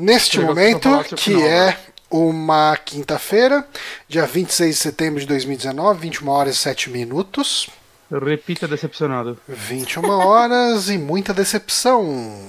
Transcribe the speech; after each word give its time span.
Neste 0.00 0.38
momento, 0.38 0.88
que 1.16 1.42
é 1.42 1.76
uma 2.08 2.76
quinta-feira, 2.76 3.66
dia 4.06 4.24
26 4.24 4.76
de 4.76 4.80
setembro 4.80 5.18
de 5.18 5.26
2019, 5.26 5.98
21 5.98 6.28
horas 6.28 6.54
e 6.54 6.58
7 6.58 6.88
minutos. 6.88 7.68
Repita 8.08 8.68
decepcionado. 8.68 9.36
21 9.48 10.08
horas 10.08 10.88
e 10.88 10.96
muita 10.96 11.34
decepção. 11.34 12.48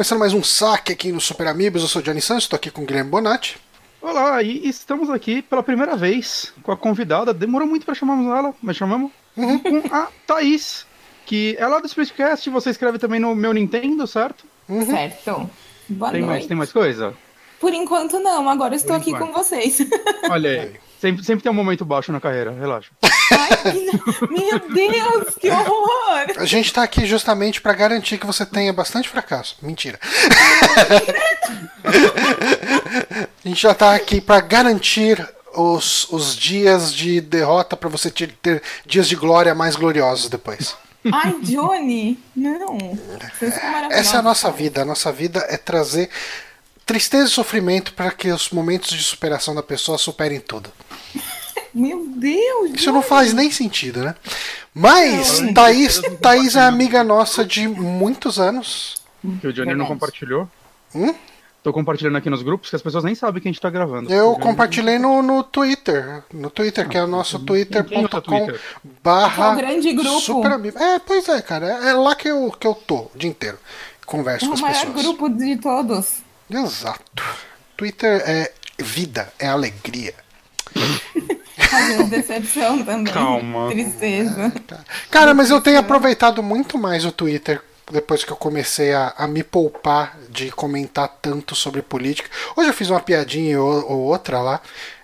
Começando 0.00 0.18
mais 0.18 0.32
um 0.32 0.42
saque 0.42 0.92
aqui 0.94 1.12
no 1.12 1.20
Super 1.20 1.46
Amigos. 1.46 1.82
Eu 1.82 1.88
sou 1.88 2.00
o 2.00 2.02
Johnny 2.02 2.22
Santos, 2.22 2.44
estou 2.44 2.56
aqui 2.56 2.70
com 2.70 2.80
o 2.80 2.86
Guilherme 2.86 3.10
Bonatti. 3.10 3.58
Olá, 4.00 4.42
e 4.42 4.66
estamos 4.66 5.10
aqui 5.10 5.42
pela 5.42 5.62
primeira 5.62 5.94
vez 5.94 6.54
com 6.62 6.72
a 6.72 6.76
convidada. 6.76 7.34
Demorou 7.34 7.68
muito 7.68 7.84
para 7.84 7.94
chamarmos 7.94 8.34
ela, 8.34 8.54
mas 8.62 8.78
chamamos. 8.78 9.12
Uhum. 9.36 9.58
Com 9.58 9.94
a 9.94 10.08
Thaís, 10.26 10.86
que 11.26 11.54
é 11.58 11.66
lá 11.66 11.80
do 11.80 11.86
Splitcast. 11.86 12.48
Você 12.48 12.70
escreve 12.70 12.98
também 12.98 13.20
no 13.20 13.34
meu 13.34 13.52
Nintendo, 13.52 14.06
certo? 14.06 14.46
Uhum. 14.66 14.86
Certo. 14.86 15.50
Boa 15.86 16.12
tem 16.12 16.20
noite. 16.22 16.30
Mais, 16.30 16.46
tem 16.46 16.56
mais 16.56 16.72
coisa? 16.72 17.12
Por 17.60 17.74
enquanto 17.74 18.18
não, 18.20 18.48
agora 18.48 18.74
estou 18.74 18.96
aqui 18.96 19.12
com 19.12 19.30
vocês. 19.34 19.86
Olha 20.30 20.62
aí. 20.62 20.80
Sempre, 20.98 21.22
sempre 21.22 21.42
tem 21.42 21.52
um 21.52 21.54
momento 21.54 21.84
baixo 21.84 22.10
na 22.10 22.20
carreira, 22.20 22.52
relaxa. 22.52 22.90
Ai, 23.30 23.74
meu 24.28 24.58
Deus, 24.68 25.34
que 25.40 25.50
horror! 25.50 26.26
A 26.36 26.44
gente 26.44 26.72
tá 26.72 26.82
aqui 26.82 27.06
justamente 27.06 27.60
para 27.60 27.72
garantir 27.72 28.18
que 28.18 28.26
você 28.26 28.44
tenha 28.44 28.72
bastante 28.72 29.08
fracasso. 29.08 29.56
Mentira. 29.62 29.98
A 33.44 33.48
gente 33.48 33.62
já 33.62 33.74
tá 33.74 33.94
aqui 33.94 34.20
para 34.20 34.40
garantir 34.40 35.26
os, 35.54 36.08
os 36.10 36.36
dias 36.36 36.94
de 36.94 37.20
derrota 37.20 37.76
para 37.76 37.88
você 37.88 38.10
ter, 38.10 38.32
ter 38.42 38.62
dias 38.86 39.08
de 39.08 39.16
glória 39.16 39.54
mais 39.54 39.76
gloriosos 39.76 40.28
depois. 40.28 40.76
Ai, 41.12 41.34
Johnny, 41.42 42.18
não. 42.36 42.98
Essa 43.90 44.16
é 44.16 44.18
a 44.18 44.22
nossa 44.22 44.50
vida. 44.50 44.82
A 44.82 44.84
nossa 44.84 45.10
vida 45.10 45.46
é 45.48 45.56
trazer 45.56 46.10
tristeza 46.84 47.26
e 47.26 47.30
sofrimento 47.30 47.94
para 47.94 48.10
que 48.10 48.28
os 48.30 48.50
momentos 48.50 48.90
de 48.90 49.02
superação 49.02 49.54
da 49.54 49.62
pessoa 49.62 49.96
superem 49.96 50.40
tudo. 50.40 50.70
Meu 51.74 52.06
Deus! 52.06 52.72
Isso 52.74 52.92
não 52.92 53.02
faz 53.02 53.32
nem 53.32 53.50
sentido, 53.50 54.02
né? 54.02 54.14
Mas 54.74 55.40
não, 55.40 55.54
Thaís, 55.54 56.00
Thaís 56.20 56.56
é 56.56 56.62
amiga 56.62 57.02
nossa 57.02 57.44
de 57.44 57.66
muitos 57.66 58.38
anos. 58.38 59.02
Que 59.40 59.48
o 59.48 59.52
Johnny 59.52 59.74
não 59.74 59.86
compartilhou. 59.86 60.48
Hum? 60.94 61.14
Tô 61.62 61.74
compartilhando 61.74 62.16
aqui 62.16 62.30
nos 62.30 62.42
grupos 62.42 62.70
que 62.70 62.76
as 62.76 62.80
pessoas 62.80 63.04
nem 63.04 63.14
sabem 63.14 63.42
que 63.42 63.46
a 63.46 63.52
gente 63.52 63.60
tá 63.60 63.68
gravando. 63.68 64.10
Eu 64.10 64.34
compartilhei 64.36 64.98
no, 64.98 65.20
no 65.20 65.44
Twitter. 65.44 66.22
No 66.32 66.48
Twitter, 66.48 66.88
que 66.88 66.96
é 66.96 67.04
o 67.04 67.06
nosso 67.06 67.38
twitter.com 67.40 68.48
barra. 69.02 69.52
É 69.52 69.56
grande 69.56 69.92
grupo. 69.92 70.20
Super 70.20 70.52
amigo. 70.52 70.78
É, 70.78 70.98
pois 70.98 71.28
é, 71.28 71.42
cara. 71.42 71.66
É 71.66 71.92
lá 71.92 72.14
que 72.14 72.28
eu, 72.28 72.50
que 72.58 72.66
eu 72.66 72.74
tô 72.74 72.96
o 72.96 73.10
dia 73.14 73.28
inteiro. 73.28 73.58
Converso 74.06 74.46
é 74.46 74.48
com 74.48 74.54
as 74.54 74.60
pessoas. 74.60 74.84
É 74.84 74.86
o 74.86 74.92
maior 74.92 75.02
grupo 75.02 75.28
de 75.28 75.56
todos. 75.58 76.22
Exato. 76.48 77.22
Twitter 77.76 78.22
é 78.26 78.52
vida, 78.78 79.30
é 79.38 79.48
alegria. 79.48 80.14
Às 81.72 82.08
decepção 82.08 82.84
também. 82.84 83.12
Calma. 83.12 83.68
Tristeza. 83.70 84.52
Cara, 85.10 85.34
mas 85.34 85.50
eu 85.50 85.60
tenho 85.60 85.78
aproveitado 85.78 86.42
muito 86.42 86.76
mais 86.78 87.04
o 87.04 87.12
Twitter 87.12 87.60
depois 87.90 88.24
que 88.24 88.30
eu 88.30 88.36
comecei 88.36 88.92
a, 88.94 89.14
a, 89.16 89.26
me 89.26 89.42
poupar 89.42 90.16
de 90.28 90.50
comentar 90.50 91.08
tanto 91.20 91.54
sobre 91.54 91.82
política. 91.82 92.30
Hoje 92.56 92.68
eu 92.68 92.74
fiz 92.74 92.88
uma 92.88 93.00
piadinha 93.00 93.60
ou, 93.60 93.90
ou 93.90 93.98
outra 94.00 94.40
lá, 94.40 94.60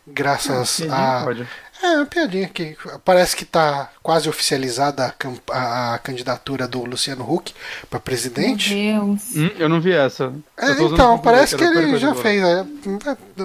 graças 0.06 0.82
ah, 0.88 1.24
a. 1.24 1.46
É, 1.86 1.96
uma 1.98 2.06
piadinha 2.06 2.48
que 2.48 2.76
parece 3.04 3.36
que 3.36 3.44
está 3.44 3.90
quase 4.02 4.28
oficializada 4.28 5.14
a, 5.50 5.94
a, 5.94 5.98
candidatura 5.98 6.66
do 6.66 6.84
Luciano 6.84 7.22
Huck 7.32 7.54
para 7.88 8.00
presidente. 8.00 8.74
Meu 8.74 9.04
Deus. 9.04 9.36
Hum, 9.36 9.50
eu 9.56 9.68
não 9.68 9.80
vi 9.80 9.92
essa. 9.92 10.32
É, 10.56 10.72
então, 10.72 11.16
parece 11.18 11.56
que 11.56 11.62
ele 11.62 11.96
já 11.96 12.12
fez. 12.14 12.42
É, 12.42 12.66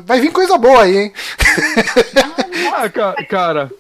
vai 0.03 0.19
vir 0.19 0.31
coisa 0.31 0.57
boa 0.57 0.83
aí, 0.83 0.97
hein? 0.97 1.13
ah, 2.73 2.89
cara. 3.29 3.71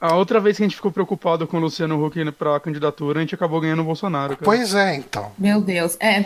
A 0.00 0.14
outra 0.14 0.40
vez 0.40 0.56
que 0.56 0.62
a 0.62 0.66
gente 0.66 0.76
ficou 0.76 0.92
preocupado 0.92 1.46
com 1.46 1.58
o 1.58 1.60
Luciano 1.60 2.02
Huck 2.02 2.32
para 2.32 2.58
candidatura, 2.60 3.18
a 3.18 3.22
gente 3.22 3.34
acabou 3.34 3.60
ganhando 3.60 3.82
o 3.82 3.84
Bolsonaro. 3.84 4.36
Cara. 4.36 4.44
Pois 4.44 4.74
é, 4.74 4.94
então. 4.94 5.32
Meu 5.36 5.60
Deus. 5.60 5.98
É, 6.00 6.24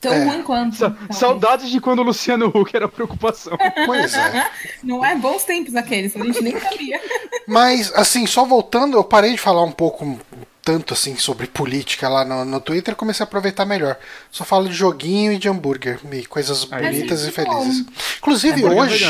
Tão 0.00 0.12
é. 0.14 0.24
ruim 0.24 0.42
quanto. 0.42 0.76
Sa 0.76 0.96
saudades 1.10 1.70
de 1.70 1.80
quando 1.80 1.98
o 1.98 2.02
Luciano 2.02 2.46
Huck 2.46 2.74
era 2.74 2.88
preocupação. 2.88 3.56
Pois 3.84 4.14
é. 4.14 4.50
Não 4.82 5.04
é 5.04 5.16
bons 5.16 5.44
tempos 5.44 5.74
aqueles, 5.74 6.16
a 6.16 6.24
gente 6.24 6.42
nem 6.42 6.58
sabia. 6.58 7.00
Mas, 7.46 7.92
assim, 7.94 8.26
só 8.26 8.44
voltando, 8.44 8.96
eu 8.96 9.04
parei 9.04 9.32
de 9.32 9.38
falar 9.38 9.62
um 9.62 9.72
pouco 9.72 10.18
tanto 10.62 10.94
assim 10.94 11.16
sobre 11.16 11.46
política 11.46 12.08
lá 12.08 12.24
no, 12.24 12.44
no 12.44 12.60
Twitter, 12.60 12.94
comecei 12.94 13.24
a 13.24 13.26
aproveitar 13.26 13.64
melhor. 13.64 13.96
Só 14.30 14.44
falo 14.44 14.68
de 14.68 14.74
joguinho 14.74 15.32
e 15.32 15.38
de 15.38 15.48
hambúrguer, 15.48 15.98
e 16.12 16.24
coisas 16.26 16.64
bonitas 16.64 17.26
e 17.26 17.30
felizes. 17.30 17.84
Inclusive 18.18 18.64
hoje, 18.64 19.04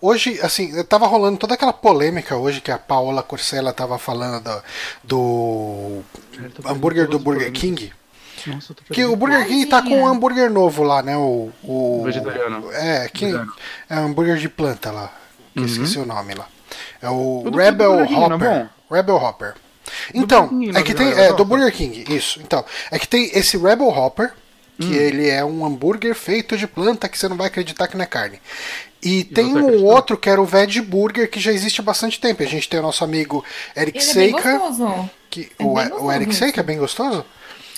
hoje 0.00 0.40
assim, 0.42 0.82
tava 0.84 1.06
rolando 1.06 1.38
toda 1.38 1.54
aquela 1.54 1.72
polêmica 1.72 2.36
hoje 2.36 2.60
que 2.60 2.70
a 2.70 2.78
Paola 2.78 3.22
Corsella 3.22 3.72
tava 3.72 3.98
falando 3.98 4.62
do, 5.02 6.02
do 6.58 6.68
hambúrguer 6.68 7.08
do 7.08 7.18
Burger 7.18 7.50
King. 7.52 7.92
Nossa, 8.46 8.74
que 8.74 9.04
o 9.04 9.16
Burger 9.16 9.46
King 9.46 9.66
tá 9.66 9.82
com 9.82 10.02
um 10.02 10.06
hambúrguer 10.06 10.50
novo 10.50 10.82
lá, 10.82 11.02
né? 11.02 11.16
O, 11.16 11.50
o 11.62 12.02
vegetariano. 12.04 12.70
É, 12.72 13.08
que 13.08 13.26
é 13.88 13.96
um 13.96 14.06
hambúrguer 14.06 14.36
de 14.36 14.48
planta 14.48 14.90
lá. 14.90 15.12
Que 15.52 15.60
uhum. 15.60 15.66
esqueci 15.66 15.98
o 15.98 16.06
nome 16.06 16.34
lá. 16.34 16.46
É 17.00 17.08
o, 17.08 17.44
o 17.46 17.56
Rebel 17.56 18.00
é 18.00 18.04
Hopper. 18.04 18.48
É 18.48 18.68
Rebel 18.90 19.16
Hopper. 19.16 19.54
Então, 20.14 20.50
é 20.74 20.82
que 20.82 20.94
tem. 20.94 21.08
É, 21.12 21.32
do 21.32 21.44
Burger 21.44 21.72
King, 21.72 22.04
isso. 22.08 22.40
Então, 22.40 22.64
é 22.90 22.98
que 22.98 23.06
tem 23.06 23.30
esse 23.34 23.56
Rebel 23.56 23.88
Hopper, 23.88 24.32
que 24.78 24.86
hum. 24.86 24.94
ele 24.94 25.28
é 25.28 25.44
um 25.44 25.64
hambúrguer 25.64 26.14
feito 26.14 26.56
de 26.56 26.66
planta 26.66 27.08
que 27.08 27.18
você 27.18 27.28
não 27.28 27.36
vai 27.36 27.48
acreditar 27.48 27.88
que 27.88 27.96
não 27.96 28.04
é 28.04 28.06
carne. 28.06 28.40
E, 29.02 29.20
e 29.20 29.24
tem 29.24 29.46
um 29.46 29.84
outro 29.84 30.16
que 30.16 30.30
era 30.30 30.40
o 30.40 30.44
Veg 30.46 30.80
Burger, 30.80 31.28
que 31.28 31.40
já 31.40 31.52
existe 31.52 31.80
há 31.80 31.84
bastante 31.84 32.20
tempo. 32.20 32.42
A 32.42 32.46
gente 32.46 32.68
tem 32.68 32.78
o 32.78 32.82
nosso 32.82 33.02
amigo 33.02 33.44
Eric 33.76 33.98
ele 33.98 34.06
Seika. 34.06 34.48
É 34.48 35.08
que, 35.28 35.50
é 35.58 35.62
o, 35.62 36.04
o 36.04 36.12
Eric 36.12 36.34
Seika 36.34 36.60
é 36.60 36.64
bem 36.64 36.78
gostoso? 36.78 37.24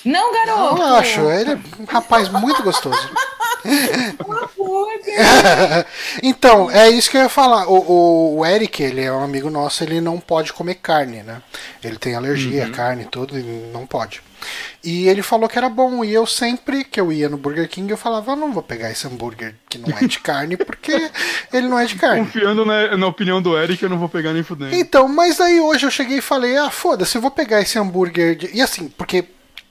Não, 0.04 0.32
garoto! 0.32 0.82
Eu 0.82 0.94
acho, 0.96 1.20
ele 1.30 1.52
é 1.52 1.58
um 1.80 1.84
rapaz 1.84 2.28
muito 2.28 2.62
gostoso. 2.62 3.10
então, 6.22 6.70
é 6.70 6.90
isso 6.90 7.10
que 7.10 7.16
eu 7.16 7.22
ia 7.22 7.28
falar. 7.28 7.66
O, 7.66 8.38
o, 8.38 8.46
Eric, 8.46 8.80
ele 8.82 9.00
é 9.00 9.12
um 9.12 9.24
amigo 9.24 9.50
nosso, 9.50 9.82
ele 9.82 10.00
não 10.00 10.20
pode 10.20 10.52
comer 10.52 10.76
carne, 10.76 11.22
né? 11.22 11.42
Ele 11.82 11.96
tem 11.96 12.14
alergia 12.14 12.64
uhum. 12.64 12.68
a 12.68 12.72
carne 12.72 13.02
e 13.02 13.06
tudo, 13.06 13.36
e 13.38 13.42
não 13.72 13.86
pode. 13.86 14.22
E 14.82 15.08
ele 15.08 15.22
falou 15.22 15.48
que 15.48 15.56
era 15.56 15.70
bom, 15.70 16.04
e 16.04 16.12
eu 16.12 16.26
sempre 16.26 16.84
que 16.84 17.00
eu 17.00 17.10
ia 17.10 17.30
no 17.30 17.38
Burger 17.38 17.66
King, 17.66 17.90
eu 17.90 17.96
falava, 17.96 18.32
eu 18.32 18.36
não 18.36 18.52
vou 18.52 18.62
pegar 18.62 18.90
esse 18.90 19.06
hambúrguer 19.06 19.54
que 19.68 19.78
não 19.78 19.96
é 19.96 20.06
de 20.06 20.18
carne, 20.20 20.58
porque 20.58 21.10
ele 21.50 21.68
não 21.68 21.78
é 21.78 21.86
de 21.86 21.94
carne. 21.94 22.26
Confiando 22.26 22.66
na, 22.66 22.94
na 22.96 23.06
opinião 23.06 23.40
do 23.40 23.56
Eric, 23.56 23.82
eu 23.82 23.88
não 23.88 23.98
vou 23.98 24.08
pegar 24.08 24.34
nem 24.34 24.42
fudendo. 24.42 24.74
Então, 24.74 25.08
mas 25.08 25.40
aí 25.40 25.58
hoje 25.58 25.86
eu 25.86 25.90
cheguei 25.90 26.18
e 26.18 26.22
falei, 26.22 26.58
ah, 26.58 26.70
foda-se, 26.70 27.16
eu 27.16 27.22
vou 27.22 27.30
pegar 27.30 27.62
esse 27.62 27.78
hambúrguer. 27.78 28.36
De... 28.36 28.50
E 28.52 28.60
assim, 28.60 28.88
porque 28.88 29.24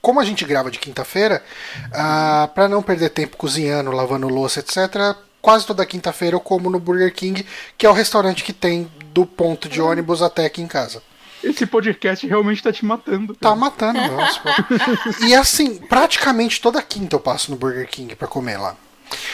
como 0.04 0.20
a 0.20 0.24
gente 0.24 0.44
grava 0.44 0.70
de 0.70 0.78
quinta-feira, 0.78 1.42
ah, 1.90 2.50
para 2.54 2.68
não 2.68 2.82
perder 2.82 3.08
tempo 3.08 3.38
cozinhando, 3.38 3.90
lavando 3.90 4.28
louça, 4.28 4.60
etc., 4.60 5.16
quase 5.40 5.66
toda 5.66 5.86
quinta-feira 5.86 6.36
eu 6.36 6.40
como 6.40 6.68
no 6.68 6.78
Burger 6.78 7.10
King, 7.14 7.46
que 7.78 7.86
é 7.86 7.88
o 7.88 7.94
restaurante 7.94 8.44
que 8.44 8.52
tem 8.52 8.86
do 9.14 9.24
ponto 9.24 9.66
de 9.66 9.80
ônibus 9.80 10.20
até 10.20 10.44
aqui 10.44 10.60
em 10.60 10.66
casa. 10.66 11.02
Esse 11.42 11.64
podcast 11.64 12.26
realmente 12.26 12.62
tá 12.62 12.70
te 12.70 12.84
matando. 12.84 13.34
Cara. 13.34 13.54
Tá 13.54 13.56
matando, 13.56 13.98
nossa. 13.98 14.42
e 15.26 15.34
assim, 15.34 15.76
praticamente 15.76 16.60
toda 16.60 16.82
quinta 16.82 17.16
eu 17.16 17.20
passo 17.20 17.50
no 17.50 17.56
Burger 17.56 17.88
King 17.88 18.14
para 18.14 18.28
comer 18.28 18.58
lá. 18.58 18.76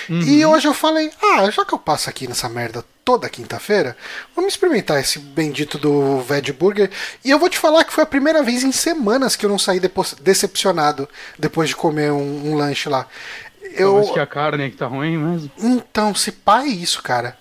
Uhum. 0.09 0.21
E 0.23 0.45
hoje 0.45 0.69
eu 0.69 0.75
falei, 0.75 1.11
ah, 1.23 1.51
já 1.51 1.65
que 1.65 1.73
eu 1.73 1.79
passo 1.79 2.09
aqui 2.09 2.27
nessa 2.27 2.49
merda 2.49 2.85
toda 3.05 3.29
quinta-feira, 3.29 3.97
vamos 4.37 4.53
experimentar 4.53 5.01
esse 5.01 5.19
bendito 5.19 5.79
do 5.79 6.21
Veg 6.21 6.53
Burger. 6.53 6.91
E 7.25 7.31
eu 7.31 7.39
vou 7.39 7.49
te 7.49 7.59
falar 7.59 7.85
que 7.85 7.93
foi 7.93 8.05
a 8.05 8.07
primeira 8.07 8.43
vez 8.43 8.63
em 8.63 8.73
semanas 8.73 9.37
que 9.37 9.45
eu 9.45 9.51
não 9.51 9.59
saí 9.59 9.81
decepcionado 10.21 11.09
depois 11.39 11.71
de 11.71 11.77
comer 11.77 12.13
um, 12.13 12.51
um 12.51 12.55
lanche 12.55 12.89
lá. 12.89 13.07
Eu 13.75 13.99
acho 13.99 14.13
que 14.13 14.21
a 14.21 14.27
carne 14.27 14.65
é 14.65 14.71
que 14.71 14.77
tá 14.77 14.87
ruim 14.87 15.17
mesmo. 15.17 15.51
Então, 15.59 16.15
se 16.15 16.33
pá 16.33 16.63
é 16.63 16.69
isso, 16.69 17.03
cara. 17.03 17.37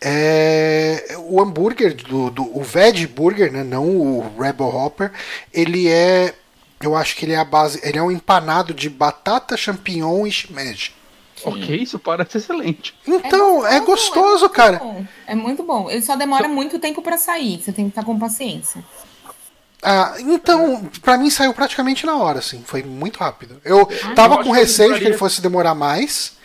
É, 0.00 1.16
o 1.18 1.40
hambúrguer 1.40 1.94
do, 1.94 2.30
do 2.30 2.56
o 2.56 2.62
veg 2.62 3.06
burger, 3.06 3.52
né, 3.52 3.64
não 3.64 3.84
o 3.84 4.40
Rebel 4.40 4.68
Hopper, 4.68 5.10
ele 5.52 5.88
é, 5.88 6.34
eu 6.80 6.94
acho 6.94 7.16
que 7.16 7.24
ele 7.24 7.32
é 7.32 7.36
a 7.36 7.44
base, 7.44 7.80
ele 7.82 7.98
é 7.98 8.02
um 8.02 8.10
empanado 8.10 8.72
de 8.72 8.88
batata, 8.88 9.56
champignon 9.56 10.26
e 10.26 10.30
shimeji. 10.30 10.97
Ok, 11.44 11.76
isso 11.76 11.98
parece 11.98 12.38
excelente. 12.38 12.94
Então, 13.06 13.66
é 13.66 13.80
gostoso, 13.80 14.44
é 14.44 14.48
é 14.48 14.50
cara. 14.50 14.78
Bom. 14.78 15.04
É 15.26 15.34
muito 15.34 15.62
bom. 15.62 15.90
Ele 15.90 16.02
só 16.02 16.16
demora 16.16 16.48
muito 16.48 16.78
tempo 16.78 17.02
para 17.02 17.18
sair. 17.18 17.60
Você 17.60 17.72
tem 17.72 17.86
que 17.86 17.90
estar 17.90 18.04
com 18.04 18.18
paciência. 18.18 18.84
Ah, 19.82 20.16
então, 20.18 20.90
para 21.02 21.16
mim 21.16 21.30
saiu 21.30 21.54
praticamente 21.54 22.04
na 22.04 22.16
hora, 22.16 22.40
assim. 22.40 22.62
Foi 22.64 22.82
muito 22.82 23.18
rápido. 23.18 23.60
Eu 23.64 23.88
ah, 24.04 24.14
tava 24.14 24.36
eu 24.36 24.44
com 24.44 24.50
receio 24.50 24.94
de 24.94 25.00
que 25.00 25.06
ele 25.06 25.16
fosse 25.16 25.40
demorar 25.40 25.74
mais. 25.74 26.36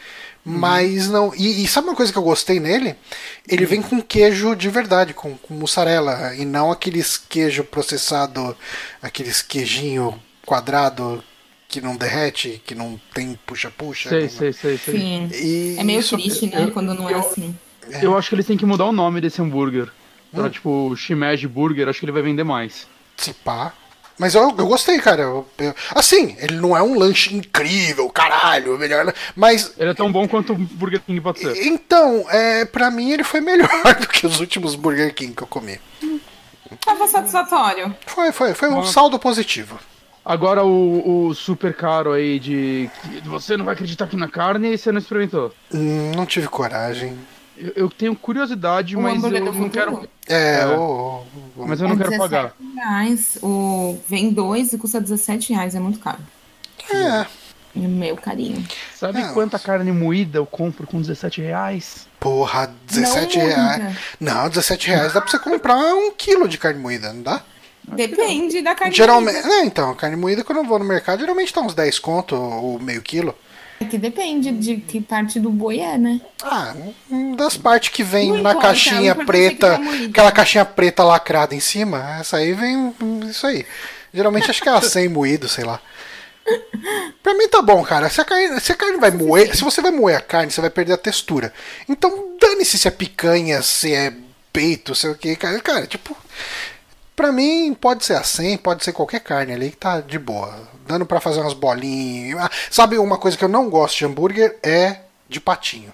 Uhum. 0.45 0.57
Mas 0.57 1.10
não. 1.10 1.34
E, 1.36 1.63
e, 1.63 1.68
sabe 1.68 1.88
uma 1.88 1.96
coisa 1.96 2.12
que 2.12 2.18
eu 2.18 2.24
gostei 2.24 2.60
nele? 2.60 2.96
Ele 3.48 3.63
uhum. 3.63 3.69
vem 3.69 3.81
com 3.81 4.01
queijo 4.01 4.56
de 4.56 4.69
verdade, 4.69 5.13
com, 5.13 5.38
com 5.38 5.54
mussarela, 5.54 6.36
e 6.36 6.44
não 6.46 6.72
aqueles 6.72 7.18
queijo 7.18 7.63
processado, 7.63 8.56
aqueles 9.01 9.42
queijinho 9.42 10.22
quadrado 10.46 11.24
que 11.74 11.81
não 11.81 11.96
derrete, 11.96 12.62
que 12.64 12.75
não 12.75 13.02
tem 13.16 13.34
puxa-puxa. 13.48 14.08
Sei, 14.08 14.30
sei, 14.30 14.54
sei, 14.54 14.78
sei. 14.78 14.96
Sim. 14.96 15.30
E 15.34 15.75
é 15.80 15.84
meio 15.84 16.02
isso, 16.02 16.16
triste, 16.16 16.46
né? 16.46 16.66
Eu, 16.66 16.72
quando 16.72 16.94
não 16.94 17.10
é 17.10 17.16
assim. 17.16 17.58
É. 17.90 18.06
Eu 18.06 18.16
acho 18.16 18.30
que 18.30 18.36
eles 18.36 18.46
têm 18.46 18.56
que 18.56 18.66
mudar 18.66 18.86
o 18.86 18.92
nome 18.92 19.20
desse 19.20 19.42
hambúrguer. 19.42 19.90
Pra, 20.31 20.44
hum. 20.44 20.50
tipo, 20.52 20.96
Shimeji 20.96 21.48
Burger, 21.48 21.90
acho 21.90 22.00
que 22.00 22.06
ele 22.06 22.12
vai 22.12 22.22
vender 22.22 22.44
mais. 22.44 22.86
Se 23.18 23.34
pá. 23.34 23.74
Mas 24.20 24.36
eu, 24.36 24.54
eu 24.56 24.68
gostei, 24.68 25.00
cara. 25.00 25.24
Eu, 25.24 25.48
eu, 25.58 25.74
assim, 25.96 26.36
ele 26.38 26.58
não 26.58 26.78
é 26.78 26.84
um 26.84 26.96
lanche 26.96 27.36
incrível, 27.36 28.08
caralho, 28.08 28.78
melhor. 28.78 29.12
Mas. 29.36 29.74
Ele 29.75 29.90
é 29.90 29.94
tão 29.96 30.12
bom 30.12 30.28
quanto 30.28 30.54
o 30.54 30.56
Burger 30.56 31.02
King 31.02 31.20
pode 31.22 31.40
ser. 31.40 31.66
Então, 31.66 32.24
é, 32.30 32.66
pra 32.66 32.92
mim 32.92 33.10
ele 33.10 33.24
foi 33.24 33.42
melhor 33.42 33.68
do 34.00 34.08
que 34.08 34.28
os 34.28 34.40
últimos 34.40 34.75
Burger 34.75 35.12
King 35.16 35.34
que 35.34 35.42
eu 35.42 35.48
comi. 35.48 35.80
Tava 36.86 37.08
satisfatório. 37.08 37.96
Foi, 38.06 38.31
foi, 38.31 38.54
foi 38.54 38.70
um 38.70 38.84
saldo 38.84 39.18
positivo. 39.18 39.80
Agora 40.25 40.64
o, 40.64 41.28
o, 41.28 41.36
super 41.36 41.74
caro 41.74 42.14
aí 42.14 42.40
de. 42.40 42.90
Você 43.25 43.58
não 43.58 43.66
vai 43.66 43.74
acreditar 43.74 44.06
aqui 44.06 44.16
na 44.16 44.30
carne 44.30 44.74
e 44.74 44.78
você 44.78 44.92
não 44.92 45.00
experimentou? 45.00 45.54
Hum, 45.74 46.12
não 46.16 46.25
tive 46.25 46.48
coragem. 46.48 47.18
Eu, 47.58 47.74
eu 47.75 47.90
tenho 47.90 48.16
curiosidade, 48.16 48.96
o 48.96 49.02
mas 49.02 49.22
eu 49.22 49.30
não 49.30 49.70
quero. 49.70 50.08
É, 50.28 50.62
é. 50.62 50.68
O, 50.68 51.24
o, 51.58 51.68
mas 51.68 51.81
eu 51.81 51.90
não 51.90 51.96
é 51.96 51.98
quero 51.98 52.18
pagar. 52.18 52.54
Reais, 52.75 53.38
o... 53.44 53.98
Vem 54.08 54.31
dois 54.31 54.72
e 54.72 54.78
custa 54.78 55.02
17 55.02 55.54
reais, 55.54 55.75
é 55.75 55.80
muito 55.80 56.00
caro. 56.00 56.20
É. 56.90 57.25
Meu 57.75 58.16
carinho. 58.16 58.64
Sabe 58.96 59.20
é. 59.20 59.34
quanta 59.34 59.58
carne 59.58 59.92
moída 59.92 60.38
eu 60.38 60.46
compro 60.46 60.86
com 60.86 61.02
17 61.02 61.42
reais? 61.42 62.08
Porra, 62.20 62.74
17 62.88 63.38
não 63.38 63.46
reais. 63.46 63.98
Não, 64.20 64.50
17 64.50 64.88
reais 64.88 65.14
dá 65.14 65.20
pra 65.20 65.30
você 65.30 65.40
comprar 65.40 65.75
um 65.96 66.12
quilo 66.12 66.48
de 66.48 66.58
carne 66.58 66.80
moída, 66.80 67.12
não 67.12 67.24
dá? 67.24 67.42
Depende 67.88 68.62
da 68.62 68.74
carne 68.74 68.96
geralmente, 68.96 69.42
moída. 69.42 69.50
É, 69.50 69.66
então, 69.66 69.94
carne 69.96 70.16
moída 70.16 70.44
quando 70.44 70.60
eu 70.60 70.64
vou 70.64 70.80
no 70.80 70.86
mercado, 70.86 71.20
geralmente 71.20 71.54
tá 71.54 71.62
uns 71.62 71.74
10 71.74 72.00
conto 72.00 72.36
ou 72.36 72.80
meio 72.80 73.02
quilo. 73.02 73.36
É 73.80 73.86
que 73.86 73.98
depende 73.98 74.52
de 74.52 74.78
que 74.78 75.02
parte 75.02 75.40
do 75.40 75.50
boi 75.50 75.80
é, 75.80 75.98
né? 75.98 76.22
Ah, 76.42 76.74
das 77.36 77.58
partes 77.58 77.90
que 77.90 78.04
vem 78.04 78.30
Não 78.30 78.36
na 78.36 78.52
importa, 78.52 78.68
caixinha 78.68 79.16
preta, 79.16 79.80
aquela 80.10 80.32
caixinha 80.32 80.64
preta 80.64 81.04
lacrada 81.04 81.54
em 81.54 81.60
cima, 81.60 82.18
essa 82.20 82.38
aí 82.38 82.54
vem 82.54 82.94
isso 83.30 83.46
aí. 83.46 83.66
Geralmente 84.14 84.50
acho 84.50 84.62
que 84.62 84.70
é 84.70 84.72
a 84.72 84.82
100 84.82 85.10
moído, 85.10 85.50
sei 85.50 85.66
lá. 85.66 85.82
Pra 87.22 87.34
mim 87.34 87.48
tá 87.48 87.62
bom, 87.62 87.84
cara. 87.84 88.10
Se 88.10 88.22
a 88.22 88.26
carne, 88.26 88.60
se 88.60 88.72
a 88.72 88.76
carne 88.76 88.98
vai 88.98 89.12
moer, 89.12 89.56
se 89.56 89.64
você 89.64 89.82
vai 89.82 89.92
moer 89.92 90.18
a 90.18 90.22
carne, 90.22 90.52
você 90.52 90.62
vai 90.62 90.70
perder 90.70 90.94
a 90.94 90.98
textura. 90.98 91.54
Então 91.88 92.36
dane-se 92.40 92.78
se 92.78 92.88
é 92.88 92.92
picanha, 92.92 93.62
se 93.62 93.94
é 93.94 94.14
peito, 94.52 94.94
sei 94.94 95.10
o 95.10 95.16
que, 95.16 95.36
cara. 95.36 95.60
Cara, 95.60 95.88
tipo, 95.88 96.16
Pra 97.15 97.31
mim, 97.31 97.75
pode 97.80 98.04
ser 98.06 98.15
a 98.15 98.24
100, 98.24 98.57
pode 98.57 98.83
ser 98.83 98.92
qualquer 98.92 99.19
carne 99.19 99.54
ali 99.54 99.69
que 99.69 99.77
tá 99.77 100.01
de 100.01 100.18
boa. 100.18 100.68
Dando 100.88 101.06
para 101.06 101.19
fazer 101.19 101.39
umas 101.42 101.54
bolinhas. 101.54 102.39
Ah, 102.39 102.50
sabe 102.71 102.98
uma 102.98 103.18
coisa 103.18 103.38
que 103.38 103.44
eu 103.44 103.50
não 103.50 103.69
gosto 103.69 104.00
de 104.00 104.06
hambúrguer? 104.06 104.57
É 104.63 104.98
de 105.30 105.39
patinho. 105.39 105.94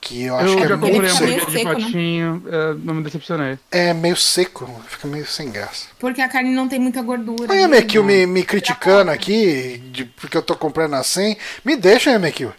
Que 0.00 0.24
eu 0.24 0.36
acho 0.36 0.48
eu 0.48 0.56
que 0.56 0.62
é 0.62 0.76
muito 0.76 1.06
hambúrguer 1.06 1.46
de 1.46 1.64
né? 1.64 1.64
patinho, 1.64 2.42
né? 2.44 2.76
não 2.82 2.94
me 2.94 3.02
decepcionei. 3.02 3.58
É 3.70 3.92
meio 3.92 4.16
seco, 4.16 4.68
fica 4.88 5.06
meio 5.06 5.26
sem 5.26 5.50
graça. 5.50 5.88
Porque 5.98 6.20
a 6.22 6.28
carne 6.28 6.50
não 6.50 6.68
tem 6.68 6.78
muita 6.78 7.02
gordura. 7.02 7.52
Aí 7.52 7.62
a 7.62 7.68
Mekil 7.68 8.02
me, 8.02 8.26
me 8.26 8.42
criticando 8.42 9.10
aqui, 9.10 9.82
de, 9.90 10.04
porque 10.04 10.36
eu 10.36 10.42
tô 10.42 10.56
comprando 10.56 10.94
a 10.94 11.02
100. 11.02 11.36
Me 11.64 11.76
deixa, 11.76 12.18
Mekil. 12.18 12.52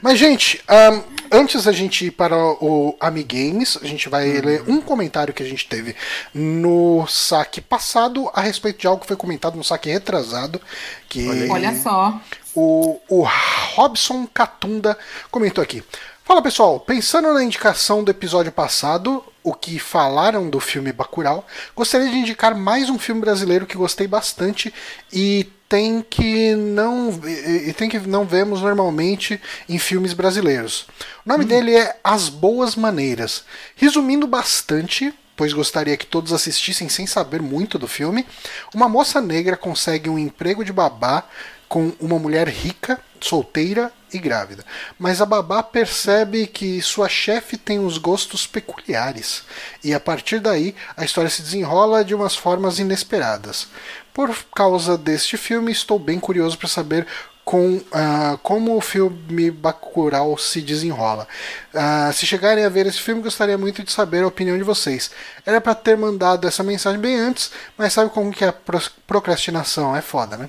Mas, 0.02 0.20
gente, 0.20 0.62
um, 0.70 1.04
antes 1.32 1.64
da 1.64 1.72
gente 1.72 2.06
ir 2.06 2.12
para 2.12 2.36
o 2.36 2.96
Amigames, 3.00 3.78
a 3.82 3.86
gente 3.86 4.10
vai 4.10 4.30
uhum. 4.30 4.46
ler 4.46 4.64
um 4.68 4.82
comentário 4.82 5.34
que 5.34 5.44
a 5.44 5.46
gente 5.46 5.68
teve 5.68 5.96
no 6.34 7.06
saque 7.08 7.62
passado 7.62 8.30
a 8.34 8.42
respeito 8.42 8.80
de 8.80 8.88
algo 8.88 9.02
que 9.02 9.08
foi 9.08 9.16
comentado 9.16 9.56
no 9.56 9.64
saque 9.64 9.90
retrasado. 9.90 10.62
Que 11.08 11.48
Olha 11.50 11.76
só. 11.76 12.20
O, 12.56 13.00
o 13.08 13.26
Robson 13.76 14.28
Catunda 14.28 14.98
comentou 15.32 15.64
aqui. 15.64 15.84
Fala 16.24 16.42
pessoal, 16.44 16.80
pensando 16.80 17.34
na 17.34 17.44
indicação 17.44 18.04
do 18.04 18.12
episódio 18.12 18.52
passado, 18.52 19.24
o 19.44 19.52
que 19.52 19.80
falaram 19.80 20.48
do 20.48 20.60
filme 20.60 20.92
Bacurau, 20.92 21.44
gostaria 21.76 22.08
de 22.08 22.18
indicar 22.18 22.54
mais 22.54 22.88
um 22.88 23.00
filme 23.00 23.20
brasileiro 23.20 23.66
que 23.66 23.76
gostei 23.76 24.06
bastante 24.06 24.72
e 25.12 25.50
tem 25.70 26.02
que 26.02 26.56
não 26.56 27.12
e 27.24 27.72
tem 27.74 27.88
que 27.88 28.00
não 28.00 28.26
vemos 28.26 28.62
normalmente 28.62 29.40
em 29.70 29.78
filmes 29.78 30.14
brasileiros. 30.14 30.88
O 31.24 31.30
nome 31.30 31.46
hum. 31.46 31.48
dele 31.48 31.76
é 31.76 31.96
As 32.04 32.28
Boas 32.28 32.76
Maneiras. 32.76 33.46
Resumindo 33.76 34.26
bastante, 34.26 35.14
pois 35.38 35.54
gostaria 35.54 35.96
que 35.96 36.08
todos 36.08 36.34
assistissem 36.34 36.90
sem 36.90 37.06
saber 37.06 37.42
muito 37.42 37.78
do 37.78 37.88
filme, 37.88 38.26
uma 38.74 38.90
moça 38.90 39.22
negra 39.22 39.56
consegue 39.56 40.10
um 40.10 40.18
emprego 40.18 40.66
de 40.66 40.74
babá 40.74 41.24
com 41.70 41.94
uma 42.00 42.18
mulher 42.18 42.50
rica, 42.50 43.00
solteira 43.22 43.94
e 44.12 44.18
grávida. 44.18 44.66
Mas 44.98 45.22
a 45.22 45.26
babá 45.26 45.62
percebe 45.62 46.48
que 46.48 46.82
sua 46.82 47.08
chefe 47.08 47.58
tem 47.58 47.80
uns 47.80 48.00
gostos 48.00 48.48
peculiares, 48.48 49.44
e 49.84 49.94
a 49.94 50.00
partir 50.00 50.40
daí 50.40 50.76
a 50.98 51.06
história 51.06 51.30
se 51.30 51.44
desenrola 51.44 52.04
de 52.04 52.16
umas 52.16 52.36
formas 52.36 52.80
inesperadas. 52.80 53.68
Por 54.14 54.36
causa 54.56 54.98
deste 54.98 55.38
filme, 55.38 55.72
estou 55.72 55.98
bem 55.98 56.20
curioso 56.20 56.58
para 56.58 56.68
saber 56.68 57.08
com 57.50 57.78
uh, 57.78 58.38
como 58.44 58.78
o 58.78 58.82
filme 58.82 59.50
Bacurau 59.50 60.38
se 60.38 60.62
desenrola. 60.62 61.28
Uh, 61.74 62.14
se 62.14 62.28
chegarem 62.28 62.64
a 62.64 62.70
ver 62.70 62.86
esse 62.86 63.00
filme, 63.00 63.24
gostaria 63.24 63.58
muito 63.58 63.84
de 63.84 63.92
saber 63.92 64.24
a 64.24 64.28
opinião 64.28 64.56
de 64.56 64.64
vocês. 64.64 65.10
Era 65.44 65.60
para 65.60 65.74
ter 65.74 65.98
mandado 65.98 66.48
essa 66.48 66.62
mensagem 66.62 67.00
bem 67.00 67.20
antes, 67.20 67.52
mas 67.76 67.94
sabe 67.94 68.12
como 68.12 68.32
que 68.32 68.46
é 68.46 68.50
a 68.50 68.56
procrastinação? 69.08 69.96
É 69.96 70.02
foda, 70.02 70.38
né? 70.38 70.48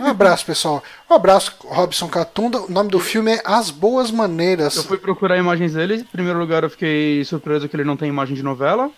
Um 0.00 0.06
abraço, 0.06 0.46
pessoal. 0.46 0.84
Um 1.10 1.14
abraço, 1.14 1.52
Robson 1.64 2.06
Catunda. 2.06 2.60
O 2.60 2.70
nome 2.70 2.90
do 2.90 3.00
filme 3.00 3.32
é 3.32 3.42
As 3.44 3.70
Boas 3.70 4.12
Maneiras. 4.12 4.76
Eu 4.76 4.84
fui 4.84 4.98
procurar 4.98 5.36
imagens 5.36 5.72
dele. 5.72 5.94
Em 5.96 6.04
primeiro 6.04 6.38
lugar, 6.38 6.62
eu 6.62 6.70
fiquei 6.70 7.24
surpreso 7.24 7.68
que 7.68 7.74
ele 7.74 7.82
não 7.82 7.96
tem 7.96 8.08
imagem 8.08 8.36
de 8.36 8.42
novela. 8.44 8.88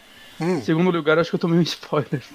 Hum. 0.41 0.63
Segundo 0.63 0.91
lugar, 0.91 1.19
acho 1.19 1.31
que 1.31 1.37
eu 1.37 1.41
tomei 1.41 1.59
um 1.59 1.63
spoiler. 1.63 2.23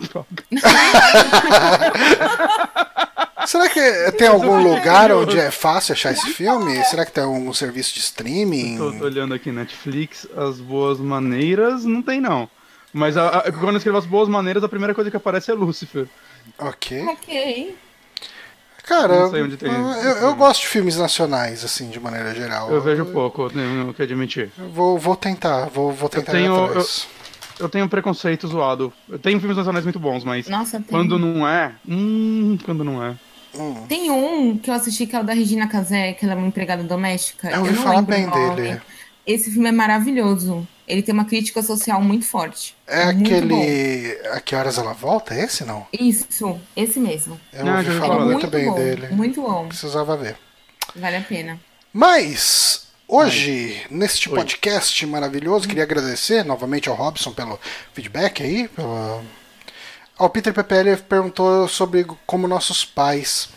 Será 3.45 3.69
que 3.69 4.11
tem 4.13 4.27
algum 4.27 4.61
lugar 4.61 5.11
onde 5.11 5.37
é 5.37 5.51
fácil 5.51 5.93
achar 5.93 6.11
esse 6.11 6.33
filme? 6.33 6.83
Será 6.85 7.05
que 7.05 7.11
tem 7.11 7.23
algum 7.23 7.53
serviço 7.53 7.93
de 7.93 7.99
streaming? 7.99 8.77
Tô, 8.77 8.91
tô 8.91 9.05
olhando 9.05 9.33
aqui, 9.33 9.51
Netflix, 9.51 10.27
As 10.35 10.59
Boas 10.59 10.99
Maneiras, 10.99 11.85
não 11.85 12.01
tem 12.01 12.19
não. 12.19 12.49
Mas 12.91 13.17
a, 13.17 13.27
a, 13.27 13.51
quando 13.51 13.71
eu 13.71 13.77
escrevo 13.77 13.97
As 13.97 14.05
Boas 14.05 14.27
Maneiras, 14.27 14.63
a 14.63 14.69
primeira 14.69 14.95
coisa 14.95 15.11
que 15.11 15.17
aparece 15.17 15.51
é 15.51 15.53
Lucifer. 15.53 16.07
Ok. 16.57 17.05
Ok. 17.07 17.77
Cara, 18.83 19.15
eu, 19.15 19.35
eu, 19.35 20.17
eu, 20.17 20.35
gosto 20.35 20.61
de 20.61 20.67
filmes 20.67 20.95
nacionais, 20.95 21.63
assim, 21.63 21.89
de 21.89 21.99
maneira 21.99 22.35
geral. 22.35 22.69
Eu 22.69 22.79
vejo 22.79 23.03
pouco, 23.05 23.49
tenho 23.49 23.91
que 23.95 24.03
admitir. 24.03 24.51
Vou, 24.55 24.99
vou 24.99 25.15
tentar, 25.15 25.65
vou, 25.69 25.91
vou 25.91 26.07
tentar 26.07 26.33
eu 26.33 26.35
tenho, 26.35 26.79
eu, 26.79 26.85
eu 27.59 27.69
tenho 27.69 27.87
preconceito 27.89 28.47
zoado. 28.47 28.91
Eu 29.09 29.19
tenho 29.19 29.39
filmes 29.39 29.57
nacionais 29.57 29.85
muito 29.85 29.99
bons, 29.99 30.23
mas 30.23 30.47
Nossa, 30.47 30.83
quando 30.89 31.17
não 31.17 31.47
é. 31.47 31.73
Hum, 31.87 32.57
quando 32.63 32.83
não 32.83 33.03
é. 33.03 33.15
Hum. 33.57 33.85
Tem 33.87 34.11
um 34.11 34.57
que 34.57 34.69
eu 34.69 34.73
assisti 34.73 35.05
que 35.05 35.15
é 35.15 35.19
o 35.19 35.23
da 35.23 35.33
Regina 35.33 35.67
Casé, 35.67 36.13
que 36.13 36.25
ela 36.25 36.33
é 36.33 36.37
uma 36.37 36.47
empregada 36.47 36.83
doméstica. 36.83 37.49
Eu 37.49 37.61
ouvi 37.61 37.73
eu 37.73 37.81
falar 37.81 38.01
bem 38.01 38.29
dele. 38.29 38.81
Esse 39.25 39.51
filme 39.51 39.69
é 39.69 39.71
maravilhoso. 39.71 40.67
Ele 40.87 41.01
tem 41.01 41.13
uma 41.13 41.25
crítica 41.25 41.63
social 41.63 41.99
muito 42.01 42.25
forte. 42.25 42.75
É 42.85 43.11
muito 43.11 43.25
aquele. 43.25 43.47
Bom. 43.47 44.29
A 44.33 44.39
que 44.39 44.55
horas 44.55 44.77
ela 44.77 44.93
volta? 44.93 45.33
É 45.33 45.43
esse 45.43 45.65
não? 45.65 45.87
Isso, 45.91 46.59
esse 46.75 46.99
mesmo. 46.99 47.39
Eu 47.51 47.65
não, 47.65 47.77
ouvi 47.77 47.91
falar 47.91 48.19
muito, 48.19 48.31
muito 48.31 48.47
bem 48.47 48.65
bom, 48.65 48.75
dele. 48.75 49.07
Muito 49.09 49.41
bom. 49.41 49.67
Precisava 49.67 50.15
ver. 50.15 50.37
Vale 50.95 51.17
a 51.17 51.21
pena. 51.21 51.59
Mas 51.91 52.84
Hoje, 53.07 53.85
neste 53.91 54.29
Oi. 54.29 54.35
podcast 54.35 55.05
maravilhoso, 55.05 55.67
queria 55.67 55.83
agradecer 55.83 56.43
novamente 56.43 56.89
ao 56.89 56.95
Robson 56.95 57.31
pelo 57.31 57.59
feedback 57.93 58.41
aí. 58.41 58.67
Pela... 58.69 59.23
Ao 60.17 60.29
Peter 60.29 60.51
PPL 60.51 60.97
perguntou 61.07 61.67
sobre 61.67 62.03
como 62.25 62.47
nossos 62.47 62.83
pais. 62.83 63.49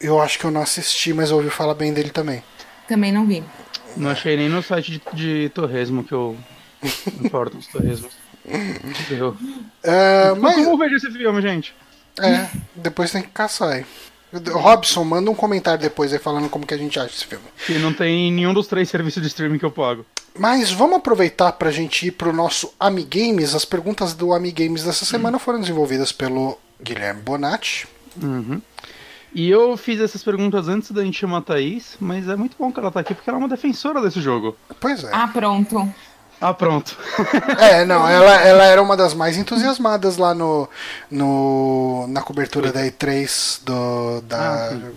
Eu 0.00 0.20
acho 0.20 0.38
que 0.38 0.46
eu 0.46 0.50
não 0.50 0.62
assisti, 0.62 1.12
mas 1.12 1.30
ouvi 1.30 1.50
falar 1.50 1.74
bem 1.74 1.92
dele 1.92 2.08
também. 2.10 2.42
Também 2.88 3.12
não 3.12 3.26
vi. 3.26 3.44
Não 3.96 4.10
achei 4.10 4.36
nem 4.36 4.48
no 4.48 4.62
site 4.62 4.92
de, 4.92 5.02
de 5.12 5.48
torresmo 5.50 6.02
que 6.02 6.12
eu 6.12 6.36
importo 7.20 7.58
os 7.58 7.66
torresmos. 7.66 8.12
Entendeu? 8.46 9.36
É, 9.86 10.32
mas, 10.36 10.54
Como 10.54 10.70
eu 10.70 10.78
vejo 10.78 10.96
esse 10.96 11.10
filme, 11.10 11.42
gente? 11.42 11.74
é, 12.18 12.48
depois 12.74 13.10
tem 13.12 13.20
que 13.20 13.28
caçar 13.28 13.68
aí. 13.68 13.86
Robson, 14.52 15.04
manda 15.04 15.30
um 15.30 15.34
comentário 15.34 15.80
depois 15.80 16.12
aí 16.12 16.18
falando 16.18 16.48
como 16.48 16.66
que 16.66 16.74
a 16.74 16.78
gente 16.78 16.98
acha 16.98 17.14
esse 17.14 17.26
filme. 17.26 17.44
Que 17.66 17.78
não 17.78 17.92
tem 17.92 18.32
nenhum 18.32 18.54
dos 18.54 18.66
três 18.66 18.88
serviços 18.88 19.22
de 19.22 19.28
streaming 19.28 19.58
que 19.58 19.64
eu 19.64 19.70
pago. 19.70 20.04
Mas 20.36 20.70
vamos 20.70 20.96
aproveitar 20.96 21.52
pra 21.52 21.70
gente 21.70 22.08
ir 22.08 22.10
pro 22.10 22.32
nosso 22.32 22.72
Amigames. 22.78 23.54
As 23.54 23.64
perguntas 23.64 24.14
do 24.14 24.32
Amigames 24.32 24.82
dessa 24.82 25.04
semana 25.04 25.38
foram 25.38 25.60
desenvolvidas 25.60 26.10
pelo 26.10 26.58
Guilherme 26.82 27.22
Bonatti. 27.22 27.86
Uhum. 28.20 28.60
E 29.34 29.50
eu 29.50 29.76
fiz 29.76 30.00
essas 30.00 30.22
perguntas 30.22 30.68
antes 30.68 30.92
da 30.92 31.04
gente 31.04 31.18
chamar 31.18 31.38
a 31.38 31.42
Thaís, 31.42 31.96
mas 31.98 32.28
é 32.28 32.36
muito 32.36 32.56
bom 32.56 32.70
que 32.70 32.78
ela 32.78 32.90
tá 32.90 33.00
aqui 33.00 33.14
porque 33.14 33.28
ela 33.28 33.38
é 33.38 33.42
uma 33.42 33.48
defensora 33.48 34.00
desse 34.00 34.20
jogo. 34.20 34.56
Pois 34.80 35.02
é. 35.02 35.10
Ah, 35.12 35.26
pronto. 35.26 35.92
Ah, 36.46 36.52
pronto. 36.52 36.94
É, 37.58 37.86
não, 37.86 38.06
ela, 38.06 38.34
ela 38.42 38.64
era 38.64 38.82
uma 38.82 38.96
das 38.96 39.14
mais 39.14 39.38
entusiasmadas 39.38 40.18
lá 40.18 40.34
no, 40.34 40.68
no 41.10 42.06
na 42.08 42.20
cobertura 42.20 42.70
da 42.70 42.82
E3 42.82 43.60
do, 43.64 44.20
da. 44.22 44.70
Ah. 44.72 44.90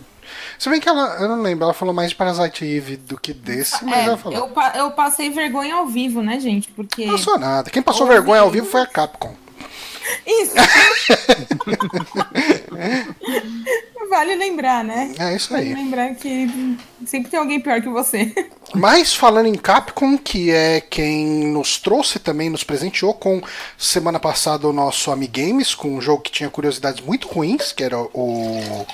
Se 0.59 0.69
bem 0.69 0.81
que 0.81 0.89
ela, 0.89 1.17
eu 1.21 1.27
não 1.29 1.41
lembro, 1.41 1.63
ela 1.63 1.73
falou 1.73 1.93
mais 1.93 2.09
de 2.09 2.15
Parasite 2.15 2.65
Eve 2.65 2.97
do 2.97 3.17
que 3.17 3.31
desse, 3.31 3.85
mas 3.85 3.99
É, 3.99 4.05
ela 4.05 4.17
falou. 4.17 4.37
eu, 4.37 4.51
eu 4.81 4.91
passei 4.91 5.29
vergonha 5.29 5.75
ao 5.75 5.85
vivo, 5.87 6.21
né, 6.21 6.39
gente? 6.39 6.67
Porque. 6.69 7.05
Não 7.05 7.13
passou 7.13 7.37
nada. 7.39 7.69
Quem 7.69 7.81
passou 7.81 8.03
Ao 8.03 8.11
vergonha 8.11 8.41
ao 8.41 8.49
vivo. 8.49 8.65
vivo 8.65 8.71
foi 8.71 8.81
a 8.81 8.87
Capcom. 8.87 9.33
Isso! 10.25 10.55
vale 14.09 14.35
lembrar, 14.35 14.83
né? 14.83 15.13
É 15.19 15.35
isso 15.35 15.51
Vale 15.51 15.67
aí. 15.67 15.73
lembrar 15.73 16.15
que 16.15 16.77
sempre 17.05 17.29
tem 17.29 17.39
alguém 17.39 17.59
pior 17.59 17.81
que 17.81 17.89
você. 17.89 18.33
Mas 18.73 19.13
falando 19.13 19.47
em 19.47 19.55
Capcom, 19.55 20.17
que 20.17 20.51
é 20.51 20.81
quem 20.81 21.47
nos 21.47 21.77
trouxe 21.77 22.19
também, 22.19 22.49
nos 22.49 22.63
presenteou 22.63 23.13
com 23.13 23.41
semana 23.77 24.19
passada 24.19 24.67
o 24.67 24.73
nosso 24.73 25.11
Amigames, 25.11 25.75
com 25.75 25.95
um 25.95 26.01
jogo 26.01 26.23
que 26.23 26.31
tinha 26.31 26.49
curiosidades 26.49 27.03
muito 27.05 27.27
ruins, 27.27 27.71
que 27.71 27.83
era 27.83 27.99
o 27.99 28.85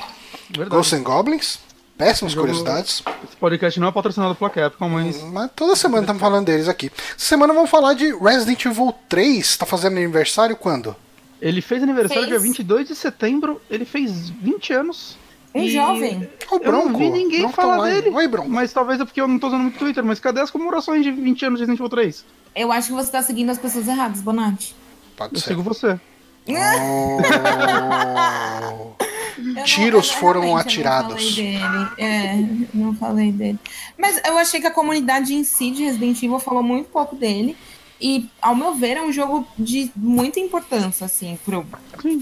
Verdade. 0.49 0.69
Ghosts 0.69 0.99
and 0.99 1.03
Goblins. 1.03 1.59
Péssimas 1.97 2.31
Jogo- 2.33 2.47
curiosidades. 2.47 3.03
Esse 3.23 3.35
podcast 3.39 3.79
não 3.79 3.87
é 3.87 3.91
patrocinado 3.91 4.33
pela 4.35 4.49
Capcom, 4.49 4.89
mas 4.89 5.21
Mas 5.23 5.51
toda 5.55 5.75
semana 5.75 6.01
estamos 6.01 6.19
falando 6.19 6.45
deles 6.45 6.67
aqui. 6.67 6.91
Essa 7.15 7.25
semana 7.25 7.53
vamos 7.53 7.69
falar 7.69 7.93
de 7.93 8.13
Resident 8.15 8.65
Evil 8.65 8.93
3. 9.07 9.57
Tá 9.57 9.65
fazendo 9.65 9.97
aniversário 9.97 10.55
quando? 10.55 10.95
ele 11.41 11.59
fez 11.61 11.83
aniversário 11.83 12.23
Fez. 12.23 12.29
dia 12.29 12.39
22 12.39 12.87
de 12.87 12.95
setembro, 12.95 13.61
ele 13.69 13.83
fez 13.83 14.29
20 14.29 14.71
anos. 14.71 15.17
Um 15.53 15.67
jovem. 15.67 16.27
O 16.49 16.55
Eu 16.55 16.71
não 16.71 16.97
vi 16.97 17.09
ninguém 17.09 17.41
Bronco 17.41 17.55
tá 17.57 17.61
falar 17.61 17.77
online. 17.79 18.01
dele. 18.01 18.15
Oi, 18.15 18.27
Bronco. 18.29 18.49
Mas 18.49 18.71
talvez 18.71 18.99
é 19.01 19.03
porque 19.05 19.19
eu 19.19 19.27
não 19.27 19.37
tô 19.37 19.47
usando 19.47 19.61
muito 19.63 19.77
Twitter, 19.77 20.03
mas 20.05 20.21
cadê 20.21 20.39
as 20.39 20.49
comemorações 20.49 21.03
de 21.03 21.11
20 21.11 21.45
anos 21.45 21.59
de 21.59 21.65
Resident 21.65 21.79
Evil 21.79 21.89
3? 21.89 22.25
Eu 22.55 22.71
acho 22.71 22.87
que 22.87 22.93
você 22.93 23.11
tá 23.11 23.21
seguindo 23.21 23.49
as 23.49 23.57
pessoas 23.59 23.87
erradas, 23.89 24.21
Bonatti. 24.21 24.73
Pode 25.17 25.35
Eu 25.35 25.41
ser. 25.41 25.49
sigo 25.49 25.61
você. 25.61 25.99
Oh. 26.47 27.17
Eu 29.35 29.43
não- 29.55 29.63
Tiros 29.63 30.09
eu 30.11 30.17
foram 30.19 30.55
atirados. 30.55 31.13
Não 31.13 31.17
falei 31.17 31.33
dele. 31.35 31.89
É, 31.97 32.35
não 32.73 32.95
falei 32.95 33.31
dele. 33.31 33.59
Mas 33.97 34.21
eu 34.25 34.37
achei 34.37 34.61
que 34.61 34.67
a 34.67 34.71
comunidade 34.71 35.33
em 35.33 35.43
si 35.43 35.71
de 35.71 35.83
Resident 35.83 36.17
Evil 36.21 36.39
falou 36.39 36.61
muito 36.63 36.89
pouco 36.89 37.15
dele. 37.15 37.57
E, 37.99 38.29
ao 38.41 38.55
meu 38.55 38.75
ver, 38.75 38.97
é 38.97 39.01
um 39.01 39.11
jogo 39.11 39.47
de 39.57 39.89
muita 39.95 40.39
importância, 40.39 41.05
assim, 41.05 41.37
pro 41.45 41.65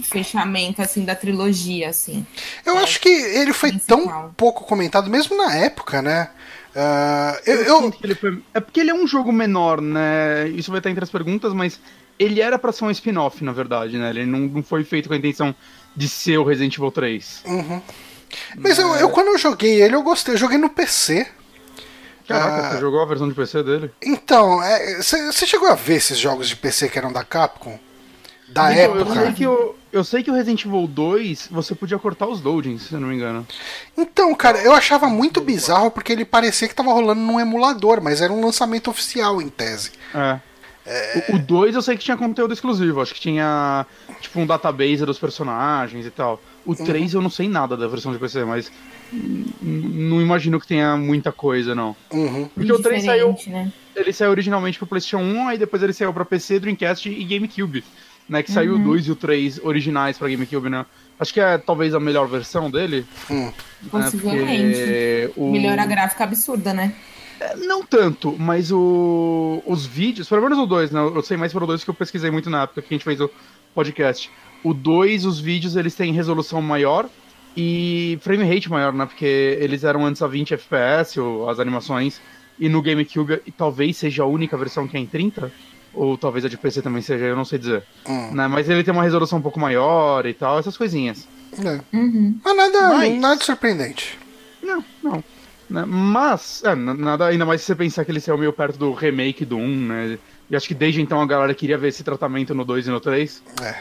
fechamento, 0.03 0.81
assim, 0.81 1.03
da 1.03 1.15
trilogia, 1.15 1.89
assim. 1.89 2.25
Eu 2.65 2.77
acho 2.77 2.99
que 3.01 3.09
ele 3.09 3.51
foi 3.51 3.71
tão 3.71 3.97
Principal. 3.99 4.33
pouco 4.37 4.63
comentado, 4.65 5.09
mesmo 5.09 5.35
na 5.35 5.55
época, 5.55 6.01
né? 6.01 6.29
Ah, 6.75 7.39
eu, 7.45 7.55
Eu 7.55 7.63
eu- 7.63 7.81
sinto 7.81 7.97
que 7.97 8.05
ele 8.05 8.15
foi- 8.15 8.41
É 8.53 8.59
porque 8.59 8.79
ele 8.79 8.91
é 8.91 8.93
um 8.93 9.05
jogo 9.07 9.31
menor, 9.31 9.81
né? 9.81 10.47
Isso 10.49 10.69
vai 10.71 10.79
estar 10.79 10.89
entre 10.89 11.03
as 11.03 11.09
perguntas, 11.09 11.51
mas 11.53 11.79
ele 12.23 12.41
era 12.41 12.57
pra 12.59 12.71
ser 12.71 12.85
um 12.85 12.91
spin-off, 12.91 13.43
na 13.43 13.51
verdade, 13.51 13.97
né? 13.97 14.09
Ele 14.09 14.25
não, 14.25 14.39
não 14.39 14.63
foi 14.63 14.83
feito 14.83 15.07
com 15.07 15.13
a 15.13 15.17
intenção 15.17 15.53
de 15.95 16.07
ser 16.07 16.37
o 16.37 16.43
Resident 16.43 16.75
Evil 16.77 16.91
3. 16.91 17.43
Uhum. 17.45 17.81
Mas 18.57 18.79
eu, 18.79 18.93
eu, 18.95 19.09
quando 19.09 19.27
eu 19.27 19.37
joguei 19.37 19.81
ele, 19.81 19.95
eu 19.95 20.03
gostei. 20.03 20.33
Eu 20.33 20.37
joguei 20.37 20.57
no 20.57 20.69
PC. 20.69 21.27
Caraca, 22.27 22.67
Ah. 22.67 22.71
você 22.71 22.79
jogou 22.79 23.01
a 23.01 23.05
versão 23.05 23.27
de 23.27 23.33
PC 23.35 23.63
dele? 23.63 23.91
Então, 24.01 24.59
você 25.01 25.45
chegou 25.45 25.67
a 25.67 25.75
ver 25.75 25.95
esses 25.95 26.17
jogos 26.17 26.47
de 26.47 26.55
PC 26.55 26.87
que 26.87 26.97
eram 26.97 27.11
da 27.11 27.23
Capcom? 27.23 27.77
Da 28.47 28.71
Então, 28.73 28.83
eu, 28.95 29.01
época? 29.01 29.15
sei 29.21 29.31
que 29.33 29.47
o, 29.47 29.75
eu 29.91 30.03
sei 30.03 30.23
que 30.23 30.29
o 30.31 30.33
Resident 30.33 30.65
Evil 30.65 30.85
2 30.87 31.47
você 31.51 31.73
podia 31.75 31.97
cortar 31.97 32.27
os 32.27 32.41
loadings, 32.41 32.83
se 32.83 32.93
eu 32.93 32.99
não 32.99 33.07
me 33.09 33.15
engano. 33.15 33.45
Então, 33.97 34.33
cara, 34.35 34.59
eu 34.61 34.73
achava 34.73 35.07
muito 35.07 35.41
bizarro 35.41 35.89
porque 35.91 36.11
ele 36.13 36.23
parecia 36.25 36.67
que 36.67 36.75
tava 36.75 36.93
rolando 36.93 37.21
num 37.21 37.39
emulador, 37.39 38.01
mas 38.01 38.21
era 38.21 38.31
um 38.31 38.43
lançamento 38.45 38.89
oficial 38.89 39.41
em 39.41 39.49
tese. 39.49 39.91
É. 40.13 40.39
O 41.33 41.39
2 41.39 41.75
eu 41.75 41.81
sei 41.81 41.98
que 41.98 42.03
tinha 42.03 42.17
conteúdo 42.17 42.53
exclusivo, 42.53 43.01
acho 43.01 43.13
que 43.13 43.19
tinha 43.19 43.86
tipo 44.19 44.39
um 44.39 44.45
database 44.45 45.05
dos 45.05 45.19
personagens 45.19 46.05
e 46.05 46.10
tal. 46.12 46.41
O 46.65 46.75
3 46.75 47.13
eu 47.13 47.21
não 47.21 47.29
sei 47.29 47.48
nada 47.50 47.75
da 47.77 47.88
versão 47.88 48.12
de 48.12 48.19
PC, 48.19 48.43
mas 48.45 48.71
não 49.62 50.21
imagino 50.21 50.60
que 50.60 50.67
tenha 50.67 50.95
muita 50.95 51.31
coisa, 51.31 51.74
não. 51.75 51.95
Uhum. 52.12 52.48
Porque 52.53 52.71
o 52.71 52.81
3 52.81 53.03
saiu, 53.03 53.36
né? 53.48 53.71
ele 53.95 54.13
saiu 54.13 54.31
originalmente 54.31 54.77
pro 54.77 54.88
PlayStation 54.88 55.19
1, 55.24 55.48
aí 55.50 55.57
depois 55.57 55.81
ele 55.83 55.93
saiu 55.93 56.13
pra 56.13 56.24
PC, 56.25 56.60
Dreamcast 56.60 57.10
e 57.10 57.24
GameCube, 57.24 57.83
né? 58.27 58.41
Que 58.43 58.51
saiu 58.51 58.75
o 58.75 58.79
2 58.79 59.07
e 59.07 59.12
o 59.12 59.15
3 59.15 59.60
originais 59.63 60.17
pra 60.17 60.29
GameCube, 60.29 60.69
né? 60.69 60.86
Acho 61.19 61.33
que 61.33 61.39
é 61.39 61.57
talvez 61.57 61.93
a 61.93 62.00
melhor 62.00 62.27
versão 62.27 62.69
dele. 62.71 63.05
Hum. 63.29 63.45
né, 63.45 63.53
Possivelmente. 63.91 65.31
o- 65.36 65.51
Melhora 65.51 65.86
gráfica 65.86 66.24
absurda, 66.24 66.74
né? 66.74 66.93
É, 67.41 67.55
Não 67.55 67.83
tanto, 67.83 68.36
mas 68.38 68.71
o, 68.71 69.63
os 69.65 69.86
vídeos, 69.86 70.29
pelo 70.29 70.43
menos 70.43 70.60
o 70.60 70.65
2, 70.67 70.91
né? 70.91 71.00
Eu 71.01 71.24
sei 71.24 71.36
mais 71.38 71.51
pelo 71.51 71.65
2 71.65 71.83
que 71.83 71.89
eu 71.89 71.93
pesquisei 71.93 72.29
muito 72.29 72.50
na 72.51 72.63
época 72.63 72.81
que 72.83 72.93
a 72.93 72.95
gente 72.95 73.03
fez 73.03 73.19
o 73.19 73.29
podcast. 73.74 74.29
O 74.63 74.74
2, 74.75 75.25
os 75.25 75.39
vídeos, 75.39 75.75
eles 75.75 75.95
têm 75.95 76.13
resolução 76.13 76.62
maior 76.62 77.10
e 77.57 78.19
frame 78.21 78.43
rate 78.43 78.69
maior, 78.69 78.93
né? 78.93 79.05
Porque 79.07 79.57
eles 79.60 79.83
eram 79.83 80.05
antes 80.05 80.21
a 80.21 80.27
20 80.27 80.53
FPS, 80.53 81.19
as 81.50 81.60
animações, 81.60 82.21
e 82.60 82.69
no 82.69 82.79
GameCube 82.81 83.41
e 83.45 83.51
talvez 83.51 83.98
seja 83.98 84.21
a 84.21 84.27
única 84.27 84.55
versão 84.55 84.88
que 84.88 84.95
é 84.95 85.00
em 85.00 85.07
30, 85.07 85.51
ou 85.95 86.15
talvez 86.17 86.45
a 86.45 86.48
de 86.50 86.57
PC 86.57 86.81
também 86.83 87.01
seja, 87.01 87.25
eu 87.25 87.36
não 87.36 87.43
sei 87.43 87.57
dizer. 87.57 87.83
Hum. 88.07 88.36
Né? 88.36 88.48
Mas 88.48 88.69
ele 88.69 88.83
tem 88.83 88.93
uma 88.93 89.03
resolução 89.03 89.39
um 89.39 89.41
pouco 89.41 89.60
maior 89.60 90.27
e 90.27 90.33
tal, 90.33 90.60
essas 90.60 90.77
coisinhas. 90.77 91.27
É. 91.57 91.81
Uhum. 91.98 92.39
Mas 92.45 92.55
nada, 92.55 92.88
Mas- 92.89 93.19
nada 93.19 93.43
surpreendente. 93.43 94.17
Não, 94.62 94.86
não. 95.01 95.24
Né? 95.71 95.85
Mas, 95.87 96.61
é, 96.65 96.75
nada, 96.75 97.27
ainda 97.27 97.45
mais 97.45 97.61
se 97.61 97.67
você 97.67 97.75
pensar 97.75 98.03
que 98.03 98.11
ele 98.11 98.19
saiu 98.19 98.37
meio 98.37 98.51
perto 98.51 98.77
do 98.77 98.91
remake 98.91 99.45
do 99.45 99.55
1, 99.57 99.67
né? 99.87 100.19
E 100.49 100.55
acho 100.55 100.67
que 100.67 100.73
desde 100.73 101.01
então 101.01 101.21
a 101.21 101.25
galera 101.25 101.53
queria 101.55 101.77
ver 101.77 101.87
esse 101.87 102.03
tratamento 102.03 102.53
no 102.53 102.65
2 102.65 102.87
e 102.87 102.89
no 102.89 102.99
3. 102.99 103.41
É. 103.63 103.75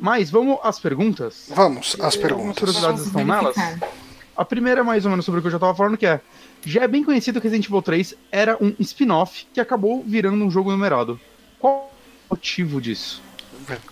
Mas 0.00 0.30
vamos 0.30 0.58
às 0.62 0.80
perguntas. 0.80 1.50
Vamos, 1.54 1.96
as 2.00 2.00
Algumas 2.00 2.16
perguntas. 2.16 2.58
curiosidades 2.58 3.06
Vamos 3.08 3.20
estão 3.20 3.24
nelas? 3.24 3.54
verificar. 3.56 3.90
A 4.36 4.44
primeira 4.44 4.80
é 4.80 4.82
mais 4.82 5.04
ou 5.04 5.10
menos 5.10 5.24
sobre 5.24 5.38
o 5.38 5.42
que 5.42 5.46
eu 5.46 5.52
já 5.52 5.58
tava 5.58 5.74
falando, 5.74 5.96
que 5.98 6.06
é. 6.06 6.20
Já 6.64 6.82
é 6.82 6.88
bem 6.88 7.04
conhecido 7.04 7.40
que 7.40 7.46
Resident 7.46 7.66
Evil 7.66 7.82
3 7.82 8.14
era 8.32 8.56
um 8.58 8.74
spin-off 8.80 9.46
que 9.52 9.60
acabou 9.60 10.02
virando 10.02 10.42
um 10.42 10.50
jogo 10.50 10.70
numerado. 10.70 11.20
Qual 11.58 11.92
o 12.30 12.34
motivo 12.34 12.80
disso? 12.80 13.22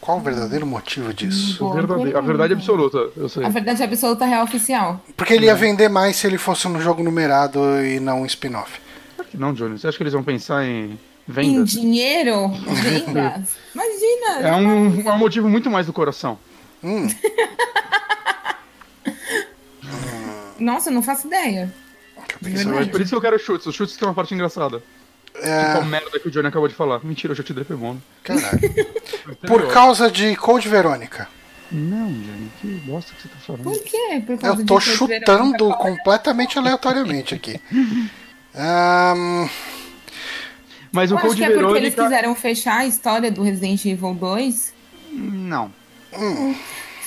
Qual 0.01 0.19
o 0.19 0.21
verdadeiro 0.21 0.67
motivo 0.67 1.13
disso? 1.15 1.59
Boa 1.59 1.75
Verdade- 1.75 2.15
a 2.17 2.21
verdade 2.21 2.53
absoluta, 2.55 3.09
eu 3.17 3.29
sei. 3.29 3.45
A 3.45 3.49
verdade 3.49 3.83
absoluta 3.83 4.25
real 4.25 4.45
oficial. 4.45 5.01
Porque 5.17 5.33
ele 5.35 5.47
ia 5.47 5.55
vender 5.55 5.89
mais 5.89 6.17
se 6.17 6.27
ele 6.27 6.39
fosse 6.39 6.67
um 6.69 6.81
jogo 6.81 7.03
numerado 7.03 7.61
e 7.85 7.99
não 8.01 8.23
um 8.23 8.27
spin-off. 8.27 8.81
Claro 9.17 9.31
que 9.31 9.37
não, 9.37 9.53
Johnny. 9.53 9.79
Você 9.79 9.89
acha 9.89 9.97
que 9.97 10.03
eles 10.03 10.13
vão 10.13 10.23
pensar 10.23 10.65
em 10.65 10.93
Em 10.93 10.99
vendas? 11.27 11.71
dinheiro, 11.71 12.49
vendas. 12.67 13.57
Imagina. 13.75 14.49
É 14.49 14.55
um, 14.55 15.09
é 15.09 15.13
um 15.13 15.19
motivo 15.19 15.49
muito 15.49 15.71
mais 15.71 15.87
do 15.87 15.93
coração. 15.93 16.39
Hum, 16.85 17.07
Nossa, 20.59 20.91
eu 20.91 20.95
não 20.95 21.03
faço 21.03 21.27
ideia. 21.27 21.73
Mas 22.41 22.89
por 22.89 23.01
isso 23.01 23.11
que 23.11 23.17
eu 23.17 23.21
quero 23.21 23.39
chutes. 23.39 23.67
Os 23.67 23.75
chutes 23.75 23.97
têm 23.97 24.07
uma 24.07 24.15
parte 24.15 24.35
engraçada. 24.35 24.83
Tipo 25.35 25.47
a 25.47 25.49
É, 25.81 25.85
merda 25.85 26.19
que 26.21 26.29
o 26.29 26.31
Johnny 26.31 26.49
acabou 26.49 26.69
de 26.69 26.75
falar. 26.75 27.01
Mentira, 27.05 27.35
chute 27.35 27.53
dele 27.53 27.65
foi 27.65 27.77
bom. 27.77 27.95
né? 27.95 28.01
caralho. 28.23 28.61
Por 29.47 29.69
causa 29.73 30.11
de 30.11 30.37
Code 30.37 30.69
Verônica. 30.69 31.29
Não, 31.71 32.07
Johnny, 32.13 32.51
que 32.61 32.67
bosta 32.87 33.13
que 33.15 33.23
você 33.23 33.29
tá 33.29 33.37
falando. 33.47 33.63
Por 33.65 33.83
quê? 33.83 34.23
Por 34.27 34.39
causa 34.39 34.61
Eu 34.63 34.67
tô 34.67 34.79
chutando 34.81 35.53
Verônica? 35.53 35.75
completamente 35.79 36.59
aleatoriamente 36.59 37.35
aqui. 37.35 37.59
Ahn, 38.55 39.49
Mas 40.93 41.11
o 41.11 41.15
Eu 41.15 41.19
acho 41.19 41.29
Code 41.29 41.39
que 41.41 41.45
é 41.45 41.51
porque 41.51 41.61
eles 41.79 41.95
Verônica. 41.95 42.03
quiseram 42.03 42.35
fechar 42.35 42.79
a 42.81 42.87
história 42.87 43.31
do 43.31 43.43
Resident 43.43 43.83
Evil 43.87 44.15
2. 44.15 44.75
Não. 45.13 45.73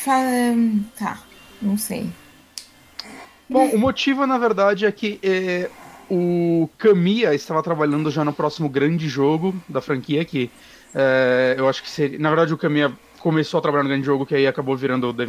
Fala... 0.03 0.25
Tá, 0.97 1.19
não 1.61 1.77
sei. 1.77 2.09
Bom, 3.47 3.67
o 3.69 3.77
motivo, 3.77 4.25
na 4.25 4.39
verdade, 4.39 4.87
é 4.87 4.91
que 4.91 5.19
é, 5.21 5.69
o 6.09 6.69
Kamiya 6.77 7.33
estava 7.33 7.61
trabalhando 7.63 8.09
já 8.11 8.23
no 8.23 8.33
próximo 8.33 8.69
grande 8.69 9.07
jogo 9.07 9.55
da 9.67 9.81
franquia, 9.81 10.23
que 10.23 10.49
é, 10.93 11.55
eu 11.57 11.67
acho 11.67 11.83
que 11.83 11.89
seria. 11.89 12.19
Na 12.19 12.29
verdade, 12.29 12.53
o 12.53 12.57
Kamiya 12.57 12.91
começou 13.19 13.57
a 13.57 13.61
trabalhar 13.61 13.83
no 13.83 13.89
grande 13.89 14.05
jogo, 14.05 14.25
que 14.25 14.35
aí 14.35 14.47
acabou 14.47 14.77
virando 14.77 15.09
o 15.09 15.21
e 15.21 15.25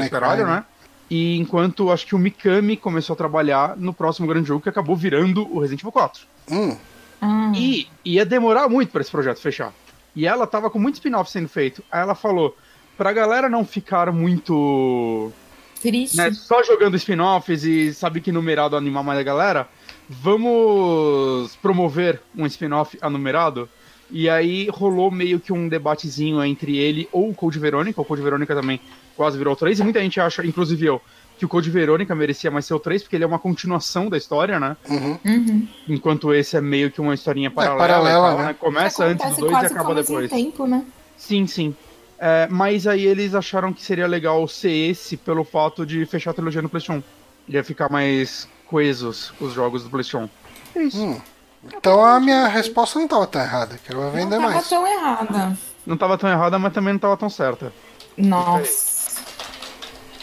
os 0.00 0.08
caralho, 0.08 0.44
Cry, 0.44 0.44
né? 0.44 0.64
E 1.08 1.36
enquanto 1.36 1.90
acho 1.90 2.06
que 2.06 2.14
o 2.14 2.18
Mikami 2.18 2.76
começou 2.76 3.14
a 3.14 3.16
trabalhar 3.16 3.76
no 3.76 3.94
próximo 3.94 4.26
grande 4.26 4.48
jogo 4.48 4.60
que 4.60 4.68
acabou 4.68 4.96
virando 4.96 5.46
o 5.54 5.60
Resident 5.60 5.80
Evil 5.80 5.92
4. 5.92 6.22
Hum. 6.50 6.76
Ah. 7.20 7.52
E 7.54 7.88
ia 8.04 8.26
demorar 8.26 8.68
muito 8.68 8.90
para 8.90 9.00
esse 9.00 9.10
projeto 9.10 9.40
fechar. 9.40 9.72
E 10.14 10.26
ela 10.26 10.46
tava 10.46 10.68
com 10.68 10.78
muito 10.78 10.96
spin-off 10.96 11.30
sendo 11.30 11.48
feito. 11.48 11.82
Aí 11.90 12.00
ela 12.00 12.14
falou: 12.14 12.56
pra 12.96 13.12
galera 13.12 13.48
não 13.48 13.64
ficar 13.64 14.10
muito. 14.10 15.30
Triste. 15.80 16.16
Né, 16.16 16.32
só 16.32 16.62
jogando 16.62 16.96
spin-offs 16.96 17.62
e 17.64 17.94
sabe 17.94 18.20
que 18.20 18.32
numerado 18.32 18.76
animar 18.76 19.04
mais 19.04 19.18
a 19.20 19.22
galera, 19.22 19.68
vamos 20.08 21.56
promover 21.56 22.20
um 22.36 22.46
spin-off 22.46 22.98
anumerado. 23.00 23.68
E 24.10 24.28
aí 24.28 24.68
rolou 24.70 25.10
meio 25.10 25.40
que 25.40 25.52
um 25.52 25.68
debatezinho 25.68 26.42
entre 26.44 26.76
ele 26.76 27.08
ou 27.10 27.30
o 27.30 27.34
Code 27.34 27.58
Verônica. 27.58 28.00
O 28.00 28.04
Code 28.04 28.22
Verônica 28.22 28.54
também 28.54 28.80
quase 29.16 29.36
virou 29.36 29.56
3. 29.56 29.80
E 29.80 29.82
muita 29.82 30.00
gente 30.00 30.20
acha, 30.20 30.46
inclusive 30.46 30.86
eu, 30.86 31.02
que 31.38 31.44
o 31.44 31.48
Code 31.48 31.70
Verônica 31.70 32.14
merecia 32.14 32.50
mais 32.50 32.64
ser 32.64 32.74
o 32.74 32.78
3, 32.78 33.02
porque 33.02 33.16
ele 33.16 33.24
é 33.24 33.26
uma 33.26 33.38
continuação 33.38 34.08
da 34.08 34.16
história, 34.16 34.60
né? 34.60 34.76
Uhum. 34.88 35.18
Uhum. 35.24 35.68
Enquanto 35.88 36.32
esse 36.32 36.56
é 36.56 36.60
meio 36.60 36.90
que 36.90 37.00
uma 37.00 37.14
historinha 37.14 37.50
paralela. 37.50 37.78
paralela, 37.80 38.32
e 38.32 38.36
tal, 38.36 38.46
né? 38.46 38.54
Começa 38.54 39.04
antes 39.04 39.36
do 39.36 39.48
2 39.48 39.52
e 39.52 39.66
acaba 39.66 39.92
assim, 39.92 40.12
depois. 40.12 40.30
tempo, 40.30 40.66
né? 40.66 40.84
Sim, 41.16 41.46
sim. 41.46 41.74
É, 42.18 42.48
mas 42.50 42.86
aí 42.86 43.04
eles 43.04 43.34
acharam 43.34 43.72
que 43.72 43.82
seria 43.82 44.06
legal 44.06 44.46
ser 44.48 44.70
esse 44.70 45.16
pelo 45.16 45.44
fato 45.44 45.84
de 45.84 46.06
fechar 46.06 46.30
a 46.30 46.34
trilogia 46.34 46.62
no 46.62 46.68
PlayStation. 46.68 47.02
Ia 47.48 47.62
ficar 47.62 47.90
mais 47.90 48.48
coesos 48.68 49.32
os 49.40 49.52
jogos 49.52 49.82
do 49.84 49.90
PlayStation. 49.90 50.28
É 50.74 50.82
isso. 50.82 51.02
Hum. 51.02 51.20
Então 51.74 52.04
a 52.04 52.20
minha 52.20 52.46
resposta 52.46 52.98
não 52.98 53.08
tava 53.08 53.26
tão 53.26 53.40
errada, 53.42 53.78
que 53.84 53.92
eu 53.92 53.96
vou 53.96 54.04
Não 54.06 54.12
vender 54.12 54.36
tava 54.38 54.52
mais. 54.52 54.68
tão 54.68 54.86
errada. 54.86 55.58
Não 55.84 55.96
tava 55.96 56.18
tão 56.18 56.30
errada, 56.30 56.58
mas 56.58 56.72
também 56.72 56.92
não 56.92 57.00
tava 57.00 57.16
tão 57.16 57.28
certa. 57.30 57.72
Nossa. 58.16 59.20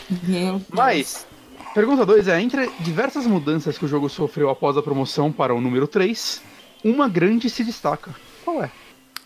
Meu 0.09 0.53
Deus. 0.59 0.61
Mas, 0.71 1.27
pergunta 1.73 2.05
2 2.05 2.27
é: 2.27 2.39
entre 2.41 2.69
diversas 2.79 3.25
mudanças 3.25 3.77
que 3.77 3.85
o 3.85 3.87
jogo 3.87 4.09
sofreu 4.09 4.49
após 4.49 4.77
a 4.77 4.81
promoção 4.81 5.31
para 5.31 5.53
o 5.53 5.61
número 5.61 5.87
3, 5.87 6.41
uma 6.83 7.07
grande 7.09 7.49
se 7.49 7.63
destaca. 7.63 8.13
Qual 8.43 8.63
é? 8.63 8.69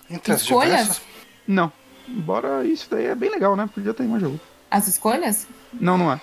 Entre 0.09 0.31
as 0.33 0.41
Escolhas? 0.41 0.71
diversas. 0.81 1.01
Não. 1.47 1.71
Embora 2.07 2.63
isso 2.65 2.87
daí 2.89 3.05
é 3.05 3.15
bem 3.15 3.29
legal, 3.29 3.55
né? 3.55 3.69
Podia 3.73 3.93
ter 3.93 4.03
mais 4.03 4.21
jogo. 4.21 4.39
As 4.71 4.87
escolhas? 4.87 5.47
Não, 5.73 5.97
não 5.97 6.11
é. 6.11 6.21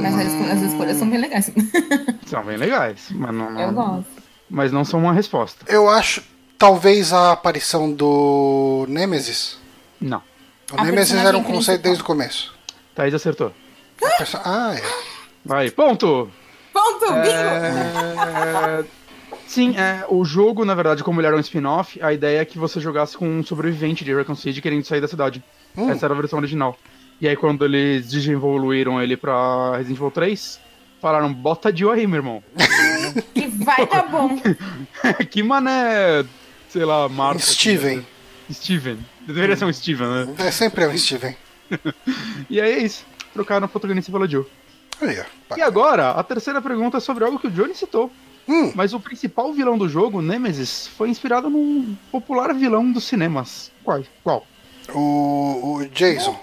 Mas 0.00 0.14
as, 0.14 0.26
esco- 0.32 0.44
as 0.52 0.62
escolhas 0.62 0.96
são 0.96 1.10
bem 1.10 1.20
legais. 1.20 1.50
São 2.26 2.44
bem 2.44 2.56
legais, 2.56 3.08
mas 3.10 3.34
não, 3.34 3.58
Eu 3.60 3.72
não, 3.72 3.96
gosto. 3.96 4.06
mas 4.48 4.70
não 4.72 4.84
são 4.84 5.00
uma 5.00 5.12
resposta. 5.12 5.64
Eu 5.66 5.88
acho, 5.88 6.22
talvez 6.56 7.12
a 7.12 7.32
aparição 7.32 7.90
do 7.92 8.86
Nemesis. 8.88 9.58
Não. 10.00 10.22
O 10.72 10.80
A 10.80 10.84
Nemesis 10.84 11.16
era 11.16 11.36
um 11.36 11.42
conceito 11.42 11.82
principal. 11.82 11.82
desde 11.82 12.02
o 12.02 12.06
começo. 12.06 12.54
Thaís 12.94 13.12
acertou. 13.14 13.52
Ah, 14.44 14.74
é. 14.76 14.82
Vai, 15.44 15.70
ponto! 15.70 16.30
Ponto, 16.72 17.06
bingo! 17.14 17.26
É, 17.26 18.84
Sim, 19.46 19.76
é, 19.76 20.04
o 20.08 20.24
jogo, 20.24 20.64
na 20.64 20.74
verdade, 20.76 21.02
como 21.02 21.20
ele 21.20 21.26
era 21.26 21.36
um 21.36 21.40
spin-off, 21.40 22.00
a 22.00 22.12
ideia 22.12 22.40
é 22.40 22.44
que 22.44 22.56
você 22.56 22.78
jogasse 22.78 23.16
com 23.18 23.26
um 23.28 23.42
sobrevivente 23.42 24.04
de 24.04 24.14
Recon 24.14 24.36
City 24.36 24.62
querendo 24.62 24.84
sair 24.84 25.00
da 25.00 25.08
cidade. 25.08 25.42
Hum. 25.76 25.90
Essa 25.90 26.06
era 26.06 26.14
a 26.14 26.16
versão 26.16 26.38
original. 26.38 26.76
E 27.20 27.28
aí, 27.28 27.36
quando 27.36 27.64
eles 27.64 28.08
desenvoluíram 28.10 29.00
ele 29.02 29.16
pra 29.16 29.76
Resident 29.76 29.98
Evil 29.98 30.10
3, 30.10 30.60
falaram: 31.00 31.32
bota 31.32 31.74
Jill 31.74 31.90
aí, 31.90 32.06
meu 32.06 32.16
irmão. 32.16 32.42
Que 33.34 33.48
vai 33.48 33.86
dar 33.88 34.06
bom. 34.08 34.38
que 35.28 35.42
mané, 35.42 36.24
sei 36.68 36.84
lá, 36.84 37.08
Marta. 37.08 37.42
Steven. 37.42 38.06
Steven. 38.52 38.98
Deveria 39.26 39.56
ser 39.56 39.64
um 39.64 39.72
Steven, 39.72 40.06
né? 40.06 40.34
É 40.38 40.50
sempre 40.52 40.84
é 40.84 40.88
um 40.88 40.96
Steven. 40.96 41.36
E 42.48 42.60
aí 42.60 42.72
é 42.72 42.78
isso. 42.78 43.04
Trocaram 43.32 43.64
a 43.64 43.68
protagonista 43.68 44.10
pela 44.12 44.28
Jill. 44.28 44.46
Aí, 45.00 45.18
ó. 45.50 45.56
E 45.56 45.62
agora, 45.62 46.10
a 46.10 46.22
terceira 46.22 46.60
pergunta 46.62 46.98
é 46.98 47.00
sobre 47.00 47.24
algo 47.24 47.38
que 47.38 47.46
o 47.46 47.50
Johnny 47.50 47.74
citou. 47.74 48.10
Hum, 48.48 48.72
Mas 48.74 48.92
o 48.92 49.00
principal 49.00 49.52
vilão 49.52 49.78
do 49.78 49.88
jogo, 49.88 50.20
Nemesis, 50.20 50.88
foi 50.96 51.08
inspirado 51.08 51.48
num 51.48 51.96
popular 52.10 52.52
vilão 52.54 52.90
dos 52.90 53.04
cinemas. 53.04 53.70
Qual? 53.84 54.02
Qual? 54.22 54.46
o, 54.94 55.76
o 55.78 55.88
Jason. 55.88 56.38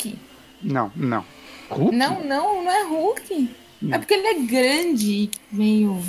Não, 0.62 0.92
não. 0.96 1.24
Hulk? 1.70 1.96
Não, 1.96 2.24
não, 2.24 2.64
não 2.64 2.72
é 2.72 2.84
Hulk. 2.84 3.50
Não. 3.82 3.96
É 3.96 4.00
porque 4.00 4.14
ele 4.14 4.28
é 4.28 4.34
grande 4.40 5.12
e 5.12 5.32
meio. 5.52 6.02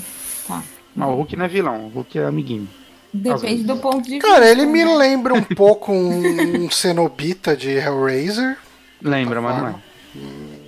Tá. 0.47 0.63
Não, 0.97 1.13
o 1.13 1.17
Hulk 1.17 1.37
não 1.37 1.45
é 1.45 1.49
vilão, 1.49 1.87
o 1.87 1.89
Hulk 1.89 2.19
é 2.19 2.25
amiguinho. 2.25 2.69
Depende 3.13 3.65
do 3.65 3.77
ponto 3.77 4.03
de 4.03 4.11
vista. 4.11 4.29
Cara, 4.29 4.51
ele 4.51 4.67
me 4.67 4.85
né? 4.85 4.97
lembra 4.97 5.35
um 5.35 5.43
pouco 5.43 5.93
um, 5.93 6.65
um 6.65 6.71
cenobita 6.71 7.57
de 7.57 7.71
Hellraiser. 7.71 8.59
Lembra, 9.03 9.41
mas 9.41 9.59
não 9.59 9.69
é. 9.69 9.75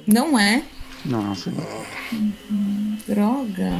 Não 0.06 0.38
é? 0.38 0.62
Não, 1.04 1.22
não 1.22 1.34
sei. 1.34 1.52
Droga. 3.06 3.78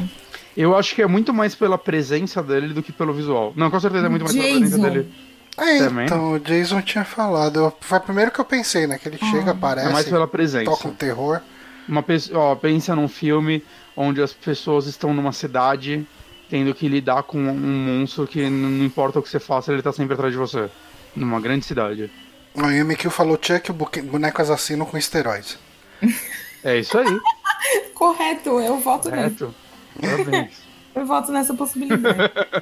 Eu 0.56 0.76
acho 0.76 0.94
que 0.94 1.02
é 1.02 1.06
muito 1.06 1.32
mais 1.32 1.54
pela 1.54 1.78
presença 1.78 2.42
dele 2.42 2.74
do 2.74 2.82
que 2.82 2.92
pelo 2.92 3.12
visual. 3.12 3.52
Não, 3.56 3.70
com 3.70 3.80
certeza 3.80 4.06
é 4.06 4.08
muito 4.08 4.24
mais 4.24 4.36
pela 4.36 4.48
presença 4.48 4.76
Jason. 4.76 4.90
dele. 4.90 5.12
É, 5.58 5.78
Também. 5.78 6.06
então, 6.06 6.32
o 6.32 6.38
Jason 6.40 6.80
tinha 6.80 7.04
falado. 7.04 7.72
Foi 7.80 7.98
o 7.98 8.00
primeiro 8.00 8.30
que 8.30 8.40
eu 8.40 8.44
pensei, 8.44 8.86
né? 8.86 8.98
Que 8.98 9.08
ele 9.08 9.18
chega, 9.18 9.50
É 9.50 9.52
aparece, 9.52 9.92
mais 9.92 10.08
pela 10.08 10.26
presença. 10.26 10.70
toca 10.70 10.88
um 10.88 10.94
terror. 10.94 11.40
Uma 11.88 12.02
pessoa, 12.02 12.38
ó, 12.38 12.54
pensa 12.54 12.94
num 12.94 13.08
filme 13.08 13.64
onde 13.96 14.22
as 14.22 14.32
pessoas 14.32 14.86
estão 14.86 15.12
numa 15.12 15.32
cidade 15.32 16.06
tendo 16.48 16.74
que 16.74 16.88
lidar 16.88 17.22
com 17.22 17.38
um 17.38 17.54
monstro 17.54 18.26
que 18.26 18.48
não 18.50 18.84
importa 18.84 19.18
o 19.20 19.22
que 19.22 19.28
você 19.28 19.38
faça, 19.38 19.72
ele 19.72 19.82
tá 19.82 19.92
sempre 19.92 20.14
atrás 20.14 20.32
de 20.32 20.38
você. 20.38 20.68
Numa 21.14 21.40
grande 21.40 21.64
cidade. 21.64 22.10
O 22.54 22.66
Yumikyu 22.68 23.10
falou 23.10 23.38
Chuck, 23.40 23.70
o 23.70 23.74
boneco 23.74 24.42
assassino 24.42 24.84
com 24.86 24.96
esteroides. 24.98 25.58
É 26.62 26.78
isso 26.78 26.98
aí. 26.98 27.06
Correto, 27.94 28.60
eu 28.60 28.78
voto 28.80 29.08
nessa. 29.10 29.46
Correto. 29.46 29.54
Parabéns. 29.98 30.70
Eu 30.92 31.06
voto 31.06 31.30
nessa 31.30 31.54
possibilidade. 31.54 32.18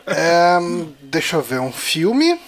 É, 0.06 0.58
deixa 1.00 1.36
eu 1.36 1.42
ver, 1.42 1.60
um 1.60 1.72
filme. 1.72 2.38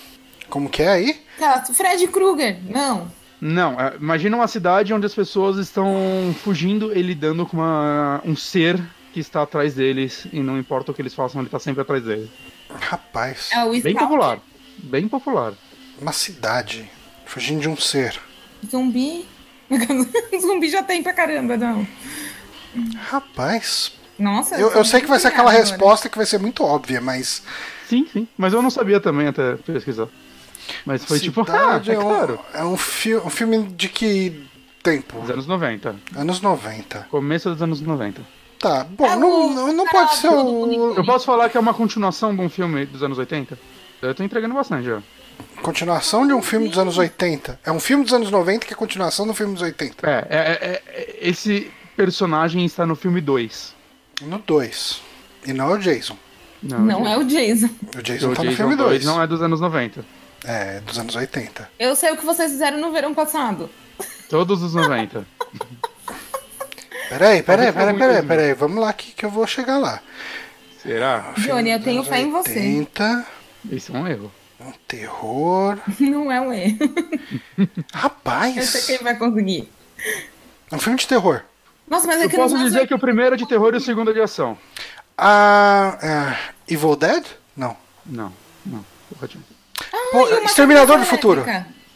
Como 0.50 0.68
que 0.68 0.82
é 0.82 0.88
aí? 0.88 1.22
tá, 1.38 1.62
Fred 1.72 2.06
Krueger. 2.08 2.58
Não. 2.68 3.10
Não, 3.40 3.80
é, 3.80 3.96
imagina 3.98 4.36
uma 4.36 4.46
cidade 4.48 4.92
onde 4.92 5.06
as 5.06 5.14
pessoas 5.14 5.56
estão 5.56 6.34
fugindo 6.44 6.94
e 6.94 7.00
lidando 7.00 7.46
com 7.46 7.56
uma- 7.56 8.20
um 8.24 8.36
ser 8.36 8.78
que 9.14 9.20
está 9.20 9.42
atrás 9.42 9.74
deles 9.74 10.26
e 10.32 10.40
não 10.40 10.58
importa 10.58 10.90
o 10.90 10.94
que 10.94 11.00
eles 11.00 11.14
façam, 11.14 11.40
ele 11.40 11.48
está 11.48 11.58
sempre 11.58 11.80
atrás 11.80 12.04
deles. 12.04 12.28
Rapaz, 12.68 13.48
É 13.52 13.64
o 13.64 13.70
Bem 13.80 13.94
popular. 13.94 14.38
Bem 14.78 15.08
popular. 15.08 15.52
uma 16.00 16.12
cidade. 16.12 16.90
Fugindo 17.24 17.60
de 17.62 17.68
um 17.68 17.76
ser. 17.76 18.20
Zumbi. 18.70 19.24
Zumbi 20.40 20.68
já 20.68 20.82
tem 20.82 21.02
pra 21.02 21.12
caramba, 21.14 21.56
não. 21.56 21.86
Rapaz, 23.08 23.92
Nossa. 24.18 24.56
eu, 24.56 24.70
eu 24.70 24.84
sei 24.84 25.00
que 25.00 25.06
vai 25.06 25.18
ser 25.18 25.28
aquela 25.28 25.50
agora. 25.50 25.64
resposta 25.64 26.08
que 26.08 26.16
vai 26.16 26.26
ser 26.26 26.38
muito 26.38 26.62
óbvia, 26.62 27.00
mas. 27.00 27.42
Sim, 27.88 28.06
sim. 28.12 28.28
Mas 28.36 28.52
eu 28.52 28.62
não 28.62 28.70
sabia 28.70 29.00
também 29.00 29.26
até 29.26 29.56
pesquisar. 29.56 30.08
Mas 30.85 31.04
foi 31.04 31.18
tipo, 31.20 31.42
ah, 31.42 31.44
Cidade 31.46 31.90
é 31.90 31.94
é, 31.94 31.98
um, 31.98 32.02
claro. 32.02 32.40
é 32.54 32.64
um, 32.64 32.76
fi 32.76 33.16
um 33.16 33.30
filme 33.30 33.62
de 33.68 33.88
que 33.88 34.46
tempo? 34.83 35.20
Dos 35.20 35.30
anos 35.30 35.46
90. 35.46 35.96
Anos 36.16 36.40
90. 36.40 37.06
Começo 37.11 37.50
dos 37.50 37.62
anos 37.62 37.80
90. 37.80 38.22
Tá, 38.59 38.85
bom, 38.85 39.06
É 39.06 39.16
não, 39.16 39.52
não, 39.54 39.72
não 39.72 39.87
pode 39.88 40.16
ser 40.16 40.28
o. 40.28 40.94
Eu 40.94 41.04
posso 41.04 41.24
falar 41.24 41.48
que 41.48 41.56
é 41.56 41.61
uma 41.61 41.72
continuação 41.72 42.35
de 42.35 42.42
um 42.42 42.48
filme 42.48 42.85
dos 42.85 43.02
anos 43.02 43.16
80? 43.18 43.59
Eu 44.02 44.14
tô 44.14 44.22
entregando 44.22 44.54
bastante 44.54 44.85
já. 44.87 45.02
Continuação 45.62 46.26
de 46.26 46.33
um 46.35 46.42
filme 46.42 46.68
dos 46.68 46.78
anos 46.78 46.98
80. 46.98 47.61
É 47.64 47.72
um 47.72 47.80
filme 47.80 48.04
dos 48.04 48.12
anos 48.12 48.30
90 48.30 48.66
que 48.66 48.72
é 48.74 48.76
continuação 48.76 49.26
do 49.26 49.33
filme 49.33 49.54
dos 49.54 49.62
80. 49.62 50.06
É, 50.09 50.26
é, 50.28 50.38
é- 50.38 50.83
é- 50.87 51.18
esse 51.22 51.70
personagem 51.96 52.64
está 52.64 52.85
no 52.87 52.94
filme 52.94 53.20
2. 53.20 53.74
No 54.22 54.38
2. 54.38 55.00
E 55.46 55.52
não 55.54 55.70
é 55.70 55.74
o 55.74 55.78
Jason. 55.78 56.16
Não 56.62 57.06
é 57.09 57.16
o 57.16 57.24
Jason. 57.24 57.70
O 57.96 58.02
Jason 58.02 58.30
O 58.30 58.35
tá 58.35 58.42
no 58.42 58.50
Jason 58.50 58.56
filme 58.56 58.76
2 58.76 58.90
2. 58.90 59.04
não 59.06 59.22
é 59.22 59.26
dos 59.26 59.40
anos 59.40 59.61
90. 59.61 60.04
É, 60.44 60.81
dos 60.81 60.98
anos 60.98 61.14
80. 61.14 61.70
Eu 61.79 61.94
sei 61.94 62.11
o 62.12 62.16
que 62.16 62.24
vocês 62.24 62.50
fizeram 62.50 62.79
no 62.79 62.92
verão 62.92 63.14
passado. 63.14 63.68
Todos 64.29 64.62
os 64.62 64.74
90. 64.74 65.26
Peraí, 67.09 67.42
peraí, 67.42 67.72
peraí, 67.72 67.98
peraí, 67.98 68.22
peraí. 68.22 68.55
Vamos 68.55 68.79
lá 68.79 68.92
que, 68.92 69.12
que 69.12 69.24
eu 69.26 69.31
vou 69.31 69.46
chegar 69.46 69.79
lá. 69.79 70.00
Será? 70.83 71.35
Johnny, 71.37 71.70
eu 71.70 71.83
tenho 71.83 72.03
fé 72.05 72.20
em 72.20 72.31
você. 72.31 72.59
80, 72.59 73.26
Isso 73.70 73.94
é 73.94 73.98
um 73.98 74.07
erro. 74.09 74.33
um 74.61 74.72
terror. 74.88 75.79
Não 76.00 76.33
é 76.33 76.40
um 76.40 76.53
erro. 76.53 76.79
Eu 77.59 77.66
sei 77.66 77.85
Rapaz! 77.92 78.87
quem 78.87 78.98
vai 78.98 79.16
conseguir. 79.18 79.68
É 80.70 80.76
um 80.76 80.79
filme 80.79 80.98
de 80.98 81.07
terror. 81.07 81.42
Nossa, 81.87 82.07
mas 82.07 82.20
é 82.20 82.24
Eu 82.24 82.31
que 82.31 82.37
posso 82.37 82.57
dizer 82.59 82.87
que 82.87 82.94
o 82.94 82.98
primeiro 82.98 83.35
é 83.35 83.38
de 83.38 83.46
terror 83.46 83.74
e 83.74 83.79
o 83.79 83.81
segundo 83.81 84.11
é 84.12 84.14
de 84.14 84.20
ação. 84.22 84.57
Ah, 85.18 85.98
é, 86.00 86.72
Evil 86.72 86.96
Dead? 86.96 87.24
Não. 87.57 87.76
Não, 88.07 88.33
não. 88.64 88.85
Pô, 89.18 89.26
Ai, 89.93 90.11
uma 90.38 90.45
Exterminador 90.45 90.99
do 90.99 91.07
Futuro. 91.07 91.45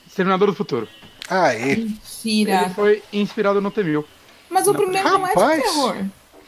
Exterminador 0.06 0.48
do 0.48 0.54
Futuro. 0.54 0.88
Aê. 1.28 1.76
Mentira. 1.76 2.62
Ele 2.66 2.74
foi 2.74 3.02
inspirado 3.12 3.60
no 3.60 3.70
T-1000. 3.70 4.04
Mas 4.50 4.66
o 4.68 4.74
primeiro 4.74 5.08
não 5.08 5.26
é 5.26 5.28
Rapaz. 5.34 5.56
de 5.62 5.68
terror, 5.68 5.96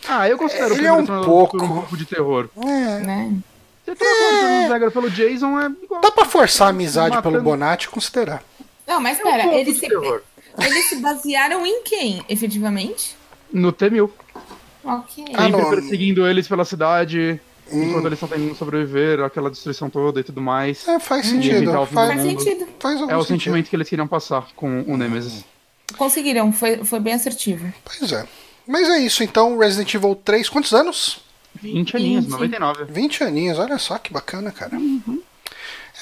Ah, 0.09 0.29
eu 0.29 0.39
considero 0.39 0.75
Ele 0.75 0.83
o 0.83 0.87
é 0.87 0.93
um 0.93 0.97
primeiro 1.05 1.21
do 1.21 1.25
Futuro 1.25 1.25
pouco. 1.49 1.65
um 1.65 1.69
pouco 1.81 1.97
de 1.97 2.05
terror. 2.05 2.49
É. 2.65 2.99
né? 3.01 3.33
Você 3.85 3.95
tem 3.97 4.09
a 4.65 4.69
regra 4.73 4.91
pelo 4.91 5.09
Jason, 5.11 5.61
é 5.61 5.71
igual. 5.83 6.01
Dá 6.01 6.11
pra 6.11 6.25
forçar 6.25 6.67
a 6.69 6.71
amizade 6.71 7.15
Matando- 7.17 7.33
pelo 7.39 7.45
Bonatti 7.45 7.87
e 7.87 7.89
considerar. 7.89 8.43
Não, 8.87 9.01
mas 9.01 9.19
É 9.19 9.23
um 9.23 9.25
pera, 9.31 9.43
pouco 9.45 9.59
eles 9.59 9.79
se, 9.79 9.87
eles 10.61 10.89
se 10.89 10.97
basearam 10.97 11.65
em 11.67 11.83
quem, 11.83 12.25
efetivamente? 12.29 13.17
No 13.53 13.73
T-1000. 13.73 14.11
Ok. 14.85 15.25
Ah, 15.35 15.43
Sempre 15.45 15.67
perseguindo 15.81 16.27
eles 16.29 16.47
pela 16.47 16.65
cidade, 16.65 17.41
hum. 17.73 17.83
enquanto 17.83 18.07
eles 18.07 18.21
estão 18.21 18.29
tentando 18.29 18.55
sobreviver, 18.55 19.21
aquela 19.21 19.51
destruição 19.51 19.91
toda 19.91 20.21
e 20.21 20.25
tudo 20.25 20.41
mais. 20.41 20.87
É, 20.87 20.99
faz 20.99 21.27
sentido. 21.27 21.73
Faz, 21.73 21.91
faz 21.91 22.23
sentido. 22.23 22.69
Faz 22.79 23.01
é 23.01 23.05
o 23.05 23.09
sentido. 23.09 23.25
sentimento 23.25 23.71
que 23.71 23.77
eles 23.77 23.89
queriam 23.89 24.07
passar 24.09 24.49
com 24.55 24.83
o 24.83 24.97
Nemesis. 24.97 25.45
Conseguiram, 25.97 26.53
foi, 26.53 26.85
foi 26.85 27.01
bem 27.01 27.15
assertivo. 27.15 27.73
Pois 27.85 28.13
é. 28.13 28.27
Mas 28.67 28.89
é 28.89 28.99
isso, 28.99 29.23
então, 29.23 29.57
Resident 29.57 29.95
Evil 29.95 30.17
3, 30.17 30.49
quantos 30.49 30.73
anos? 30.73 31.21
20 31.55 31.97
aninhos, 31.97 32.25
20. 32.25 32.33
99. 32.33 32.85
20 32.85 33.25
aninhos, 33.25 33.59
olha 33.59 33.79
só 33.79 33.97
que 33.99 34.13
bacana, 34.13 34.51
cara. 34.51 34.77
Uhum. 34.77 35.23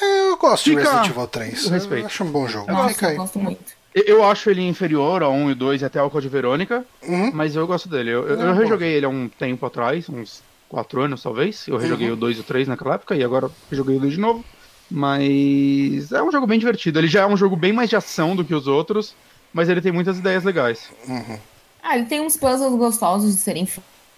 É, 0.00 0.31
eu 0.31 0.37
gosto 0.37 0.64
Fica... 0.64 0.81
de 0.81 0.87
Resident 0.87 1.11
Evil 1.11 1.27
3. 1.27 1.66
Eu, 1.66 1.98
eu 1.98 2.07
acho 2.07 2.24
um 2.24 2.31
bom 2.31 2.48
jogo. 2.48 2.72
Nossa, 2.72 2.94
Fica 2.94 3.09
aí. 3.09 3.14
Eu 3.14 3.18
gosto 3.18 3.38
muito. 3.38 3.85
Eu 3.94 4.24
acho 4.24 4.50
ele 4.50 4.62
inferior 4.62 5.22
ao 5.22 5.33
1 5.33 5.53
e 5.53 5.55
2 5.55 5.83
e 5.83 5.85
até 5.85 6.00
ao 6.00 6.11
Code 6.11 6.29
Verônica, 6.29 6.85
uhum. 7.07 7.31
mas 7.33 7.55
eu 7.55 7.64
gosto 7.64 7.88
dele. 7.88 8.11
Eu, 8.11 8.27
eu, 8.27 8.40
eu 8.40 8.55
rejoguei 8.55 8.92
ele 8.92 9.07
há 9.07 9.09
um 9.09 9.29
tempo 9.29 9.64
atrás, 9.64 10.09
uns 10.09 10.42
4 10.74 11.02
anos 11.02 11.22
talvez. 11.22 11.68
Eu 11.68 11.76
rejoguei 11.76 12.08
uhum. 12.08 12.14
o 12.14 12.16
2 12.16 12.38
e 12.38 12.40
o 12.40 12.42
3 12.42 12.66
naquela 12.66 12.96
época 12.96 13.14
e 13.14 13.22
agora 13.22 13.48
rejoguei 13.70 13.96
o 13.96 14.00
2 14.00 14.14
de 14.14 14.20
novo. 14.20 14.44
Mas 14.90 16.12
é 16.12 16.22
um 16.22 16.32
jogo 16.32 16.46
bem 16.46 16.58
divertido. 16.58 16.98
Ele 16.98 17.06
já 17.06 17.22
é 17.22 17.26
um 17.26 17.37
jogo 17.37 17.56
bem 17.56 17.72
mais 17.72 17.88
de 17.88 17.96
ação 17.96 18.34
do 18.34 18.44
que 18.44 18.54
os 18.54 18.66
outros, 18.66 19.14
mas 19.52 19.68
ele 19.68 19.80
tem 19.80 19.92
muitas 19.92 20.18
ideias 20.18 20.42
legais. 20.42 20.90
Uhum. 21.08 21.38
Ah, 21.82 21.96
ele 21.96 22.06
tem 22.06 22.20
uns 22.20 22.37
puzzles 22.37 22.76
gostosos 22.76 23.34
de 23.34 23.40
serem 23.40 23.66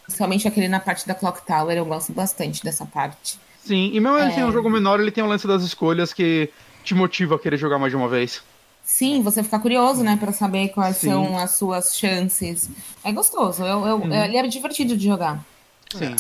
Principalmente 0.05 0.47
aquele 0.47 0.69
na 0.69 0.79
parte 0.79 1.07
da 1.07 1.15
Clock 1.15 1.45
Tower, 1.45 1.77
eu 1.77 1.85
gosto 1.85 2.13
bastante 2.13 2.63
dessa 2.63 2.87
parte. 2.87 3.41
Sim, 3.65 3.91
e 3.93 3.99
mesmo 3.99 4.17
é... 4.17 4.23
ele 4.23 4.33
tem 4.35 4.45
um 4.45 4.53
jogo 4.53 4.71
menor, 4.71 5.01
ele 5.01 5.11
tem 5.11 5.23
o 5.23 5.27
lance 5.27 5.49
das 5.49 5.63
escolhas 5.63 6.13
que 6.13 6.49
te 6.85 6.95
motiva 6.95 7.35
a 7.35 7.39
querer 7.39 7.57
jogar 7.57 7.79
mais 7.79 7.91
de 7.91 7.97
uma 7.97 8.09
vez. 8.09 8.41
Sim, 8.85 9.21
você 9.21 9.43
fica 9.43 9.59
curioso, 9.59 10.05
né, 10.05 10.17
para 10.17 10.33
saber 10.33 10.69
quais 10.69 10.99
Sim. 10.99 11.09
são 11.09 11.37
as 11.37 11.51
suas 11.53 11.97
chances. 11.99 12.71
É 13.03 13.11
gostoso, 13.11 13.65
eu, 13.65 13.85
eu, 13.85 13.97
hum. 13.97 14.15
ele 14.15 14.37
é 14.37 14.47
divertido 14.47 14.97
de 14.97 15.05
jogar. 15.05 15.45
Sim. 15.95 16.17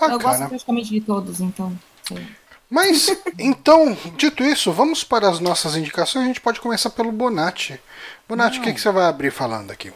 Eu, 0.00 0.10
eu 0.10 0.18
gosto 0.18 0.48
praticamente 0.48 0.90
de 0.90 1.00
todos, 1.00 1.40
então. 1.40 1.76
Sim. 2.02 2.26
Mas, 2.70 3.08
então, 3.38 3.96
dito 4.16 4.44
isso, 4.44 4.70
vamos 4.70 5.02
para 5.02 5.28
as 5.28 5.40
nossas 5.40 5.74
indicações. 5.76 6.24
A 6.24 6.28
gente 6.28 6.40
pode 6.40 6.60
começar 6.60 6.90
pelo 6.90 7.10
Bonatti. 7.10 7.80
Bonatti, 8.28 8.58
o 8.58 8.62
que, 8.62 8.74
que 8.74 8.80
você 8.80 8.90
vai 8.90 9.06
abrir 9.06 9.30
falando 9.30 9.70
aqui? 9.70 9.90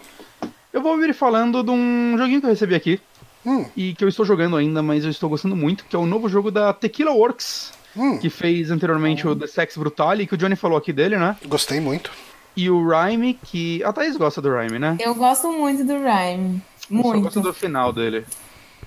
Eu 0.72 0.80
vou 0.80 0.94
abrir 0.94 1.12
falando 1.12 1.62
de 1.62 1.70
um 1.70 2.16
joguinho 2.16 2.40
que 2.40 2.46
eu 2.46 2.50
recebi 2.50 2.74
aqui. 2.74 3.00
Hum. 3.44 3.66
E 3.76 3.94
que 3.94 4.04
eu 4.04 4.08
estou 4.08 4.24
jogando 4.24 4.56
ainda, 4.56 4.82
mas 4.82 5.04
eu 5.04 5.10
estou 5.10 5.28
gostando 5.28 5.54
muito, 5.54 5.84
que 5.84 5.94
é 5.94 5.98
o 5.98 6.06
novo 6.06 6.28
jogo 6.28 6.50
da 6.50 6.72
Tequila 6.72 7.10
Works. 7.10 7.72
Hum. 7.94 8.18
Que 8.18 8.30
fez 8.30 8.70
anteriormente 8.70 9.26
hum. 9.26 9.32
o 9.32 9.36
The 9.36 9.46
Sex 9.46 9.76
Brutale, 9.76 10.26
que 10.26 10.34
o 10.34 10.38
Johnny 10.38 10.56
falou 10.56 10.78
aqui 10.78 10.94
dele, 10.94 11.18
né? 11.18 11.36
Gostei 11.46 11.78
muito. 11.78 12.10
E 12.56 12.70
o 12.70 12.88
Rhyme, 12.88 13.38
que. 13.44 13.82
A 13.84 13.92
Thaís 13.92 14.16
gosta 14.16 14.40
do 14.40 14.50
Rhyme, 14.50 14.78
né? 14.78 14.96
Eu 14.98 15.14
gosto 15.14 15.52
muito 15.52 15.84
do 15.84 15.94
Rhyme. 15.94 16.62
Muito. 16.88 17.16
Eu 17.16 17.20
gosto 17.22 17.40
do 17.40 17.52
final 17.52 17.92
dele. 17.92 18.24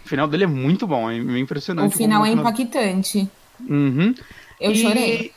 O 0.06 0.08
final 0.08 0.28
dele 0.28 0.44
é 0.44 0.48
muito 0.48 0.86
bom, 0.86 1.10
é 1.10 1.18
impressionante. 1.40 1.96
O 1.96 1.98
final 1.98 2.24
é 2.24 2.30
impactante. 2.30 3.28
Uhum. 3.60 4.14
Eu 4.62 4.72
e... 4.72 4.76
chorei. 4.76 5.34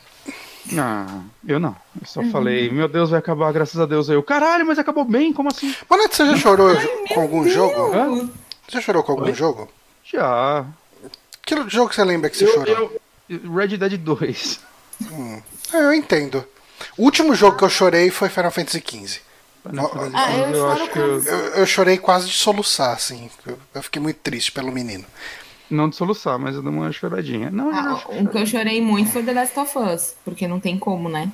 Ah, 0.77 1.21
eu 1.47 1.59
não. 1.59 1.75
Eu 1.99 2.05
só 2.05 2.19
uhum. 2.21 2.29
falei, 2.29 2.69
meu 2.69 2.87
Deus, 2.87 3.09
vai 3.09 3.17
acabar, 3.17 3.51
graças 3.51 3.81
a 3.81 3.87
Deus. 3.87 4.07
Eu, 4.09 4.21
caralho, 4.21 4.67
mas 4.67 4.77
acabou 4.77 5.03
bem, 5.03 5.33
como 5.33 5.49
assim? 5.49 5.73
Mano, 5.89 6.03
você 6.07 6.23
já 6.23 6.37
chorou 6.37 6.69
Ai, 6.69 6.87
com 7.11 7.21
algum 7.21 7.41
Deus. 7.41 7.55
jogo? 7.55 7.95
Hã? 7.95 8.29
Você 8.67 8.73
já 8.73 8.81
chorou 8.81 9.01
com 9.01 9.13
algum 9.13 9.25
Oi? 9.25 9.33
jogo? 9.33 9.67
Já. 10.03 10.65
Que 11.43 11.55
jogo 11.67 11.91
você 11.91 12.03
lembra 12.03 12.29
que 12.29 12.37
você 12.37 12.45
eu, 12.45 12.53
chorou? 12.53 12.99
Eu, 13.27 13.51
Red 13.51 13.75
Dead 13.75 13.97
2. 13.97 14.59
Hum. 15.11 15.41
Eu 15.73 15.93
entendo. 15.93 16.45
O 16.95 17.05
último 17.05 17.33
jogo 17.33 17.57
que 17.57 17.63
eu 17.63 17.69
chorei 17.69 18.11
foi 18.11 18.29
Final 18.29 18.51
Fantasy 18.51 18.83
XV. 18.85 19.21
Ah, 20.13 20.35
eu, 20.35 20.55
eu, 20.55 20.71
acho 20.71 20.87
que 20.89 20.99
eu... 20.99 21.19
eu, 21.19 21.65
chorei 21.65 21.97
quase 21.97 22.27
de 22.27 22.33
soluçar, 22.33 22.93
assim. 22.95 23.29
Eu, 23.73 23.83
fiquei 23.83 24.01
muito 24.01 24.17
triste 24.17 24.51
pelo 24.51 24.71
menino. 24.71 25.05
Não 25.69 25.89
de 25.89 25.95
soluçar, 25.95 26.39
mas 26.39 26.55
eu 26.55 26.61
dei 26.61 26.71
uma 26.71 26.91
choradinha. 26.91 27.51
Não, 27.51 27.69
ah, 27.71 28.01
o 28.07 28.27
que 28.27 28.37
eu 28.37 28.45
chorei 28.45 28.81
muito 28.81 29.11
foi 29.11 29.21
The 29.21 29.33
Last 29.33 29.59
of 29.59 29.77
Us, 29.77 30.15
porque 30.23 30.47
não 30.47 30.59
tem 30.59 30.79
como, 30.79 31.09
né? 31.09 31.31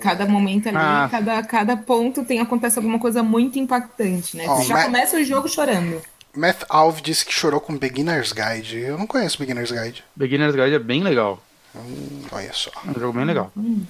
Cada 0.00 0.26
momento 0.26 0.68
ali, 0.68 0.78
ah. 0.78 1.08
cada, 1.10 1.42
cada 1.42 1.76
ponto 1.76 2.24
tem 2.24 2.40
acontece 2.40 2.78
alguma 2.78 2.98
coisa 2.98 3.22
muito 3.22 3.58
impactante, 3.58 4.36
né? 4.36 4.44
Oh, 4.48 4.56
Você 4.56 4.64
já 4.64 4.84
começa 4.84 5.16
o 5.16 5.24
jogo 5.24 5.48
chorando. 5.48 6.00
Math 6.34 6.64
Alve 6.68 7.02
disse 7.02 7.24
que 7.24 7.32
chorou 7.32 7.60
com 7.60 7.76
Beginner's 7.76 8.32
Guide. 8.32 8.78
Eu 8.78 8.96
não 8.96 9.06
conheço 9.06 9.38
Beginner's 9.38 9.70
Guide. 9.70 10.04
Beginner's 10.14 10.54
Guide 10.54 10.74
é 10.74 10.78
bem 10.78 11.02
legal. 11.02 11.42
Hum, 11.74 12.22
olha 12.30 12.52
só. 12.52 12.70
É 12.86 12.90
um 12.90 13.00
jogo 13.00 13.12
bem 13.12 13.24
legal. 13.24 13.50
Hum. 13.56 13.84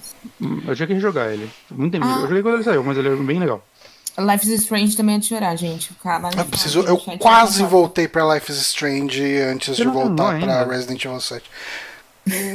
Eu 0.65 0.75
tinha 0.75 0.87
que 0.87 0.93
rejogar 0.93 1.31
ele. 1.31 1.49
Muito 1.69 1.91
tempo. 1.91 2.05
Ah. 2.05 2.15
Eu 2.21 2.27
joguei 2.27 2.41
quando 2.41 2.55
ele 2.55 2.63
saiu, 2.63 2.83
mas 2.83 2.97
ele 2.97 3.09
é 3.09 3.15
bem 3.15 3.39
legal. 3.39 3.63
Life 4.17 4.47
is 4.47 4.61
Strange 4.61 4.95
também 4.95 5.15
é 5.15 5.19
de 5.19 5.25
chorar, 5.25 5.55
gente. 5.55 5.91
eu, 6.37 6.45
preciso, 6.45 6.81
eu 6.81 6.97
quase 7.17 7.63
voltei 7.63 8.07
pra 8.07 8.33
Life 8.33 8.51
is 8.51 8.59
Strange 8.59 9.41
antes 9.41 9.75
Você 9.75 9.83
de 9.83 9.89
voltar 9.89 10.39
pra 10.39 10.65
Resident 10.65 11.03
Evil 11.03 11.19
7. 11.19 11.49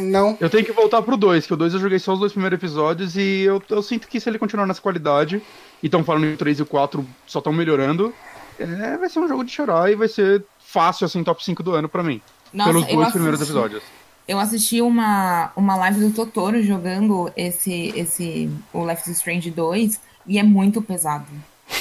Não. 0.01 0.37
Eu 0.41 0.49
tenho 0.49 0.65
que 0.65 0.73
voltar 0.73 1.03
pro 1.03 1.17
2, 1.17 1.47
que 1.47 1.53
o 1.53 1.57
2 1.57 1.75
eu 1.75 1.81
joguei 1.81 1.99
só 1.99 2.15
os 2.15 2.21
dois 2.21 2.33
primeiros 2.33 2.57
episódios 2.57 3.17
e 3.17 3.43
eu, 3.43 3.63
eu 3.69 3.83
sinto 3.83 4.09
que 4.09 4.21
se 4.21 4.29
ele 4.29 4.39
continuar 4.39 4.67
nessa 4.67 4.81
qualidade, 4.81 5.43
e 5.83 5.87
estão 5.87 6.03
falando 6.05 6.23
que 6.29 6.35
o 6.35 6.39
3 6.39 6.61
e 6.61 6.63
o 6.63 6.67
4 6.67 7.07
só 7.27 7.41
estão 7.41 7.53
melhorando, 7.53 8.15
é, 8.59 8.97
vai 8.97 9.09
ser 9.09 9.19
um 9.19 9.29
jogo 9.29 9.45
de 9.45 9.51
chorar 9.51 9.91
e 9.91 9.95
vai 9.95 10.09
ser 10.09 10.45
fácil, 10.59 11.05
assim, 11.05 11.23
top 11.23 11.45
5 11.45 11.63
do 11.63 11.75
ano 11.75 11.89
pra 11.89 12.03
mim. 12.03 12.23
Nossa, 12.53 12.71
pelos 12.71 12.87
dois 12.87 13.11
primeiros 13.11 13.43
episódios. 13.43 13.83
Eu 14.29 14.39
assisti 14.39 14.83
uma, 14.83 15.51
uma 15.57 15.75
live 15.75 16.01
do 16.01 16.13
Totoro 16.13 16.63
jogando 16.63 17.33
esse, 17.35 17.95
esse 17.97 18.51
o 18.75 18.87
Life 18.87 19.11
is 19.11 19.17
Strange 19.17 19.51
2 19.51 19.99
e 20.27 20.39
é 20.39 20.43
muito 20.43 20.83
pesado. 20.83 21.25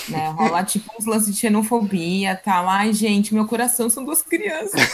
Né? 0.07 0.29
Rola 0.31 0.63
tipo 0.63 0.89
uns 0.97 1.05
lances 1.05 1.35
de 1.35 1.41
xenofobia, 1.41 2.37
tá 2.37 2.61
lá, 2.61 2.77
ai 2.77 2.93
gente, 2.93 3.33
meu 3.33 3.45
coração 3.45 3.89
são 3.89 4.05
duas 4.05 4.21
crianças. 4.21 4.79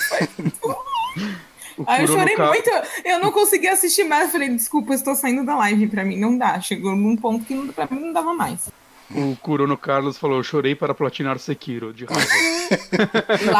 Aí 1.85 2.03
eu 2.03 2.07
chorei 2.07 2.35
muito, 2.37 2.69
eu 3.05 3.19
não 3.19 3.31
consegui 3.31 3.67
assistir 3.67 4.03
mais. 4.03 4.25
Eu 4.25 4.31
falei, 4.31 4.49
desculpa, 4.49 4.91
eu 4.91 4.95
estou 4.95 5.15
saindo 5.15 5.45
da 5.45 5.55
live 5.55 5.87
pra 5.87 6.03
mim, 6.03 6.19
não 6.19 6.37
dá. 6.37 6.59
Chegou 6.59 6.95
num 6.95 7.15
ponto 7.15 7.45
que 7.45 7.55
pra 7.73 7.87
mim 7.89 7.99
não 7.99 8.13
dava 8.13 8.33
mais. 8.33 8.69
O 9.09 9.35
Kurono 9.37 9.77
Carlos 9.77 10.17
falou: 10.17 10.43
chorei 10.43 10.75
para 10.75 10.93
platinar 10.93 11.39
Sekiro, 11.39 11.93
de 11.93 12.05
raiva. 12.05 12.29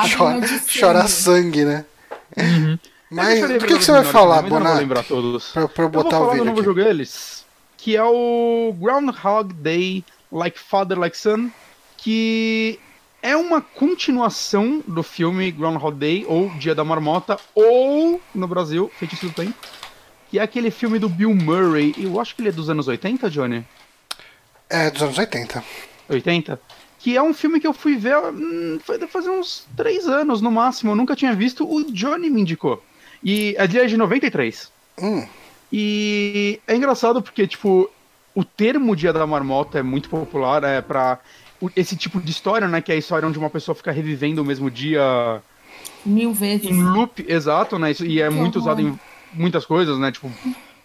Chora, 0.15 0.41
chora 0.79 1.07
sangue, 1.07 1.65
né? 1.65 1.85
Uhum. 2.37 2.77
Mas 3.13 3.39
por 3.39 3.67
que, 3.67 3.77
que 3.77 3.83
você 3.83 3.91
vai 3.91 4.03
falar, 4.03 4.41
Bonato? 4.41 4.63
Não 4.63 4.75
lembrar 4.75 5.03
todos. 5.03 5.51
Pra, 5.51 5.67
pra 5.67 5.87
botar 5.87 6.17
eu 6.17 6.19
vou 6.19 6.27
o 6.27 6.31
vídeo. 6.31 6.45
do 6.45 6.49
novo 6.49 6.63
jogo 6.63 6.83
deles, 6.83 7.45
que 7.77 7.95
é 7.95 8.03
o 8.03 8.75
Groundhog 8.79 9.53
Day 9.53 10.03
Like 10.31 10.59
Father 10.59 10.97
Like 10.97 11.15
Son, 11.15 11.49
que 11.95 12.79
é 13.21 13.37
uma 13.37 13.61
continuação 13.61 14.83
do 14.87 15.03
filme 15.03 15.51
Groundhog 15.51 15.95
Day, 15.95 16.25
ou 16.27 16.49
Dia 16.55 16.73
da 16.73 16.83
Marmota, 16.83 17.39
ou, 17.53 18.19
no 18.33 18.47
Brasil, 18.47 18.91
Feitiço 18.97 19.27
do 19.27 19.33
Tempo, 19.33 19.53
que 20.29 20.39
é 20.39 20.41
aquele 20.41 20.71
filme 20.71 20.97
do 20.97 21.07
Bill 21.07 21.35
Murray. 21.35 21.93
Eu 21.97 22.19
acho 22.19 22.35
que 22.35 22.41
ele 22.41 22.49
é 22.49 22.51
dos 22.51 22.69
anos 22.69 22.87
80, 22.87 23.29
Johnny? 23.29 23.63
É, 24.69 24.89
dos 24.89 25.03
anos 25.03 25.17
80. 25.17 25.63
80? 26.09 26.59
Que 26.97 27.15
é 27.15 27.21
um 27.21 27.33
filme 27.33 27.59
que 27.59 27.67
eu 27.67 27.73
fui 27.73 27.95
ver 27.95 28.17
hum, 28.17 28.79
foi 28.83 28.97
fazer 29.07 29.29
uns 29.29 29.67
3 29.77 30.07
anos 30.07 30.41
no 30.41 30.51
máximo. 30.51 30.91
Eu 30.91 30.95
nunca 30.95 31.15
tinha 31.15 31.33
visto. 31.35 31.69
O 31.69 31.91
Johnny 31.91 32.29
me 32.29 32.41
indicou. 32.41 32.83
E 33.23 33.55
é 33.57 33.65
de 33.65 33.97
93. 33.97 34.71
Hum. 35.01 35.25
E 35.71 36.59
é 36.67 36.75
engraçado 36.75 37.21
porque, 37.21 37.47
tipo, 37.47 37.89
o 38.35 38.43
termo 38.43 38.95
Dia 38.95 39.13
da 39.13 39.25
Marmota 39.25 39.79
é 39.79 39.83
muito 39.83 40.09
popular 40.09 40.63
é 40.63 40.81
para 40.81 41.19
esse 41.75 41.95
tipo 41.95 42.19
de 42.19 42.31
história, 42.31 42.67
né? 42.67 42.81
Que 42.81 42.91
é 42.91 42.95
a 42.95 42.97
história 42.97 43.27
onde 43.27 43.39
uma 43.39 43.49
pessoa 43.49 43.73
fica 43.73 43.91
revivendo 43.91 44.41
o 44.41 44.45
mesmo 44.45 44.69
dia. 44.69 45.41
Mil 46.05 46.33
vezes. 46.33 46.69
Em 46.69 46.83
loop, 46.83 47.25
exato, 47.27 47.79
né? 47.79 47.93
E 48.01 48.21
é 48.21 48.27
que 48.27 48.33
muito 48.33 48.59
horror. 48.59 48.73
usado 48.73 48.81
em 48.81 48.99
muitas 49.33 49.65
coisas, 49.65 49.97
né? 49.97 50.11
Tipo, 50.11 50.29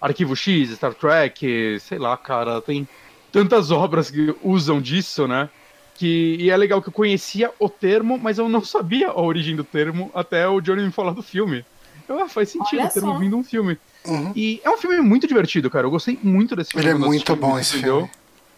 Arquivo 0.01 0.37
X, 0.37 0.71
Star 0.71 0.95
Trek, 0.95 1.79
sei 1.81 1.99
lá, 1.99 2.17
cara, 2.17 2.61
tem 2.61 2.87
tantas 3.33 3.71
obras 3.73 4.11
que 4.11 4.35
usam 4.43 4.81
disso, 4.81 5.27
né? 5.27 5.49
Que, 5.97 6.37
e 6.39 6.51
é 6.51 6.57
legal 6.57 6.81
que 6.81 6.89
eu 6.89 6.93
conhecia 6.93 7.51
o 7.59 7.69
termo, 7.69 8.19
mas 8.23 8.39
eu 8.39 8.49
não 8.49 8.63
sabia 8.63 9.09
a 9.09 9.21
origem 9.21 9.57
do 9.57 9.65
termo 9.65 10.11
até 10.15 10.47
o 10.49 10.61
Johnny 10.61 10.83
me 10.83 10.93
falar 10.93 11.13
do 11.13 11.23
filme. 11.23 11.65
Eu, 12.09 12.21
ah, 12.21 12.29
faz 12.29 12.51
sentido 12.51 12.81
Olha 12.81 13.19
vindo 13.19 13.37
um 13.37 13.45
filme. 13.45 13.79
Uhum. 14.07 14.33
E 14.35 14.61
é 14.65 14.71
um 14.71 14.79
filme 14.79 15.01
muito 15.01 15.27
divertido, 15.27 15.71
cara. 15.71 15.87
Eu 15.87 15.91
gostei 15.91 16.19
muito 16.23 16.57
desse 16.57 16.71
filme. 16.71 16.87
Ele 16.87 16.95
é 16.95 16.99
muito 16.99 17.37
bom 17.37 17.59
esse 17.59 17.77
entendeu? 17.77 17.97
filme. 17.97 18.11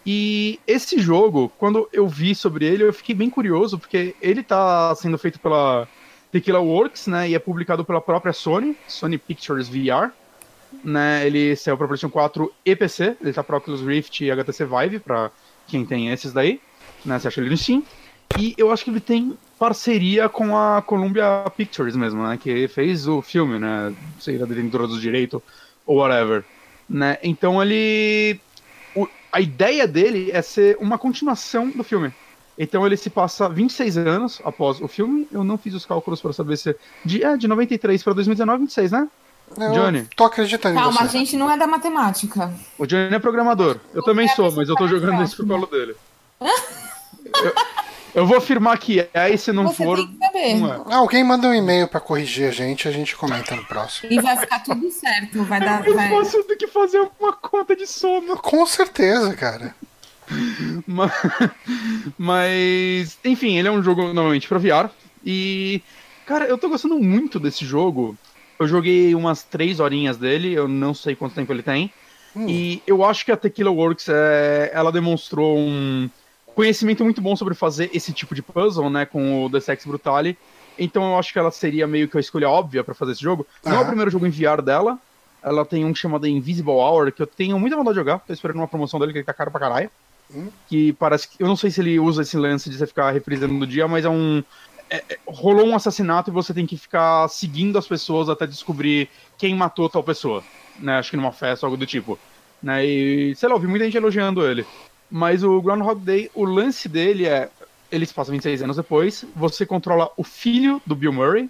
E 0.05 0.59
esse 0.65 0.99
jogo, 0.99 1.51
quando 1.59 1.87
eu 1.93 2.07
vi 2.07 2.33
sobre 2.33 2.65
ele, 2.65 2.83
eu 2.83 2.93
fiquei 2.93 3.13
bem 3.13 3.29
curioso, 3.29 3.77
porque 3.77 4.15
ele 4.21 4.41
tá 4.41 4.95
sendo 4.95 5.17
feito 5.17 5.39
pela 5.39 5.87
Tequila 6.31 6.59
Works, 6.59 7.07
né? 7.07 7.29
E 7.29 7.35
é 7.35 7.39
publicado 7.39 7.85
pela 7.85 8.01
própria 8.01 8.33
Sony, 8.33 8.75
Sony 8.87 9.17
Pictures 9.17 9.67
VR 9.69 10.11
né? 10.83 11.25
Ele 11.25 11.55
saiu 11.55 11.77
para 11.77 11.87
PlayStation 11.87 12.11
4 12.11 12.53
e 12.65 12.75
PC, 12.75 13.17
ele 13.21 13.33
tá 13.33 13.43
para 13.43 13.57
Oculus 13.57 13.81
Rift 13.81 14.21
e 14.21 14.31
HTC 14.31 14.65
Vive, 14.65 14.99
para 14.99 15.31
quem 15.67 15.85
tem 15.85 16.09
esses 16.09 16.31
daí, 16.31 16.61
né? 17.05 17.19
Você 17.19 17.27
acha 17.27 17.41
ele 17.41 17.49
no 17.49 17.57
Steam. 17.57 17.83
E 18.39 18.53
eu 18.57 18.71
acho 18.71 18.83
que 18.83 18.89
ele 18.89 18.99
tem 18.99 19.37
parceria 19.57 20.27
com 20.27 20.57
a 20.57 20.81
Columbia 20.81 21.43
Pictures 21.55 21.95
mesmo, 21.95 22.27
né? 22.27 22.37
Que 22.37 22.67
fez 22.67 23.07
o 23.07 23.21
filme, 23.21 23.59
né? 23.59 23.93
Sei 24.19 24.37
lá, 24.37 24.45
detentora 24.45 24.87
dos 24.87 25.01
direitos 25.01 25.41
ou 25.85 25.97
whatever, 25.97 26.43
né? 26.89 27.17
Então 27.21 27.61
ele... 27.61 28.39
O... 28.95 29.07
A 29.31 29.39
ideia 29.39 29.87
dele 29.87 30.31
é 30.31 30.41
ser 30.41 30.77
uma 30.79 30.97
continuação 30.97 31.69
do 31.69 31.83
filme. 31.83 32.13
Então 32.57 32.85
ele 32.85 32.97
se 32.97 33.09
passa 33.09 33.49
26 33.49 33.97
anos 33.97 34.41
após 34.43 34.81
o 34.81 34.87
filme. 34.87 35.27
Eu 35.31 35.43
não 35.43 35.57
fiz 35.57 35.73
os 35.73 35.85
cálculos 35.85 36.21
para 36.21 36.33
saber 36.33 36.57
se. 36.57 36.69
É 36.69 36.75
de, 37.03 37.23
é, 37.23 37.37
de 37.37 37.47
93 37.47 38.03
para 38.03 38.13
2019, 38.13 38.59
26, 38.59 38.91
né? 38.91 39.07
Eu 39.57 39.71
Johnny. 39.73 40.07
Tô 40.15 40.25
acreditando 40.25 40.75
Calma, 40.75 40.91
em 41.01 41.07
você. 41.07 41.17
a 41.17 41.19
gente 41.19 41.35
não 41.35 41.49
é 41.49 41.57
da 41.57 41.67
matemática. 41.67 42.53
O 42.77 42.85
Johnny 42.85 43.13
é 43.13 43.19
programador. 43.19 43.77
Eu 43.93 44.03
também 44.03 44.25
é 44.25 44.29
sou, 44.29 44.51
mas 44.51 44.69
eu 44.69 44.75
tô 44.75 44.87
jogando 44.87 45.23
isso 45.23 45.35
pro 45.37 45.47
colo 45.47 45.65
dele. 45.65 45.95
eu, 46.39 47.53
eu, 48.13 48.25
vou 48.25 48.37
afirmar 48.37 48.77
que 48.77 49.07
é, 49.13 49.29
e 49.29 49.37
se 49.37 49.51
não 49.51 49.67
você 49.67 49.83
for. 49.83 49.97
Tem 49.97 50.07
que 50.07 50.17
saber. 50.17 50.55
Não 50.55 50.91
é. 50.91 50.95
Alguém 50.95 51.23
manda 51.23 51.47
um 51.47 51.53
e-mail 51.53 51.87
pra 51.87 51.99
corrigir 51.99 52.47
a 52.47 52.51
gente, 52.51 52.87
a 52.87 52.91
gente 52.91 53.15
comenta 53.15 53.55
no 53.55 53.65
próximo. 53.65 54.11
E 54.11 54.19
vai 54.19 54.37
ficar 54.37 54.59
tudo 54.59 54.89
certo. 54.89 55.43
Vai 55.43 55.59
dar. 55.59 55.85
Eu 55.85 55.95
vai... 55.95 56.09
posso 56.09 56.43
ter 56.43 56.55
que 56.55 56.67
fazer 56.67 57.01
uma 57.19 57.33
conta 57.33 57.75
de 57.75 57.87
sono. 57.87 58.37
Com 58.37 58.65
certeza, 58.65 59.33
cara. 59.35 59.75
mas, 60.87 61.11
mas, 62.17 63.17
enfim, 63.23 63.57
ele 63.57 63.67
é 63.67 63.71
um 63.71 63.83
jogo 63.83 64.01
normalmente 64.03 64.47
pra 64.47 64.57
VR. 64.57 64.89
E, 65.25 65.81
cara, 66.25 66.45
eu 66.45 66.57
tô 66.57 66.69
gostando 66.69 66.99
muito 66.99 67.39
desse 67.39 67.65
jogo. 67.65 68.17
Eu 68.59 68.67
joguei 68.67 69.15
umas 69.15 69.43
três 69.43 69.79
horinhas 69.79 70.17
dele, 70.17 70.53
eu 70.53 70.67
não 70.67 70.93
sei 70.93 71.15
quanto 71.15 71.35
tempo 71.35 71.51
ele 71.51 71.63
tem. 71.63 71.91
Hum. 72.35 72.47
E 72.47 72.81
eu 72.85 73.03
acho 73.03 73.25
que 73.25 73.31
a 73.31 73.37
Tequila 73.37 73.71
Works, 73.71 74.07
é, 74.09 74.71
ela 74.73 74.91
demonstrou 74.91 75.57
um 75.57 76.09
conhecimento 76.61 77.03
muito 77.03 77.19
bom 77.23 77.35
sobre 77.35 77.55
fazer 77.55 77.89
esse 77.91 78.13
tipo 78.13 78.35
de 78.35 78.43
puzzle, 78.43 78.87
né, 78.87 79.03
com 79.03 79.45
o 79.45 79.49
The 79.49 79.59
Sex 79.59 79.83
Brutale. 79.83 80.37
Então 80.77 81.03
eu 81.11 81.17
acho 81.17 81.33
que 81.33 81.39
ela 81.39 81.49
seria 81.49 81.87
meio 81.87 82.07
que 82.07 82.15
a 82.15 82.19
escolha 82.19 82.47
óbvia 82.47 82.83
para 82.83 82.93
fazer 82.93 83.13
esse 83.13 83.21
jogo. 83.21 83.47
Não 83.65 83.77
é 83.77 83.79
o 83.79 83.85
primeiro 83.85 84.11
jogo 84.11 84.27
em 84.27 84.29
VR 84.29 84.61
dela. 84.61 84.99
Ela 85.41 85.65
tem 85.65 85.83
um 85.83 85.95
chamado 85.95 86.27
Invisible 86.27 86.71
Hour, 86.71 87.11
que 87.11 87.19
eu 87.19 87.25
tenho 87.25 87.59
muita 87.59 87.75
vontade 87.75 87.95
de 87.95 87.99
jogar. 87.99 88.19
Tô 88.19 88.31
esperando 88.31 88.57
uma 88.57 88.67
promoção 88.67 88.99
dele, 88.99 89.11
que 89.11 89.17
ele 89.17 89.25
tá 89.25 89.33
caro 89.33 89.49
pra 89.49 89.59
caralho. 89.59 89.89
Hum. 90.31 90.49
Que 90.67 90.93
parece 90.93 91.29
que. 91.29 91.41
Eu 91.41 91.47
não 91.47 91.55
sei 91.55 91.71
se 91.71 91.81
ele 91.81 91.99
usa 91.99 92.21
esse 92.21 92.37
lance 92.37 92.69
de 92.69 92.77
você 92.77 92.85
ficar 92.85 93.09
refrisando 93.09 93.55
no 93.55 93.65
dia, 93.65 93.87
mas 93.87 94.05
é 94.05 94.09
um. 94.09 94.43
É, 94.87 95.03
é, 95.09 95.17
rolou 95.25 95.65
um 95.65 95.75
assassinato 95.75 96.29
e 96.29 96.33
você 96.33 96.53
tem 96.53 96.67
que 96.67 96.77
ficar 96.77 97.27
seguindo 97.27 97.79
as 97.79 97.87
pessoas 97.87 98.29
até 98.29 98.45
descobrir 98.45 99.09
quem 99.35 99.55
matou 99.55 99.89
tal 99.89 100.03
pessoa. 100.03 100.43
Né? 100.79 100.99
Acho 100.99 101.09
que 101.09 101.17
numa 101.17 101.31
festa, 101.31 101.65
algo 101.65 101.75
do 101.75 101.87
tipo. 101.87 102.19
Né? 102.61 102.85
E, 102.85 103.35
sei 103.35 103.49
lá, 103.49 103.55
ouvi 103.55 103.65
muita 103.65 103.85
gente 103.85 103.97
elogiando 103.97 104.45
ele. 104.45 104.63
Mas 105.11 105.43
o 105.43 105.61
Groundhog 105.61 105.99
Day, 105.99 106.31
o 106.33 106.45
lance 106.45 106.87
dele 106.87 107.27
é. 107.27 107.49
Ele 107.91 108.05
se 108.05 108.13
passa 108.13 108.31
26 108.31 108.63
anos 108.63 108.77
depois. 108.77 109.25
Você 109.35 109.65
controla 109.65 110.09
o 110.15 110.23
filho 110.23 110.81
do 110.85 110.95
Bill 110.95 111.11
Murray. 111.11 111.49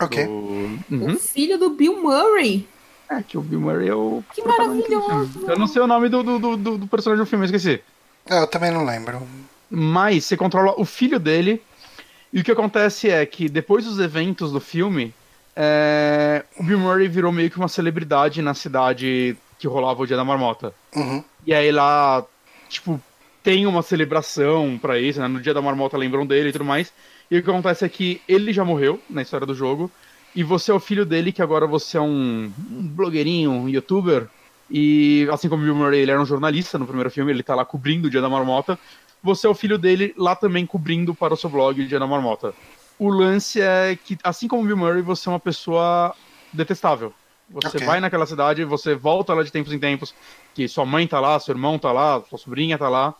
Ok. 0.00 0.24
Do... 0.24 0.32
Uhum. 0.32 1.14
O 1.14 1.18
filho 1.18 1.58
do 1.58 1.70
Bill 1.70 2.02
Murray? 2.02 2.66
É, 3.10 3.22
que 3.22 3.36
o 3.36 3.42
Bill 3.42 3.60
Murray 3.60 3.88
é 3.88 3.94
o. 3.94 4.24
Que 4.34 4.42
maravilhoso! 4.42 5.44
Eu 5.46 5.58
não 5.58 5.66
sei 5.66 5.82
o 5.82 5.86
nome 5.86 6.08
do, 6.08 6.22
do, 6.22 6.56
do, 6.56 6.78
do 6.78 6.86
personagem 6.86 7.22
do 7.22 7.28
filme, 7.28 7.44
eu 7.44 7.54
esqueci. 7.54 7.82
É, 8.26 8.40
eu 8.40 8.46
também 8.46 8.70
não 8.70 8.86
lembro. 8.86 9.26
Mas 9.68 10.24
você 10.24 10.36
controla 10.36 10.74
o 10.78 10.84
filho 10.86 11.20
dele. 11.20 11.62
E 12.32 12.40
o 12.40 12.44
que 12.44 12.50
acontece 12.50 13.10
é 13.10 13.26
que 13.26 13.48
depois 13.48 13.84
dos 13.84 13.98
eventos 13.98 14.52
do 14.52 14.60
filme, 14.60 15.12
é... 15.54 16.42
o 16.58 16.62
Bill 16.62 16.78
Murray 16.78 17.08
virou 17.08 17.30
meio 17.30 17.50
que 17.50 17.58
uma 17.58 17.68
celebridade 17.68 18.40
na 18.40 18.54
cidade 18.54 19.36
que 19.58 19.68
rolava 19.68 20.02
o 20.02 20.06
Dia 20.06 20.16
da 20.16 20.24
Marmota. 20.24 20.72
Uhum. 20.96 21.22
E 21.46 21.52
aí 21.52 21.70
lá, 21.70 22.24
tipo, 22.72 23.00
tem 23.42 23.66
uma 23.66 23.82
celebração 23.82 24.78
para 24.80 24.98
isso, 24.98 25.20
né? 25.20 25.28
No 25.28 25.40
Dia 25.40 25.54
da 25.54 25.62
Marmota 25.62 25.96
lembram 25.96 26.26
dele 26.26 26.48
e 26.48 26.52
tudo 26.52 26.64
mais. 26.64 26.92
E 27.30 27.38
o 27.38 27.42
que 27.42 27.50
acontece 27.50 27.84
é 27.84 27.88
que 27.88 28.20
ele 28.28 28.52
já 28.52 28.64
morreu 28.64 29.00
na 29.08 29.22
história 29.22 29.46
do 29.46 29.54
jogo. 29.54 29.90
E 30.34 30.42
você 30.42 30.70
é 30.70 30.74
o 30.74 30.80
filho 30.80 31.04
dele, 31.04 31.32
que 31.32 31.42
agora 31.42 31.66
você 31.66 31.98
é 31.98 32.00
um, 32.00 32.52
um 32.70 32.88
blogueirinho, 32.88 33.50
um 33.50 33.68
youtuber. 33.68 34.28
E 34.70 35.28
assim 35.30 35.48
como 35.48 35.62
o 35.62 35.64
Bill 35.64 35.74
Murray, 35.74 36.00
ele 36.00 36.10
era 36.10 36.20
um 36.20 36.26
jornalista 36.26 36.78
no 36.78 36.86
primeiro 36.86 37.10
filme, 37.10 37.30
ele 37.30 37.42
tá 37.42 37.54
lá 37.54 37.64
cobrindo 37.64 38.08
o 38.08 38.10
Dia 38.10 38.20
da 38.20 38.28
Marmota. 38.28 38.78
Você 39.22 39.46
é 39.46 39.50
o 39.50 39.54
filho 39.54 39.76
dele 39.76 40.14
lá 40.16 40.34
também 40.34 40.64
cobrindo 40.64 41.14
para 41.14 41.34
o 41.34 41.36
seu 41.36 41.50
blog 41.50 41.80
o 41.80 41.86
Dia 41.86 41.98
da 41.98 42.06
Marmota. 42.06 42.54
O 42.98 43.10
lance 43.10 43.60
é 43.60 43.96
que, 44.02 44.16
assim 44.22 44.48
como 44.48 44.62
o 44.62 44.66
Bill 44.66 44.76
Murray, 44.76 45.02
você 45.02 45.28
é 45.28 45.32
uma 45.32 45.40
pessoa 45.40 46.14
detestável. 46.52 47.12
Você 47.52 47.76
okay. 47.76 47.86
vai 47.86 48.00
naquela 48.00 48.26
cidade, 48.26 48.64
você 48.64 48.94
volta 48.94 49.34
lá 49.34 49.42
de 49.42 49.52
tempos 49.52 49.72
em 49.72 49.78
tempos, 49.78 50.14
que 50.54 50.66
sua 50.66 50.86
mãe 50.86 51.06
tá 51.06 51.20
lá, 51.20 51.38
seu 51.38 51.52
irmão 51.52 51.78
tá 51.78 51.92
lá, 51.92 52.22
sua 52.28 52.38
sobrinha 52.38 52.78
tá 52.78 52.88
lá. 52.88 53.14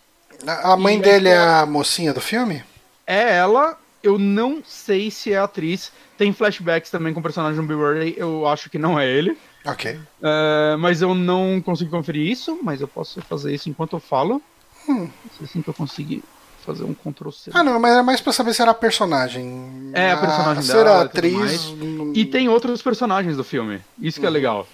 A 0.47 0.77
mãe 0.77 0.99
dele 0.99 1.29
é 1.29 1.38
a 1.38 1.66
mocinha 1.66 2.14
do 2.14 2.21
filme? 2.21 2.64
É 3.07 3.37
ela, 3.37 3.79
eu 4.03 4.18
não 4.18 4.62
sei 4.64 5.11
se 5.11 5.33
é 5.33 5.38
atriz. 5.38 5.92
Tem 6.16 6.33
flashbacks 6.33 6.90
também 6.90 7.12
com 7.12 7.21
o 7.21 7.23
personagem 7.23 7.61
do 7.61 7.66
Bill 7.66 7.79
Murray, 7.79 8.14
eu 8.16 8.47
acho 8.47 8.71
que 8.71 8.79
não 8.79 8.99
é 8.99 9.07
ele. 9.07 9.37
Ok. 9.64 9.92
Uh, 9.92 10.79
mas 10.79 11.03
eu 11.03 11.14
não 11.14 11.61
consigo 11.61 11.90
conferir 11.90 12.27
isso, 12.29 12.59
mas 12.62 12.81
eu 12.81 12.88
posso 12.88 13.21
fazer 13.23 13.55
isso 13.55 13.68
enquanto 13.68 13.95
eu 13.95 14.01
falo. 14.01 14.42
Hum. 14.88 15.09
Assim 15.42 15.62
que 15.62 15.68
eu 15.68 15.75
conseguir 15.75 16.23
fazer 16.64 16.85
um 16.85 16.94
Ctrl 16.94 17.31
C. 17.31 17.51
Ah, 17.53 17.62
não, 17.62 17.79
mas 17.79 17.96
é 17.96 18.03
mais 18.03 18.20
pra 18.20 18.33
saber 18.33 18.55
se 18.55 18.62
era 18.62 18.70
a 18.70 18.75
personagem. 18.75 19.90
É, 19.92 20.12
a 20.12 20.16
personagem 20.16 20.62
a, 20.62 20.66
dela. 20.66 20.85
Ser 20.85 20.87
a 20.87 21.01
atriz. 21.03 21.75
E 22.14 22.25
tem 22.25 22.48
outros 22.48 22.81
personagens 22.83 23.37
do 23.37 23.44
filme. 23.44 23.81
Isso 24.01 24.20
que 24.20 24.27
é 24.27 24.29
hum. 24.29 24.33
legal. 24.33 24.68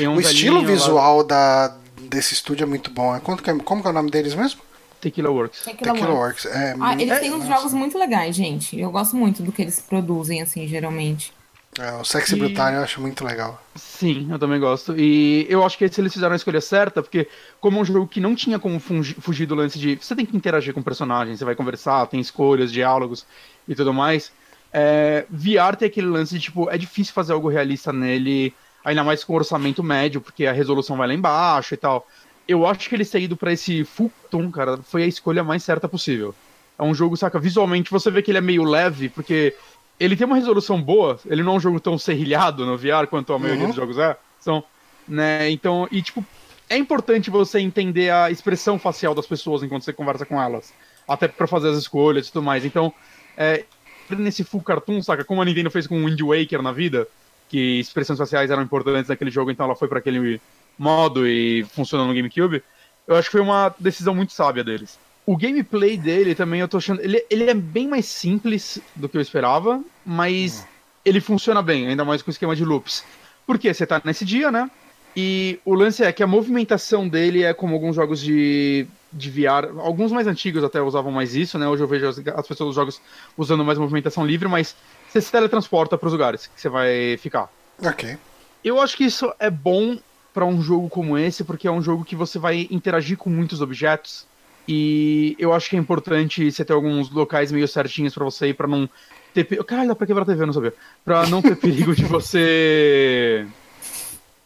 Um 0.00 0.16
o 0.16 0.20
estilo 0.20 0.64
visual 0.64 1.18
lá... 1.18 1.22
da, 1.22 1.76
desse 2.02 2.34
estúdio 2.34 2.64
é 2.64 2.66
muito 2.66 2.90
bom. 2.90 3.14
É, 3.14 3.20
como 3.20 3.38
que 3.38 3.48
é 3.50 3.52
o 3.52 3.92
nome 3.92 4.10
deles 4.10 4.34
mesmo? 4.34 4.60
Tequila 5.00 5.30
Works. 5.30 5.60
Tequila, 5.64 5.92
Tequila 5.92 6.12
Works. 6.12 6.44
Works. 6.44 6.60
É, 6.60 6.76
ah, 6.80 6.94
eles 6.94 7.10
é, 7.10 7.18
têm 7.20 7.32
uns 7.32 7.44
nossa. 7.44 7.54
jogos 7.54 7.72
muito 7.72 7.96
legais, 7.96 8.34
gente. 8.34 8.78
Eu 8.78 8.90
gosto 8.90 9.16
muito 9.16 9.42
do 9.42 9.52
que 9.52 9.62
eles 9.62 9.80
produzem, 9.80 10.42
assim, 10.42 10.66
geralmente. 10.66 11.32
É, 11.78 11.92
o 11.92 12.04
Sexy 12.04 12.34
e... 12.34 12.38
Brutal 12.38 12.72
eu 12.72 12.82
acho 12.82 13.00
muito 13.00 13.24
legal. 13.24 13.62
Sim, 13.74 14.28
eu 14.30 14.38
também 14.38 14.58
gosto. 14.58 14.94
E 14.96 15.46
eu 15.48 15.64
acho 15.64 15.78
que 15.78 15.84
eles 15.84 16.12
fizeram 16.12 16.32
a 16.32 16.36
escolha 16.36 16.60
certa, 16.60 17.02
porque 17.02 17.28
como 17.60 17.78
é 17.78 17.80
um 17.82 17.84
jogo 17.84 18.06
que 18.06 18.20
não 18.20 18.34
tinha 18.34 18.58
como 18.58 18.80
fugir 18.80 19.46
do 19.46 19.54
lance 19.54 19.78
de 19.78 19.96
você 19.96 20.14
tem 20.14 20.26
que 20.26 20.36
interagir 20.36 20.74
com 20.74 20.80
o 20.80 20.84
personagem, 20.84 21.36
você 21.36 21.44
vai 21.44 21.54
conversar, 21.54 22.06
tem 22.06 22.20
escolhas, 22.20 22.72
diálogos 22.72 23.26
e 23.66 23.74
tudo 23.74 23.92
mais. 23.92 24.32
É, 24.72 25.24
VR 25.30 25.76
tem 25.78 25.88
aquele 25.88 26.08
lance 26.08 26.34
de, 26.34 26.40
tipo, 26.40 26.68
é 26.68 26.76
difícil 26.76 27.14
fazer 27.14 27.32
algo 27.32 27.48
realista 27.48 27.92
nele, 27.92 28.52
ainda 28.84 29.02
mais 29.02 29.24
com 29.24 29.34
orçamento 29.34 29.82
médio, 29.82 30.20
porque 30.20 30.46
a 30.46 30.52
resolução 30.52 30.96
vai 30.96 31.08
lá 31.08 31.14
embaixo 31.14 31.74
e 31.74 31.76
tal 31.76 32.06
eu 32.48 32.66
acho 32.66 32.88
que 32.88 32.94
ele 32.94 33.04
ter 33.04 33.20
ido 33.20 33.36
pra 33.36 33.52
esse 33.52 33.84
full 33.84 34.10
tom, 34.30 34.50
cara, 34.50 34.78
foi 34.78 35.02
a 35.02 35.06
escolha 35.06 35.44
mais 35.44 35.62
certa 35.62 35.86
possível. 35.86 36.34
É 36.78 36.82
um 36.82 36.94
jogo, 36.94 37.16
saca, 37.16 37.38
visualmente 37.38 37.90
você 37.90 38.10
vê 38.10 38.22
que 38.22 38.30
ele 38.30 38.38
é 38.38 38.40
meio 38.40 38.64
leve, 38.64 39.10
porque 39.10 39.54
ele 39.98 40.16
tem 40.16 40.26
uma 40.26 40.36
resolução 40.36 40.80
boa, 40.80 41.18
ele 41.26 41.42
não 41.42 41.54
é 41.54 41.56
um 41.56 41.60
jogo 41.60 41.80
tão 41.80 41.98
serrilhado 41.98 42.64
no 42.64 42.76
VR 42.76 43.06
quanto 43.08 43.32
a 43.32 43.38
maioria 43.38 43.62
uhum. 43.62 43.68
dos 43.68 43.76
jogos 43.76 43.98
é. 43.98 44.16
São, 44.40 44.62
né, 45.06 45.50
então, 45.50 45.88
e 45.90 46.00
tipo, 46.00 46.24
é 46.70 46.76
importante 46.76 47.30
você 47.30 47.58
entender 47.58 48.10
a 48.10 48.30
expressão 48.30 48.78
facial 48.78 49.14
das 49.14 49.26
pessoas 49.26 49.62
enquanto 49.62 49.84
você 49.84 49.92
conversa 49.92 50.24
com 50.24 50.40
elas. 50.40 50.72
Até 51.06 51.26
para 51.26 51.46
fazer 51.46 51.70
as 51.70 51.78
escolhas 51.78 52.28
e 52.28 52.32
tudo 52.32 52.44
mais. 52.44 52.64
Então, 52.64 52.92
é, 53.36 53.64
nesse 54.10 54.44
full 54.44 54.62
cartoon, 54.62 55.02
saca, 55.02 55.24
como 55.24 55.40
a 55.40 55.44
Nintendo 55.44 55.70
fez 55.70 55.86
com 55.86 56.02
o 56.02 56.04
Wind 56.04 56.20
Waker 56.20 56.62
na 56.62 56.72
vida, 56.72 57.08
que 57.48 57.80
expressões 57.80 58.18
faciais 58.18 58.50
eram 58.50 58.62
importantes 58.62 59.08
naquele 59.08 59.30
jogo, 59.30 59.50
então 59.50 59.64
ela 59.64 59.74
foi 59.74 59.88
para 59.88 59.98
aquele 59.98 60.40
modo 60.78 61.26
e 61.26 61.64
funciona 61.64 62.04
no 62.04 62.14
GameCube, 62.14 62.62
eu 63.06 63.16
acho 63.16 63.28
que 63.28 63.32
foi 63.32 63.40
uma 63.40 63.74
decisão 63.78 64.14
muito 64.14 64.32
sábia 64.32 64.62
deles. 64.62 64.98
O 65.28 65.36
gameplay 65.36 65.98
dele 65.98 66.34
também 66.34 66.60
eu 66.60 66.66
tô 66.66 66.78
achando. 66.78 67.02
Ele, 67.02 67.22
ele 67.28 67.50
é 67.50 67.52
bem 67.52 67.86
mais 67.86 68.06
simples 68.06 68.80
do 68.96 69.10
que 69.10 69.18
eu 69.18 69.20
esperava, 69.20 69.84
mas 70.02 70.66
ele 71.04 71.20
funciona 71.20 71.60
bem, 71.60 71.86
ainda 71.86 72.02
mais 72.02 72.22
com 72.22 72.30
o 72.30 72.32
esquema 72.32 72.56
de 72.56 72.64
loops. 72.64 73.04
Porque 73.46 73.74
você 73.74 73.86
tá 73.86 74.00
nesse 74.06 74.24
dia, 74.24 74.50
né? 74.50 74.70
E 75.14 75.60
o 75.66 75.74
lance 75.74 76.02
é 76.02 76.10
que 76.12 76.22
a 76.22 76.26
movimentação 76.26 77.06
dele 77.06 77.42
é 77.42 77.52
como 77.52 77.74
alguns 77.74 77.94
jogos 77.94 78.20
de, 78.20 78.86
de 79.12 79.28
VR. 79.28 79.68
Alguns 79.80 80.12
mais 80.12 80.26
antigos 80.26 80.64
até 80.64 80.80
usavam 80.80 81.12
mais 81.12 81.36
isso, 81.36 81.58
né? 81.58 81.68
Hoje 81.68 81.82
eu 81.82 81.88
vejo 81.88 82.08
as, 82.08 82.18
as 82.18 82.48
pessoas 82.48 82.68
dos 82.68 82.74
jogos 82.74 82.98
usando 83.36 83.62
mais 83.62 83.78
movimentação 83.78 84.24
livre, 84.24 84.48
mas 84.48 84.74
você 85.10 85.20
se 85.20 85.30
teletransporta 85.30 85.98
para 85.98 86.06
os 86.06 86.12
lugares 86.14 86.46
que 86.46 86.58
você 86.58 86.70
vai 86.70 87.18
ficar. 87.18 87.50
Ok. 87.84 88.16
Eu 88.64 88.80
acho 88.80 88.96
que 88.96 89.04
isso 89.04 89.30
é 89.38 89.50
bom 89.50 89.98
para 90.32 90.46
um 90.46 90.62
jogo 90.62 90.88
como 90.88 91.18
esse, 91.18 91.44
porque 91.44 91.68
é 91.68 91.70
um 91.70 91.82
jogo 91.82 92.02
que 92.02 92.16
você 92.16 92.38
vai 92.38 92.66
interagir 92.70 93.18
com 93.18 93.28
muitos 93.28 93.60
objetos. 93.60 94.26
E 94.70 95.34
eu 95.38 95.54
acho 95.54 95.70
que 95.70 95.76
é 95.76 95.78
importante 95.78 96.52
você 96.52 96.62
ter 96.62 96.74
alguns 96.74 97.10
locais 97.10 97.50
meio 97.50 97.66
certinhos 97.66 98.12
para 98.12 98.22
você 98.22 98.48
ir 98.48 98.54
para 98.54 98.68
não 98.68 98.86
ter. 99.32 99.44
Caralho, 99.64 99.88
dá 99.88 99.94
pra 99.94 100.06
quebrar 100.06 100.24
a 100.24 100.26
TV, 100.26 100.44
não 100.44 100.52
sabia. 100.52 100.74
Pra 101.02 101.26
não 101.26 101.40
ter 101.40 101.56
perigo 101.56 101.96
de 101.96 102.04
você. 102.04 103.46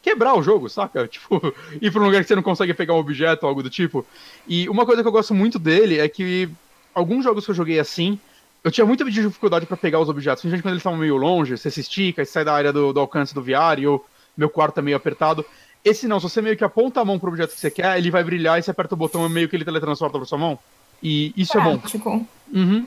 Quebrar 0.01 0.37
o 0.37 0.43
jogo, 0.43 0.69
saca? 0.69 1.07
Tipo, 1.09 1.53
ir 1.81 1.91
pra 1.91 2.01
um 2.01 2.05
lugar 2.05 2.23
que 2.23 2.29
você 2.29 2.37
não 2.37 2.43
consegue 2.43 2.73
pegar 2.73 2.95
um 2.95 2.99
objeto 2.99 3.43
ou 3.43 3.49
algo 3.49 3.65
do 3.65 3.71
tipo. 3.71 4.07
E 4.47 4.69
uma 4.69 4.87
coisa 4.87 5.03
que 5.03 5.09
eu 5.09 5.13
gosto 5.13 5.35
muito 5.35 5.59
dele 5.59 5.99
é 5.99 6.09
que 6.09 6.49
alguns 6.95 7.25
jogos 7.25 7.45
que 7.45 7.51
eu 7.51 7.55
joguei 7.57 7.81
assim, 7.81 8.17
eu 8.63 8.71
tinha 8.71 8.87
muita 8.87 9.05
dificuldade 9.05 9.67
para 9.67 9.77
pegar 9.77 9.99
os 9.99 10.09
objetos. 10.09 10.43
Principalmente 10.43 10.63
quando 10.63 10.73
eles 10.75 10.81
estavam 10.81 10.99
meio 11.01 11.17
longe, 11.17 11.59
você 11.59 11.69
se 11.69 11.81
estica, 11.81 12.25
você 12.25 12.31
sai 12.31 12.45
da 12.45 12.55
área 12.55 12.73
do, 12.73 12.93
do 12.93 13.01
alcance 13.01 13.35
do 13.35 13.45
eu, 13.81 14.05
meu 14.37 14.49
quarto 14.49 14.79
é 14.79 14.83
meio 14.83 14.97
apertado. 14.97 15.45
Esse 15.85 16.07
não, 16.07 16.21
se 16.21 16.29
você 16.29 16.41
meio 16.41 16.57
que 16.57 16.65
aponta 16.65 17.01
a 17.01 17.05
mão 17.05 17.19
pro 17.19 17.29
objeto 17.29 17.55
que 17.55 17.61
você 17.61 17.71
quer, 17.71 17.99
ele 17.99 18.11
vai 18.11 18.23
brilhar 18.23 18.59
e 18.59 18.63
você 18.63 18.71
aperta 18.71 18.95
o 18.95 18.99
botão 18.99 19.27
e 19.27 19.29
meio 19.29 19.49
que 19.49 19.57
ele 19.57 19.65
teletransporta 19.65 20.17
pra 20.17 20.27
sua 20.27 20.39
mão. 20.39 20.59
E 21.03 21.33
isso 21.37 21.53
Prático. 21.53 21.97
é 21.97 22.13
bom. 22.13 22.27
Uhum. 22.53 22.87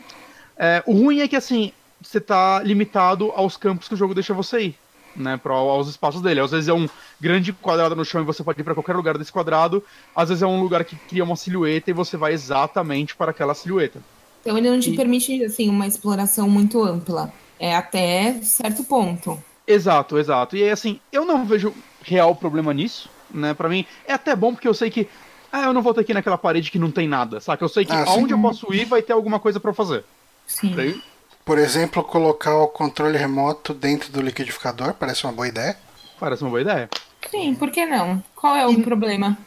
É, 0.57 0.83
o 0.85 0.93
ruim 0.93 1.19
é 1.19 1.27
que, 1.27 1.35
assim, 1.35 1.73
você 2.01 2.21
tá 2.21 2.61
limitado 2.63 3.31
aos 3.35 3.57
campos 3.57 3.87
que 3.87 3.93
o 3.93 3.97
jogo 3.97 4.13
deixa 4.13 4.33
você 4.33 4.67
ir, 4.67 4.75
né? 5.15 5.35
Pra, 5.35 5.53
aos 5.53 5.89
espaços 5.89 6.21
dele. 6.21 6.39
Às 6.39 6.51
vezes 6.51 6.69
é 6.69 6.73
um 6.73 6.87
grande 7.19 7.51
quadrado 7.51 7.95
no 7.95 8.05
chão 8.05 8.21
e 8.21 8.25
você 8.25 8.43
pode 8.43 8.61
ir 8.61 8.63
para 8.63 8.73
qualquer 8.73 8.95
lugar 8.95 9.17
desse 9.17 9.31
quadrado. 9.31 9.83
Às 10.15 10.29
vezes 10.29 10.41
é 10.41 10.47
um 10.47 10.61
lugar 10.61 10.85
que 10.85 10.95
cria 10.95 11.23
uma 11.25 11.35
silhueta 11.35 11.89
e 11.89 11.93
você 11.93 12.15
vai 12.15 12.31
exatamente 12.31 13.15
para 13.15 13.31
aquela 13.31 13.53
silhueta. 13.53 13.99
Então 14.41 14.57
ele 14.57 14.69
não 14.69 14.79
te 14.79 14.91
e... 14.91 14.95
permite, 14.95 15.43
assim, 15.43 15.69
uma 15.69 15.87
exploração 15.87 16.49
muito 16.49 16.81
ampla. 16.81 17.33
É 17.59 17.75
até 17.75 18.39
certo 18.41 18.83
ponto. 18.83 19.41
Exato, 19.67 20.17
exato. 20.17 20.55
E 20.55 20.69
assim, 20.69 20.99
eu 21.11 21.25
não 21.25 21.45
vejo 21.45 21.73
real 22.05 22.35
problema 22.35 22.73
nisso, 22.73 23.09
né? 23.29 23.53
Para 23.53 23.67
mim 23.67 23.85
é 24.07 24.13
até 24.13 24.35
bom 24.35 24.53
porque 24.53 24.67
eu 24.67 24.73
sei 24.73 24.89
que 24.89 25.07
ah, 25.51 25.63
eu 25.63 25.73
não 25.73 25.81
vou 25.81 25.93
ter 25.93 26.01
aqui 26.01 26.13
naquela 26.13 26.37
parede 26.37 26.69
que 26.69 26.79
não 26.79 26.91
tem 26.91 27.07
nada, 27.07 27.39
saca? 27.39 27.63
Eu 27.63 27.69
sei 27.69 27.85
que 27.85 27.91
ah, 27.91 28.05
aonde 28.07 28.33
eu 28.33 28.39
posso 28.39 28.73
ir 28.73 28.85
vai 28.85 29.01
ter 29.01 29.13
alguma 29.13 29.39
coisa 29.39 29.59
para 29.59 29.73
fazer. 29.73 30.03
Sim. 30.45 31.01
Por 31.43 31.57
exemplo, 31.57 32.03
colocar 32.03 32.55
o 32.57 32.67
controle 32.67 33.17
remoto 33.17 33.73
dentro 33.73 34.11
do 34.11 34.21
liquidificador 34.21 34.93
parece 34.93 35.23
uma 35.25 35.33
boa 35.33 35.47
ideia. 35.47 35.77
Parece 36.19 36.43
uma 36.43 36.49
boa 36.49 36.61
ideia. 36.61 36.89
Sim, 37.29 37.55
por 37.55 37.71
que 37.71 37.85
não? 37.85 38.23
Qual 38.35 38.55
é 38.55 38.65
o 38.65 38.71
e, 38.71 38.83
problema? 38.83 39.37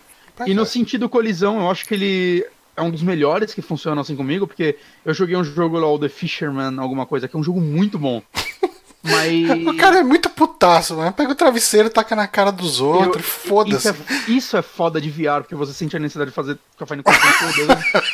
E 0.46 0.54
no 0.54 0.64
sentido 0.64 1.08
colisão, 1.08 1.60
eu 1.60 1.70
acho 1.70 1.86
que 1.86 1.94
ele 1.94 2.46
é 2.76 2.82
um 2.82 2.90
dos 2.90 3.02
melhores 3.02 3.52
que 3.52 3.60
funcionam 3.60 4.02
assim 4.02 4.14
comigo, 4.14 4.46
porque 4.46 4.78
eu 5.04 5.12
joguei 5.12 5.36
um 5.36 5.42
jogo 5.42 5.78
lá, 5.78 5.90
o 5.90 5.98
The 5.98 6.08
Fisherman, 6.08 6.78
alguma 6.78 7.04
coisa, 7.04 7.26
que 7.26 7.36
é 7.36 7.38
um 7.38 7.42
jogo 7.42 7.60
muito 7.60 7.98
bom. 7.98 8.22
Mas. 9.02 9.66
O 9.66 9.76
cara 9.76 10.00
é 10.00 10.02
muito 10.02 10.28
putaço, 10.30 10.96
mano. 10.96 11.12
Pega 11.12 11.32
o 11.32 11.34
travesseiro, 11.34 11.88
taca 11.88 12.16
na 12.16 12.26
cara 12.26 12.50
dos 12.50 12.80
outros, 12.80 13.24
foda-se. 13.24 13.88
Isso, 13.88 14.04
é, 14.08 14.30
isso, 14.30 14.56
é, 14.56 14.62
foda 14.62 15.00
de 15.00 15.08
VR, 15.08 15.40
porque 15.40 15.54
você 15.54 15.72
sente 15.72 15.96
a 15.96 16.00
necessidade 16.00 16.30
de 16.30 16.34
fazer 16.34 16.58
café 16.76 16.96
no 16.96 17.02
copo 17.02 17.16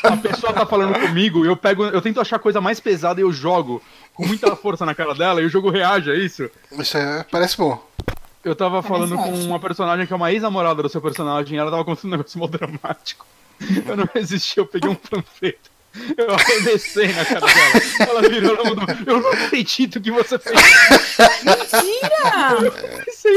A 0.03 0.17
pessoa 0.17 0.53
tá 0.53 0.67
falando 0.67 0.99
comigo, 1.01 1.45
eu 1.45 1.57
pego. 1.57 1.85
Eu 1.85 2.03
tento 2.03 2.21
achar 2.21 2.37
a 2.37 2.41
coisa 2.41 2.61
mais 2.61 2.81
pesada 2.81 3.21
e 3.21 3.25
eu 3.25 3.33
jogo 3.33 3.83
com 4.13 4.27
muita 4.27 4.55
força 4.55 4.85
na 4.85 4.95
cara 4.95 5.15
dela 5.15 5.41
e 5.41 5.47
o 5.47 5.49
jogo 5.49 5.71
reage 5.71 6.11
a 6.11 6.15
isso. 6.15 6.51
Isso 6.73 6.97
é, 6.97 7.25
parece 7.31 7.57
bom. 7.57 7.83
Eu 8.45 8.55
tava 8.55 8.83
falando 8.83 9.17
com 9.17 9.33
uma 9.45 9.59
personagem 9.59 10.07
que 10.07 10.13
é 10.13 10.17
uma 10.17 10.31
ex-namorada 10.31 10.83
do 10.83 10.89
seu 10.91 11.01
personagem 11.01 11.57
e 11.57 11.59
ela 11.59 11.71
tava 11.71 11.85
contando 11.85 12.09
um 12.09 12.17
negócio 12.17 12.39
mó 12.39 12.47
dramático. 12.47 13.27
Eu 13.87 13.97
não 13.97 14.09
resisti, 14.13 14.59
eu 14.59 14.67
peguei 14.67 14.91
um 14.91 14.95
panfleto 14.95 15.74
eu 16.17 16.31
arremessei 16.35 17.09
na 17.09 17.25
cara 17.25 17.41
dela. 17.41 18.11
Ela 18.11 18.29
virou, 18.29 18.57
ela 18.57 18.65
mudou. 18.65 18.85
Eu 19.07 19.21
não 19.21 19.31
acredito 19.31 20.01
que 20.01 20.11
você 20.11 20.39
fez 20.39 20.61
Mentira! 21.45 22.61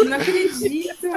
Não 0.06 0.18
acredito! 0.18 1.08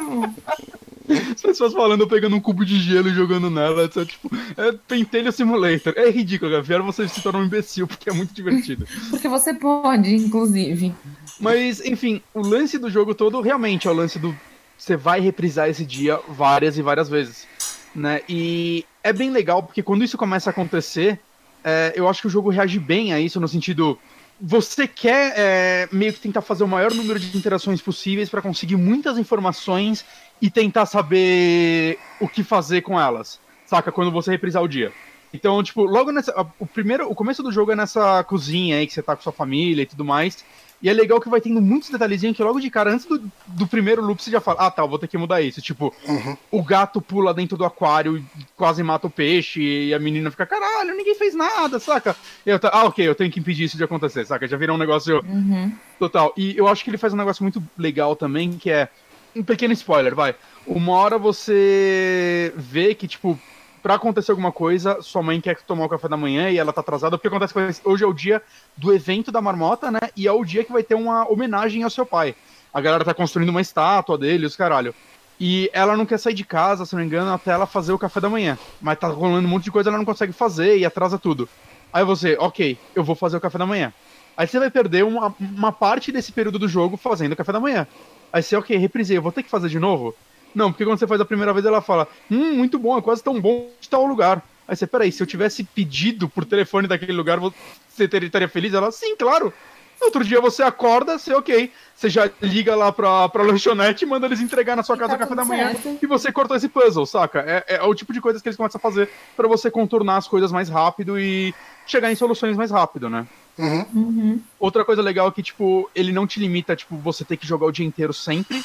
As 1.35 1.43
pessoas 1.43 1.73
falando, 1.73 2.03
eu 2.03 2.09
pegando 2.09 2.37
um 2.37 2.41
cubo 2.41 2.65
de 2.65 2.79
gelo 2.79 3.09
e 3.09 3.15
jogando 3.15 3.51
nela. 3.51 3.85
É, 3.85 4.05
tipo, 4.05 4.31
é 4.57 4.73
pentelho 4.87 5.33
simulator. 5.33 5.93
É 5.97 6.09
ridículo, 6.11 6.53
Gaviera. 6.53 6.83
Você 6.85 7.09
se 7.09 7.21
torna 7.21 7.41
um 7.41 7.45
imbecil, 7.45 7.87
porque 7.87 8.09
é 8.09 8.13
muito 8.13 8.33
divertido. 8.33 8.87
Porque 9.11 9.29
você 9.29 9.53
pode, 9.53 10.15
inclusive. 10.15 10.95
Mas, 11.41 11.81
enfim, 11.85 12.23
o 12.33 12.41
lance 12.41 12.79
do 12.79 12.91
jogo 12.91 13.15
todo 13.15 13.41
realmente 13.41 13.89
é 13.89 13.91
o 13.91 13.95
lance 13.95 14.19
do. 14.19 14.37
Você 14.79 14.97
vai 14.97 15.21
reprisar 15.21 15.69
esse 15.69 15.85
dia 15.85 16.19
várias 16.29 16.79
e 16.79 16.83
várias 16.83 17.09
vezes. 17.09 17.47
Né? 17.95 18.21
E 18.29 18.85
é 19.03 19.13
bem 19.13 19.31
legal, 19.31 19.63
porque 19.63 19.83
quando 19.83 20.05
isso 20.05 20.17
começa 20.17 20.51
a 20.51 20.53
acontecer, 20.53 21.19
é, 21.65 21.93
eu 21.95 22.09
acho 22.09 22.23
que 22.23 22.27
o 22.27 22.31
jogo 22.31 22.51
reage 22.51 22.79
bem 22.79 23.13
a 23.13 23.21
isso, 23.21 23.41
no 23.41 23.49
sentido. 23.49 23.99
Você 24.41 24.89
quer 24.89 25.35
é, 25.37 25.89
meio 25.93 26.13
que 26.13 26.21
tentar 26.21 26.41
fazer 26.41 26.65
o 26.65 26.69
maior 26.69 26.95
número 26.95 27.21
de 27.21 27.37
interações 27.37 27.83
possíveis 27.83 28.31
para 28.31 28.41
conseguir 28.41 28.77
muitas 28.77 29.19
informações 29.19 30.05
e 30.41 30.51
tentar 30.51 30.87
saber 30.87 31.99
o 32.19 32.27
que 32.27 32.43
fazer 32.43 32.81
com 32.81 32.99
elas. 32.99 33.39
Saca? 33.67 33.93
Quando 33.93 34.11
você 34.11 34.31
reprisar 34.31 34.63
o 34.63 34.69
dia. 34.69 34.93
Então, 35.33 35.63
tipo, 35.63 35.85
logo 35.85 36.11
nessa. 36.11 36.35
O 36.59 36.67
primeiro. 36.67 37.09
O 37.09 37.15
começo 37.15 37.43
do 37.43 37.53
jogo 37.53 37.73
é 37.73 37.77
nessa 37.77 38.25
cozinha 38.25 38.77
aí 38.77 38.87
que 38.87 38.93
você 38.93 39.03
tá 39.03 39.15
com 39.15 39.23
sua 39.23 39.33
família 39.33 39.83
e 39.83 39.87
tudo 39.87 40.05
mais. 40.05 40.45
E 40.83 40.89
é 40.89 40.93
legal 40.93 41.21
que 41.21 41.29
vai 41.29 41.41
tendo 41.41 41.61
muitos 41.61 41.91
detalhezinhos 41.91 42.37
que 42.37 42.43
logo 42.43 42.59
de 42.59 42.71
cara, 42.71 42.93
antes 42.93 43.05
do, 43.05 43.23
do 43.47 43.67
primeiro 43.67 44.03
loop, 44.03 44.23
você 44.23 44.31
já 44.31 44.41
fala, 44.41 44.67
ah 44.67 44.71
tá, 44.71 44.85
vou 44.85 44.99
ter 44.99 45.09
que 45.09 45.19
mudar 45.19 45.43
isso. 45.43 45.61
Tipo, 45.61 45.95
uhum. 46.09 46.37
o 46.51 46.63
gato 46.63 47.03
pula 47.03 47.35
dentro 47.35 47.57
do 47.57 47.65
aquário 47.65 48.17
e 48.17 48.25
quase 48.57 48.83
mata 48.83 49.07
o 49.07 49.11
peixe, 49.11 49.61
e 49.61 49.93
a 49.93 49.99
menina 49.99 50.31
fica, 50.31 50.47
caralho, 50.47 50.97
ninguém 50.97 51.15
fez 51.15 51.35
nada, 51.35 51.79
saca? 51.79 52.17
Eu, 52.47 52.59
ah, 52.73 52.85
ok, 52.87 53.07
eu 53.07 53.15
tenho 53.15 53.31
que 53.31 53.41
impedir 53.41 53.65
isso 53.65 53.77
de 53.77 53.85
acontecer, 53.85 54.25
saca? 54.25 54.49
Já 54.49 54.57
virou 54.57 54.77
um 54.77 54.79
negócio 54.79 55.23
uhum. 55.27 55.73
total. 55.99 56.33
E 56.37 56.57
eu 56.57 56.67
acho 56.67 56.83
que 56.83 56.91
ele 56.91 56.99
faz 56.99 57.13
um 57.13 57.19
negócio 57.19 57.43
muito 57.43 57.63
legal 57.77 58.17
também, 58.17 58.53
que 58.53 58.71
é. 58.71 58.89
Um 59.37 59.45
pequeno 59.45 59.73
spoiler, 59.75 60.13
vai. 60.13 60.35
Uma 60.67 60.93
hora 60.95 61.17
você 61.17 62.53
vê 62.57 62.97
que, 62.97 63.07
tipo, 63.07 63.39
pra 63.83 63.95
acontecer 63.95 64.31
alguma 64.31 64.53
coisa, 64.53 65.01
sua 65.03 65.23
mãe 65.23 65.41
quer 65.41 65.61
tomar 65.63 65.87
o 65.87 65.89
café 65.89 66.09
da 66.09 66.17
manhã 66.17 66.51
e 66.51 66.59
ela 66.59 66.73
tá 66.73 66.81
atrasada, 66.81 67.17
porque 67.17 67.29
acontece 67.29 67.55
que 67.55 67.89
hoje 67.89 68.05
é 68.05 68.07
o 68.07 68.13
dia 68.13 68.43
do 68.77 68.93
evento 68.93 69.33
da 69.33 69.41
marmota, 69.41 69.91
né? 69.91 70.01
E 70.17 70.27
é 70.27 70.33
o 70.33 70.45
dia 70.45 70.65
que 70.65 70.73
vai 70.73 70.83
ter 70.83 70.95
uma 70.95 71.31
homenagem 71.31 71.83
ao 71.83 71.91
seu 71.91 72.05
pai. 72.05 72.35
A 72.73 72.81
galera 72.81 73.05
tá 73.05 73.15
construindo 73.15 73.49
uma 73.49 73.61
estátua 73.61 74.17
dele, 74.17 74.47
os 74.47 74.57
caralho. 74.57 74.95
E 75.39 75.71
ela 75.73 75.97
não 75.97 76.05
quer 76.05 76.19
sair 76.19 76.35
de 76.35 76.45
casa, 76.45 76.85
se 76.85 76.93
não 76.93 77.01
me 77.01 77.07
engano, 77.07 77.33
até 77.33 77.51
ela 77.51 77.67
fazer 77.67 77.93
o 77.93 77.99
café 77.99 78.21
da 78.21 78.29
manhã. 78.29 78.59
Mas 78.81 78.99
tá 78.99 79.09
rolando 79.09 79.47
um 79.47 79.51
monte 79.51 79.65
de 79.65 79.71
coisa, 79.71 79.89
ela 79.89 79.99
não 79.99 80.05
consegue 80.05 80.33
fazer 80.33 80.77
e 80.77 80.85
atrasa 80.85 81.19
tudo. 81.19 81.49
Aí 81.93 82.05
você, 82.05 82.37
ok, 82.39 82.79
eu 82.95 83.03
vou 83.03 83.17
fazer 83.17 83.39
o 83.39 83.41
café 83.41 83.57
da 83.57 83.67
manhã. 83.67 83.93
Aí 84.37 84.47
você 84.47 84.59
vai 84.59 84.71
perder 84.71 85.05
uma, 85.05 85.35
uma 85.41 85.73
parte 85.73 86.13
desse 86.13 86.31
período 86.31 86.59
do 86.59 86.69
jogo 86.69 86.97
fazendo 86.97 87.33
o 87.33 87.37
café 87.37 87.53
da 87.53 87.61
manhã. 87.61 87.87
Aí 88.33 88.43
você, 88.43 88.55
ok, 88.55 88.77
reprisei, 88.77 89.17
eu 89.17 89.23
vou 89.23 89.33
ter 89.33 89.43
que 89.43 89.51
fazer 89.51 89.69
de 89.69 89.79
novo? 89.79 90.15
Não, 90.55 90.73
porque 90.73 90.85
quando 90.85 90.99
você 90.99 91.07
faz 91.07 91.21
a 91.21 91.25
primeira 91.25 91.53
vez, 91.53 91.65
ela 91.65 91.81
fala: 91.81 92.09
Hum, 92.31 92.55
muito 92.55 92.79
bom, 92.79 92.99
é 92.99 93.03
quase 93.03 93.23
tão 93.23 93.41
bom 93.41 93.71
de 93.81 93.89
tal 93.89 94.05
lugar. 94.07 94.43
Aí 94.67 94.77
você, 94.77 94.87
peraí, 94.87 95.11
se 95.11 95.23
eu 95.23 95.27
tivesse 95.27 95.65
pedido 95.65 96.29
por 96.29 96.45
telefone 96.45 96.87
daquele 96.87 97.13
lugar, 97.13 97.39
você 97.41 98.05
estaria 98.05 98.49
feliz? 98.49 98.73
Ela, 98.73 98.93
sim, 98.93 99.17
claro. 99.17 99.53
Outro 100.01 100.25
dia 100.25 100.41
você 100.41 100.63
acorda, 100.63 101.19
você, 101.19 101.35
ok. 101.35 101.71
Você 101.95 102.09
já 102.09 102.31
liga 102.41 102.75
lá 102.75 102.91
pra, 102.91 103.29
pra 103.29 103.43
lanchonete 103.43 104.05
e 104.05 104.09
manda 104.09 104.27
eles 104.27 104.41
entregar 104.41 104.75
na 104.75 104.83
sua 104.83 104.97
casa 104.97 105.11
tá 105.11 105.17
o 105.17 105.19
café 105.19 105.35
da 105.35 105.45
manhã 105.45 105.73
certo. 105.73 105.99
e 106.01 106.07
você 106.07 106.33
cortou 106.33 106.57
esse 106.57 106.69
puzzle, 106.69 107.05
saca? 107.05 107.41
É, 107.41 107.77
é, 107.77 107.83
o 107.83 107.95
tipo 107.95 108.13
de 108.13 108.21
coisas 108.21 108.41
que 108.41 108.49
eles 108.49 108.57
começam 108.57 108.79
a 108.79 108.81
fazer 108.81 109.11
para 109.37 109.47
você 109.47 109.71
contornar 109.71 110.17
as 110.17 110.27
coisas 110.27 110.51
mais 110.51 110.71
rápido 110.71 111.21
e 111.21 111.55
chegar 111.87 112.11
em 112.11 112.15
soluções 112.15 112.57
mais 112.57 112.71
rápido, 112.71 113.11
né? 113.11 113.27
Uhum. 113.59 113.87
Uhum. 113.95 114.41
Outra 114.59 114.85
coisa 114.85 115.03
legal 115.03 115.29
é 115.29 115.31
que, 115.31 115.43
tipo, 115.43 115.91
ele 115.95 116.13
não 116.13 116.27
te 116.27 116.41
limita, 116.41 116.75
tipo, 116.77 116.97
você 116.97 117.25
ter 117.25 117.37
que 117.37 117.47
jogar 117.47 117.67
o 117.67 117.73
dia 117.73 117.85
inteiro 117.85 118.13
sempre, 118.13 118.63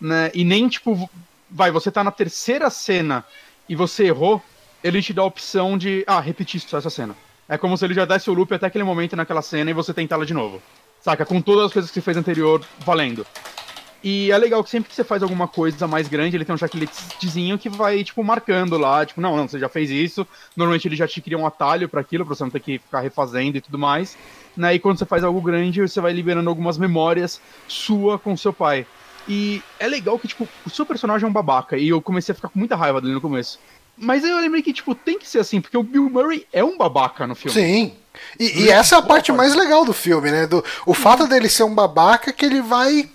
né? 0.00 0.30
E 0.34 0.44
nem, 0.44 0.68
tipo, 0.68 1.08
vai, 1.50 1.70
você 1.70 1.90
tá 1.90 2.04
na 2.04 2.10
terceira 2.10 2.70
cena 2.70 3.24
e 3.68 3.74
você 3.74 4.04
errou, 4.04 4.42
ele 4.82 5.02
te 5.02 5.12
dá 5.12 5.22
a 5.22 5.26
opção 5.26 5.76
de, 5.76 6.04
ah, 6.06 6.20
repetir 6.20 6.60
só 6.60 6.78
essa 6.78 6.90
cena. 6.90 7.16
É 7.48 7.56
como 7.56 7.76
se 7.76 7.84
ele 7.84 7.94
já 7.94 8.04
desse 8.04 8.28
o 8.28 8.34
loop 8.34 8.52
até 8.52 8.66
aquele 8.66 8.84
momento 8.84 9.16
naquela 9.16 9.42
cena 9.42 9.70
e 9.70 9.74
você 9.74 9.94
tentá-la 9.94 10.24
de 10.24 10.34
novo. 10.34 10.60
Saca? 11.00 11.24
Com 11.24 11.40
todas 11.40 11.66
as 11.66 11.72
coisas 11.72 11.90
que 11.90 11.94
você 11.94 12.00
fez 12.00 12.16
anterior 12.16 12.64
valendo. 12.80 13.24
E 14.08 14.30
é 14.30 14.38
legal 14.38 14.62
que 14.62 14.70
sempre 14.70 14.88
que 14.88 14.94
você 14.94 15.02
faz 15.02 15.20
alguma 15.20 15.48
coisa 15.48 15.88
mais 15.88 16.06
grande, 16.06 16.36
ele 16.36 16.44
tem 16.44 16.54
um 16.54 16.58
checklistzinho 16.58 17.58
que 17.58 17.68
vai, 17.68 18.04
tipo, 18.04 18.22
marcando 18.22 18.78
lá, 18.78 19.04
tipo, 19.04 19.20
não, 19.20 19.36
não, 19.36 19.48
você 19.48 19.58
já 19.58 19.68
fez 19.68 19.90
isso. 19.90 20.24
Normalmente 20.56 20.86
ele 20.86 20.94
já 20.94 21.08
te 21.08 21.20
cria 21.20 21.36
um 21.36 21.44
atalho 21.44 21.88
para 21.88 22.02
aquilo, 22.02 22.24
pra 22.24 22.32
você 22.32 22.44
não 22.44 22.50
ter 22.52 22.60
que 22.60 22.78
ficar 22.78 23.00
refazendo 23.00 23.58
e 23.58 23.60
tudo 23.60 23.76
mais. 23.76 24.16
Né? 24.56 24.76
E 24.76 24.78
quando 24.78 24.96
você 24.96 25.04
faz 25.04 25.24
algo 25.24 25.40
grande, 25.40 25.80
você 25.80 26.00
vai 26.00 26.12
liberando 26.12 26.48
algumas 26.48 26.78
memórias 26.78 27.40
sua 27.66 28.16
com 28.16 28.36
seu 28.36 28.52
pai. 28.52 28.86
E 29.26 29.60
é 29.76 29.88
legal 29.88 30.16
que, 30.20 30.28
tipo, 30.28 30.48
o 30.64 30.70
seu 30.70 30.86
personagem 30.86 31.26
é 31.26 31.28
um 31.28 31.32
babaca. 31.32 31.76
E 31.76 31.88
eu 31.88 32.00
comecei 32.00 32.32
a 32.32 32.36
ficar 32.36 32.48
com 32.48 32.60
muita 32.60 32.76
raiva 32.76 33.00
dele 33.00 33.14
no 33.14 33.20
começo. 33.20 33.58
Mas 33.96 34.22
eu 34.22 34.38
lembrei 34.38 34.62
que, 34.62 34.72
tipo, 34.72 34.94
tem 34.94 35.18
que 35.18 35.28
ser 35.28 35.40
assim, 35.40 35.60
porque 35.60 35.76
o 35.76 35.82
Bill 35.82 36.08
Murray 36.08 36.46
é 36.52 36.62
um 36.62 36.78
babaca 36.78 37.26
no 37.26 37.34
filme. 37.34 37.60
Sim. 37.60 37.94
E, 38.38 38.66
e 38.66 38.68
essa 38.68 38.94
é 38.94 38.98
a 39.00 39.02
parte 39.02 39.32
mais 39.32 39.56
legal 39.56 39.84
do 39.84 39.92
filme, 39.92 40.30
né? 40.30 40.46
Do, 40.46 40.64
o 40.86 40.94
fato 40.94 41.26
dele 41.26 41.48
ser 41.48 41.64
um 41.64 41.74
babaca 41.74 42.32
que 42.32 42.46
ele 42.46 42.62
vai 42.62 43.10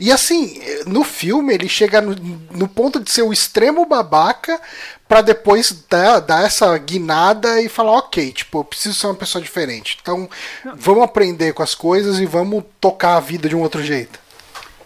e 0.00 0.12
assim, 0.12 0.60
no 0.86 1.04
filme 1.04 1.54
ele 1.54 1.68
chega 1.68 2.00
no, 2.00 2.14
no, 2.52 2.68
ponto 2.68 3.00
de 3.00 3.10
ser 3.10 3.22
o 3.22 3.32
extremo 3.32 3.86
babaca 3.86 4.60
para 5.08 5.20
depois 5.20 5.84
dar, 5.88 6.20
dar, 6.20 6.44
essa 6.44 6.76
guinada 6.78 7.60
e 7.60 7.68
falar, 7.68 7.92
ok, 7.92 8.32
tipo, 8.32 8.58
eu 8.58 8.64
preciso 8.64 8.94
ser 8.94 9.06
uma 9.06 9.14
pessoa 9.14 9.42
diferente. 9.42 9.98
Então, 10.00 10.28
vamos 10.76 11.04
aprender 11.04 11.52
com 11.52 11.62
as 11.62 11.74
coisas 11.74 12.18
e 12.18 12.26
vamos 12.26 12.64
tocar 12.80 13.16
a 13.16 13.20
vida 13.20 13.48
de 13.48 13.54
um 13.54 13.60
outro 13.60 13.82
jeito. 13.82 14.18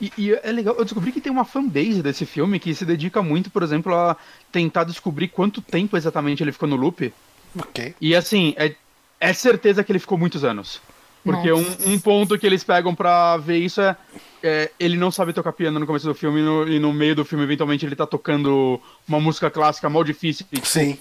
E, 0.01 0.13
e, 0.17 0.33
é 0.33 0.53
legal, 0.53 0.75
eu 0.77 0.85
descobri 0.85 1.13
que 1.13 1.21
tem 1.21 1.33
uma 1.33 1.45
fanbase 1.45 2.03
desse 2.03 2.25
filme 2.25 2.59
que 2.59 2.75
se 2.75 2.85
dedica 2.85 3.23
muito, 3.23 3.51
por 3.51 3.63
exemplo, 3.63 3.95
a 3.95 4.17
tentar 4.53 4.85
descobrir 4.85 5.29
quanto 5.29 5.61
tempo 5.61 5.97
exatamente 5.97 6.43
ele 6.43 6.53
ficou 6.53 6.69
no 6.69 6.77
loop. 6.77 7.13
Ok. 7.59 7.95
E 8.01 8.15
assim, 8.15 8.55
é, 8.57 8.75
é 9.21 9.33
certeza 9.33 9.83
que 9.83 9.91
ele 9.91 9.99
ficou 9.99 10.17
muitos 10.17 10.45
anos. 10.45 10.81
Porque 11.25 11.53
um, 11.53 11.67
um, 11.87 11.99
ponto 11.99 12.39
que 12.39 12.47
eles 12.47 12.63
pegam 12.63 12.95
pra 12.95 13.37
ver 13.37 13.59
isso 13.59 13.81
é, 13.81 13.97
é, 14.43 14.71
ele 14.79 14.97
não 14.97 15.11
sabe 15.11 15.33
tocar 15.33 15.53
piano 15.53 15.79
no 15.79 15.87
começo 15.87 16.07
do 16.07 16.15
filme 16.15 16.41
e 16.41 16.43
no, 16.43 16.69
e 16.69 16.79
no, 16.79 16.93
meio 16.93 17.15
do 17.15 17.25
filme, 17.25 17.45
eventualmente, 17.45 17.85
ele 17.85 17.97
tá 17.97 18.07
tocando 18.07 18.81
uma 19.07 19.21
música 19.21 19.51
clássica 19.51 19.89
mal 19.89 20.05
difícil. 20.05 20.47
Tipo, 20.53 20.67
Sim. 20.67 20.99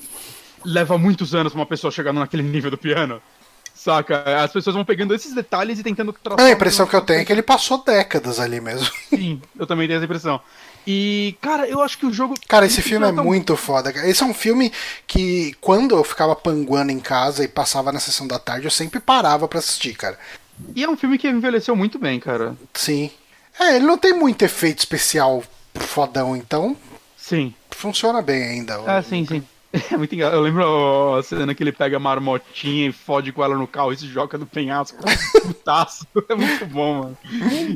Leva 0.66 0.98
muitos 0.98 1.36
anos 1.36 1.54
pra 1.54 1.62
uma 1.62 1.66
pessoa 1.66 1.92
chegar 1.92 2.14
naquele 2.14 2.44
nível 2.44 2.72
do 2.72 2.78
piano. 2.78 3.22
Saca? 3.74 4.44
As 4.44 4.52
pessoas 4.52 4.76
vão 4.76 4.84
pegando 4.84 5.14
esses 5.14 5.34
detalhes 5.34 5.78
e 5.80 5.84
tentando 5.84 6.12
tratar. 6.12 6.44
A 6.44 6.52
impressão 6.52 6.88
que 6.88 6.96
eu 6.96 7.02
tenho 7.02 7.22
é 7.22 7.26
que 7.26 7.32
ele 7.32 7.44
passou 7.44 7.84
décadas 7.84 8.40
ali 8.40 8.60
mesmo. 8.60 8.90
Sim, 9.10 9.40
eu 9.58 9.68
também 9.68 9.88
tenho 9.88 9.98
essa 9.98 10.06
impressão. 10.06 10.42
E, 10.86 11.38
cara, 11.42 11.68
eu 11.68 11.82
acho 11.82 11.98
que 11.98 12.06
o 12.06 12.12
jogo. 12.12 12.34
Cara, 12.48 12.66
esse 12.66 12.82
filme 12.82 13.08
é 13.08 13.12
tão... 13.12 13.24
muito 13.24 13.56
foda. 13.56 13.92
Esse 14.08 14.24
é 14.24 14.26
um 14.26 14.34
filme 14.34 14.72
que, 15.06 15.54
quando 15.62 15.96
eu 15.96 16.04
ficava 16.04 16.36
panguando 16.36 16.92
em 16.92 17.00
casa 17.00 17.44
e 17.44 17.48
passava 17.48 17.92
na 17.92 18.00
sessão 18.00 18.26
da 18.26 18.40
tarde, 18.40 18.66
eu 18.66 18.72
sempre 18.72 19.00
parava 19.00 19.48
para 19.48 19.60
assistir, 19.60 19.94
cara. 19.96 20.18
E 20.76 20.84
é 20.84 20.90
um 20.90 20.98
filme 20.98 21.18
que 21.18 21.28
envelheceu 21.28 21.76
muito 21.76 22.00
bem, 22.00 22.20
cara. 22.20 22.56
Sim. 22.74 23.12
É, 23.60 23.76
ele 23.76 23.86
não 23.86 23.98
tem 23.98 24.14
muito 24.14 24.44
efeito 24.44 24.80
especial 24.80 25.44
fodão, 25.76 26.36
então. 26.36 26.76
Sim. 27.16 27.54
Funciona 27.72 28.22
bem 28.22 28.44
ainda. 28.44 28.82
Ah, 28.86 29.02
sim, 29.02 29.26
sim. 29.26 29.44
É 29.92 29.98
muito 29.98 30.14
engraçado. 30.16 30.38
Eu 30.38 30.42
lembro 30.42 31.16
a 31.16 31.24
cena 31.24 31.54
que 31.54 31.62
ele 31.62 31.72
pega 31.72 31.98
a 31.98 32.00
marmotinha 32.00 32.90
e 32.90 32.92
fode 32.92 33.32
com 33.32 33.44
ela 33.44 33.56
no 33.56 33.68
carro 33.68 33.92
e 33.92 33.98
se 33.98 34.08
joga 34.08 34.38
do 34.38 34.46
penhasco. 34.46 34.98
Putaço. 35.44 36.08
É 36.30 36.36
muito 36.36 36.66
bom, 36.66 37.00
mano. 37.00 37.18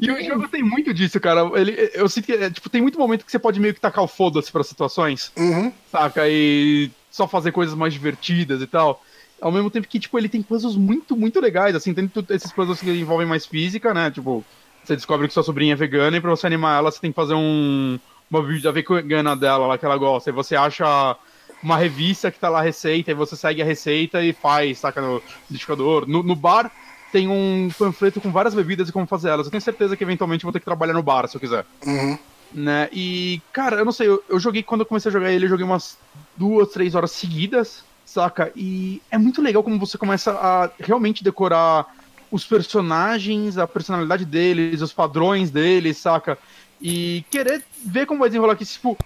E 0.02 0.10
o 0.10 0.24
jogo 0.24 0.48
tem 0.48 0.64
muito 0.64 0.94
disso, 0.94 1.20
cara. 1.20 1.42
Ele, 1.60 1.92
eu 1.94 2.08
sinto 2.10 2.26
que 2.26 2.34
é, 2.34 2.50
tipo, 2.50 2.70
tem 2.70 2.82
muito 2.82 2.98
momento 2.98 3.26
que 3.26 3.32
você 3.32 3.38
pode 3.38 3.60
meio 3.60 3.74
que 3.74 3.80
tacar 3.80 4.04
o 4.04 4.08
foda-se 4.08 4.52
pra 4.52 4.64
situações. 4.64 5.32
Uhum. 5.38 5.72
Saca? 5.92 6.28
E 6.28 6.90
só 7.10 7.28
fazer 7.28 7.52
coisas 7.52 7.76
mais 7.76 7.94
divertidas 7.94 8.62
e 8.62 8.68
tal. 8.68 9.04
Ao 9.40 9.52
mesmo 9.52 9.70
tempo 9.70 9.88
que, 9.88 10.00
tipo, 10.00 10.18
ele 10.18 10.30
tem 10.30 10.42
puzzles 10.42 10.76
muito, 10.76 11.18
muito 11.18 11.40
legais, 11.40 11.76
assim, 11.76 11.94
tem 11.94 12.10
esses 12.30 12.52
puzzles 12.52 12.80
que 12.80 12.92
envolvem 12.92 13.28
mais 13.28 13.46
física, 13.46 13.94
né? 13.94 14.12
Tipo, 14.12 14.46
você 14.84 14.96
descobre 14.96 15.28
que 15.28 15.34
sua 15.34 15.44
sobrinha 15.44 15.74
é 15.74 15.76
vegana 15.76 16.18
e 16.18 16.22
pra 16.22 16.30
você 16.30 16.48
animar 16.48 16.78
ela, 16.78 16.92
você 16.92 17.00
tem 17.00 17.12
que 17.12 17.16
fazer 17.16 17.34
um. 17.34 18.00
Uma 18.30 18.42
bebida 18.42 18.72
vegana 18.72 19.36
dela 19.36 19.68
lá 19.68 19.78
que 19.78 19.86
ela 19.86 19.98
gosta. 19.98 20.30
E 20.30 20.34
você 20.34 20.56
acha 20.56 21.18
uma 21.62 21.78
revista 21.78 22.32
que 22.32 22.40
tá 22.40 22.48
lá 22.48 22.60
a 22.60 22.64
receita, 22.64 23.12
e 23.12 23.14
você 23.14 23.36
segue 23.36 23.62
a 23.62 23.66
receita 23.66 24.24
e 24.24 24.32
faz, 24.32 24.80
saca, 24.80 25.02
no 25.02 25.22
liquidificador. 25.50 26.08
No, 26.08 26.24
no 26.24 26.36
bar 26.36 26.72
tem 27.12 27.28
um 27.28 27.70
panfleto 27.78 28.22
com 28.22 28.32
várias 28.32 28.56
bebidas 28.56 28.90
e 28.90 28.92
como 28.92 29.06
fazer 29.06 29.30
elas. 29.30 29.48
Eu 29.48 29.52
tenho 29.52 29.62
certeza 29.62 29.98
que 29.98 30.04
eventualmente 30.04 30.44
vou 30.44 30.54
ter 30.54 30.60
que 30.60 30.66
trabalhar 30.66 30.94
no 30.94 31.04
bar, 31.04 31.28
se 31.28 31.36
eu 31.36 31.42
quiser. 31.42 31.66
Uhum. 31.86 32.18
Né? 32.54 32.90
E, 32.92 33.42
cara, 33.52 33.78
eu 33.78 33.86
não 33.86 33.92
sei, 33.92 34.08
eu, 34.08 34.24
eu 34.30 34.40
joguei, 34.40 34.64
quando 34.64 34.82
eu 34.82 34.86
comecei 34.86 35.10
a 35.10 35.14
jogar 35.14 35.32
ele, 35.32 35.46
eu 35.46 35.50
joguei 35.50 35.66
umas 35.66 35.98
duas, 36.36 36.70
três 36.70 36.96
horas 36.96 37.12
seguidas, 37.12 37.84
saca? 38.06 38.52
E 38.56 39.02
é 39.12 39.18
muito 39.18 39.42
legal 39.42 39.64
como 39.64 39.80
você 39.80 39.98
começa 39.98 40.32
a 40.32 40.70
realmente 40.80 41.24
decorar 41.24 41.86
os 42.32 42.46
personagens, 42.46 43.58
a 43.58 43.68
personalidade 43.68 44.24
deles, 44.24 44.82
os 44.82 44.94
padrões 44.94 45.52
deles, 45.52 45.98
saca? 45.98 46.38
E 46.82 47.24
querer 47.30 47.64
ver 47.86 48.06
como 48.06 48.22
vai 48.22 48.30
desenrolar 48.30 48.54
aqui, 48.54 48.66
tipo, 48.66 48.98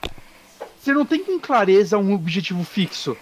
você 0.80 0.94
não 0.94 1.06
tem 1.06 1.24
com 1.24 1.40
clareza 1.40 1.98
um 1.98 2.14
objetivo 2.14 2.64
fixo. 2.64 3.18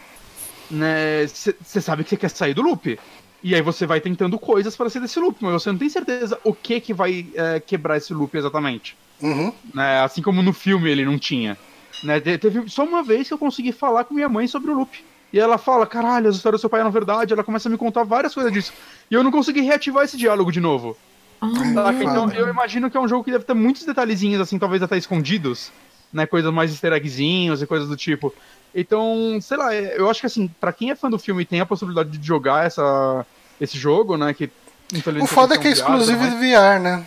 Né? 0.70 1.26
Você 1.26 1.82
sabe 1.82 2.04
que 2.04 2.10
você 2.10 2.18
quer 2.18 2.30
sair 2.30 2.54
do 2.54 2.62
loop. 2.62 3.00
E 3.42 3.56
aí 3.56 3.62
você 3.62 3.86
vai 3.86 4.00
tentando 4.00 4.38
coisas 4.38 4.76
para 4.76 4.90
sair 4.90 5.02
desse 5.02 5.20
loop, 5.20 5.38
mas 5.42 5.54
você 5.54 5.72
não 5.72 5.78
tem 5.78 5.90
certeza 5.90 6.40
o 6.44 6.54
que 6.54 6.80
que 6.80 6.94
vai 6.94 7.26
é, 7.34 7.60
quebrar 7.60 7.98
esse 7.98 8.14
loop 8.14 8.38
exatamente. 8.38 8.96
Uhum. 9.22 9.54
Né? 9.74 10.02
Assim 10.02 10.22
como 10.22 10.42
no 10.42 10.54
filme 10.54 10.90
ele 10.90 11.06
não 11.06 11.18
tinha. 11.18 11.58
Né? 12.04 12.20
Teve 12.20 12.70
só 12.70 12.84
uma 12.84 13.02
vez 13.02 13.28
que 13.28 13.34
eu 13.34 13.38
consegui 13.38 13.72
falar 13.72 14.04
com 14.04 14.14
minha 14.14 14.30
mãe 14.30 14.48
sobre 14.48 14.72
o 14.72 14.76
loop. 14.76 15.04
E 15.34 15.40
ela 15.40 15.58
fala, 15.58 15.86
caralho, 15.88 16.30
as 16.30 16.36
histórias 16.36 16.60
do 16.60 16.62
seu 16.62 16.70
pai 16.70 16.80
eram 16.80 16.92
verdade. 16.92 17.34
Ela 17.34 17.44
começa 17.44 17.68
a 17.68 17.72
me 17.72 17.78
contar 17.78 18.04
várias 18.04 18.34
coisas 18.34 18.54
disso. 18.54 18.72
E 19.10 19.16
eu 19.16 19.24
não 19.24 19.32
consegui 19.32 19.62
reativar 19.62 20.06
esse 20.06 20.16
diálogo 20.16 20.52
de 20.52 20.62
novo. 20.62 20.96
Ah, 21.42 21.92
então 22.00 22.32
eu 22.32 22.48
imagino 22.48 22.90
que 22.90 22.96
é 22.96 23.00
um 23.00 23.08
jogo 23.08 23.24
que 23.24 23.32
deve 23.32 23.44
ter 23.44 23.54
muitos 23.54 23.84
detalhezinhos, 23.84 24.40
assim, 24.40 24.60
talvez 24.60 24.82
até 24.82 24.96
escondidos 24.96 25.72
né, 26.14 26.28
coisas 26.28 26.54
mais 26.54 26.72
easter 26.72 26.94
eggzinhos 26.94 27.62
e 27.62 27.68
coisas 27.68 27.90
do 27.90 27.98
tipo. 27.98 28.34
Então, 28.74 29.40
sei 29.42 29.58
lá, 29.58 29.74
é, 29.74 29.96
eu 29.98 30.10
acho 30.10 30.22
que 30.22 30.28
assim, 30.28 30.48
para 30.62 30.72
quem 30.72 30.92
é 30.92 30.96
fã 30.96 31.10
do 31.10 31.18
filme 31.18 31.42
e 31.42 31.46
tem 31.46 31.60
a 31.60 31.66
possibilidade 31.66 32.16
de 32.16 32.26
jogar 32.26 32.66
essa, 32.66 33.26
esse 33.60 33.78
jogo, 33.78 34.16
né, 34.16 34.34
que 34.34 34.50
O 35.22 35.26
foda 35.26 35.56
é 35.56 35.58
que 35.58 35.68
é 35.68 35.72
exclusivo 35.72 36.20
mas... 36.20 36.30
de 36.30 36.36
VR, 36.38 36.80
né? 36.80 37.06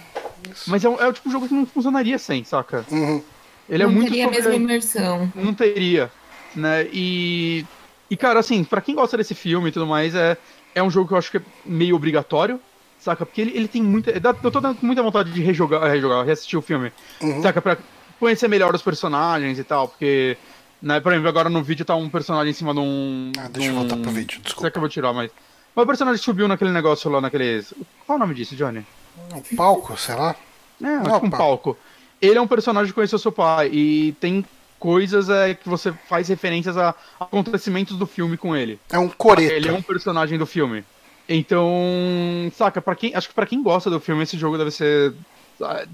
Mas 0.66 0.84
é, 0.84 0.88
é, 0.88 1.08
o 1.08 1.12
tipo 1.12 1.28
de 1.28 1.32
jogo 1.32 1.48
que 1.48 1.54
não 1.54 1.66
funcionaria 1.66 2.18
sem, 2.18 2.44
saca? 2.44 2.84
Uhum. 2.90 3.22
Ele 3.68 3.82
é 3.82 3.86
não 3.86 3.92
é 3.92 3.94
muito 3.94 4.10
teria 4.10 4.26
a 4.26 4.30
mesma 4.30 4.54
imersão. 4.54 5.32
Não 5.34 5.54
teria, 5.54 6.10
né? 6.54 6.86
E 6.92 7.64
e 8.10 8.16
cara, 8.16 8.40
assim, 8.40 8.64
para 8.64 8.80
quem 8.80 8.94
gosta 8.94 9.16
desse 9.16 9.34
filme 9.34 9.68
e 9.68 9.72
tudo 9.72 9.86
mais, 9.86 10.14
é 10.14 10.36
é 10.76 10.82
um 10.82 10.90
jogo 10.90 11.08
que 11.08 11.14
eu 11.14 11.18
acho 11.18 11.30
que 11.30 11.38
é 11.38 11.42
meio 11.64 11.96
obrigatório, 11.96 12.60
saca? 12.98 13.24
Porque 13.24 13.40
ele, 13.40 13.56
ele 13.56 13.66
tem 13.66 13.82
muita. 13.82 14.10
Eu 14.10 14.50
tô 14.50 14.60
dando 14.60 14.76
muita 14.82 15.02
vontade 15.02 15.32
de 15.32 15.40
rejogar, 15.40 15.82
rejogar 15.88 16.22
reassistir 16.22 16.58
o 16.58 16.62
filme. 16.62 16.92
Uhum. 17.22 17.40
Saca? 17.40 17.62
Pra 17.62 17.78
conhecer 18.20 18.46
melhor 18.46 18.74
os 18.74 18.82
personagens 18.82 19.58
e 19.58 19.64
tal, 19.64 19.88
porque, 19.88 20.36
né, 20.82 21.00
por 21.00 21.12
exemplo, 21.12 21.30
agora 21.30 21.48
no 21.48 21.62
vídeo 21.62 21.84
tá 21.84 21.96
um 21.96 22.10
personagem 22.10 22.50
em 22.50 22.54
cima 22.54 22.74
de 22.74 22.80
um. 22.80 23.32
Ah, 23.38 23.48
deixa 23.48 23.70
um... 23.70 23.72
eu 23.72 23.80
voltar 23.80 23.96
pro 23.96 24.10
vídeo, 24.10 24.38
desculpa. 24.42 24.60
Será 24.60 24.70
que 24.70 24.76
eu 24.76 24.80
vou 24.80 24.90
tirar, 24.90 25.14
mas. 25.14 25.30
Mas 25.74 25.82
o 25.82 25.86
personagem 25.86 26.22
subiu 26.22 26.46
naquele 26.46 26.70
negócio 26.70 27.10
lá, 27.10 27.22
naquele. 27.22 27.64
Qual 28.06 28.16
o 28.16 28.18
nome 28.18 28.34
disso, 28.34 28.54
Johnny? 28.54 28.84
Um 29.34 29.56
palco, 29.56 29.96
sei 29.96 30.14
lá. 30.14 30.36
É, 30.82 30.88
acho 30.88 31.20
que 31.20 31.26
um 31.26 31.30
palco. 31.30 31.76
Ele 32.20 32.38
é 32.38 32.40
um 32.40 32.46
personagem 32.46 32.88
que 32.88 32.94
conheceu 32.94 33.18
seu 33.18 33.32
pai 33.32 33.70
e 33.72 34.12
tem 34.20 34.44
coisas 34.78 35.28
é, 35.28 35.54
que 35.54 35.68
você 35.68 35.92
faz 36.08 36.28
referências 36.28 36.76
a 36.76 36.94
acontecimentos 37.18 37.96
do 37.96 38.06
filme 38.06 38.36
com 38.36 38.56
ele. 38.56 38.78
É 38.90 38.98
um 38.98 39.08
coreto. 39.08 39.52
Ele 39.52 39.68
é 39.68 39.72
um 39.72 39.82
personagem 39.82 40.38
do 40.38 40.46
filme. 40.46 40.84
Então, 41.28 41.72
saca, 42.56 42.80
para 42.80 42.94
quem, 42.94 43.14
acho 43.14 43.28
que 43.28 43.34
para 43.34 43.46
quem 43.46 43.62
gosta 43.62 43.90
do 43.90 43.98
filme 43.98 44.22
esse 44.22 44.38
jogo 44.38 44.56
deve 44.56 44.70
ser 44.70 45.12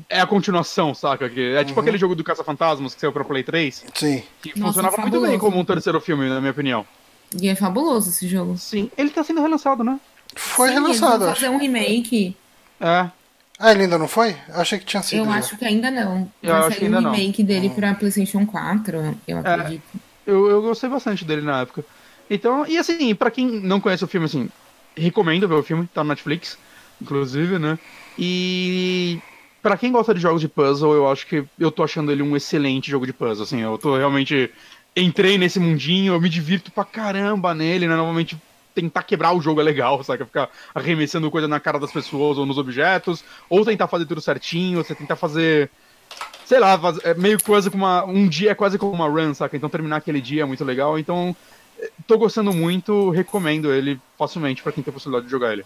é 0.08 0.20
a 0.20 0.26
continuação, 0.26 0.94
saca? 0.94 1.28
Que 1.28 1.54
é 1.54 1.64
tipo 1.64 1.78
uhum. 1.78 1.82
aquele 1.82 1.98
jogo 1.98 2.14
do 2.14 2.24
Caça-Fantasmas 2.24 2.94
que 2.94 3.00
saiu 3.00 3.12
pra 3.12 3.24
Play 3.24 3.44
3. 3.44 3.84
Sim. 3.94 4.22
Que 4.42 4.58
Nossa, 4.58 4.74
funcionava 4.74 4.96
muito 5.00 5.20
bem 5.20 5.38
como 5.38 5.58
um 5.58 5.64
terceiro 5.64 6.00
filme, 6.00 6.28
na 6.28 6.40
minha 6.40 6.50
opinião. 6.50 6.84
E 7.40 7.48
é 7.48 7.54
fabuloso 7.54 8.10
esse 8.10 8.26
jogo. 8.28 8.58
Sim. 8.58 8.90
Ele 8.98 9.10
tá 9.10 9.22
sendo 9.22 9.40
relançado, 9.40 9.84
né? 9.84 9.98
Foi 10.34 10.68
Sim, 10.68 10.74
relançado. 10.74 11.24
Eles 11.24 11.34
fazer 11.34 11.48
um 11.48 11.58
remake. 11.58 12.36
É. 12.80 13.08
Ah, 13.58 13.72
ele 13.72 13.82
ainda 13.82 13.98
não 13.98 14.08
foi? 14.08 14.36
Eu 14.48 14.60
achei 14.60 14.78
que 14.78 14.84
tinha 14.84 15.02
sido. 15.02 15.20
Eu 15.20 15.24
já. 15.26 15.32
acho 15.32 15.56
que 15.56 15.64
ainda 15.64 15.90
não. 15.90 16.30
Eu 16.42 16.52
Vai 16.52 16.72
sair 16.72 16.92
um 16.92 16.98
remake 16.98 17.42
não. 17.42 17.46
dele 17.46 17.68
hum. 17.68 17.74
pra 17.74 17.94
PlayStation 17.94 18.46
4, 18.46 19.16
eu 19.26 19.38
é, 19.38 19.40
acredito. 19.40 19.82
eu, 20.26 20.50
eu 20.50 20.62
gostei 20.62 20.88
bastante 20.88 21.24
dele 21.24 21.42
na 21.42 21.60
época. 21.60 21.84
Então, 22.28 22.66
e 22.66 22.78
assim, 22.78 23.14
pra 23.14 23.30
quem 23.30 23.46
não 23.60 23.80
conhece 23.80 24.04
o 24.04 24.08
filme, 24.08 24.26
assim, 24.26 24.48
recomendo 24.96 25.46
ver 25.46 25.54
o 25.54 25.62
filme, 25.62 25.88
tá 25.92 26.02
no 26.02 26.10
Netflix, 26.10 26.58
inclusive, 27.00 27.58
né? 27.58 27.78
E 28.18 29.20
para 29.62 29.76
quem 29.76 29.92
gosta 29.92 30.14
de 30.14 30.20
jogos 30.20 30.40
de 30.40 30.48
puzzle, 30.48 30.94
eu 30.94 31.10
acho 31.10 31.26
que 31.26 31.44
eu 31.58 31.70
tô 31.70 31.82
achando 31.82 32.10
ele 32.10 32.22
um 32.22 32.36
excelente 32.36 32.90
jogo 32.90 33.06
de 33.06 33.12
puzzle, 33.12 33.44
assim, 33.44 33.60
eu 33.60 33.78
tô 33.78 33.96
realmente 33.96 34.50
entrei 34.96 35.38
nesse 35.38 35.58
mundinho, 35.58 36.14
eu 36.14 36.20
me 36.20 36.28
divirto 36.28 36.70
pra 36.70 36.84
caramba 36.84 37.54
nele, 37.54 37.86
né? 37.86 37.96
Normalmente 37.96 38.36
tentar 38.74 39.02
quebrar 39.02 39.32
o 39.32 39.40
jogo 39.40 39.60
é 39.60 39.64
legal, 39.64 40.02
sabe? 40.02 40.24
Ficar 40.24 40.50
arremessando 40.74 41.30
coisa 41.30 41.48
na 41.48 41.60
cara 41.60 41.78
das 41.78 41.92
pessoas 41.92 42.38
ou 42.38 42.46
nos 42.46 42.58
objetos, 42.58 43.24
ou 43.48 43.64
tentar 43.64 43.88
fazer 43.88 44.06
tudo 44.06 44.20
certinho, 44.20 44.82
você 44.82 44.94
tentar 44.94 45.16
fazer 45.16 45.70
sei 46.44 46.58
lá, 46.58 46.78
é 47.04 47.14
meio 47.14 47.42
quase 47.42 47.70
como 47.70 47.84
uma 47.84 48.04
um 48.04 48.28
dia 48.28 48.50
é 48.50 48.54
quase 48.54 48.78
como 48.78 48.92
uma 48.92 49.08
run, 49.08 49.34
saca? 49.34 49.56
Então 49.56 49.68
terminar 49.68 49.96
aquele 49.96 50.20
dia 50.20 50.42
é 50.42 50.44
muito 50.44 50.64
legal. 50.64 50.98
Então, 50.98 51.34
eh, 51.78 51.90
tô 52.06 52.18
gostando 52.18 52.52
muito, 52.52 53.10
recomendo 53.10 53.72
ele 53.72 54.00
facilmente 54.18 54.62
para 54.62 54.72
quem 54.72 54.82
tem 54.82 54.90
a 54.90 54.94
possibilidade 54.94 55.26
de 55.26 55.30
jogar 55.30 55.52
ele. 55.52 55.64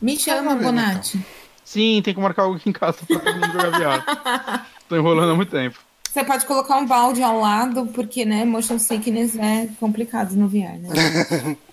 Me 0.00 0.16
chama, 0.16 0.54
Bonatti. 0.54 1.18
Então. 1.18 1.30
Sim, 1.64 2.00
tem 2.02 2.14
que 2.14 2.20
marcar 2.20 2.42
algo 2.42 2.56
aqui 2.56 2.68
em 2.68 2.72
casa 2.72 2.98
pra 3.06 3.18
todo 3.18 3.34
mundo 3.34 3.52
jogar 3.52 3.70
VR. 3.70 4.64
Tô 4.88 4.96
enrolando 4.96 5.32
há 5.32 5.34
muito 5.36 5.50
tempo. 5.50 5.78
Você 6.10 6.24
pode 6.24 6.44
colocar 6.44 6.76
um 6.78 6.86
balde 6.86 7.22
ao 7.22 7.38
lado, 7.38 7.86
porque, 7.94 8.24
né, 8.24 8.44
motion 8.44 8.78
sickness 8.78 9.36
é 9.38 9.68
complicado 9.78 10.32
no 10.32 10.48
VR, 10.48 10.78
né? 10.80 11.56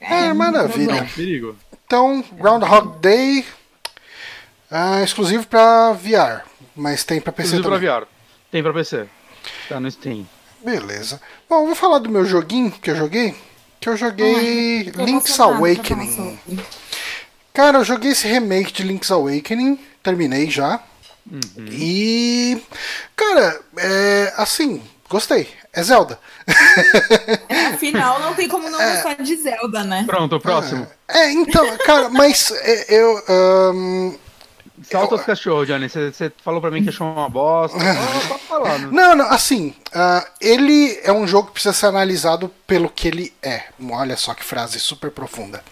é, 0.00 0.26
é 0.26 0.32
maravilha. 0.32 1.08
Perigo. 1.14 1.56
Então, 1.86 2.24
Groundhog 2.32 2.98
Day 3.00 3.44
é 4.70 5.02
exclusivo 5.02 5.46
pra 5.46 5.92
VR, 5.92 6.42
mas 6.76 7.04
tem 7.04 7.20
pra 7.20 7.32
PC 7.32 7.56
exclusivo 7.56 7.74
também. 7.74 7.88
pra 7.88 8.00
VR. 8.00 8.06
Tem 8.50 8.62
pra 8.62 8.72
PC. 8.72 9.06
Tá 9.68 9.80
no 9.80 9.90
Steam. 9.90 10.26
Beleza. 10.64 11.20
Bom, 11.48 11.66
vou 11.66 11.74
falar 11.74 11.98
do 11.98 12.10
meu 12.10 12.24
joguinho 12.24 12.70
que 12.70 12.90
eu 12.90 12.96
joguei. 12.96 13.34
Que 13.80 13.88
eu 13.88 13.96
joguei 13.96 14.92
Ai, 14.96 15.04
Link's 15.04 15.38
Awakening. 15.38 16.38
Cara, 17.54 17.78
eu 17.78 17.84
joguei 17.84 18.10
esse 18.10 18.26
remake 18.26 18.72
de 18.72 18.82
Link's 18.82 19.10
Awakening, 19.10 19.78
terminei 20.02 20.50
já. 20.50 20.82
Uhum. 21.30 21.66
E. 21.70 22.62
Cara, 23.14 23.60
é. 23.76 24.32
Assim, 24.36 24.82
gostei. 25.08 25.48
É 25.72 25.82
Zelda. 25.82 26.18
É, 27.48 27.66
afinal, 27.66 28.20
não 28.20 28.34
tem 28.34 28.48
como 28.48 28.68
não 28.68 28.80
é. 28.80 28.94
gostar 28.94 29.22
de 29.22 29.36
Zelda, 29.36 29.84
né? 29.84 30.04
Pronto, 30.06 30.36
o 30.36 30.40
próximo. 30.40 30.86
É, 31.06 31.18
é 31.18 31.32
então, 31.32 31.76
cara, 31.78 32.08
mas 32.08 32.50
é, 32.50 32.94
eu. 32.94 33.22
Um, 33.74 34.18
Solta 34.90 35.16
os 35.16 35.22
cachorros, 35.22 35.66
Johnny. 35.66 35.88
Você 35.88 36.32
falou 36.42 36.60
pra 36.60 36.70
mim 36.70 36.82
que 36.82 36.88
achou 36.88 37.10
uma 37.10 37.28
bosta. 37.28 37.76
Pode 38.28 38.42
falar, 38.42 38.78
né? 38.78 38.88
Não, 38.90 39.16
não, 39.16 39.26
assim, 39.30 39.74
uh, 39.88 40.26
ele 40.40 40.98
é 41.02 41.12
um 41.12 41.26
jogo 41.26 41.48
que 41.48 41.54
precisa 41.54 41.74
ser 41.74 41.86
analisado 41.86 42.48
pelo 42.66 42.88
que 42.88 43.08
ele 43.08 43.32
é. 43.42 43.64
Olha 43.90 44.16
só 44.16 44.34
que 44.34 44.44
frase 44.44 44.78
super 44.78 45.10
profunda. 45.10 45.62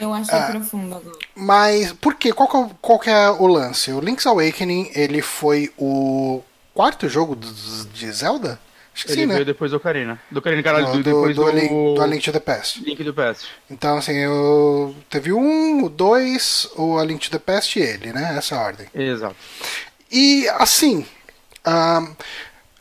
Eu 0.00 0.12
achei 0.12 0.38
uh, 0.38 0.46
profunda 0.50 0.96
agora. 0.96 1.18
Mas, 1.34 1.92
por 1.94 2.14
quê? 2.14 2.32
Qual, 2.32 2.48
qual, 2.48 2.70
qual 2.80 2.98
que 2.98 3.10
é 3.10 3.30
o 3.30 3.46
lance? 3.46 3.92
O 3.92 4.00
Link's 4.00 4.26
Awakening, 4.26 4.90
ele 4.94 5.22
foi 5.22 5.72
o 5.78 6.42
quarto 6.74 7.08
jogo 7.08 7.36
de 7.36 8.12
Zelda? 8.12 8.60
Acho 8.94 9.06
que 9.06 9.12
ele 9.12 9.20
sim, 9.22 9.26
né? 9.26 9.34
veio 9.34 9.46
depois 9.46 9.70
do 9.70 9.76
Ocarina. 9.76 10.20
Do 10.30 10.38
Ocarina, 10.40 10.62
caralho, 10.62 10.86
Não, 10.86 10.96
do, 10.96 11.02
depois 11.02 11.36
do... 11.36 11.44
Do, 11.44 11.50
Link, 11.50 11.68
do 11.68 12.06
Link 12.06 12.24
to 12.24 12.32
the 12.32 12.40
Past. 12.40 12.84
Link 12.84 13.04
to 13.04 13.12
the 13.12 13.22
Past. 13.22 13.46
Então, 13.70 13.98
assim, 13.98 14.16
eu... 14.16 14.94
Teve 15.08 15.32
um, 15.32 15.84
o 15.84 15.88
dois, 15.88 16.68
o 16.76 16.98
A 16.98 17.04
Link 17.04 17.28
to 17.28 17.30
the 17.30 17.38
Past 17.38 17.78
e 17.78 17.82
ele, 17.82 18.12
né? 18.12 18.34
Essa 18.36 18.56
ordem. 18.56 18.86
Exato. 18.94 19.36
E, 20.10 20.48
assim... 20.58 21.06
Uh, 21.66 22.16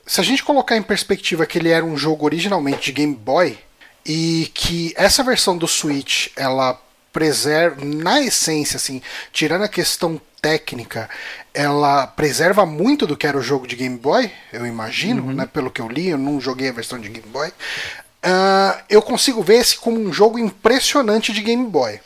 se 0.10 0.20
a 0.20 0.24
gente 0.24 0.44
colocar 0.44 0.76
em 0.76 0.82
perspectiva 0.82 1.46
que 1.46 1.60
ele 1.60 1.70
era 1.70 1.86
um 1.86 1.96
jogo 1.96 2.26
originalmente 2.26 2.86
de 2.86 2.92
Game 2.94 3.14
Boy 3.14 3.60
e 4.04 4.50
que 4.56 4.92
essa 4.98 5.24
versão 5.24 5.56
do 5.56 5.68
Switch 5.68 6.30
ela 6.36 6.82
preserva 7.14 7.86
na 7.86 8.20
essência 8.20 8.78
assim 8.78 9.04
tirando 9.32 9.66
a 9.66 9.68
questão 9.68 10.20
técnica, 10.42 11.08
ela 11.54 12.08
preserva 12.08 12.66
muito 12.66 13.08
do 13.08 13.18
que 13.18 13.28
era 13.28 13.38
o 13.38 13.42
jogo 13.42 13.68
de 13.68 13.76
Game 13.76 13.98
Boy, 13.98 14.32
eu 14.54 14.66
imagino, 14.66 15.24
uhum. 15.24 15.34
né? 15.34 15.46
Pelo 15.46 15.72
que 15.72 15.82
eu 15.82 15.88
li, 15.88 16.10
eu 16.10 16.18
não 16.18 16.40
joguei 16.40 16.70
a 16.70 16.74
versão 16.74 17.00
de 17.00 17.10
Game 17.10 17.28
Boy. 17.30 17.50
Uh, 17.50 18.82
eu 18.90 19.02
consigo 19.02 19.42
ver 19.42 19.56
esse 19.56 19.78
como 19.78 20.00
um 20.00 20.12
jogo 20.12 20.38
impressionante 20.38 21.32
de 21.32 21.42
Game 21.42 21.66
Boy. 21.68 22.00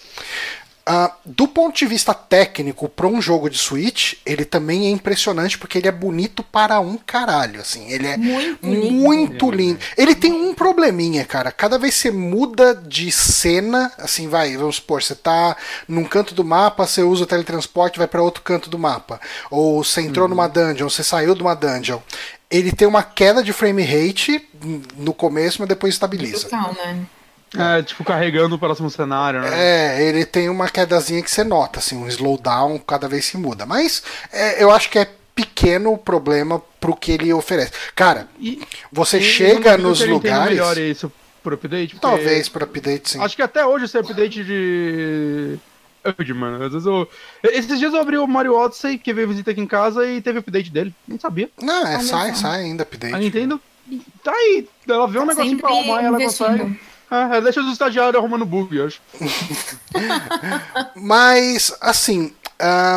Uh, 0.85 1.09
do 1.25 1.47
ponto 1.47 1.77
de 1.77 1.85
vista 1.85 2.13
técnico, 2.13 2.89
para 2.89 3.07
um 3.07 3.21
jogo 3.21 3.49
de 3.49 3.57
Switch, 3.57 4.15
ele 4.25 4.43
também 4.43 4.87
é 4.87 4.89
impressionante 4.89 5.57
porque 5.57 5.77
ele 5.77 5.87
é 5.87 5.91
bonito 5.91 6.43
para 6.43 6.77
um 6.81 6.97
caralho. 6.97 7.61
Assim, 7.61 7.89
ele 7.89 8.05
é 8.05 8.17
muito, 8.17 8.67
muito 8.67 9.49
lindo. 9.49 9.55
lindo. 9.55 9.79
Ele 9.97 10.13
tem 10.13 10.33
um 10.33 10.53
probleminha, 10.53 11.23
cara. 11.23 11.53
Cada 11.53 11.77
vez 11.77 11.95
você 11.95 12.11
muda 12.11 12.75
de 12.75 13.09
cena, 13.13 13.93
assim, 13.97 14.27
vai, 14.27 14.57
vamos 14.57 14.75
supor, 14.75 15.01
você 15.01 15.15
tá 15.15 15.55
num 15.87 16.03
canto 16.03 16.33
do 16.33 16.43
mapa, 16.43 16.85
você 16.85 17.01
usa 17.01 17.23
o 17.23 17.27
teletransporte 17.27 17.97
vai 17.97 18.07
para 18.07 18.21
outro 18.21 18.43
canto 18.43 18.69
do 18.69 18.77
mapa. 18.77 19.21
Ou 19.49 19.81
você 19.85 20.01
entrou 20.01 20.25
uhum. 20.25 20.31
numa 20.31 20.49
dungeon, 20.49 20.89
você 20.89 21.03
saiu 21.03 21.33
de 21.33 21.41
uma 21.41 21.55
dungeon. 21.55 21.99
Ele 22.51 22.73
tem 22.73 22.87
uma 22.87 23.03
queda 23.03 23.41
de 23.41 23.53
frame 23.53 23.83
rate 23.83 24.49
no 24.97 25.13
começo, 25.13 25.59
mas 25.59 25.69
depois 25.69 25.93
estabiliza. 25.93 26.49
Total, 26.49 26.73
né? 26.73 27.05
É, 27.57 27.83
tipo, 27.83 28.03
carregando 28.03 28.55
o 28.55 28.59
próximo 28.59 28.89
cenário, 28.89 29.41
né? 29.41 29.49
É, 29.53 30.03
ele 30.03 30.25
tem 30.25 30.49
uma 30.49 30.69
quedazinha 30.69 31.21
que 31.21 31.29
você 31.29 31.43
nota, 31.43 31.79
assim, 31.79 31.95
um 31.95 32.07
slowdown 32.07 32.79
cada 32.79 33.07
vez 33.07 33.29
que 33.29 33.37
muda. 33.37 33.65
Mas 33.65 34.03
é, 34.31 34.63
eu 34.63 34.71
acho 34.71 34.89
que 34.89 34.97
é 34.97 35.07
pequeno 35.35 35.97
problema 35.97 36.61
pro 36.79 36.95
que 36.95 37.11
ele 37.11 37.31
oferece. 37.33 37.71
Cara, 37.95 38.27
e, 38.39 38.61
você 38.91 39.17
e 39.17 39.23
chega 39.23 39.77
nos 39.77 40.05
lugares. 40.05 40.49
melhor 40.49 40.77
isso 40.77 41.11
por 41.43 41.53
update? 41.53 41.99
Talvez 41.99 42.49
por 42.49 42.63
update, 42.63 43.11
sim. 43.11 43.21
Acho 43.21 43.35
que 43.35 43.41
até 43.41 43.65
hoje 43.65 43.85
esse 43.85 43.97
update 43.97 44.43
de. 44.43 45.59
Mano, 46.35 46.65
às 46.65 46.73
vezes 46.73 46.85
eu... 46.85 47.07
Esses 47.43 47.79
dias 47.79 47.93
eu 47.93 48.01
abri 48.01 48.17
o 48.17 48.27
Mario 48.27 48.55
Odyssey, 48.55 48.97
que 48.97 49.13
veio 49.13 49.27
visitar 49.27 49.51
aqui 49.51 49.61
em 49.61 49.67
casa 49.67 50.05
e 50.05 50.21
teve 50.21 50.39
update 50.39 50.69
dele. 50.69 50.93
Nem 51.07 51.17
sabia. 51.17 51.49
Não, 51.61 51.87
é, 51.87 51.99
sai, 51.99 52.35
sai 52.35 52.63
ainda 52.63 52.83
update. 52.83 53.15
A 53.15 53.19
Nintendo 53.19 53.61
tá 54.21 54.31
aí. 54.31 54.67
Ela 54.87 55.07
vê 55.07 55.19
um 55.19 55.27
tá 55.27 55.33
negocinho 55.33 55.59
pra 55.59 55.69
arrumar 55.69 56.01
e 56.01 56.05
ela 56.05 56.17
consegue. 56.17 56.79
É, 57.13 57.41
deixa 57.41 57.61
os 57.61 57.71
estagiários 57.71 58.15
arrumando 58.15 58.43
bug, 58.43 58.75
eu 58.75 58.87
acho. 58.87 58.99
Mas, 60.95 61.71
assim, 61.79 62.33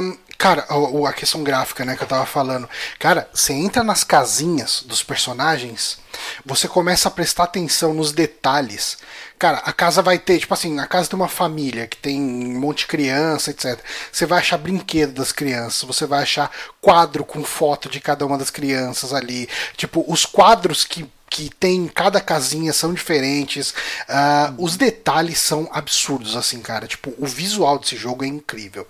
um, 0.02 0.16
cara, 0.38 0.66
a, 0.68 1.12
questão 1.12 1.42
gráfica, 1.44 1.84
né, 1.84 1.96
que 1.96 2.02
eu 2.02 2.08
tava 2.08 2.24
falando. 2.24 2.66
Cara, 2.98 3.28
você 3.32 3.52
entra 3.52 3.84
nas 3.84 4.04
casinhas 4.04 4.82
dos 4.86 5.02
personagens, 5.02 5.98
você 6.46 6.66
começa 6.66 7.08
a 7.08 7.10
prestar 7.10 7.44
atenção 7.44 7.92
nos 7.92 8.10
detalhes. 8.10 8.96
Cara, 9.38 9.58
a 9.58 9.72
casa 9.72 10.00
vai 10.00 10.18
ter, 10.18 10.38
tipo 10.38 10.54
assim, 10.54 10.78
a 10.78 10.86
casa 10.86 11.10
de 11.10 11.14
uma 11.14 11.28
família 11.28 11.86
que 11.86 11.98
tem 11.98 12.18
um 12.18 12.58
monte 12.58 12.80
de 12.80 12.86
criança, 12.86 13.50
etc. 13.50 13.78
Você 14.10 14.24
vai 14.24 14.38
achar 14.38 14.56
brinquedo 14.56 15.12
das 15.12 15.30
crianças, 15.30 15.82
você 15.82 16.06
vai 16.06 16.22
achar 16.22 16.50
quadro 16.80 17.22
com 17.22 17.44
foto 17.44 17.90
de 17.90 18.00
cada 18.00 18.24
uma 18.24 18.38
das 18.38 18.48
crianças 18.48 19.12
ali. 19.12 19.46
Tipo, 19.76 20.02
os 20.08 20.24
quadros 20.24 20.84
que 20.84 21.06
que 21.28 21.50
tem 21.50 21.88
cada 21.88 22.20
casinha 22.20 22.72
são 22.72 22.94
diferentes. 22.94 23.70
Uh, 23.70 24.54
os 24.58 24.76
detalhes 24.76 25.38
são 25.38 25.68
absurdos, 25.72 26.36
assim, 26.36 26.60
cara. 26.60 26.86
Tipo, 26.86 27.12
o 27.18 27.26
visual 27.26 27.78
desse 27.78 27.96
jogo 27.96 28.24
é 28.24 28.28
incrível. 28.28 28.86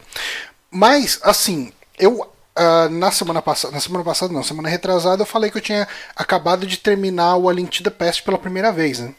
Mas, 0.71 1.19
assim, 1.23 1.73
eu 1.99 2.21
uh, 2.57 2.89
na 2.91 3.11
semana 3.11 3.43
passada, 3.43 3.73
na 3.75 3.81
semana 3.81 4.05
passada 4.05 4.33
não, 4.33 4.43
semana 4.43 4.69
retrasada, 4.69 5.23
eu 5.23 5.27
falei 5.27 5.51
que 5.51 5.59
eu 5.59 5.63
tinha 5.63 5.87
acabado 6.15 6.67
de 6.67 6.79
terminar 6.79 7.37
o 7.37 7.49
A 7.49 7.53
Link 7.53 7.71
to 7.71 7.85
the 7.85 7.91
Past 7.91 8.23
pela 8.23 8.39
primeira 8.39 8.73
vez, 8.73 8.99
né? 8.99 9.15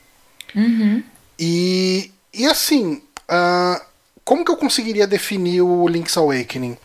Uhum. 0.56 1.04
E, 1.40 2.12
e 2.34 2.46
assim, 2.46 3.02
uh, 3.30 3.82
como 4.24 4.44
que 4.44 4.52
eu 4.52 4.58
conseguiria 4.58 5.06
definir 5.06 5.62
o 5.62 5.88
Link's 5.88 6.18
Awakening? 6.18 6.78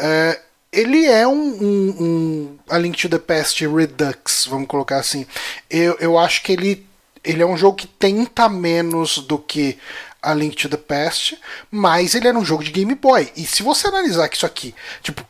Uh, 0.00 0.51
ele 0.72 1.04
é 1.04 1.28
um, 1.28 1.32
um, 1.32 1.96
um, 2.00 2.58
A 2.68 2.78
Link 2.78 2.96
to 2.96 3.08
the 3.08 3.18
Past 3.18 3.64
Redux, 3.66 4.46
vamos 4.46 4.66
colocar 4.66 4.96
assim. 4.96 5.26
Eu, 5.68 5.96
eu 6.00 6.18
acho 6.18 6.42
que 6.42 6.52
ele, 6.52 6.86
ele 7.22 7.42
é 7.42 7.46
um 7.46 7.58
jogo 7.58 7.76
que 7.76 7.86
tenta 7.86 8.48
menos 8.48 9.18
do 9.18 9.38
que 9.38 9.78
A 10.22 10.32
Link 10.32 10.56
to 10.56 10.70
the 10.70 10.78
Past, 10.78 11.38
mas 11.70 12.14
ele 12.14 12.26
era 12.26 12.38
um 12.38 12.44
jogo 12.44 12.64
de 12.64 12.70
Game 12.70 12.94
Boy. 12.94 13.30
E 13.36 13.44
se 13.44 13.62
você 13.62 13.86
analisar 13.86 14.28
que 14.30 14.36
isso 14.36 14.46
aqui, 14.46 14.74
tipo, 15.02 15.22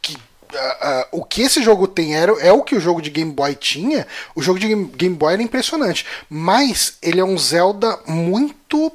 que, 0.00 0.14
uh, 0.14 0.18
uh, 0.18 1.20
o 1.20 1.24
que 1.24 1.42
esse 1.42 1.60
jogo 1.64 1.88
tem 1.88 2.14
era, 2.14 2.30
é 2.40 2.52
o 2.52 2.62
que 2.62 2.76
o 2.76 2.80
jogo 2.80 3.02
de 3.02 3.10
Game 3.10 3.32
Boy 3.32 3.56
tinha, 3.56 4.06
o 4.36 4.42
jogo 4.42 4.60
de 4.60 4.68
Game, 4.68 4.84
Game 4.94 5.16
Boy 5.16 5.32
era 5.32 5.42
impressionante. 5.42 6.06
Mas 6.30 6.96
ele 7.02 7.18
é 7.18 7.24
um 7.24 7.36
Zelda 7.36 7.98
muito 8.06 8.92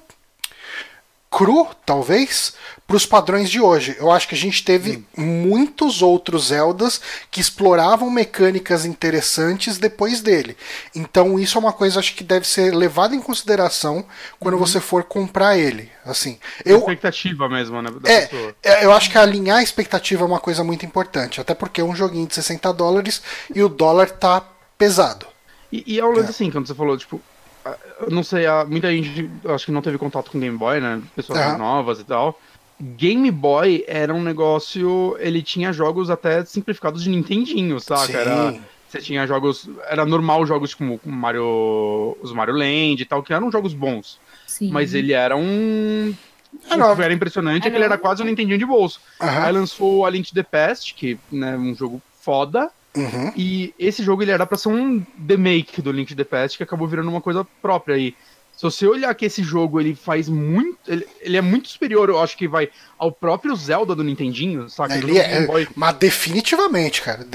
cru, 1.32 1.66
talvez, 1.86 2.54
para 2.86 2.98
os 2.98 3.06
padrões 3.06 3.50
de 3.50 3.62
hoje. 3.62 3.96
Eu 3.98 4.12
acho 4.12 4.28
que 4.28 4.36
a 4.36 4.38
gente 4.38 4.66
teve 4.66 5.06
hum. 5.18 5.24
muitos 5.24 6.02
outros 6.02 6.48
Zeldas 6.48 7.00
que 7.32 7.40
exploravam 7.40 8.10
mecânicas 8.10 8.86
interessantes 8.86 9.78
depois 9.78 10.22
dele. 10.22 10.58
Então 10.94 11.40
isso 11.40 11.58
é 11.58 11.62
uma 11.62 11.72
coisa 11.72 12.00
acho 12.00 12.14
que 12.14 12.24
deve 12.24 12.46
ser 12.46 12.76
levada 12.76 13.16
em 13.16 13.22
consideração 13.22 14.06
quando 14.40 14.56
uhum. 14.56 14.60
você 14.60 14.82
for 14.82 15.06
comprar 15.06 15.58
ele. 15.58 15.90
Assim, 16.06 16.38
eu 16.66 16.80
expectativa 16.80 17.48
mesmo, 17.48 17.82
né? 17.82 17.90
É, 18.04 18.30
é, 18.62 18.86
eu 18.86 18.92
acho 18.92 19.10
que 19.10 19.18
alinhar 19.18 19.60
a 19.60 19.64
expectativa 19.64 20.24
é 20.24 20.28
uma 20.28 20.40
coisa 20.40 20.64
muito 20.64 20.86
importante, 20.86 21.40
até 21.40 21.54
porque 21.54 21.80
é 21.80 21.84
um 21.84 21.96
joguinho 21.96 22.28
de 22.28 22.36
60 22.36 22.74
dólares 22.74 23.22
e 23.56 23.64
o 23.64 23.70
dólar 23.70 24.10
tá 24.10 24.44
pesado. 24.78 25.28
E, 25.72 25.96
e 25.96 26.00
é 26.00 26.06
um 26.06 26.12
lance 26.12 26.28
é. 26.28 26.30
assim, 26.32 26.52
quando 26.52 26.68
você 26.68 26.76
falou, 26.76 26.98
tipo, 26.98 27.22
não 28.10 28.24
sei, 28.24 28.46
muita 28.68 28.92
gente 28.92 29.30
acho 29.46 29.66
que 29.66 29.72
não 29.72 29.82
teve 29.82 29.98
contato 29.98 30.32
com 30.32 30.40
Game 30.40 30.58
Boy, 30.58 30.80
né? 30.80 31.02
Pessoas 31.16 31.58
novas 31.58 32.00
e 32.00 32.04
tal. 32.04 32.40
Game 32.82 33.30
Boy 33.30 33.84
era 33.88 34.14
um 34.14 34.24
negócio. 34.24 35.16
Ele 35.20 35.42
tinha 35.42 35.72
jogos 35.72 36.10
até 36.10 36.44
simplificados 36.44 37.04
de 37.04 37.10
Nintendinho, 37.10 37.80
saca? 37.80 38.08
Sim. 38.08 38.14
Era, 38.16 38.60
você 38.88 39.00
tinha 39.00 39.28
jogos. 39.28 39.70
Era 39.88 40.06
normal 40.06 40.46
jogos 40.46 40.74
como 40.74 41.00
Mario. 41.06 42.18
Os 42.22 42.34
Mario 42.34 42.56
Land 42.56 43.02
e 43.02 43.06
tal, 43.06 43.22
que 43.22 43.34
eram 43.34 43.52
jogos 43.52 43.74
bons. 43.74 44.20
Sim. 44.48 44.72
Mas 44.72 44.96
ele 44.96 45.14
era 45.14 45.38
um. 45.38 46.14
Era, 46.70 47.04
era 47.04 47.14
impressionante, 47.14 47.68
é 47.68 47.70
que 47.70 47.78
ele 47.78 47.86
era 47.86 47.98
quase 47.98 48.22
um 48.22 48.26
Nintendinho 48.26 48.58
de 48.58 48.66
bolso. 48.66 49.00
Uhum. 49.22 49.28
Aí 49.28 49.52
lançou 49.52 50.06
a 50.06 50.10
Link 50.10 50.28
to 50.28 50.36
the 50.36 50.44
Past, 50.44 50.94
que 50.96 51.18
é 51.32 51.36
né, 51.36 51.56
um 51.56 51.74
jogo 51.76 52.02
foda. 52.20 52.70
Uhum. 52.96 53.32
E 53.36 53.74
esse 53.80 54.04
jogo 54.04 54.22
ele 54.22 54.32
era 54.32 54.46
pra 54.46 54.58
ser 54.58 54.70
um 54.70 55.06
remake 55.28 55.82
do 55.82 55.92
Link 55.92 56.10
to 56.10 56.16
the 56.16 56.24
Past, 56.24 56.58
que 56.58 56.64
acabou 56.64 56.88
virando 56.88 57.10
uma 57.10 57.22
coisa 57.22 57.46
própria 57.62 57.96
aí. 57.96 58.16
Se 58.56 58.64
você 58.64 58.86
olhar 58.86 59.14
que 59.16 59.26
esse 59.26 59.42
jogo 59.42 59.80
ele 59.80 59.96
faz 59.96 60.28
muito. 60.28 60.78
Ele, 60.88 61.08
ele, 61.22 61.38
é 61.38 61.42
muito 61.42 61.70
superior, 61.70 62.10
eu 62.10 62.20
acho 62.20 62.38
que 62.38 62.48
vai, 62.48 62.70
ao 62.98 63.12
próprio 63.12 63.56
Zelda 63.56 63.96
do 63.96 64.04
Nintendinho, 64.04 64.70
saca? 64.70 64.96
Ele 64.96 65.18
é, 65.18 65.48
mas 65.76 65.96
definitivamente, 65.96 67.02
cara. 67.02 67.26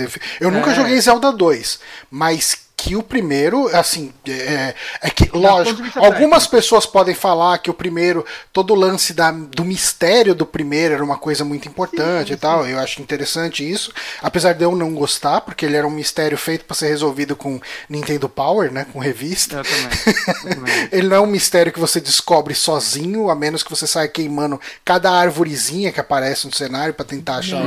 Eu 0.40 0.50
nunca 0.50 0.70
é. 0.70 0.74
joguei 0.74 1.00
Zelda 1.00 1.32
2, 1.32 1.80
mas 2.11 2.65
que 2.87 2.95
o 2.95 3.03
primeiro, 3.03 3.66
assim, 3.76 4.12
é, 4.28 4.72
é 5.03 5.11
que, 5.11 5.28
lógico, 5.37 5.82
algumas 5.97 6.47
pessoas 6.47 6.87
podem 6.87 7.16
falar 7.16 7.59
que 7.59 7.68
o 7.68 7.74
primeiro, 7.74 8.24
todo 8.53 8.72
o 8.72 8.76
lance 8.76 9.12
da, 9.12 9.32
do 9.32 9.64
mistério 9.64 10.37
do 10.37 10.47
primeiro 10.47 10.95
era 10.95 11.03
uma 11.03 11.18
coisa 11.18 11.45
muito 11.45 11.66
importante 11.66 12.28
sim, 12.28 12.34
e 12.34 12.37
tal. 12.37 12.64
Sim. 12.64 12.70
Eu 12.70 12.78
acho 12.78 13.03
interessante 13.03 13.68
isso, 13.68 13.93
apesar 14.22 14.53
de 14.53 14.62
eu 14.62 14.76
não 14.76 14.95
gostar, 14.95 15.41
porque 15.41 15.66
ele 15.66 15.74
era 15.74 15.84
um 15.84 15.91
mistério 15.91 16.39
feito 16.39 16.64
para 16.64 16.76
ser 16.76 16.87
resolvido 16.87 17.34
com 17.34 17.61
Nintendo 17.89 18.28
Power, 18.28 18.70
né, 18.70 18.87
com 18.93 19.01
revista. 19.01 19.57
Eu 19.57 19.64
também. 19.64 20.14
Eu 20.45 20.55
também. 20.55 20.89
ele 20.93 21.09
não 21.09 21.16
é 21.16 21.20
um 21.20 21.26
mistério 21.26 21.72
que 21.72 21.80
você 21.80 22.01
descobre 22.01 22.55
sozinho, 22.55 23.30
a 23.30 23.34
menos 23.34 23.64
que 23.64 23.70
você 23.70 23.89
saia 23.89 24.07
queimando 24.07 24.61
cada 24.84 25.11
árvorezinha 25.11 25.91
que 25.91 25.99
aparece 25.99 26.47
no 26.47 26.55
cenário 26.55 26.95
para 26.95 27.05
tentar 27.05 27.39
achar 27.39 27.62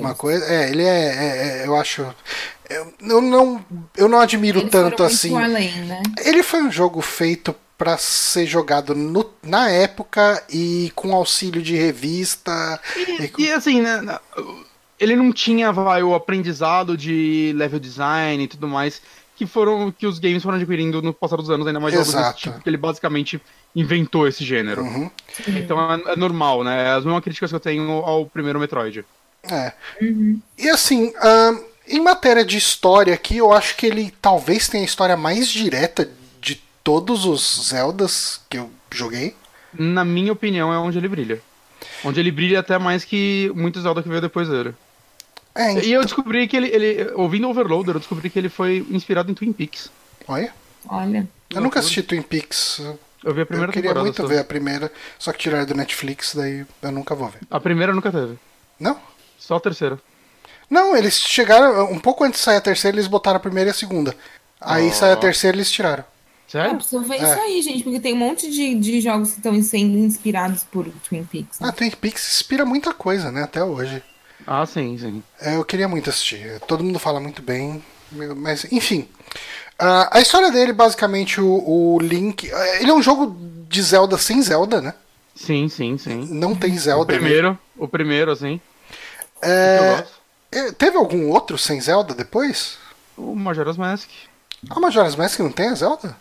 uma 0.00 0.16
coisa. 0.16 0.44
É, 0.46 0.68
ele 0.68 0.82
é, 0.82 0.88
é, 0.88 1.62
é 1.62 1.66
eu 1.68 1.76
acho 1.76 2.04
eu, 2.74 2.94
eu 3.00 3.20
não, 3.20 3.64
eu 3.96 4.08
não 4.08 4.20
admiro 4.20 4.60
Eles 4.60 4.70
tanto 4.70 5.02
assim. 5.02 5.36
Além, 5.36 5.72
né? 5.84 6.02
Ele 6.24 6.42
foi 6.42 6.62
um 6.62 6.70
jogo 6.70 7.00
feito 7.00 7.54
para 7.76 7.96
ser 7.98 8.46
jogado 8.46 8.94
no, 8.94 9.28
na 9.42 9.68
época 9.70 10.42
e 10.48 10.92
com 10.94 11.14
auxílio 11.14 11.62
de 11.62 11.76
revista. 11.76 12.80
E, 12.96 13.42
e, 13.42 13.46
e 13.46 13.52
assim, 13.52 13.80
né, 13.80 14.18
ele 14.98 15.16
não 15.16 15.32
tinha 15.32 15.72
vai, 15.72 16.02
o 16.02 16.14
aprendizado 16.14 16.96
de 16.96 17.52
level 17.56 17.80
design 17.80 18.44
e 18.44 18.48
tudo 18.48 18.68
mais 18.68 19.00
que 19.36 19.46
foram 19.46 19.90
que 19.90 20.06
os 20.06 20.18
games 20.18 20.42
foram 20.42 20.56
adquirindo 20.56 21.02
no 21.02 21.12
passar 21.12 21.36
dos 21.36 21.50
anos, 21.50 21.66
ainda 21.66 21.80
mais 21.80 21.94
Exato. 21.94 22.10
jogos 22.12 22.26
desse 22.26 22.42
tipo, 22.42 22.60
que 22.60 22.68
ele 22.68 22.76
basicamente 22.76 23.40
inventou 23.74 24.28
esse 24.28 24.44
gênero. 24.44 24.82
Uhum. 24.82 25.10
Então 25.48 25.92
é, 25.92 26.12
é, 26.12 26.16
normal, 26.16 26.62
né? 26.62 26.84
É 26.84 26.90
as 26.90 27.04
mesmas 27.04 27.22
críticas 27.22 27.50
que 27.50 27.56
eu 27.56 27.60
tenho 27.60 27.90
ao 27.90 28.26
primeiro 28.26 28.60
Metroid. 28.60 29.04
É. 29.42 29.72
Uhum. 30.00 30.40
E 30.56 30.68
assim, 30.70 31.12
um, 31.22 31.64
em 31.88 32.00
matéria 32.00 32.44
de 32.44 32.56
história 32.56 33.14
aqui, 33.14 33.36
eu 33.38 33.52
acho 33.52 33.76
que 33.76 33.86
ele 33.86 34.12
talvez 34.20 34.68
tenha 34.68 34.82
a 34.82 34.86
história 34.86 35.16
mais 35.16 35.48
direta 35.48 36.08
de 36.40 36.62
todos 36.82 37.24
os 37.24 37.68
Zeldas 37.68 38.40
que 38.48 38.58
eu 38.58 38.70
joguei. 38.92 39.34
Na 39.72 40.04
minha 40.04 40.32
opinião, 40.32 40.72
é 40.72 40.78
onde 40.78 40.98
ele 40.98 41.08
brilha. 41.08 41.42
Onde 42.04 42.20
ele 42.20 42.30
brilha 42.30 42.60
até 42.60 42.78
mais 42.78 43.04
que 43.04 43.50
muitos 43.54 43.82
Zelda 43.82 44.02
que 44.02 44.08
veio 44.08 44.20
depois 44.20 44.48
dele. 44.48 44.74
É, 45.54 45.72
então... 45.72 45.84
E 45.84 45.92
eu 45.92 46.02
descobri 46.02 46.48
que 46.48 46.56
ele, 46.56 46.68
ele. 46.68 47.12
Ouvindo 47.14 47.48
Overloader, 47.48 47.96
eu 47.96 48.00
descobri 48.00 48.28
que 48.30 48.38
ele 48.38 48.48
foi 48.48 48.86
inspirado 48.90 49.30
em 49.30 49.34
Twin 49.34 49.52
Peaks. 49.52 49.90
Olha. 50.26 50.52
Olha. 50.88 51.28
Eu 51.50 51.60
nunca 51.60 51.80
assisti 51.80 52.02
Twin 52.02 52.22
Peaks. 52.22 52.80
Eu 53.22 53.32
vi 53.32 53.40
a 53.40 53.46
primeira 53.46 53.70
Eu 53.70 53.72
queria 53.72 53.94
muito 53.94 54.26
ver 54.26 54.38
a 54.38 54.44
primeira, 54.44 54.92
só 55.18 55.32
que 55.32 55.38
tiraram 55.38 55.64
do 55.64 55.74
Netflix, 55.74 56.34
daí 56.34 56.66
eu 56.82 56.92
nunca 56.92 57.14
vou 57.14 57.28
ver. 57.28 57.40
A 57.50 57.58
primeira 57.58 57.94
nunca 57.94 58.12
teve. 58.12 58.38
Não? 58.78 59.00
Só 59.38 59.56
a 59.56 59.60
terceira. 59.60 59.98
Não, 60.68 60.96
eles 60.96 61.18
chegaram. 61.18 61.90
Um 61.90 61.98
pouco 61.98 62.24
antes 62.24 62.40
de 62.40 62.44
sair 62.44 62.56
a 62.56 62.60
terceira, 62.60 62.96
eles 62.96 63.06
botaram 63.06 63.36
a 63.36 63.40
primeira 63.40 63.70
e 63.70 63.72
a 63.72 63.74
segunda. 63.74 64.14
Aí 64.60 64.88
oh. 64.88 64.92
sai 64.92 65.12
a 65.12 65.16
terceira 65.16 65.56
eles 65.56 65.70
tiraram. 65.70 66.04
Sério? 66.48 66.72
Ah, 66.72 66.74
precisa 66.74 67.00
ver 67.00 67.14
é. 67.14 67.22
isso 67.22 67.40
aí, 67.40 67.62
gente, 67.62 67.82
porque 67.82 68.00
tem 68.00 68.14
um 68.14 68.18
monte 68.18 68.50
de, 68.50 68.74
de 68.74 69.00
jogos 69.00 69.32
que 69.32 69.38
estão 69.38 69.60
sendo 69.62 69.98
inspirados 69.98 70.64
por 70.64 70.86
Twin 71.08 71.24
Peaks. 71.24 71.58
Né? 71.58 71.68
Ah, 71.68 71.72
Twin 71.72 71.90
Peaks 71.90 72.36
inspira 72.36 72.64
muita 72.64 72.92
coisa, 72.92 73.32
né? 73.32 73.42
Até 73.42 73.64
hoje. 73.64 74.02
Ah, 74.46 74.64
sim, 74.66 74.96
sim. 74.98 75.22
É, 75.40 75.56
eu 75.56 75.64
queria 75.64 75.88
muito 75.88 76.10
assistir. 76.10 76.60
Todo 76.66 76.84
mundo 76.84 76.98
fala 76.98 77.18
muito 77.18 77.42
bem. 77.42 77.82
Mas, 78.36 78.70
enfim. 78.70 79.08
Uh, 79.80 80.06
a 80.10 80.20
história 80.20 80.52
dele, 80.52 80.72
basicamente, 80.72 81.40
o, 81.40 81.64
o 81.66 81.98
Link. 81.98 82.48
Ele 82.80 82.90
é 82.90 82.94
um 82.94 83.02
jogo 83.02 83.36
de 83.68 83.82
Zelda 83.82 84.18
sem 84.18 84.40
Zelda, 84.42 84.80
né? 84.80 84.94
Sim, 85.34 85.68
sim, 85.68 85.98
sim. 85.98 86.28
Não 86.30 86.54
tem 86.54 86.76
Zelda. 86.78 87.02
O 87.02 87.06
primeiro, 87.06 87.50
né? 87.50 87.58
o 87.76 87.88
primeiro, 87.88 88.30
assim. 88.30 88.60
É... 89.42 90.04
é... 90.58 90.72
Teve 90.72 90.96
algum 90.96 91.28
outro 91.30 91.58
sem 91.58 91.80
Zelda 91.80 92.14
depois? 92.14 92.78
O 93.16 93.34
Majora's 93.34 93.76
Mask. 93.76 94.08
Ah, 94.70 94.80
Majora's 94.80 95.16
Mask 95.16 95.38
não 95.40 95.52
tem 95.52 95.68
a 95.68 95.74
Zelda? 95.74 96.16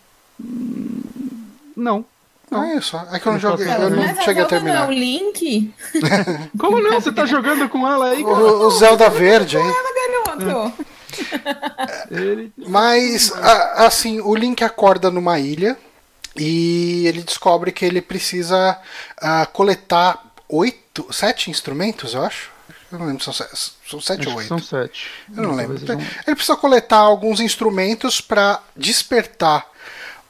Não. 1.76 2.06
Não, 2.52 2.64
é 2.64 2.76
isso. 2.76 2.96
É 3.12 3.20
que 3.20 3.28
eu 3.28 3.34
não 3.34 3.40
joguei, 3.40 3.68
eu 3.68 3.90
não 3.90 4.22
cheguei 4.22 4.44
a 4.44 4.46
terminar. 4.46 4.76
Não 4.76 4.84
é 4.84 4.88
o 4.88 4.92
Link? 4.92 5.74
Como 6.60 6.80
não? 6.80 7.02
Você 7.02 7.12
tá 7.12 7.26
jogando 7.26 7.68
com 7.68 7.88
ela 7.88 8.10
aí? 8.10 8.24
O, 8.24 8.68
o 8.68 8.72
Zelda 8.72 9.10
verde 9.10 9.58
aí. 9.58 9.74
garoto. 10.44 10.86
Mas, 12.68 13.32
assim, 13.76 14.20
o 14.22 14.36
Link 14.36 14.64
acorda 14.64 15.10
numa 15.10 15.40
ilha 15.40 15.78
e 16.36 17.06
ele 17.08 17.22
descobre 17.24 17.72
que 17.72 17.86
ele 17.86 18.02
precisa 18.02 18.78
uh, 19.22 19.52
coletar 19.52 20.24
oito, 20.48 21.08
sete 21.12 21.50
instrumentos, 21.50 22.14
eu 22.14 22.24
acho. 22.24 22.52
Eu 22.92 23.00
não 23.00 23.08
lembro, 23.08 23.24
são, 23.24 23.34
são 24.00 24.02
sete 24.02 24.28
ou 24.28 24.36
oito? 24.36 24.48
São 24.48 24.60
sete. 24.60 25.10
Eu 25.36 25.44
não, 25.44 25.50
não 25.50 25.56
lembro. 25.56 25.78
Ele 25.78 26.36
precisa 26.36 26.56
coletar 26.56 26.98
alguns 26.98 27.40
instrumentos 27.40 28.20
para 28.22 28.62
despertar 28.76 29.66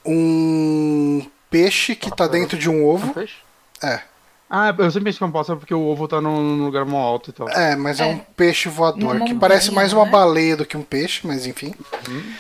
um 0.06 1.26
peixe 1.50 1.96
que 1.96 2.10
está 2.10 2.28
dentro 2.28 2.58
de 2.58 2.70
um 2.70 2.86
ovo. 2.86 3.08
Um 3.08 3.14
peixe? 3.14 3.36
É. 3.82 4.02
Ah, 4.50 4.74
eu 4.78 4.92
sempre 4.92 5.06
penso 5.06 5.18
que 5.18 5.24
é 5.24 5.28
um 5.28 5.32
pássaro 5.32 5.58
porque 5.58 5.74
o 5.74 5.82
ovo 5.82 6.08
tá 6.08 6.22
num 6.22 6.64
lugar 6.64 6.86
mó 6.86 7.00
alto 7.00 7.32
e 7.32 7.34
tal. 7.34 7.50
É, 7.50 7.76
mas 7.76 8.00
é, 8.00 8.04
é 8.04 8.08
um 8.08 8.20
peixe 8.20 8.70
voador, 8.70 9.24
que 9.24 9.34
parece 9.34 9.72
mais 9.72 9.94
uma 9.94 10.06
né? 10.06 10.12
baleia 10.12 10.56
do 10.56 10.66
que 10.66 10.78
um 10.78 10.84
peixe, 10.84 11.26
mas 11.26 11.48
enfim. 11.48 11.74
Uhum. 12.08 12.34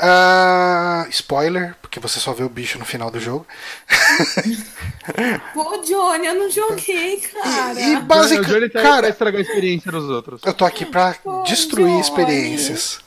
Uh, 0.00 1.08
spoiler, 1.10 1.74
porque 1.82 1.98
você 1.98 2.20
só 2.20 2.32
vê 2.32 2.44
o 2.44 2.48
bicho 2.48 2.78
no 2.78 2.84
final 2.84 3.10
do 3.10 3.18
jogo. 3.18 3.44
Pô, 5.52 5.78
Johnny, 5.78 6.26
eu 6.26 6.34
não 6.36 6.48
joguei, 6.48 7.20
cara. 7.20 7.80
E, 7.80 7.94
e 7.94 8.00
basicamente. 8.00 8.70
Tá 8.70 8.82
cara, 8.82 9.08
estragar 9.08 9.40
a 9.40 9.42
experiência 9.42 9.90
dos 9.90 10.08
outros. 10.08 10.40
Eu 10.44 10.54
tô 10.54 10.64
aqui 10.64 10.86
pra 10.86 11.14
Pô, 11.14 11.42
destruir 11.42 11.88
Johnny. 11.88 12.00
experiências. 12.00 13.00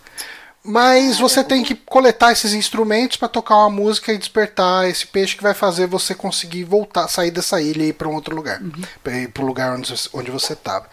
Mas 0.63 1.17
você 1.17 1.43
tem 1.43 1.63
que 1.63 1.73
coletar 1.73 2.33
esses 2.33 2.53
instrumentos 2.53 3.17
para 3.17 3.29
tocar 3.29 3.55
uma 3.55 3.69
música 3.69 4.11
e 4.11 4.17
despertar 4.17 4.87
esse 4.87 5.07
peixe 5.07 5.35
que 5.35 5.41
vai 5.41 5.53
fazer 5.53 5.87
você 5.87 6.13
conseguir 6.13 6.65
voltar, 6.65 7.07
sair 7.07 7.31
dessa 7.31 7.61
ilha 7.61 7.83
e 7.83 7.87
ir 7.87 7.93
para 7.93 8.07
um 8.07 8.13
outro 8.13 8.35
lugar, 8.35 8.61
uhum. 8.61 8.83
para 9.01 9.13
ir 9.17 9.29
para 9.29 9.43
o 9.43 9.45
lugar 9.45 9.75
onde, 9.75 9.93
onde 10.13 10.29
você 10.29 10.53
estava. 10.53 10.87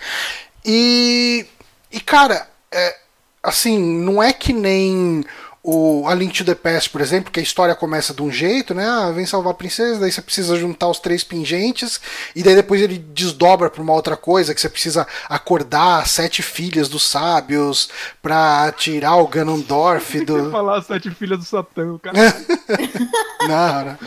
E, 0.65 1.45
e 1.93 2.01
cara, 2.01 2.49
é, 2.73 2.97
assim, 3.43 3.79
não 3.79 4.23
é 4.23 4.33
que 4.33 4.55
nem 4.55 5.23
o 5.71 6.09
A 6.09 6.15
Link 6.15 6.33
to 6.33 6.47
the 6.47 6.55
Past, 6.55 6.89
por 6.89 7.03
exemplo, 7.03 7.31
que 7.31 7.39
a 7.39 7.43
história 7.43 7.75
começa 7.75 8.15
de 8.15 8.23
um 8.23 8.33
jeito, 8.33 8.73
né? 8.75 8.87
Ah, 8.87 9.11
vem 9.11 9.27
salvar 9.27 9.53
a 9.53 9.55
princesa, 9.55 10.01
daí 10.01 10.11
você 10.11 10.23
precisa 10.23 10.57
juntar 10.57 10.89
os 10.89 10.99
três 10.99 11.23
pingentes, 11.23 12.01
e 12.35 12.43
daí 12.43 12.55
depois 12.55 12.81
ele 12.81 12.97
desdobra 12.97 13.69
para 13.69 13.83
uma 13.83 13.93
outra 13.93 14.17
coisa, 14.17 14.55
que 14.55 14.61
você 14.63 14.69
precisa 14.71 15.07
acordar 15.29 16.09
sete 16.09 16.41
filhas 16.43 16.89
dos 16.89 17.07
sábios 17.07 17.91
para 18.23 18.73
tirar 18.79 19.17
o 19.17 19.29
Ganondorf 19.29 20.19
do. 20.25 20.39
Eu 20.39 20.51
falar 20.51 20.81
sete 20.81 21.11
filhas 21.11 21.39
do 21.39 21.45
Satã, 21.45 21.99
cara. 21.99 22.17
não, 23.47 23.85
não. 23.85 23.99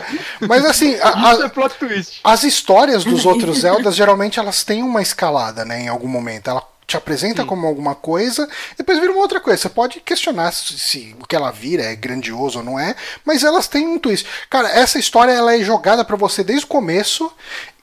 Mas 0.48 0.64
assim, 0.64 0.96
a, 1.00 1.32
Isso 1.32 1.44
é 1.44 1.48
plot 1.48 1.76
twist. 1.78 2.20
as 2.24 2.42
histórias 2.42 3.04
dos 3.04 3.24
outros 3.24 3.60
Zeldas 3.60 3.94
geralmente 3.94 4.40
elas 4.40 4.64
têm 4.64 4.82
uma 4.82 5.00
escalada, 5.00 5.64
né? 5.64 5.82
Em 5.82 5.88
algum 5.88 6.08
momento. 6.08 6.50
Ela 6.50 6.71
te 6.86 6.96
apresenta 6.96 7.42
Sim. 7.42 7.48
como 7.48 7.66
alguma 7.66 7.94
coisa, 7.94 8.48
depois 8.76 8.98
vira 8.98 9.12
uma 9.12 9.20
outra 9.20 9.40
coisa. 9.40 9.60
Você 9.60 9.68
pode 9.68 10.00
questionar 10.00 10.52
se, 10.52 10.78
se, 10.78 11.16
o 11.20 11.26
que 11.26 11.36
ela 11.36 11.50
vira 11.50 11.82
é 11.82 11.94
grandioso 11.94 12.58
ou 12.58 12.64
não 12.64 12.78
é, 12.78 12.94
mas 13.24 13.44
elas 13.44 13.68
têm 13.68 13.86
um 13.86 13.98
twist. 13.98 14.26
Cara, 14.50 14.68
essa 14.68 14.98
história 14.98 15.32
ela 15.32 15.54
é 15.54 15.62
jogada 15.62 16.04
para 16.04 16.16
você 16.16 16.44
desde 16.44 16.64
o 16.64 16.68
começo 16.68 17.32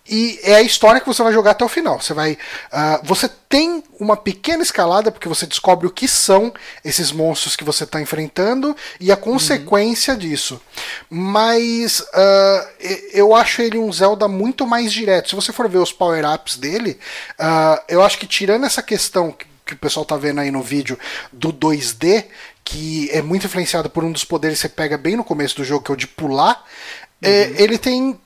e 0.09 0.39
é 0.43 0.55
a 0.55 0.61
história 0.61 0.99
que 0.99 1.07
você 1.07 1.21
vai 1.21 1.31
jogar 1.31 1.51
até 1.51 1.63
o 1.63 1.69
final. 1.69 2.01
Você 2.01 2.13
vai, 2.13 2.33
uh, 2.33 2.99
você 3.03 3.29
tem 3.47 3.83
uma 3.99 4.17
pequena 4.17 4.63
escalada 4.63 5.11
porque 5.11 5.27
você 5.27 5.45
descobre 5.45 5.85
o 5.85 5.91
que 5.91 6.07
são 6.07 6.51
esses 6.83 7.11
monstros 7.11 7.55
que 7.55 7.63
você 7.63 7.83
está 7.83 8.01
enfrentando 8.01 8.75
e 8.99 9.11
a 9.11 9.17
consequência 9.17 10.13
uhum. 10.13 10.19
disso. 10.19 10.61
Mas 11.09 11.99
uh, 11.99 12.67
eu 13.13 13.35
acho 13.35 13.61
ele 13.61 13.77
um 13.77 13.91
Zelda 13.93 14.27
muito 14.27 14.65
mais 14.65 14.91
direto. 14.91 15.29
Se 15.29 15.35
você 15.35 15.53
for 15.53 15.69
ver 15.69 15.77
os 15.77 15.93
power 15.93 16.25
ups 16.33 16.57
dele, 16.57 16.99
uh, 17.39 17.81
eu 17.87 18.01
acho 18.01 18.17
que 18.17 18.25
tirando 18.25 18.65
essa 18.65 18.81
questão 18.81 19.31
que, 19.31 19.45
que 19.65 19.73
o 19.73 19.77
pessoal 19.77 20.03
está 20.03 20.17
vendo 20.17 20.41
aí 20.41 20.49
no 20.49 20.63
vídeo 20.63 20.97
do 21.31 21.53
2D, 21.53 22.25
que 22.63 23.09
é 23.11 23.21
muito 23.21 23.45
influenciado 23.45 23.89
por 23.89 24.03
um 24.03 24.11
dos 24.11 24.23
poderes 24.23 24.57
que 24.57 24.61
você 24.61 24.69
pega 24.69 24.97
bem 24.97 25.15
no 25.15 25.23
começo 25.23 25.55
do 25.55 25.63
jogo, 25.63 25.83
que 25.83 25.91
é 25.91 25.93
o 25.93 25.97
de 25.97 26.07
pular. 26.07 26.63
É, 27.21 27.27
uhum. 27.27 27.55
É, 27.55 27.61
ele 27.61 27.77
tem 27.77 28.19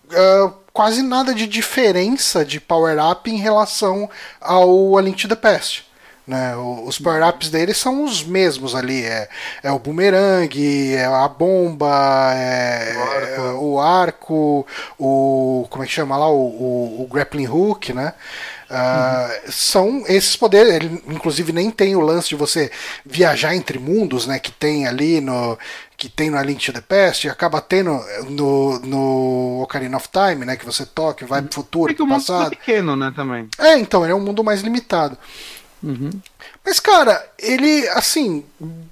quase 0.74 1.04
nada 1.04 1.34
de 1.34 1.48
diferença 1.48 2.44
de 2.44 2.60
power-up 2.60 3.30
em 3.30 3.38
relação 3.38 4.10
ao 4.42 4.98
A 4.98 5.02
Link 5.02 5.22
to 5.22 5.30
the 5.30 5.36
Past. 5.36 5.86
Né? 6.26 6.56
Os 6.56 6.98
power-ups 6.98 7.50
dele 7.50 7.74
são 7.74 8.06
os 8.06 8.24
mesmos 8.24 8.74
ali. 8.74 9.04
É, 9.04 9.30
é 9.62 9.72
o 9.72 9.78
boomerang, 9.78 10.96
é 10.96 11.06
a 11.06 11.28
bomba, 11.28 12.34
é, 12.34 12.94
o 12.96 13.02
arco, 13.02 13.42
é 13.42 13.54
o, 13.54 13.80
arco, 13.80 14.68
o 14.98 15.68
como 15.70 15.84
é 15.84 15.88
que 15.88 15.94
chama 15.94 16.18
lá? 16.18 16.30
O, 16.30 16.46
o, 16.46 17.04
o 17.04 17.08
grappling 17.08 17.48
hook, 17.48 17.94
né? 17.94 18.14
Uh, 18.74 19.52
São 19.52 20.04
esses 20.08 20.36
poderes. 20.36 20.74
Ele, 20.74 21.04
inclusive, 21.08 21.52
nem 21.52 21.70
tem 21.70 21.96
o 21.96 22.02
lance 22.02 22.30
de 22.30 22.36
você 22.36 22.72
viajar 23.06 23.56
entre 23.56 23.78
mundos, 23.78 24.26
né? 24.26 24.40
Que 24.40 24.52
tem 24.52 24.88
ali 24.88 25.22
no. 25.22 25.58
Que 26.04 26.10
tem 26.10 26.30
no 26.30 26.38
A 26.38 26.44
Link 26.44 26.66
to 26.66 26.74
the 26.74 26.82
Past, 26.82 27.30
acaba 27.30 27.62
tendo 27.62 27.98
no, 28.30 28.78
no 28.80 29.62
Ocarina 29.62 29.96
of 29.96 30.10
Time, 30.10 30.44
né? 30.44 30.58
Que 30.58 30.66
você 30.66 30.86
toca 30.86 31.26
vai 31.26 31.42
pro 31.42 31.54
futuro, 31.54 31.94
é 31.94 31.96
pro 31.96 32.06
passado. 32.06 32.48
É 32.48 32.50
pequeno, 32.58 32.94
né, 32.94 33.14
também. 33.16 33.48
É, 33.58 33.78
então, 33.80 34.04
ele 34.04 34.12
é 34.12 34.16
um 34.16 34.20
mundo 34.20 34.44
mais 34.44 34.60
limitado. 34.60 35.18
Uhum. 35.82 36.10
Mas, 36.66 36.82
cara, 36.82 37.26
ele, 37.40 37.88
assim, 37.92 38.44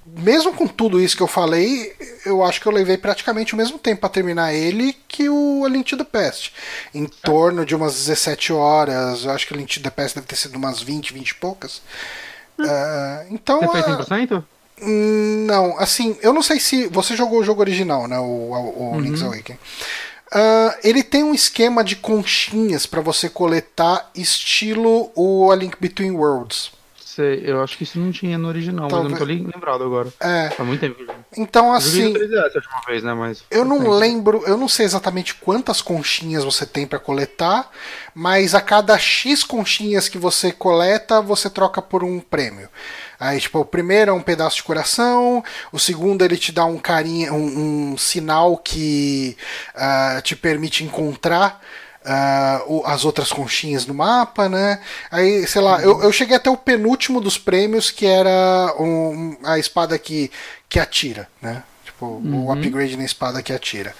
mesmo 0.06 0.54
com 0.54 0.66
tudo 0.66 0.98
isso 0.98 1.14
que 1.14 1.22
eu 1.22 1.26
falei, 1.26 1.94
eu 2.24 2.42
acho 2.42 2.62
que 2.62 2.66
eu 2.66 2.72
levei 2.72 2.96
praticamente 2.96 3.52
o 3.52 3.58
mesmo 3.58 3.78
tempo 3.78 4.00
para 4.00 4.08
terminar 4.08 4.54
ele 4.54 4.96
que 5.06 5.28
o 5.28 5.66
A 5.66 5.68
Link 5.68 5.90
to 5.90 6.02
the 6.02 6.04
Past. 6.04 6.54
Em 6.94 7.04
torno 7.04 7.66
de 7.66 7.76
umas 7.76 7.92
17 7.92 8.54
horas, 8.54 9.26
eu 9.26 9.32
acho 9.32 9.46
que 9.46 9.52
o 9.52 9.56
Link 9.58 9.74
to 9.74 9.82
the 9.82 9.90
Past 9.90 10.14
deve 10.14 10.26
ter 10.26 10.36
sido 10.36 10.56
umas 10.56 10.80
20, 10.80 11.12
20 11.12 11.28
e 11.28 11.34
poucas. 11.34 11.82
Uh, 12.58 13.26
então. 13.30 13.60
Você 13.60 13.82
fez 13.82 13.96
100%? 13.96 14.44
Não, 14.82 15.78
assim, 15.78 16.16
eu 16.20 16.32
não 16.32 16.42
sei 16.42 16.58
se. 16.58 16.86
Você 16.88 17.14
jogou 17.14 17.40
o 17.40 17.44
jogo 17.44 17.60
original, 17.60 18.08
né? 18.08 18.18
O, 18.18 18.22
o, 18.22 18.54
o 18.54 18.92
uhum. 18.92 19.00
Link's 19.00 19.22
Awakening. 19.22 19.58
Uh, 20.34 20.74
ele 20.82 21.02
tem 21.02 21.22
um 21.22 21.34
esquema 21.34 21.84
de 21.84 21.94
conchinhas 21.94 22.86
para 22.86 23.02
você 23.02 23.28
coletar, 23.28 24.10
estilo 24.14 25.10
o 25.14 25.50
A 25.50 25.56
Link 25.56 25.76
Between 25.78 26.12
Worlds. 26.12 26.72
Sei, 27.14 27.42
eu 27.44 27.62
acho 27.62 27.76
que 27.76 27.84
isso 27.84 27.98
não 27.98 28.10
tinha 28.10 28.38
no 28.38 28.48
original, 28.48 28.88
Talvez... 28.88 29.12
mas 29.12 29.20
eu 29.20 29.26
não 29.26 29.44
tô 29.44 29.50
lembrado 29.52 29.84
agora. 29.84 30.08
É. 30.18 30.48
Faz 30.48 30.66
muito 30.66 30.80
tempo. 30.80 30.96
Então, 31.36 31.70
assim. 31.70 32.14
Eu, 32.14 32.42
última 32.54 32.80
vez, 32.86 33.02
né, 33.02 33.12
mas 33.12 33.44
eu 33.50 33.66
não 33.66 33.80
tempo. 33.80 33.90
lembro, 33.90 34.42
eu 34.46 34.56
não 34.56 34.66
sei 34.66 34.86
exatamente 34.86 35.34
quantas 35.34 35.82
conchinhas 35.82 36.42
você 36.42 36.64
tem 36.64 36.86
para 36.86 36.98
coletar, 36.98 37.70
mas 38.14 38.54
a 38.54 38.62
cada 38.62 38.98
X 38.98 39.44
conchinhas 39.44 40.08
que 40.08 40.16
você 40.16 40.50
coleta, 40.50 41.20
você 41.20 41.50
troca 41.50 41.82
por 41.82 42.02
um 42.02 42.18
prêmio. 42.18 42.70
Aí, 43.22 43.38
tipo, 43.38 43.60
o 43.60 43.64
primeiro 43.64 44.10
é 44.10 44.14
um 44.14 44.20
pedaço 44.20 44.56
de 44.56 44.64
coração, 44.64 45.44
o 45.70 45.78
segundo 45.78 46.24
ele 46.24 46.36
te 46.36 46.50
dá 46.50 46.64
um 46.64 46.76
carinha, 46.76 47.32
um, 47.32 47.92
um 47.92 47.96
sinal 47.96 48.56
que 48.56 49.36
uh, 49.76 50.20
te 50.22 50.34
permite 50.34 50.82
encontrar 50.82 51.62
uh, 52.04 52.84
as 52.84 53.04
outras 53.04 53.30
conchinhas 53.30 53.86
no 53.86 53.94
mapa, 53.94 54.48
né? 54.48 54.80
Aí, 55.08 55.46
sei 55.46 55.62
lá, 55.62 55.80
eu, 55.80 56.02
eu 56.02 56.10
cheguei 56.10 56.34
até 56.34 56.50
o 56.50 56.56
penúltimo 56.56 57.20
dos 57.20 57.38
prêmios, 57.38 57.92
que 57.92 58.06
era 58.06 58.74
um, 58.80 59.36
a 59.44 59.56
espada 59.56 59.96
que, 60.00 60.28
que 60.68 60.80
atira, 60.80 61.28
né? 61.40 61.62
Tipo, 61.84 62.06
uhum. 62.06 62.46
o 62.46 62.52
upgrade 62.52 62.96
na 62.96 63.04
espada 63.04 63.40
que 63.40 63.52
atira. 63.52 63.94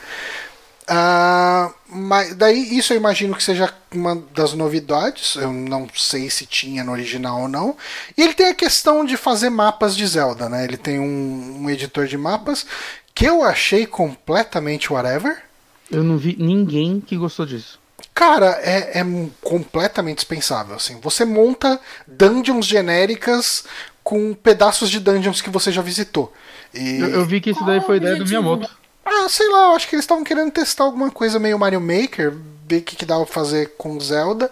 Uh, 0.82 1.72
mas 1.88 2.34
daí 2.34 2.76
isso 2.76 2.92
eu 2.92 2.96
imagino 2.96 3.36
que 3.36 3.42
seja 3.42 3.72
uma 3.94 4.16
das 4.34 4.52
novidades. 4.52 5.36
Eu 5.36 5.52
não 5.52 5.86
sei 5.94 6.28
se 6.28 6.44
tinha 6.44 6.82
no 6.82 6.92
original 6.92 7.42
ou 7.42 7.48
não. 7.48 7.76
E 8.16 8.22
ele 8.22 8.34
tem 8.34 8.48
a 8.48 8.54
questão 8.54 9.04
de 9.04 9.16
fazer 9.16 9.50
mapas 9.50 9.96
de 9.96 10.06
Zelda, 10.06 10.48
né? 10.48 10.64
Ele 10.64 10.76
tem 10.76 10.98
um, 10.98 11.62
um 11.62 11.70
editor 11.70 12.06
de 12.06 12.18
mapas 12.18 12.66
que 13.14 13.24
eu 13.24 13.42
achei 13.42 13.86
completamente 13.86 14.92
whatever. 14.92 15.42
Eu 15.90 16.02
não 16.02 16.16
vi 16.16 16.36
ninguém 16.38 17.00
que 17.00 17.16
gostou 17.16 17.46
disso. 17.46 17.78
cara, 18.14 18.58
é, 18.62 19.00
é 19.00 19.04
completamente 19.40 20.16
dispensável. 20.16 20.74
Assim. 20.74 20.98
Você 21.00 21.24
monta 21.24 21.78
dungeons 22.06 22.66
genéricas 22.66 23.64
com 24.02 24.34
pedaços 24.34 24.90
de 24.90 24.98
dungeons 24.98 25.40
que 25.40 25.50
você 25.50 25.70
já 25.70 25.80
visitou. 25.80 26.32
E... 26.74 26.98
Eu, 26.98 27.08
eu 27.10 27.24
vi 27.24 27.40
que 27.40 27.50
isso 27.50 27.64
daí 27.64 27.80
foi 27.80 27.98
ideia 27.98 28.16
do 28.16 28.26
Miyamoto. 28.26 28.81
Ah, 29.04 29.28
sei 29.28 29.48
lá, 29.48 29.74
acho 29.74 29.88
que 29.88 29.94
eles 29.94 30.04
estavam 30.04 30.24
querendo 30.24 30.50
testar 30.50 30.84
alguma 30.84 31.10
coisa 31.10 31.38
meio 31.38 31.58
Mario 31.58 31.80
Maker, 31.80 32.32
ver 32.68 32.78
o 32.78 32.82
que, 32.82 32.96
que 32.96 33.04
dava 33.04 33.24
pra 33.24 33.34
fazer 33.34 33.74
com 33.76 33.98
Zelda, 33.98 34.50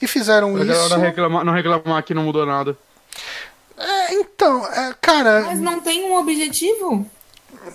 e 0.00 0.06
fizeram 0.06 0.58
isso. 0.58 0.88
Não 0.90 1.00
reclamar, 1.00 1.44
não 1.44 1.52
reclamar 1.52 2.02
que 2.02 2.14
não 2.14 2.24
mudou 2.24 2.44
nada. 2.44 2.76
É, 3.78 4.14
então, 4.14 4.66
é, 4.66 4.94
cara. 5.00 5.42
Mas 5.46 5.60
não 5.60 5.80
tem 5.80 6.04
um 6.04 6.16
objetivo? 6.16 7.06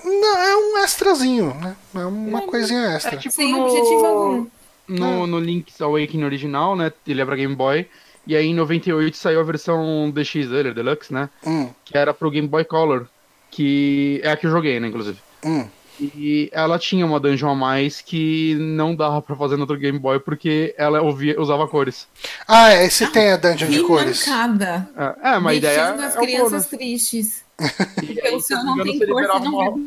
Não, 0.03 0.37
é 0.37 0.57
um 0.57 0.83
extrazinho, 0.83 1.53
né? 1.55 1.75
É 1.95 2.05
uma 2.05 2.39
é, 2.39 2.47
coisinha 2.47 2.87
extra. 2.93 3.15
É 3.15 3.17
tipo 3.17 3.33
Sem 3.33 3.51
no... 3.51 3.65
objetivo 3.65 4.05
algum. 4.05 4.47
No, 4.87 5.23
é. 5.23 5.27
no 5.27 5.39
Link's 5.39 5.81
Awakening 5.81 6.23
original, 6.23 6.75
né? 6.75 6.91
Ele 7.05 7.21
é 7.21 7.25
pra 7.25 7.35
Game 7.35 7.55
Boy. 7.55 7.87
E 8.25 8.35
aí 8.35 8.47
em 8.47 8.53
98 8.53 9.15
saiu 9.15 9.39
a 9.39 9.43
versão 9.43 10.11
DX 10.11 10.49
dele, 10.49 10.73
Deluxe, 10.73 11.13
né? 11.13 11.29
Hum. 11.45 11.69
Que 11.85 11.97
era 11.97 12.13
pro 12.13 12.29
Game 12.29 12.47
Boy 12.47 12.65
Color. 12.65 13.07
Que 13.49 14.19
é 14.23 14.31
a 14.31 14.37
que 14.37 14.45
eu 14.45 14.51
joguei, 14.51 14.79
né, 14.79 14.87
inclusive. 14.87 15.17
Hum. 15.45 15.65
E 15.99 16.49
ela 16.51 16.77
tinha 16.77 17.05
uma 17.05 17.19
dungeon 17.19 17.49
a 17.49 17.55
mais 17.55 18.01
que 18.01 18.55
não 18.55 18.95
dava 18.95 19.21
pra 19.21 19.35
fazer 19.35 19.55
no 19.55 19.61
outro 19.61 19.77
Game 19.77 19.97
Boy 19.97 20.19
porque 20.19 20.75
ela 20.77 21.01
ouvia, 21.01 21.39
usava 21.39 21.67
cores. 21.67 22.07
Ah, 22.47 22.71
é, 22.71 22.85
esse 22.85 23.07
tem 23.07 23.31
a 23.31 23.37
dungeon 23.37 23.69
de 23.69 23.81
cores. 23.83 24.27
Mancada. 24.27 24.89
É, 24.95 25.31
é 25.33 25.37
uma 25.37 25.53
ideia. 25.53 25.93
das 25.93 26.15
é 26.15 26.19
crianças 26.19 26.67
tristes. 26.67 27.45
E 28.03 28.21
aí, 28.21 28.39
se 28.39 28.53
não 28.53 28.83
tem 28.83 28.99
cor, 28.99 29.23
você 29.23 29.27
não 29.27 29.37
uma... 29.37 29.79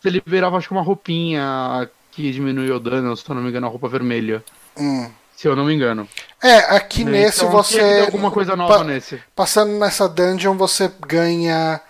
Você 0.00 0.08
liberava, 0.08 0.56
acho 0.56 0.68
que 0.68 0.72
uma 0.72 0.82
roupinha 0.82 1.90
que 2.10 2.32
diminuiu 2.32 2.76
o 2.76 2.80
dano, 2.80 3.14
se 3.14 3.28
eu 3.28 3.34
não 3.34 3.42
me 3.42 3.50
engano, 3.50 3.66
a 3.66 3.70
roupa 3.70 3.86
vermelha. 3.86 4.42
Hum. 4.78 5.10
Se 5.36 5.46
eu 5.46 5.54
não 5.54 5.64
me 5.64 5.74
engano. 5.74 6.08
É, 6.42 6.76
aqui 6.76 7.04
né? 7.04 7.12
nesse 7.12 7.40
então, 7.44 7.50
você. 7.50 8.04
alguma 8.06 8.30
coisa 8.30 8.56
nova 8.56 8.78
pa 8.78 8.84
nesse. 8.84 9.22
Passando 9.34 9.72
nessa 9.78 10.08
dungeon, 10.08 10.54
você 10.56 10.90
ganha 11.06 11.80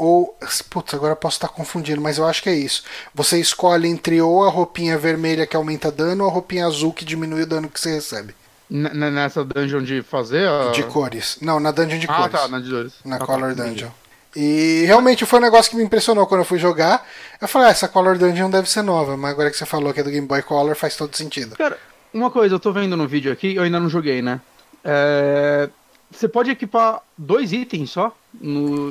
ou. 0.00 0.34
Putz, 0.70 0.94
agora 0.94 1.12
eu 1.12 1.16
posso 1.16 1.36
estar 1.36 1.48
confundindo, 1.48 2.00
mas 2.00 2.16
eu 2.16 2.26
acho 2.26 2.42
que 2.42 2.48
é 2.48 2.54
isso. 2.54 2.82
Você 3.14 3.38
escolhe 3.38 3.86
entre 3.86 4.20
ou 4.20 4.44
a 4.44 4.48
roupinha 4.48 4.96
vermelha 4.96 5.46
que 5.46 5.54
aumenta 5.54 5.92
dano 5.92 6.24
ou 6.24 6.30
a 6.30 6.32
roupinha 6.32 6.66
azul 6.66 6.92
que 6.92 7.04
diminui 7.04 7.42
o 7.42 7.46
dano 7.46 7.68
que 7.68 7.78
você 7.78 7.94
recebe. 7.94 8.34
N 8.70 9.10
nessa 9.10 9.44
dungeon 9.44 9.82
de 9.82 10.02
fazer? 10.02 10.48
A... 10.48 10.70
De 10.70 10.82
cores. 10.84 11.38
Não, 11.42 11.60
na 11.60 11.70
dungeon 11.70 11.98
de 11.98 12.06
ah, 12.08 12.14
cores. 12.14 12.34
Ah, 12.34 12.38
tá, 12.38 12.48
na 12.48 12.60
de 12.60 12.70
cores. 12.70 12.92
Na 13.04 13.16
ah, 13.16 13.18
Color 13.18 13.54
tá, 13.54 13.64
Dungeon. 13.64 13.90
E 14.34 14.84
realmente 14.86 15.26
foi 15.26 15.38
um 15.40 15.42
negócio 15.42 15.70
que 15.70 15.76
me 15.76 15.82
impressionou 15.82 16.26
quando 16.26 16.40
eu 16.42 16.44
fui 16.44 16.58
jogar. 16.58 17.06
Eu 17.40 17.48
falei, 17.48 17.68
ah, 17.68 17.70
essa 17.72 17.88
Color 17.88 18.16
Dungeon 18.16 18.48
deve 18.48 18.70
ser 18.70 18.82
nova, 18.82 19.16
mas 19.16 19.32
agora 19.32 19.50
que 19.50 19.56
você 19.56 19.66
falou 19.66 19.92
que 19.92 20.00
é 20.00 20.02
do 20.02 20.10
Game 20.10 20.26
Boy 20.26 20.40
Color 20.42 20.76
faz 20.76 20.96
todo 20.96 21.14
sentido. 21.16 21.56
Cara, 21.56 21.76
uma 22.14 22.30
coisa, 22.30 22.54
eu 22.54 22.60
tô 22.60 22.72
vendo 22.72 22.96
no 22.96 23.06
vídeo 23.06 23.30
aqui, 23.32 23.56
eu 23.56 23.62
ainda 23.62 23.80
não 23.80 23.88
joguei, 23.88 24.22
né? 24.22 24.40
É... 24.84 25.68
Você 26.10 26.28
pode 26.28 26.50
equipar 26.50 27.02
dois 27.18 27.52
itens 27.52 27.90
só 27.90 28.16
no 28.40 28.90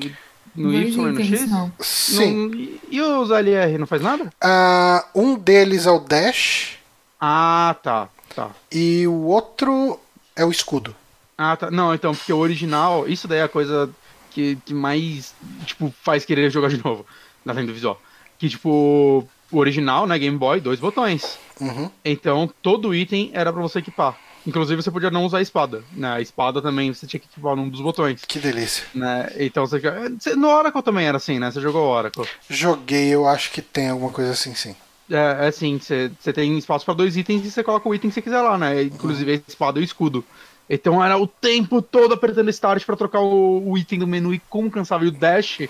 no 0.55 0.73
Y 0.73 0.87
e 0.87 1.11
no 1.11 1.23
X? 1.23 1.49
Sim. 1.79 2.47
No, 2.47 2.79
e 2.89 3.01
os 3.01 3.29
LR 3.29 3.77
não 3.77 3.87
faz 3.87 4.01
nada? 4.01 4.31
Uh, 4.43 5.19
um 5.21 5.35
deles 5.35 5.85
é 5.85 5.91
o 5.91 5.99
dash. 5.99 6.77
Ah, 7.19 7.75
tá. 7.83 8.09
tá. 8.35 8.51
E 8.71 9.05
o 9.07 9.25
outro 9.25 9.99
é 10.35 10.45
o 10.45 10.51
escudo. 10.51 10.95
Ah, 11.37 11.55
tá. 11.55 11.69
Não, 11.69 11.93
então, 11.93 12.13
porque 12.13 12.33
o 12.33 12.37
original, 12.37 13.07
isso 13.07 13.27
daí 13.27 13.39
é 13.39 13.43
a 13.43 13.49
coisa 13.49 13.89
que, 14.31 14.57
que 14.65 14.73
mais, 14.73 15.33
tipo, 15.65 15.93
faz 16.01 16.25
querer 16.25 16.49
jogar 16.49 16.69
de 16.69 16.83
novo, 16.83 17.05
na 17.43 17.53
frente 17.53 17.67
do 17.67 17.73
visual. 17.73 18.01
Que, 18.37 18.49
tipo, 18.49 19.27
o 19.51 19.57
original, 19.57 20.05
né, 20.07 20.17
Game 20.17 20.37
Boy, 20.37 20.59
dois 20.59 20.79
botões. 20.79 21.37
Uhum. 21.59 21.89
Então, 22.03 22.49
todo 22.61 22.95
item 22.95 23.31
era 23.33 23.51
para 23.51 23.61
você 23.61 23.79
equipar. 23.79 24.17
Inclusive 24.45 24.81
você 24.81 24.91
podia 24.91 25.11
não 25.11 25.25
usar 25.25 25.39
a 25.39 25.41
espada. 25.41 25.83
Né? 25.93 26.11
A 26.13 26.21
espada 26.21 26.61
também 26.61 26.93
você 26.93 27.05
tinha 27.05 27.19
que 27.19 27.27
equipar 27.27 27.55
num 27.55 27.69
dos 27.69 27.81
botões. 27.81 28.23
Que 28.25 28.39
delícia. 28.39 28.85
Né? 28.93 29.31
Então 29.37 29.65
você. 29.65 29.79
No 30.35 30.49
Oracle 30.49 30.81
também 30.81 31.05
era 31.05 31.17
assim, 31.17 31.39
né? 31.39 31.51
Você 31.51 31.61
jogou 31.61 31.87
Oracle. 31.87 32.25
Joguei, 32.49 33.09
eu 33.09 33.27
acho 33.27 33.51
que 33.51 33.61
tem 33.61 33.89
alguma 33.89 34.11
coisa 34.11 34.31
assim, 34.31 34.55
sim. 34.55 34.75
É, 35.09 35.45
é 35.45 35.47
assim, 35.47 35.79
você, 35.79 36.11
você 36.19 36.31
tem 36.31 36.57
espaço 36.57 36.85
para 36.85 36.93
dois 36.93 37.17
itens 37.17 37.45
e 37.45 37.51
você 37.51 37.63
coloca 37.63 37.89
o 37.89 37.95
item 37.95 38.09
que 38.09 38.13
você 38.13 38.21
quiser 38.21 38.41
lá, 38.41 38.57
né? 38.57 38.83
Inclusive 38.83 39.31
a 39.31 39.41
espada 39.47 39.79
e 39.79 39.81
o 39.81 39.85
escudo. 39.85 40.23
Então 40.69 41.03
era 41.03 41.17
o 41.17 41.25
tempo 41.25 41.81
todo 41.81 42.13
apertando 42.13 42.49
Start 42.49 42.85
para 42.85 42.95
trocar 42.95 43.21
o, 43.21 43.71
o, 43.71 43.77
item 43.77 43.99
do 43.99 44.07
menu 44.07 44.33
e 44.33 44.39
como 44.49 44.69
cansava. 44.69 45.03
E 45.03 45.07
o 45.07 45.11
Dash, 45.11 45.61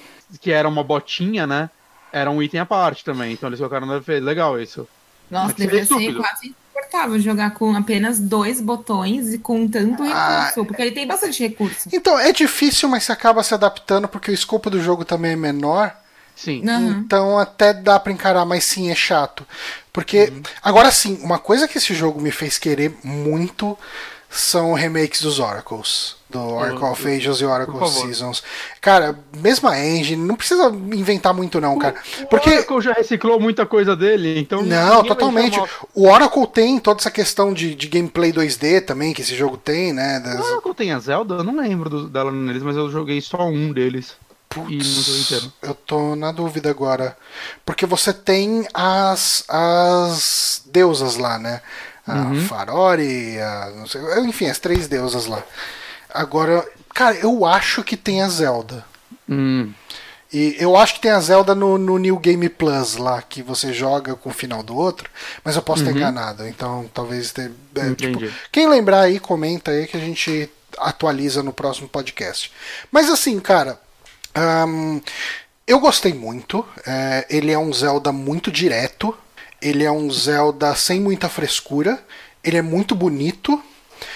que 0.42 0.52
era 0.52 0.68
uma 0.68 0.84
botinha, 0.84 1.48
né? 1.48 1.70
Era 2.12 2.30
um 2.30 2.44
item 2.44 2.60
à 2.60 2.66
parte 2.66 3.06
também. 3.06 3.32
Então 3.32 3.48
eles 3.48 3.60
colocaram 3.60 3.88
na 3.88 4.00
defesa. 4.00 4.26
Legal 4.26 4.60
isso. 4.60 4.88
Nossa, 5.32 5.54
devia 5.54 5.86
ser 5.86 6.16
quase 6.16 6.54
insuportável 6.70 7.20
jogar 7.20 7.52
com 7.52 7.76
apenas 7.76 8.20
dois 8.20 8.62
botões 8.62 9.34
e 9.34 9.38
com 9.38 9.68
tanto 9.68 10.04
ah, 10.04 10.46
recurso, 10.46 10.66
porque 10.66 10.82
ele 10.82 10.92
tem 10.92 11.08
bastante 11.08 11.42
recurso. 11.44 11.90
Então, 11.92 12.18
é 12.20 12.32
difícil, 12.32 12.88
mas 12.88 13.04
você 13.04 13.12
acaba 13.12 13.44
se 13.44 13.54
adaptando 13.54 14.08
porque 14.08 14.32
o 14.32 14.34
escopo 14.34 14.70
do 14.70 14.82
jogo 14.82 15.06
também 15.06 15.32
é 15.32 15.36
menor. 15.36 15.96
Sim. 16.36 16.64
Uhum. 16.66 16.92
Então 16.92 17.38
até 17.38 17.74
dá 17.74 18.00
pra 18.00 18.14
encarar, 18.14 18.46
mas 18.46 18.64
sim, 18.64 18.90
é 18.90 18.96
chato. 18.96 19.46
Porque, 19.92 20.32
uhum. 20.32 20.42
agora 20.64 20.90
sim, 20.90 21.20
uma 21.22 21.38
coisa 21.38 21.68
que 21.68 21.78
esse 21.78 21.94
jogo 21.94 22.22
me 22.22 22.32
fez 22.32 22.58
querer 22.58 22.96
muito 23.04 23.78
são 24.30 24.74
remakes 24.74 25.22
dos 25.22 25.40
Oracles. 25.40 26.18
Do 26.30 26.40
Oracle 26.40 26.84
of 26.84 27.08
Ages 27.08 27.42
e 27.42 27.46
Oracle 27.46 27.88
Seasons. 27.88 28.44
Cara, 28.80 29.18
mesma 29.36 29.80
engine, 29.80 30.24
não 30.24 30.36
precisa 30.36 30.70
inventar 30.70 31.34
muito, 31.34 31.60
não, 31.60 31.80
cara. 31.80 31.96
Porque... 32.30 32.52
O 32.52 32.54
Oracle 32.54 32.82
já 32.82 32.94
reciclou 32.94 33.40
muita 33.40 33.66
coisa 33.66 33.96
dele, 33.96 34.40
então. 34.40 34.62
Não, 34.62 35.04
totalmente. 35.04 35.60
O 35.96 36.08
Oracle 36.08 36.46
tem 36.46 36.78
toda 36.78 37.00
essa 37.00 37.10
questão 37.10 37.52
de, 37.52 37.74
de 37.74 37.88
gameplay 37.88 38.32
2D 38.32 38.86
também, 38.86 39.12
que 39.12 39.24
esse 39.24 39.36
jogo 39.36 39.58
tem, 39.58 39.92
né? 39.92 40.20
Das... 40.20 40.40
O 40.40 40.54
Oracle 40.54 40.76
tem 40.76 40.92
a 40.92 41.00
Zelda? 41.00 41.34
Eu 41.34 41.44
não 41.44 41.58
lembro 41.58 41.90
do, 41.90 42.08
dela 42.08 42.32
neles, 42.32 42.62
mas 42.62 42.78
eu 42.78 42.92
joguei 42.92 43.20
só 43.22 43.48
um 43.48 43.74
deles. 43.74 44.14
Putz, 44.50 45.52
eu 45.62 45.74
tô 45.74 46.16
na 46.16 46.32
dúvida 46.32 46.70
agora. 46.70 47.18
Porque 47.64 47.86
você 47.86 48.12
tem 48.12 48.68
as, 48.74 49.44
as 49.48 50.64
deusas 50.66 51.18
lá, 51.18 51.38
né? 51.38 51.62
A 52.10 52.16
uhum. 52.16 52.42
Farori, 52.42 53.40
a, 53.40 53.72
sei, 53.88 54.02
enfim, 54.22 54.48
as 54.48 54.60
três 54.60 54.88
deusas 54.88 55.26
lá. 55.26 55.44
Agora, 56.10 56.68
cara, 56.94 57.16
eu 57.18 57.46
acho 57.46 57.84
que 57.84 57.96
tem 57.96 58.22
a 58.22 58.30
Zelda. 58.30 58.84
Hum. 59.28 59.72
E 60.32 60.56
eu 60.60 60.76
acho 60.76 60.96
que 60.96 61.02
tem 61.02 61.12
a 61.12 61.20
Zelda 61.20 61.56
no, 61.56 61.78
no, 61.78 61.98
New 61.98 62.18
Game 62.20 62.48
Plus 62.50 62.98
lá, 62.98 63.22
que 63.22 63.42
você 63.42 63.74
joga 63.74 64.16
com 64.16 64.30
o 64.30 64.34
final 64.34 64.62
do 64.62 64.76
outro, 64.76 65.10
mas 65.44 65.56
eu 65.56 65.62
posso 65.62 65.84
uhum. 65.84 65.92
ter 65.92 65.98
enganado. 65.98 66.48
Então 66.48 66.90
talvez. 66.94 67.32
Ter, 67.32 67.52
é, 67.76 67.96
tipo, 67.96 68.20
quem 68.52 68.68
lembrar 68.68 69.02
aí, 69.02 69.20
comenta 69.20 69.72
aí 69.72 69.88
que 69.88 69.98
a 69.98 70.00
gente 70.00 70.50
atualiza 70.78 71.42
no 71.42 71.54
próximo 71.54 71.88
podcast. 71.88 72.52
Mas 72.92 73.10
assim, 73.10 73.40
cara. 73.40 73.80
Eu 75.70 75.80
gostei 75.80 76.16
muito. 76.16 76.66
É, 76.84 77.28
ele 77.30 77.52
é 77.52 77.60
um 77.60 77.72
Zelda 77.72 78.12
muito 78.12 78.52
direto. 78.52 79.16
Ele 79.62 79.84
é 79.84 79.92
um 79.92 80.10
Zelda 80.12 80.74
sem 80.76 81.00
muita 81.00 81.30
frescura. 81.30 82.00
Ele 82.44 82.58
é 82.58 82.62
muito 82.62 82.96
bonito. 82.96 83.62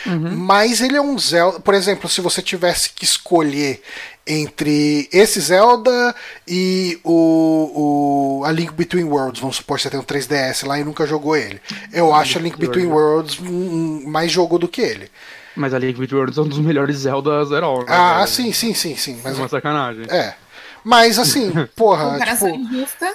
Uhum. 0.05 0.35
Mas 0.35 0.81
ele 0.81 0.95
é 0.95 1.01
um 1.01 1.17
Zelda. 1.17 1.59
Por 1.59 1.73
exemplo, 1.73 2.09
se 2.09 2.21
você 2.21 2.41
tivesse 2.41 2.89
que 2.91 3.03
escolher 3.03 3.81
entre 4.25 5.09
esse 5.11 5.39
Zelda 5.41 6.15
e 6.47 6.99
o, 7.03 8.39
o 8.41 8.45
A 8.45 8.51
Link 8.51 8.71
Between 8.73 9.03
Worlds, 9.03 9.41
vamos 9.41 9.57
supor 9.57 9.77
que 9.77 9.83
você 9.83 9.89
tem 9.89 9.99
um 9.99 10.03
3DS 10.03 10.65
lá 10.65 10.79
e 10.79 10.83
nunca 10.83 11.05
jogou 11.05 11.35
ele. 11.35 11.59
Eu 11.91 12.13
acho 12.13 12.37
A 12.37 12.41
Link 12.41 12.57
Between 12.57 12.87
Worlds 12.87 13.39
um, 13.39 14.07
mais 14.07 14.31
jogo 14.31 14.57
do 14.57 14.67
que 14.67 14.81
ele. 14.81 15.09
Mas 15.55 15.73
A 15.73 15.79
Link 15.79 15.99
Between 15.99 16.19
Worlds 16.19 16.37
é 16.37 16.41
um 16.41 16.47
dos 16.47 16.59
melhores 16.59 16.97
Zeldas 16.99 17.51
ever. 17.51 17.61
Né? 17.61 17.85
Ah, 17.87 18.25
sim, 18.25 18.51
sim, 18.53 18.73
sim, 18.73 18.95
sim. 18.95 19.19
Mas... 19.23 19.37
É 19.37 19.41
uma 19.41 19.49
sacanagem. 19.49 20.05
É. 20.09 20.35
Mas 20.83 21.17
assim, 21.17 21.51
porra. 21.75 22.17
tipo, 22.19 22.45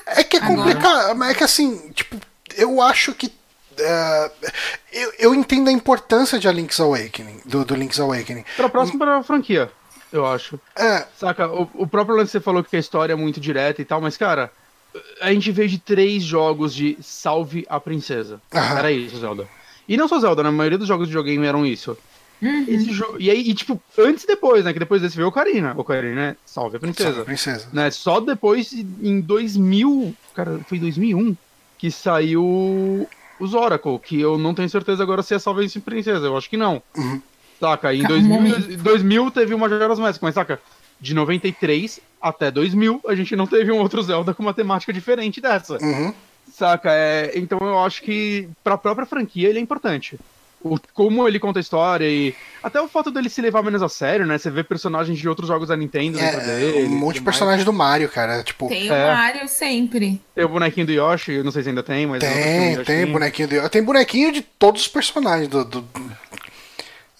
é 0.06 0.24
que 0.24 0.36
é 0.36 0.40
complicado. 0.40 1.22
É 1.24 1.34
que 1.34 1.44
assim, 1.44 1.90
tipo, 1.92 2.16
eu 2.56 2.80
acho 2.80 3.14
que 3.14 3.36
Uh, 3.78 4.50
eu, 4.92 5.12
eu, 5.20 5.34
entendo 5.36 5.68
a 5.68 5.72
importância 5.72 6.36
de 6.36 6.48
a 6.48 6.52
Link's 6.52 6.80
Awakening, 6.80 7.42
do, 7.44 7.64
do 7.64 7.76
Link's 7.76 8.00
Awakening. 8.00 8.44
Pra 8.56 8.68
próxima 8.68 8.98
pra 8.98 9.22
franquia, 9.22 9.70
eu 10.12 10.26
acho. 10.26 10.58
É. 10.74 11.06
Saca, 11.16 11.46
o, 11.46 11.70
o 11.74 11.86
próprio 11.86 12.16
lance 12.16 12.32
você 12.32 12.40
falou 12.40 12.64
que 12.64 12.74
a 12.74 12.80
história 12.80 13.12
é 13.12 13.16
muito 13.16 13.38
direta 13.38 13.80
e 13.80 13.84
tal, 13.84 14.00
mas, 14.00 14.16
cara, 14.16 14.50
a 15.20 15.32
gente 15.32 15.52
veio 15.52 15.68
de 15.68 15.78
três 15.78 16.22
jogos 16.22 16.74
de 16.74 16.98
Salve 17.00 17.66
a 17.68 17.78
Princesa. 17.78 18.40
Aham. 18.52 18.78
Era 18.78 18.90
isso, 18.90 19.18
Zelda. 19.18 19.46
E 19.88 19.96
não 19.96 20.08
só 20.08 20.20
Zelda, 20.20 20.42
né? 20.42 20.48
A 20.48 20.52
maioria 20.52 20.78
dos 20.78 20.88
jogos 20.88 21.06
de 21.06 21.12
videogame 21.12 21.46
eram 21.46 21.64
isso. 21.64 21.96
Uhum. 22.40 22.64
Esse 22.68 22.92
jogo, 22.92 23.16
e 23.18 23.30
aí, 23.30 23.40
e, 23.40 23.54
tipo, 23.54 23.80
antes 23.98 24.24
e 24.24 24.26
depois, 24.26 24.64
né? 24.64 24.72
Que 24.72 24.78
depois 24.78 25.02
desse 25.02 25.16
veio 25.16 25.26
o 25.26 25.30
Ocarina. 25.30 25.74
O 25.76 25.80
Ocarina, 25.80 26.14
né? 26.14 26.36
Salve 26.46 26.76
a 26.76 26.80
Princesa. 26.80 27.08
Salve 27.08 27.22
a 27.22 27.24
Princesa. 27.24 27.68
Né? 27.72 27.90
Só 27.90 28.20
depois, 28.20 28.72
em 28.72 29.20
2000, 29.20 30.14
cara, 30.34 30.60
foi 30.68 30.78
2001, 30.78 31.36
que 31.76 31.90
saiu 31.90 33.08
os 33.40 33.54
Oracle, 33.54 33.98
que 33.98 34.20
eu 34.20 34.36
não 34.36 34.54
tenho 34.54 34.68
certeza 34.68 35.02
agora 35.02 35.22
se 35.22 35.34
é 35.34 35.38
só 35.38 35.52
Vence 35.52 35.78
Princesa, 35.80 36.26
eu 36.26 36.36
acho 36.36 36.50
que 36.50 36.56
não. 36.56 36.82
Uhum. 36.96 37.20
Saca? 37.60 37.94
Em 37.94 38.02
2000, 38.02 38.78
2000 38.78 39.30
teve 39.30 39.54
uma 39.54 39.68
Majora's 39.68 39.98
Mask, 39.98 40.22
mas 40.22 40.34
saca? 40.34 40.60
De 41.00 41.14
93 41.14 42.00
até 42.20 42.50
2000 42.50 43.00
a 43.06 43.14
gente 43.14 43.36
não 43.36 43.46
teve 43.46 43.70
um 43.70 43.78
outro 43.78 44.02
Zelda 44.02 44.34
com 44.34 44.42
uma 44.42 44.54
temática 44.54 44.92
diferente 44.92 45.40
dessa. 45.40 45.78
Uhum. 45.80 46.12
Saca? 46.52 46.90
É, 46.92 47.32
então 47.36 47.58
eu 47.60 47.78
acho 47.80 48.02
que 48.02 48.48
pra 48.62 48.78
própria 48.78 49.06
franquia 49.06 49.48
ele 49.48 49.58
é 49.58 49.62
importante. 49.62 50.18
O, 50.62 50.76
como 50.92 51.26
ele 51.26 51.38
conta 51.38 51.58
a 51.58 51.60
história 51.60 52.08
e 52.08 52.34
até 52.62 52.80
o 52.80 52.88
fato 52.88 53.10
dele 53.10 53.30
se 53.30 53.40
levar 53.40 53.62
menos 53.62 53.82
a 53.82 53.88
sério, 53.88 54.26
né? 54.26 54.36
Você 54.36 54.50
vê 54.50 54.64
personagens 54.64 55.16
de 55.18 55.28
outros 55.28 55.46
jogos 55.46 55.68
da 55.68 55.76
Nintendo 55.76 56.18
é, 56.18 56.40
dele. 56.40 56.86
Um 56.86 56.98
monte 56.98 57.16
de 57.16 57.22
personagens 57.22 57.64
do 57.64 57.72
Mario, 57.72 58.08
cara. 58.08 58.42
Tipo, 58.42 58.68
tem 58.68 58.90
o 58.90 58.94
é. 58.94 59.14
Mario 59.14 59.48
sempre. 59.48 60.20
Tem 60.34 60.44
o 60.44 60.48
bonequinho 60.48 60.86
do 60.86 60.92
Yoshi, 60.92 61.42
não 61.42 61.52
sei 61.52 61.62
se 61.62 61.68
ainda 61.68 61.82
tem, 61.82 62.06
mas. 62.06 62.20
Tem, 62.20 62.82
tem 62.84 63.06
bonequinho 63.06 63.48
do 63.48 63.54
Yoshi. 63.54 63.70
Tem 63.70 63.82
bonequinho 63.82 64.32
de 64.32 64.42
todos 64.42 64.82
os 64.82 64.88
personagens 64.88 65.48
do. 65.48 65.64
do... 65.64 65.88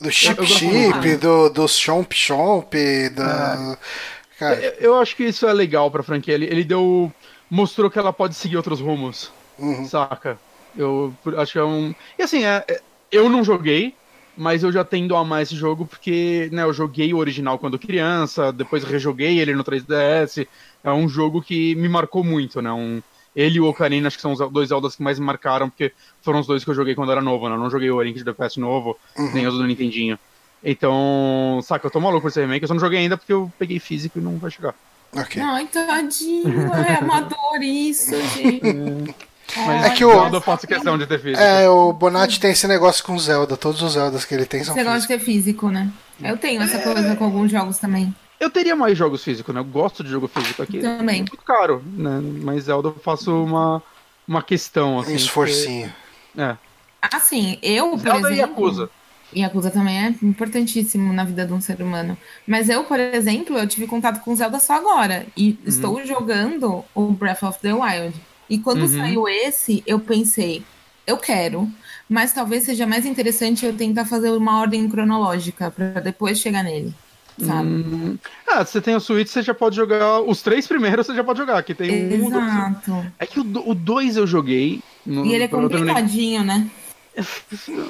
Do 0.01 0.13
Chip 0.13 0.47
Chip, 0.47 1.17
do, 1.17 1.49
do 1.49 1.67
Chomp 1.67 2.13
Chomp, 2.15 2.73
da. 3.17 3.77
É. 3.77 4.39
Cara... 4.39 4.55
Eu, 4.55 4.73
eu, 4.79 5.01
acho 5.01 5.17
que 5.17 5.25
isso 5.25 5.45
é 5.45 5.53
legal 5.53 5.91
pra 5.91 6.05
franquia. 6.05 6.35
Ele, 6.35 6.45
ele 6.47 6.63
deu. 6.63 7.13
mostrou 7.51 7.91
que 7.91 7.99
ela 7.99 8.13
pode 8.13 8.37
seguir 8.37 8.57
outros 8.57 8.81
rumos. 8.81 9.33
Uhum. 9.59 9.85
Saca? 9.87 10.39
Eu 10.77 11.13
acho 11.37 11.53
que 11.53 11.59
é 11.59 11.65
um. 11.65 11.93
E 12.17 12.23
assim, 12.23 12.45
é, 12.45 12.65
é 12.69 12.81
eu 13.11 13.29
não 13.29 13.43
joguei, 13.43 13.95
mas 14.37 14.63
eu 14.63 14.71
já 14.71 14.85
tendo 14.85 15.17
a 15.17 15.21
amar 15.21 15.43
esse 15.43 15.57
jogo 15.57 15.85
porque, 15.87 16.49
né, 16.53 16.63
eu 16.63 16.73
joguei 16.73 17.13
o 17.13 17.19
original 17.19 17.59
quando 17.59 17.79
criança, 17.79 18.53
depois 18.53 18.85
rejoguei 18.85 19.39
ele 19.39 19.55
no 19.55 19.65
3DS. 19.65 20.47
É 20.85 20.93
um 20.93 21.09
jogo 21.09 21.43
que 21.43 21.75
me 21.75 21.89
marcou 21.89 22.23
muito, 22.23 22.63
né? 22.63 22.71
Um, 22.71 23.03
ele 23.35 23.57
e 23.57 23.61
o 23.61 23.67
Ocarina, 23.67 24.07
acho 24.07 24.17
que 24.17 24.23
são 24.23 24.33
os 24.33 24.39
dois 24.51 24.69
Zeldas 24.69 24.97
que 24.97 25.03
mais 25.03 25.19
me 25.19 25.27
marcaram, 25.27 25.69
porque 25.69 25.93
foram 26.23 26.41
os 26.41 26.47
dois 26.47 26.65
que 26.65 26.71
eu 26.71 26.75
joguei 26.75 26.95
quando 26.95 27.13
era 27.13 27.21
novo, 27.21 27.49
né? 27.49 27.55
Eu 27.57 27.59
não 27.59 27.71
joguei 27.71 27.91
o 27.91 28.01
Link 28.03 28.17
de 28.17 28.25
the 28.25 28.33
Past 28.33 28.59
novo, 28.61 28.97
uhum. 29.17 29.33
nem 29.33 29.47
os 29.47 29.55
do 29.55 29.67
Nintendinho. 29.67 30.19
Então, 30.63 31.61
saca, 31.63 31.87
eu 31.87 31.91
tô 31.91 32.01
maluco 32.01 32.23
por 32.23 32.29
esse 32.29 32.41
remake, 32.41 32.65
eu 32.65 32.69
só 32.69 32.75
não 32.75 32.81
joguei 32.81 32.99
ainda 32.99 33.17
porque 33.17 33.33
eu 33.33 33.53
peguei 33.59 33.79
físico 33.79 34.19
e 34.19 34.23
não 34.23 34.39
vai 34.39 34.51
chegar. 34.51 34.75
Okay. 35.13 35.41
Ai, 35.41 35.67
tadinho, 35.67 36.73
é 36.87 36.97
amador 36.97 37.63
isso, 37.63 38.15
gente. 38.35 39.15
Mas 39.57 39.85
é 39.85 39.91
que 39.91 40.05
o 40.05 40.11
Zelda 40.11 40.37
eu 40.37 40.41
faço 40.41 40.67
questão 40.67 40.99
de 40.99 41.07
ter 41.07 41.21
físico. 41.21 41.43
É, 41.43 41.69
o 41.69 41.93
Bonatti 41.93 42.39
tem 42.39 42.51
esse 42.51 42.67
negócio 42.67 43.03
com 43.05 43.19
Zelda. 43.19 43.57
Todos 43.57 43.83
os 43.83 43.93
Zeldas 43.93 44.25
que 44.25 44.35
ele 44.35 44.45
tem 44.45 44.63
são 44.63 44.75
Você 44.75 44.85
gosta 44.85 45.01
de 45.01 45.09
ter 45.09 45.19
físico, 45.19 45.69
né? 45.71 45.91
Eu 46.23 46.37
tenho 46.37 46.63
essa 46.63 46.79
coisa 46.79 47.17
com 47.17 47.25
alguns 47.25 47.51
jogos 47.51 47.79
também. 47.79 48.15
Eu 48.41 48.51
teria 48.51 48.77
mais 48.77 48.97
jogos 48.97 49.25
físicos, 49.25 49.55
né? 49.55 49.61
Eu 49.61 49.65
gosto 49.65 50.05
de 50.05 50.11
jogo 50.11 50.29
físico 50.29 50.63
aqui. 50.63 50.79
Também. 50.81 51.17
É 51.17 51.19
muito 51.19 51.37
caro, 51.39 51.83
né? 51.85 52.21
Mas 52.43 52.65
Zelda 52.65 52.89
eu 52.89 52.95
faço 52.95 53.33
uma, 53.33 53.83
uma 54.27 54.43
questão, 54.43 55.01
assim. 55.01 55.13
Um 55.13 55.17
esforcinho. 55.17 55.93
Porque... 56.33 56.43
É. 56.43 56.57
Assim, 57.01 57.59
eu, 57.63 57.91
por 57.91 58.01
Zelda 58.01 58.33
exemplo... 58.33 58.33
e 58.33 58.39
Yakuza. 58.39 58.91
Yakuza 59.37 59.71
também 59.71 59.99
é 59.99 60.15
importantíssimo 60.23 61.13
na 61.13 61.25
vida 61.25 61.45
de 61.47 61.53
um 61.53 61.61
ser 61.61 61.81
humano. 61.83 62.17
Mas 62.47 62.69
eu, 62.69 62.85
por 62.85 62.99
exemplo, 62.99 63.59
eu 63.59 63.67
tive 63.67 63.87
contato 63.87 64.23
com 64.23 64.35
Zelda 64.35 64.59
só 64.59 64.75
agora. 64.75 65.27
E 65.37 65.51
uhum. 65.51 65.57
estou 65.67 66.07
jogando 66.07 66.85
o 66.95 67.11
Breath 67.11 67.43
of 67.43 67.59
the 67.61 67.73
Wild. 67.73 68.15
E 68.49 68.59
quando 68.59 68.83
uhum. 68.83 68.89
saiu 68.89 69.29
esse, 69.29 69.83
eu 69.87 70.01
pensei, 70.01 70.63
eu 71.07 71.17
quero, 71.17 71.69
mas 72.09 72.33
talvez 72.33 72.65
seja 72.65 72.87
mais 72.87 73.05
interessante 73.05 73.67
eu 73.67 73.75
tentar 73.75 74.05
fazer 74.05 74.31
uma 74.31 74.61
ordem 74.61 74.89
cronológica 74.89 75.71
para 75.71 76.01
depois 76.01 76.39
chegar 76.39 76.63
nele. 76.63 76.95
Sabe? 77.39 77.69
Hum. 77.69 78.19
Ah, 78.49 78.65
você 78.65 78.81
tem 78.81 78.97
o 78.97 79.01
Switch, 79.01 79.29
você 79.29 79.43
já 79.43 79.55
pode 79.55 79.77
jogar. 79.77 80.21
Os 80.23 80.43
três 80.43 80.67
primeiros 80.67 81.07
você 81.07 81.15
já 81.15 81.23
pode 81.23 81.39
jogar. 81.39 81.63
Que 81.63 81.73
tem 81.73 82.13
Exato. 82.13 82.93
Um, 82.93 83.07
é 83.17 83.27
que 83.27 83.39
o 83.39 83.75
2 83.75 84.17
eu 84.17 84.27
joguei. 84.27 84.81
No, 85.07 85.25
e 85.25 85.35
ele 85.35 85.45
é 85.45 85.49
complicadinho, 85.49 86.43
né? 86.43 86.69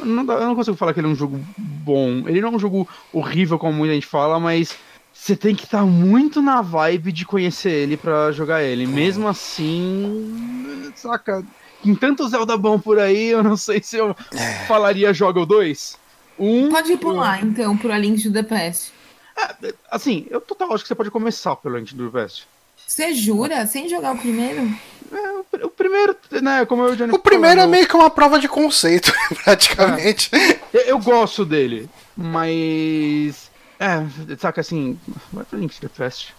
Não, 0.05 0.23
eu 0.35 0.47
não 0.47 0.55
consigo 0.55 0.77
falar 0.77 0.93
que 0.93 1.01
ele 1.01 1.07
é 1.07 1.11
um 1.11 1.15
jogo 1.15 1.41
bom. 1.57 2.25
Ele 2.27 2.41
não 2.41 2.51
é 2.51 2.57
um 2.57 2.59
jogo 2.59 2.87
horrível, 3.13 3.59
como 3.59 3.73
muita 3.73 3.95
gente 3.95 4.07
fala, 4.07 4.39
mas 4.39 4.77
você 5.19 5.35
tem 5.35 5.55
que 5.55 5.65
estar 5.65 5.81
tá 5.81 5.85
muito 5.85 6.41
na 6.41 6.63
vibe 6.63 7.11
de 7.11 7.27
conhecer 7.27 7.71
ele 7.71 7.97
para 7.97 8.31
jogar 8.31 8.63
ele. 8.63 8.87
Mesmo 8.87 9.27
assim, 9.27 10.91
saca? 10.95 11.45
Em 11.85 11.95
tanto 11.95 12.27
Zelda 12.29 12.57
bom 12.57 12.79
por 12.79 12.99
aí, 12.99 13.27
eu 13.27 13.43
não 13.43 13.57
sei 13.57 13.83
se 13.83 13.97
eu 13.97 14.17
é. 14.33 14.65
falaria 14.67 15.13
joga 15.13 15.41
o 15.41 15.47
2. 15.47 15.99
Um, 16.39 16.69
Pode 16.69 16.93
ir 16.93 16.99
pular, 16.99 17.43
um... 17.43 17.49
então, 17.49 17.77
pro 17.77 17.93
A 17.93 17.99
Link 17.99 18.23
to 18.23 18.33
the 18.33 18.45
Past. 18.45 18.93
É, 19.37 19.75
assim, 19.91 20.25
eu 20.31 20.41
total 20.41 20.73
acho 20.73 20.85
que 20.85 20.89
você 20.89 20.95
pode 20.95 21.11
começar 21.11 21.57
pelo 21.57 21.77
Link 21.77 21.95
to 21.95 22.11
the 22.11 22.21
Past. 22.21 22.47
Você 22.87 23.13
jura? 23.13 23.67
Sem 23.67 23.89
jogar 23.89 24.15
o 24.15 24.19
primeiro? 24.19 24.73
É, 25.13 25.31
o, 25.33 25.67
o, 25.67 25.71
primeiro, 25.71 26.17
né, 26.41 26.65
como 26.65 26.85
eu 26.85 26.97
já 26.97 27.07
O 27.07 27.19
primeiro 27.19 27.57
falando, 27.57 27.75
é 27.75 27.77
meio 27.77 27.89
que 27.89 27.97
uma 27.97 28.09
prova 28.09 28.39
de 28.39 28.49
conceito, 28.49 29.13
praticamente. 29.45 30.31
É, 30.35 30.59
eu, 30.73 30.81
eu 30.83 30.99
gosto 30.99 31.45
dele, 31.45 31.89
mas 32.17 33.48
é, 33.79 34.37
saca 34.37 34.61
assim, 34.61 34.99
vai 35.33 35.45
pro 35.45 35.59
Link 35.59 35.75
to 35.75 35.89
the 35.89 35.95
Past. 35.97 36.35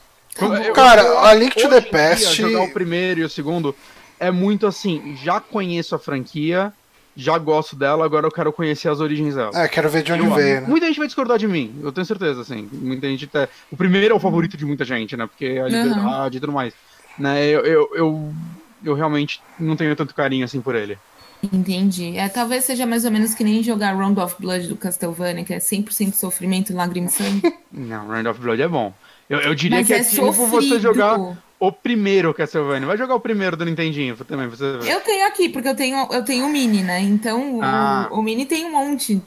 Cara, 0.73 1.01
eu, 1.01 1.19
a 1.19 1.33
Link 1.33 1.55
to 1.55 1.69
the 1.69 1.81
Past. 1.81 2.41
Jogar 2.41 2.63
o 2.63 2.71
primeiro 2.71 3.21
e 3.21 3.23
o 3.23 3.29
segundo 3.29 3.75
é 4.19 4.31
muito 4.31 4.67
assim, 4.67 5.17
já 5.23 5.39
conheço 5.39 5.95
a 5.95 5.99
franquia, 5.99 6.73
já 7.15 7.37
gosto 7.37 7.75
dela, 7.75 8.05
agora 8.05 8.27
eu 8.27 8.31
quero 8.31 8.51
conhecer 8.51 8.89
as 8.89 8.99
origens 8.99 9.35
dela. 9.35 9.51
É, 9.53 9.67
quero 9.67 9.89
ver 9.89 10.03
de 10.03 10.11
onde 10.11 10.25
eu, 10.25 10.33
veio, 10.33 10.61
né? 10.61 10.67
Muita 10.67 10.87
gente 10.87 10.97
vai 10.97 11.07
discordar 11.07 11.37
de 11.37 11.47
mim, 11.47 11.79
eu 11.81 11.91
tenho 11.91 12.05
certeza, 12.05 12.41
assim. 12.41 12.69
Muita 12.71 13.07
gente 13.07 13.27
tá... 13.27 13.47
O 13.71 13.77
primeiro 13.77 14.13
é 14.13 14.17
o 14.17 14.19
favorito 14.19 14.57
de 14.57 14.65
muita 14.65 14.85
gente, 14.85 15.15
né? 15.15 15.25
Porque 15.25 15.45
é 15.45 15.61
a 15.61 15.67
liberdade 15.67 16.35
uhum. 16.35 16.37
e 16.37 16.39
tudo 16.39 16.53
mais. 16.53 16.73
Né? 17.17 17.45
Eu, 17.45 17.65
eu, 17.65 17.89
eu, 17.93 18.33
eu 18.83 18.93
realmente 18.93 19.41
não 19.59 19.75
tenho 19.75 19.95
tanto 19.95 20.13
carinho 20.13 20.45
assim 20.45 20.61
por 20.61 20.75
ele. 20.75 20.97
Entendi. 21.41 22.17
É, 22.17 22.27
talvez 22.27 22.65
seja 22.65 22.85
mais 22.85 23.05
ou 23.05 23.11
menos 23.11 23.33
que 23.33 23.43
nem 23.43 23.63
jogar 23.63 23.95
Round 23.95 24.19
of 24.19 24.35
Blood 24.39 24.67
do 24.67 24.75
Castlevania, 24.75 25.43
que 25.45 25.53
é 25.53 25.57
100% 25.57 26.13
sofrimento, 26.13 26.73
lágrimas 26.73 27.19
e 27.19 27.23
sangue. 27.23 27.53
Não, 27.71 28.07
Round 28.07 28.27
of 28.27 28.39
Blood 28.39 28.61
é 28.61 28.67
bom. 28.67 28.93
Eu, 29.29 29.39
eu 29.39 29.55
diria 29.55 29.77
Mas 29.77 29.87
que 29.87 29.93
é, 29.93 29.99
é 29.99 30.03
tipo 30.03 30.31
você 30.31 30.79
jogar 30.79 31.37
o 31.59 31.71
primeiro 31.71 32.33
Castlevania. 32.33 32.87
Vai 32.87 32.97
jogar 32.97 33.15
o 33.15 33.19
primeiro 33.19 33.55
do 33.55 33.65
Nintendinho 33.65 34.15
também, 34.17 34.47
você. 34.47 34.63
Eu 34.63 35.01
tenho 35.01 35.27
aqui, 35.27 35.49
porque 35.49 35.67
eu 35.67 35.75
tenho, 35.75 36.07
eu 36.11 36.23
tenho 36.23 36.45
o 36.45 36.49
Mini, 36.49 36.81
né? 36.81 37.01
Então 37.01 37.59
ah. 37.61 38.07
o, 38.11 38.19
o, 38.19 38.23
Mini 38.23 38.45
tem 38.45 38.65
um 38.65 38.71
monte. 38.71 39.21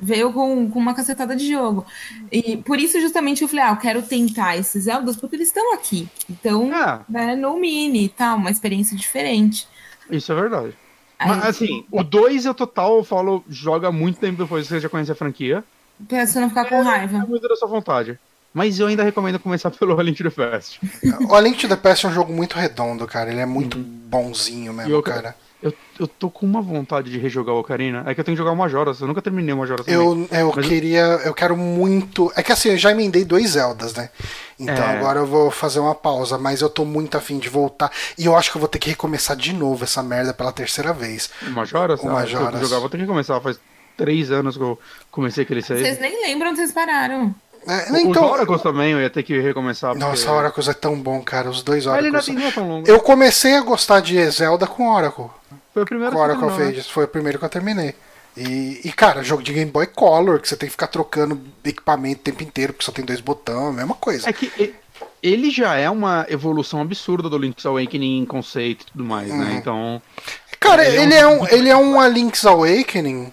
Veio 0.00 0.32
com, 0.32 0.70
com 0.70 0.78
uma 0.78 0.94
cacetada 0.94 1.34
de 1.34 1.50
jogo. 1.50 1.84
E 2.30 2.58
por 2.58 2.78
isso, 2.78 3.00
justamente, 3.00 3.42
eu 3.42 3.48
falei, 3.48 3.64
ah, 3.64 3.70
eu 3.70 3.76
quero 3.76 4.02
tentar 4.02 4.56
esses 4.56 4.84
Zeldas, 4.84 5.16
porque 5.16 5.36
eles 5.36 5.48
estão 5.48 5.74
aqui. 5.74 6.08
Então, 6.30 6.70
ah. 6.72 7.00
né, 7.08 7.34
no 7.34 7.58
Mini 7.58 8.04
e 8.04 8.08
tal, 8.08 8.36
uma 8.36 8.50
experiência 8.50 8.96
diferente. 8.96 9.66
Isso 10.10 10.30
é 10.30 10.34
verdade. 10.34 10.76
Mas, 11.20 11.44
assim, 11.44 11.84
o 11.90 12.04
2 12.04 12.44
eu 12.44 12.54
total 12.54 12.98
eu 12.98 13.04
falo, 13.04 13.44
joga 13.48 13.90
muito 13.90 14.20
tempo 14.20 14.42
depois 14.42 14.66
que 14.66 14.74
você 14.74 14.80
já 14.80 14.88
conhece 14.88 15.10
a 15.10 15.16
franquia. 15.16 15.64
Pra 16.06 16.24
você 16.24 16.38
não 16.38 16.48
ficar 16.48 16.66
com 16.66 16.80
raiva. 16.82 17.18
É 17.18 17.26
muito 17.26 17.48
da 17.48 17.56
sua 17.56 17.66
vontade. 17.66 18.18
Mas 18.54 18.78
eu 18.78 18.86
ainda 18.86 19.02
recomendo 19.02 19.38
começar 19.38 19.70
pelo 19.72 19.98
A 19.98 20.02
Link 20.02 20.16
to 20.16 20.30
the 20.30 20.50
Past. 20.50 20.80
o 21.28 21.34
A 21.34 21.40
Link 21.40 21.58
to 21.58 21.68
the 21.68 21.76
Past 21.76 22.06
é 22.06 22.08
um 22.08 22.12
jogo 22.12 22.32
muito 22.32 22.54
redondo, 22.54 23.06
cara. 23.06 23.30
Ele 23.30 23.40
é 23.40 23.46
muito 23.46 23.76
uhum. 23.76 23.84
bonzinho 23.84 24.72
mesmo, 24.72 24.92
eu, 24.92 25.02
cara. 25.02 25.34
Eu, 25.60 25.74
eu 25.98 26.06
tô 26.06 26.30
com 26.30 26.46
uma 26.46 26.62
vontade 26.62 27.10
de 27.10 27.18
rejogar 27.18 27.52
o 27.54 27.58
Ocarina. 27.58 28.04
É 28.06 28.14
que 28.14 28.20
eu 28.20 28.24
tenho 28.24 28.36
que 28.36 28.38
jogar 28.38 28.52
o 28.52 28.56
Majora's. 28.56 29.00
Eu 29.00 29.08
nunca 29.08 29.20
terminei 29.20 29.52
o 29.52 29.58
Majora's 29.58 29.88
Eu, 29.88 30.28
eu 30.30 30.52
queria. 30.52 31.02
Eu 31.24 31.34
quero 31.34 31.56
muito. 31.56 32.32
É 32.36 32.42
que 32.44 32.52
assim, 32.52 32.70
eu 32.70 32.78
já 32.78 32.92
emendei 32.92 33.24
dois 33.24 33.50
Zeldas, 33.50 33.92
né? 33.92 34.10
Então 34.58 34.84
é... 34.84 34.96
agora 34.96 35.18
eu 35.18 35.26
vou 35.26 35.50
fazer 35.50 35.80
uma 35.80 35.96
pausa. 35.96 36.38
Mas 36.38 36.60
eu 36.60 36.70
tô 36.70 36.84
muito 36.84 37.18
afim 37.18 37.38
de 37.38 37.48
voltar. 37.48 37.90
E 38.16 38.26
eu 38.26 38.36
acho 38.36 38.52
que 38.52 38.56
eu 38.56 38.60
vou 38.60 38.68
ter 38.68 38.78
que 38.78 38.90
recomeçar 38.90 39.36
de 39.36 39.52
novo 39.52 39.82
essa 39.82 40.00
merda 40.00 40.32
pela 40.32 40.52
terceira 40.52 40.92
vez. 40.92 41.28
O 41.42 41.50
Majora's? 41.50 42.00
O 42.00 42.06
Majora's. 42.06 42.54
Ah, 42.54 42.58
eu 42.58 42.64
jogar, 42.64 42.78
vou 42.78 42.88
ter 42.88 42.98
que 42.98 43.06
começar. 43.06 43.40
Faz 43.40 43.58
três 43.96 44.30
anos 44.30 44.56
que 44.56 44.62
eu 44.62 44.78
comecei 45.10 45.42
aquele 45.42 45.60
save. 45.60 45.82
Vocês 45.82 45.98
nem 45.98 46.22
lembram 46.22 46.50
onde 46.50 46.60
vocês 46.60 46.72
pararam. 46.72 47.34
É, 47.66 48.00
então... 48.00 48.24
Os 48.24 48.32
Oracles 48.32 48.62
também, 48.62 48.92
eu 48.92 49.00
ia 49.00 49.10
ter 49.10 49.22
que 49.22 49.38
recomeçar. 49.40 49.92
Porque... 49.92 50.04
Nossa, 50.04 50.30
Oracles 50.32 50.68
é 50.68 50.74
tão 50.74 50.98
bom, 50.98 51.20
cara. 51.22 51.50
Os 51.50 51.62
dois 51.62 51.86
Oracles. 51.86 52.28
Ele 52.28 52.38
não 52.38 52.46
é 52.46 52.50
tão 52.50 52.68
longo. 52.68 52.88
Eu 52.88 53.00
comecei 53.00 53.56
a 53.56 53.60
gostar 53.60 54.00
de 54.00 54.30
Zelda 54.30 54.66
com 54.66 54.88
Oracle. 54.88 55.26
Foi 55.74 55.82
o 55.82 55.86
primeiro 55.86 56.14
com 56.14 56.20
Oracle 56.20 56.48
terminou, 56.48 56.72
Né? 56.72 56.82
Foi 56.82 57.04
o 57.04 57.08
primeiro 57.08 57.38
que 57.38 57.44
eu 57.44 57.48
terminei. 57.48 57.94
E, 58.36 58.80
e, 58.84 58.92
cara, 58.92 59.22
jogo 59.22 59.42
de 59.42 59.52
Game 59.52 59.70
Boy 59.70 59.86
Color, 59.86 60.40
que 60.40 60.48
você 60.48 60.56
tem 60.56 60.68
que 60.68 60.72
ficar 60.72 60.86
trocando 60.86 61.40
equipamento 61.64 62.20
o 62.20 62.24
tempo 62.24 62.42
inteiro, 62.42 62.72
porque 62.72 62.86
só 62.86 62.92
tem 62.92 63.04
dois 63.04 63.20
botões, 63.20 63.74
mesma 63.74 63.94
coisa. 63.94 64.28
É 64.28 64.32
que 64.32 64.74
ele 65.22 65.50
já 65.50 65.74
é 65.74 65.90
uma 65.90 66.24
evolução 66.28 66.80
absurda 66.80 67.28
do 67.28 67.36
Link's 67.36 67.66
Awakening 67.66 68.20
em 68.20 68.24
conceito 68.24 68.82
e 68.82 68.92
tudo 68.92 69.04
mais, 69.04 69.28
né? 69.28 69.44
Uhum. 69.44 69.56
Então. 69.56 70.02
Cara, 70.60 70.86
ele, 70.86 71.14
é, 71.14 71.26
um, 71.26 71.46
ele 71.48 71.68
é 71.68 71.76
um 71.76 72.06
Link's 72.08 72.44
Awakening. 72.46 73.32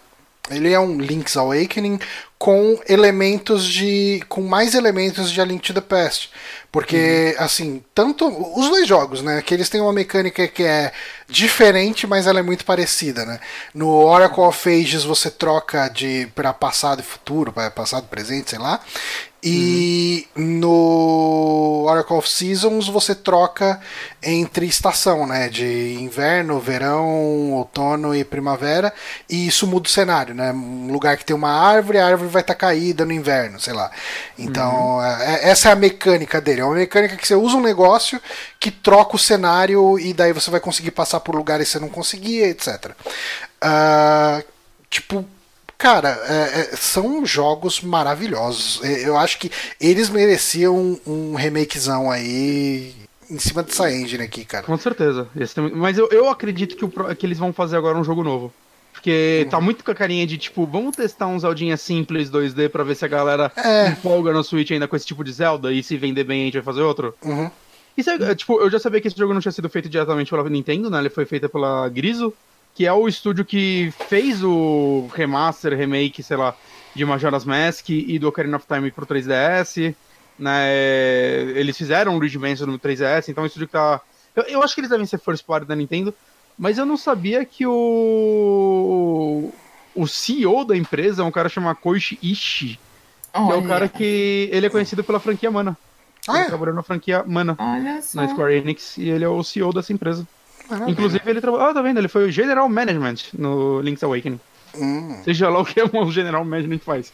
Ele 0.50 0.72
é 0.72 0.80
um 0.80 1.00
Link's 1.00 1.36
Awakening 1.36 2.00
com 2.38 2.80
elementos 2.88 3.66
de. 3.66 4.22
com 4.30 4.42
mais 4.42 4.76
elementos 4.76 5.32
de 5.32 5.42
A 5.42 5.46
Link 5.46 5.66
to 5.66 5.74
the 5.74 5.82
Past. 5.82 6.30
Porque, 6.72 7.36
uhum. 7.38 7.44
assim, 7.44 7.84
tanto. 7.94 8.28
Os 8.28 8.70
dois 8.70 8.88
jogos, 8.88 9.22
né? 9.22 9.42
Que 9.42 9.54
eles 9.54 9.70
têm 9.70 9.82
uma 9.82 9.94
mecânica 9.94 10.48
que 10.48 10.64
é 10.64 10.92
diferente, 11.28 12.06
mas 12.06 12.28
ela 12.28 12.40
é 12.40 12.44
muito 12.44 12.66
parecida, 12.66 13.26
né? 13.26 13.40
No 13.74 13.90
Oracle 13.90 14.44
of 14.44 14.70
Ages 14.70 15.04
você 15.04 15.32
troca 15.32 15.88
de 15.88 16.28
para 16.36 16.54
passado 16.54 17.00
e 17.00 17.04
futuro, 17.04 17.52
para 17.52 17.72
passado, 17.72 18.08
presente, 18.08 18.52
sei 18.52 18.60
lá. 18.60 18.80
E 19.48 20.28
uhum. 20.36 20.44
no 20.44 21.86
Oracle 21.88 22.18
of 22.18 22.28
Seasons 22.28 22.88
você 22.88 23.14
troca 23.14 23.80
entre 24.24 24.66
estação, 24.66 25.28
né? 25.28 25.50
De 25.50 25.94
inverno, 26.00 26.60
verão, 26.60 27.52
outono 27.52 28.16
e 28.16 28.24
primavera. 28.24 28.92
E 29.30 29.46
isso 29.46 29.68
muda 29.68 29.88
o 29.88 29.92
cenário, 29.92 30.34
né? 30.34 30.52
Um 30.52 30.92
lugar 30.92 31.16
que 31.16 31.24
tem 31.24 31.36
uma 31.36 31.52
árvore, 31.52 32.00
a 32.00 32.08
árvore 32.08 32.32
vai 32.32 32.42
estar 32.42 32.56
tá 32.56 32.60
caída 32.60 33.06
no 33.06 33.14
inverno, 33.14 33.60
sei 33.60 33.74
lá. 33.74 33.92
Então, 34.36 34.96
uhum. 34.96 35.04
é, 35.04 35.36
é, 35.36 35.50
essa 35.50 35.70
é 35.70 35.72
a 35.74 35.76
mecânica 35.76 36.42
dele. 36.42 36.62
É 36.62 36.66
uma 36.66 36.74
mecânica 36.74 37.16
que 37.16 37.28
você 37.28 37.36
usa 37.36 37.56
um 37.56 37.62
negócio 37.62 38.20
que 38.60 38.72
troca 38.72 39.16
o 39.16 39.20
cenário 39.20 40.00
e 40.00 40.12
daí 40.12 40.34
você 40.34 40.50
vai 40.50 40.60
conseguir 40.60 40.90
passar 40.90 41.20
por 41.20 41.36
lugares 41.36 41.68
que 41.68 41.74
você 41.74 41.80
não 41.80 41.90
conseguia, 41.90 42.48
etc. 42.48 42.96
Uh, 43.64 44.44
tipo, 44.90 45.24
Cara, 45.78 46.10
é, 46.28 46.60
é, 46.62 46.76
são 46.76 47.26
jogos 47.26 47.82
maravilhosos. 47.82 48.82
É, 48.84 49.08
eu 49.08 49.18
acho 49.18 49.38
que 49.38 49.52
eles 49.80 50.10
mereciam 50.10 51.00
um, 51.06 51.36
remakezão 51.36 52.10
aí 52.10 52.94
em 53.30 53.40
cima 53.40 53.64
dessa 53.64 53.92
engine 53.92 54.24
aqui, 54.24 54.46
cara. 54.46 54.64
Com 54.64 54.78
certeza. 54.78 55.28
Mas 55.74 55.98
eu, 55.98 56.08
eu 56.12 56.30
acredito 56.30 56.76
que, 56.76 56.86
o, 56.86 57.16
que 57.16 57.26
eles 57.26 57.38
vão 57.38 57.52
fazer 57.52 57.78
agora 57.78 57.98
um 57.98 58.04
jogo 58.04 58.24
novo. 58.24 58.54
Porque 58.94 59.42
uhum. 59.44 59.50
tá 59.50 59.62
muito 59.62 59.84
com 59.84 59.92
a 59.92 59.96
carinha 59.96 60.26
de 60.26 60.38
tipo, 60.38 60.66
vamos 60.66 60.96
testar 60.96 61.28
um 61.28 61.38
Zeldinha 61.38 61.76
simples 61.76 62.32
2D 62.32 62.70
pra 62.70 62.84
ver 62.84 62.96
se 62.96 63.04
a 63.04 63.10
galera 63.10 63.52
é. 63.58 63.90
empolga 63.90 64.32
no 64.32 64.44
Switch 64.44 64.72
ainda 64.72 64.88
com 64.88 64.96
esse 64.96 65.06
tipo 65.06 65.24
de 65.24 65.34
Zelda 65.34 65.72
e 65.72 65.84
se 65.84 65.98
vender 65.98 66.24
bem 66.24 66.42
a 66.42 66.46
gente 66.46 66.54
vai 66.56 66.64
fazer 66.64 66.82
outro. 66.82 67.14
Uhum. 67.22 67.52
Isso 67.98 68.10
é, 68.10 68.36
tipo, 68.36 68.60
eu 68.60 68.70
já 68.70 68.80
sabia 68.80 69.00
que 69.00 69.08
esse 69.08 69.18
jogo 69.18 69.34
não 69.34 69.42
tinha 69.42 69.52
sido 69.52 69.70
feito 69.70 69.88
diretamente 69.88 70.30
pela 70.30 70.50
Nintendo, 70.50 70.90
né? 70.90 71.00
Ele 71.00 71.10
foi 71.10 71.26
feito 71.26 71.48
pela 71.48 71.88
Griso, 71.88 72.34
que 72.76 72.86
é 72.86 72.92
o 72.92 73.08
estúdio 73.08 73.46
que 73.46 73.92
fez 74.10 74.44
o 74.44 75.10
remaster, 75.16 75.76
remake, 75.76 76.22
sei 76.22 76.36
lá, 76.36 76.54
de 76.94 77.06
Majora's 77.06 77.46
Mask 77.46 77.90
e 77.90 78.20
do 78.20 78.28
Ocarina 78.28 78.58
of 78.58 78.68
Time 78.68 78.92
pro 78.92 79.06
3DS. 79.06 79.96
Né? 80.38 80.74
Eles 81.56 81.78
fizeram 81.78 82.16
o 82.16 82.20
Luigi 82.20 82.38
Mansion 82.38 82.68
no 82.68 82.78
3DS, 82.78 83.30
então 83.30 83.42
é 83.42 83.46
um 83.46 83.48
estúdio 83.48 83.68
que 83.68 83.74
tá. 83.74 84.02
Eu, 84.36 84.44
eu 84.44 84.62
acho 84.62 84.76
que 84.76 84.82
eles 84.82 84.90
devem 84.90 85.06
ser 85.06 85.18
first 85.20 85.46
party 85.46 85.66
da 85.66 85.74
Nintendo, 85.74 86.14
mas 86.60 86.78
eu 86.78 86.86
não 86.86 86.98
sabia 86.98 87.46
que 87.46 87.66
o. 87.66 89.52
O 89.96 90.06
CEO 90.06 90.66
da 90.66 90.76
empresa 90.76 91.22
é 91.22 91.26
um 91.26 91.32
cara 91.32 91.48
chamado 91.48 91.78
Koichi 91.78 92.20
Ishii. 92.22 92.78
Que 93.32 93.52
é 93.52 93.56
o 93.56 93.66
cara 93.66 93.88
que. 93.88 94.50
Ele 94.52 94.66
é 94.66 94.70
conhecido 94.70 95.02
pela 95.02 95.22
franquia 95.22 95.50
Mana. 95.50 95.78
Ah, 96.28 96.36
ele 96.36 96.44
é? 96.44 96.48
trabalhou 96.48 96.76
na 96.76 96.84
franquia 96.84 97.24
Mana. 97.26 97.56
Olha 97.58 98.02
só. 98.02 98.22
Na 98.22 98.28
Square 98.28 98.56
Enix. 98.56 98.98
E 98.98 99.10
ele 99.10 99.24
é 99.24 99.30
o 99.30 99.42
CEO 99.42 99.72
dessa 99.72 99.94
empresa. 99.94 100.28
Maravilha. 100.70 100.92
Inclusive, 100.92 101.30
ele 101.30 101.42
trabalhou. 101.42 101.68
Ah, 101.68 101.74
tá 101.74 101.82
vendo? 101.82 101.98
Ele 101.98 102.08
foi 102.08 102.28
o 102.28 102.32
General 102.32 102.68
Management 102.68 103.16
no 103.34 103.82
Link's 103.82 104.04
Awakening. 104.04 104.40
Hum. 104.78 105.22
Seja 105.24 105.50
lá 105.50 105.60
o 105.60 105.66
que 105.66 105.82
o 105.82 106.12
General 106.12 106.44
Management 106.44 106.80
faz. 106.80 107.14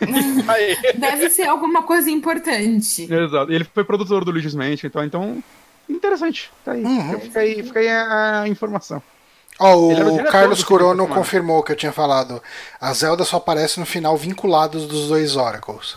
Deve 0.96 1.30
ser 1.30 1.44
alguma 1.44 1.82
coisa 1.82 2.10
importante. 2.10 3.02
Exato. 3.12 3.52
Ele 3.52 3.64
foi 3.64 3.84
produtor 3.84 4.24
do 4.24 4.30
Luigi's 4.30 4.54
Mansion, 4.54 4.86
então, 4.86 5.04
então 5.04 5.44
interessante. 5.88 6.50
Tá 6.64 6.72
aí. 6.72 6.82
Uhum. 6.82 7.20
Fica 7.20 7.40
aí, 7.40 7.62
fica 7.62 7.80
aí 7.80 7.88
a, 7.88 8.42
a 8.42 8.48
informação. 8.48 9.02
Oh, 9.58 9.92
o 9.92 10.24
Carlos 10.24 10.64
Corono 10.64 11.06
confirmou 11.06 11.58
o 11.58 11.62
que 11.62 11.72
eu 11.72 11.76
tinha 11.76 11.92
falado. 11.92 12.42
A 12.80 12.92
Zelda 12.94 13.24
só 13.24 13.36
aparece 13.36 13.78
no 13.78 13.86
final 13.86 14.16
vinculados 14.16 14.86
dos 14.86 15.08
dois 15.08 15.36
Oracles. 15.36 15.96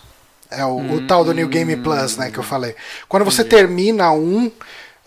É 0.52 0.64
o, 0.64 0.78
hum, 0.78 0.96
o 0.96 1.08
tal 1.08 1.24
do 1.24 1.34
New 1.34 1.48
Game 1.48 1.76
Plus, 1.78 2.18
né, 2.18 2.30
que 2.30 2.38
eu 2.38 2.44
falei. 2.44 2.76
Quando 3.08 3.26
você 3.26 3.42
entendi. 3.42 3.56
termina 3.56 4.12
um, 4.12 4.52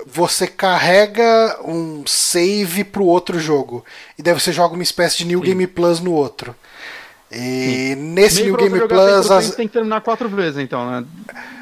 você 0.07 0.47
carrega 0.47 1.59
um 1.65 2.05
save 2.07 2.85
pro 2.85 3.05
outro 3.05 3.39
jogo. 3.39 3.85
E 4.17 4.23
daí 4.23 4.35
você 4.35 4.53
joga 4.53 4.75
uma 4.75 4.83
espécie 4.83 5.19
de 5.19 5.27
New 5.27 5.41
Sim. 5.41 5.47
Game 5.47 5.67
Plus 5.67 6.01
no 6.01 6.13
outro. 6.13 6.55
E 7.31 7.91
Sim. 7.91 7.95
nesse 7.97 8.43
New 8.43 8.57
Game 8.57 8.89
Plus. 8.89 9.31
As... 9.31 9.55
Tem 9.55 9.67
que 9.67 9.75
terminar 9.75 10.01
quatro 10.01 10.29
vezes, 10.29 10.59
então, 10.59 10.91
né? 10.91 11.05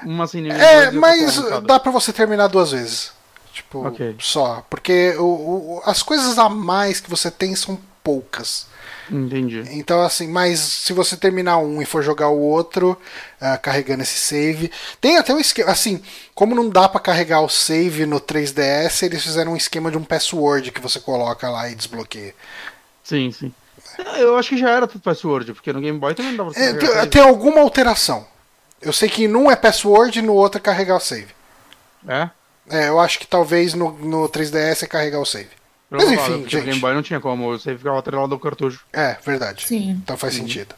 Uma 0.04 0.24
assim, 0.24 0.48
É, 0.48 0.90
mas 0.92 1.36
dá 1.62 1.80
pra 1.80 1.90
você 1.90 2.12
terminar 2.12 2.46
duas 2.46 2.70
vezes. 2.70 3.12
Tipo, 3.52 3.88
okay. 3.88 4.14
só. 4.20 4.64
Porque 4.68 5.14
o, 5.18 5.24
o, 5.24 5.82
as 5.84 6.02
coisas 6.02 6.38
a 6.38 6.48
mais 6.48 7.00
que 7.00 7.08
você 7.08 7.30
tem 7.30 7.56
são 7.56 7.78
poucas. 8.04 8.66
Entendi. 9.10 9.62
Então, 9.70 10.02
assim, 10.02 10.28
mas 10.28 10.58
se 10.58 10.92
você 10.92 11.16
terminar 11.16 11.58
um 11.58 11.80
e 11.80 11.86
for 11.86 12.02
jogar 12.02 12.28
o 12.28 12.40
outro, 12.40 12.98
uh, 13.40 13.60
carregando 13.62 14.02
esse 14.02 14.18
save. 14.18 14.70
Tem 15.00 15.16
até 15.16 15.32
um 15.32 15.38
esquema. 15.38 15.70
Assim, 15.70 16.02
como 16.34 16.54
não 16.54 16.68
dá 16.68 16.88
para 16.88 17.00
carregar 17.00 17.40
o 17.40 17.48
save 17.48 18.06
no 18.06 18.20
3DS, 18.20 19.04
eles 19.04 19.22
fizeram 19.22 19.52
um 19.52 19.56
esquema 19.56 19.90
de 19.90 19.96
um 19.96 20.04
password 20.04 20.72
que 20.72 20.80
você 20.80 20.98
coloca 20.98 21.48
lá 21.48 21.70
e 21.70 21.74
desbloqueia. 21.74 22.34
Sim, 23.04 23.30
sim. 23.30 23.52
Eu 24.18 24.36
acho 24.36 24.50
que 24.50 24.58
já 24.58 24.70
era 24.70 24.86
tudo 24.86 25.00
password, 25.00 25.54
porque 25.54 25.72
no 25.72 25.80
Game 25.80 25.98
Boy 25.98 26.14
também 26.14 26.32
não 26.32 26.38
dava 26.38 26.52
pra 26.52 26.62
é, 26.62 26.72
tem, 26.74 27.10
tem 27.10 27.22
alguma 27.22 27.60
alteração. 27.60 28.26
Eu 28.80 28.92
sei 28.92 29.08
que 29.08 29.26
num 29.26 29.50
é 29.50 29.56
password 29.56 30.18
e 30.18 30.22
no 30.22 30.34
outro 30.34 30.58
é 30.58 30.60
carregar 30.60 30.96
o 30.96 31.00
save. 31.00 31.34
É? 32.06 32.28
É, 32.68 32.88
eu 32.88 33.00
acho 33.00 33.18
que 33.18 33.26
talvez 33.26 33.74
no, 33.74 33.92
no 33.92 34.28
3DS 34.28 34.82
é 34.82 34.86
carregar 34.86 35.20
o 35.20 35.26
save. 35.26 35.48
Mas 35.90 36.10
enfim, 36.10 36.42
gente. 36.42 36.56
O 36.56 36.62
Game 36.62 36.80
Boy 36.80 36.94
não 36.94 37.02
tinha 37.02 37.20
como, 37.20 37.46
você 37.56 37.76
ficava 37.76 37.98
atrelado 37.98 38.34
ao 38.34 38.40
cartucho. 38.40 38.84
É, 38.92 39.16
verdade. 39.24 39.66
Sim. 39.66 39.90
Então 40.02 40.16
faz 40.16 40.34
sentido. 40.34 40.74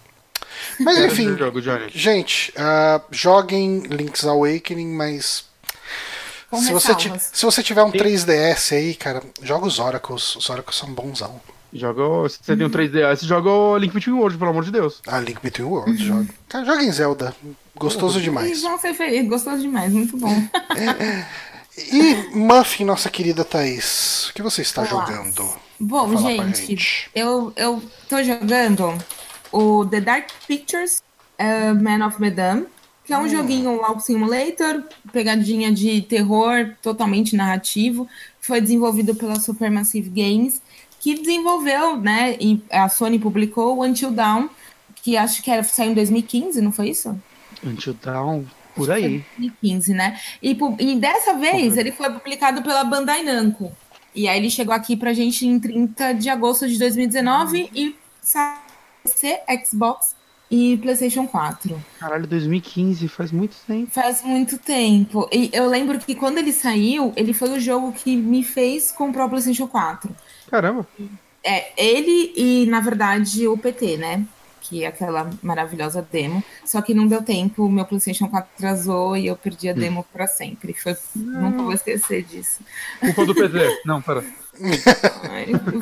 Mas 0.80 0.98
enfim, 0.98 1.36
jogo, 1.36 1.61
gente, 1.90 2.52
uh, 2.52 3.02
joguem 3.11 3.80
Link's 3.80 4.24
Awakening, 4.24 4.92
mas. 4.94 5.44
se 6.52 6.72
você, 6.72 6.94
se 7.18 7.44
você 7.44 7.62
tiver 7.62 7.82
um 7.82 7.92
3DS 7.92 8.76
aí, 8.76 8.94
cara, 8.94 9.22
joga 9.42 9.66
os 9.66 9.78
Oracles. 9.78 10.36
Os 10.36 10.48
Oracles 10.50 10.76
são 10.76 10.92
bonzão. 10.92 11.40
Joga. 11.72 12.28
Se 12.28 12.38
você 12.42 12.56
tem 12.56 12.66
um 12.66 12.70
3DS, 12.70 13.24
joga 13.24 13.50
o 13.50 13.76
Link 13.76 13.92
Between 13.92 14.14
Worlds, 14.14 14.38
pelo 14.38 14.50
amor 14.50 14.64
de 14.64 14.70
Deus. 14.70 15.02
Ah, 15.06 15.20
Link 15.20 15.40
Between 15.42 15.66
Worlds, 15.66 16.00
joga. 16.00 16.26
Cara, 16.48 16.64
joga 16.64 16.82
em 16.82 16.92
Zelda. 16.92 17.34
Gostoso 17.76 18.20
demais. 18.20 18.62
Vão 18.62 18.78
ser 18.78 18.94
felizes, 18.94 19.28
gostoso 19.28 19.61
demais, 19.62 19.92
muito 19.92 20.16
bom. 20.16 20.34
E 21.92 22.36
Muffin, 22.36 22.84
nossa 22.84 23.08
querida 23.08 23.44
Thaís, 23.44 24.28
o 24.30 24.34
que 24.34 24.42
você 24.42 24.62
está 24.62 24.82
Olá. 24.82 25.06
jogando? 25.06 25.48
Bom, 25.78 26.16
gente, 26.16 26.66
gente, 26.66 27.10
eu, 27.14 27.52
eu 27.56 27.82
tô 28.08 28.22
jogando 28.22 28.96
o 29.52 29.86
The 29.86 30.00
Dark 30.00 30.28
Pictures 30.46 31.02
uh, 31.38 31.74
Man 31.80 32.04
of 32.06 32.20
Medan, 32.20 32.66
que 33.04 33.12
é 33.12 33.18
um 33.18 33.22
hum. 33.22 33.28
joguinho 33.28 33.78
Walk 33.78 34.02
Simulator, 34.02 34.82
pegadinha 35.12 35.72
de 35.72 36.02
terror 36.02 36.74
totalmente 36.82 37.36
narrativo, 37.36 38.08
foi 38.40 38.60
desenvolvido 38.60 39.14
pela 39.14 39.38
Supermassive 39.38 40.10
Games, 40.10 40.60
que 41.00 41.14
desenvolveu, 41.14 41.96
né, 41.96 42.36
e 42.40 42.60
a 42.70 42.88
Sony 42.88 43.18
publicou 43.18 43.78
o 43.78 43.84
Until 43.84 44.10
Dawn, 44.10 44.48
que 44.96 45.16
acho 45.16 45.42
que 45.42 45.50
era, 45.50 45.62
saiu 45.62 45.92
em 45.92 45.94
2015, 45.94 46.60
não 46.60 46.72
foi 46.72 46.90
isso? 46.90 47.16
Until 47.64 47.94
Dawn, 47.94 48.44
por 48.78 48.90
aí. 48.90 49.24
2015, 49.38 49.94
né? 49.94 50.20
E, 50.42 50.56
e 50.78 50.96
dessa 50.96 51.34
vez 51.34 51.76
ele 51.76 51.92
foi 51.92 52.10
publicado 52.10 52.62
pela 52.62 52.84
Bandai 52.84 53.22
Namco. 53.22 53.72
E 54.14 54.26
aí 54.26 54.38
ele 54.38 54.50
chegou 54.50 54.74
aqui 54.74 54.96
pra 54.96 55.12
gente 55.12 55.46
em 55.46 55.60
30 55.60 56.14
de 56.14 56.28
agosto 56.28 56.66
de 56.66 56.78
2019 56.78 57.70
e 57.74 57.94
saiu 58.22 58.58
Xbox 59.64 60.16
e 60.50 60.76
PlayStation 60.78 61.26
4. 61.26 61.80
Caralho, 62.00 62.26
2015, 62.26 63.06
faz 63.08 63.30
muito 63.30 63.56
tempo. 63.66 63.90
Faz 63.90 64.22
muito 64.22 64.58
tempo. 64.58 65.28
E 65.32 65.50
eu 65.52 65.68
lembro 65.68 65.98
que 65.98 66.14
quando 66.14 66.38
ele 66.38 66.52
saiu, 66.52 67.12
ele 67.16 67.32
foi 67.32 67.50
o 67.50 67.60
jogo 67.60 67.92
que 67.92 68.16
me 68.16 68.42
fez 68.42 68.90
comprar 68.90 69.26
o 69.26 69.28
PlayStation 69.28 69.68
4. 69.68 70.10
Caramba. 70.50 70.86
É, 71.44 71.72
ele 71.76 72.32
e, 72.36 72.66
na 72.66 72.80
verdade, 72.80 73.46
o 73.46 73.56
PT, 73.56 73.98
né? 73.98 74.24
Que 74.68 74.84
é 74.84 74.86
aquela 74.86 75.30
maravilhosa 75.42 76.06
demo. 76.12 76.44
Só 76.64 76.82
que 76.82 76.92
não 76.92 77.06
deu 77.06 77.22
tempo, 77.22 77.64
o 77.64 77.70
meu 77.70 77.86
PlayStation 77.86 78.28
4 78.28 78.50
atrasou 78.54 79.16
e 79.16 79.26
eu 79.26 79.36
perdi 79.36 79.68
a 79.68 79.72
hum. 79.72 79.76
demo 79.76 80.06
para 80.12 80.26
sempre. 80.26 80.74
Foi, 80.74 80.96
nunca 81.16 81.62
vou 81.62 81.72
esquecer 81.72 82.22
disso. 82.22 82.60
Culpa 83.00 83.24
do 83.24 83.34
PC. 83.34 83.80
não, 83.84 84.02
pera. 84.02 84.22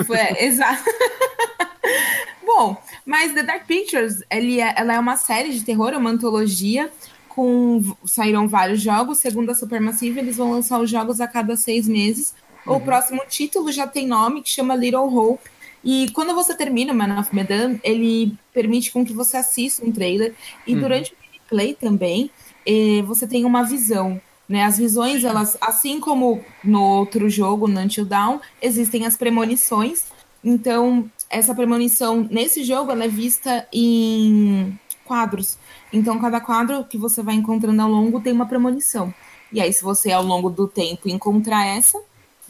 Foi, 0.07 0.17
é, 0.17 0.45
exato. 0.45 0.85
Bom, 2.47 2.77
mas 3.05 3.35
The 3.35 3.43
Dark 3.43 3.67
Pictures, 3.67 4.23
é, 4.31 4.39
ela 4.81 4.95
é 4.95 4.99
uma 4.99 5.17
série 5.17 5.53
de 5.53 5.65
terror, 5.65 5.93
é 5.93 5.97
uma 5.97 6.11
antologia. 6.11 6.91
Com, 7.29 7.83
saíram 8.05 8.49
vários 8.49 8.81
jogos. 8.81 9.19
Segundo 9.19 9.51
a 9.51 9.55
Supermassive, 9.55 10.21
eles 10.21 10.37
vão 10.37 10.53
lançar 10.53 10.81
os 10.81 10.89
jogos 10.89 11.21
a 11.21 11.27
cada 11.27 11.57
seis 11.57 11.87
meses. 11.87 12.35
Uhum. 12.67 12.77
O 12.77 12.81
próximo 12.81 13.21
título 13.29 13.71
já 13.71 13.87
tem 13.87 14.07
nome, 14.07 14.43
que 14.43 14.49
chama 14.49 14.75
Little 14.75 15.15
Hope. 15.15 15.56
E 15.89 16.11
quando 16.11 16.35
você 16.35 16.53
termina 16.53 16.93
o 16.93 16.97
Man 16.97 17.21
of 17.21 17.33
Medan, 17.33 17.79
ele 17.85 18.37
permite 18.53 18.91
com 18.91 19.07
que 19.07 19.13
você 19.13 19.37
assista 19.37 19.87
um 19.87 19.93
trailer. 19.93 20.35
E 20.67 20.75
uhum. 20.75 20.81
durante 20.81 21.13
o 21.13 21.17
gameplay 21.33 21.75
também, 21.75 22.29
eh, 22.67 23.03
você 23.03 23.25
tem 23.25 23.45
uma 23.45 23.63
visão. 23.63 24.21
Né? 24.49 24.65
As 24.65 24.79
visões, 24.79 25.23
elas, 25.23 25.57
assim 25.61 26.01
como 26.01 26.45
no 26.65 26.83
outro 26.83 27.31
jogo, 27.31 27.69
no 27.69 27.79
Until 27.79 28.05
Dawn, 28.05 28.41
existem 28.61 29.07
as 29.07 29.17
premonições. 29.17 30.07
Então, 30.43 31.09
essa 31.31 31.55
premonição 31.55 32.27
nesse 32.29 32.65
jogo 32.65 32.91
ela 32.91 33.05
é 33.05 33.09
vista 33.09 33.69
em 33.73 34.77
quadros. 35.05 35.57
Então, 35.93 36.19
cada 36.19 36.41
quadro 36.41 36.83
que 36.83 36.99
você 36.99 37.23
vai 37.23 37.37
encontrando 37.37 37.81
ao 37.81 37.89
longo 37.89 38.21
tem 38.21 38.33
uma 38.33 38.47
premonição. 38.47 39.15
E 39.53 39.61
aí, 39.61 39.73
se 39.73 39.85
você 39.85 40.11
ao 40.11 40.25
longo 40.25 40.51
do 40.51 40.67
tempo 40.67 41.09
encontrar 41.09 41.65
essa, 41.65 41.97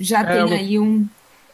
já 0.00 0.20
é, 0.20 0.24
tem 0.24 0.54
aí 0.54 0.78
um, 0.78 1.06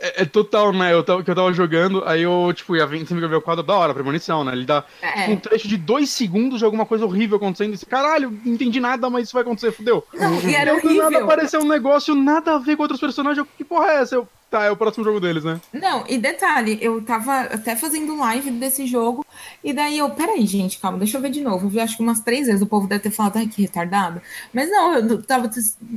é, 0.02 0.22
é, 0.22 0.24
total, 0.24 0.72
né? 0.72 0.92
Eu 0.92 1.04
tava, 1.04 1.22
que 1.22 1.30
eu 1.30 1.34
tava 1.34 1.52
jogando, 1.52 2.02
aí 2.04 2.22
eu, 2.22 2.52
tipo, 2.52 2.74
ia 2.74 2.88
sempre 3.06 3.26
ver 3.28 3.36
o 3.36 3.40
quadro 3.40 3.62
da 3.62 3.72
hora, 3.72 3.94
premonição, 3.94 4.42
né? 4.42 4.52
Ele 4.52 4.66
dá 4.66 4.84
é. 5.00 5.30
um 5.30 5.36
trecho 5.36 5.68
de 5.68 5.76
dois 5.76 6.10
segundos 6.10 6.58
de 6.58 6.64
alguma 6.64 6.84
coisa 6.84 7.04
horrível 7.04 7.36
acontecendo. 7.36 7.72
E 7.72 7.86
caralho, 7.86 8.36
não 8.44 8.52
entendi 8.52 8.80
nada, 8.80 9.08
mas 9.08 9.28
isso 9.28 9.32
vai 9.32 9.42
acontecer, 9.42 9.70
fudeu. 9.70 10.04
Não, 10.12 10.40
e 10.40 10.54
era 10.56 10.74
horrível. 10.74 11.04
nada 11.04 11.22
apareceu 11.22 11.60
um 11.60 11.68
negócio 11.68 12.16
nada 12.16 12.56
a 12.56 12.58
ver 12.58 12.74
com 12.74 12.82
outros 12.82 13.00
personagens. 13.00 13.46
Que 13.56 13.62
porra 13.62 13.92
é 13.92 13.96
essa? 14.02 14.16
Eu, 14.16 14.28
tá, 14.50 14.64
é 14.64 14.72
o 14.72 14.76
próximo 14.76 15.04
jogo 15.04 15.20
deles, 15.20 15.44
né? 15.44 15.60
Não, 15.72 16.04
e 16.08 16.18
detalhe, 16.18 16.78
eu 16.82 17.00
tava 17.02 17.42
até 17.42 17.76
fazendo 17.76 18.18
live 18.18 18.50
desse 18.50 18.86
jogo, 18.86 19.24
e 19.62 19.72
daí 19.72 19.98
eu, 19.98 20.10
peraí, 20.10 20.44
gente, 20.46 20.78
calma, 20.78 20.98
deixa 20.98 21.16
eu 21.16 21.22
ver 21.22 21.30
de 21.30 21.40
novo. 21.40 21.66
Eu 21.66 21.70
vi 21.70 21.80
acho 21.80 21.96
que 21.96 22.02
umas 22.02 22.20
três 22.20 22.48
vezes 22.48 22.60
o 22.60 22.66
povo 22.66 22.88
deve 22.88 23.04
ter 23.04 23.10
falado, 23.10 23.36
ai, 23.36 23.46
que 23.46 23.62
retardado. 23.62 24.20
Mas 24.52 24.68
não, 24.68 24.94
eu 24.94 25.22
tava. 25.22 25.48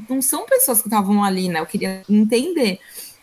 Não 0.08 0.22
são 0.22 0.46
pessoas 0.46 0.82
que 0.82 0.88
estavam 0.88 1.24
ali, 1.24 1.50
né? 1.50 1.60
Eu 1.60 1.66
queria 1.66 2.04
entender. 2.10 2.80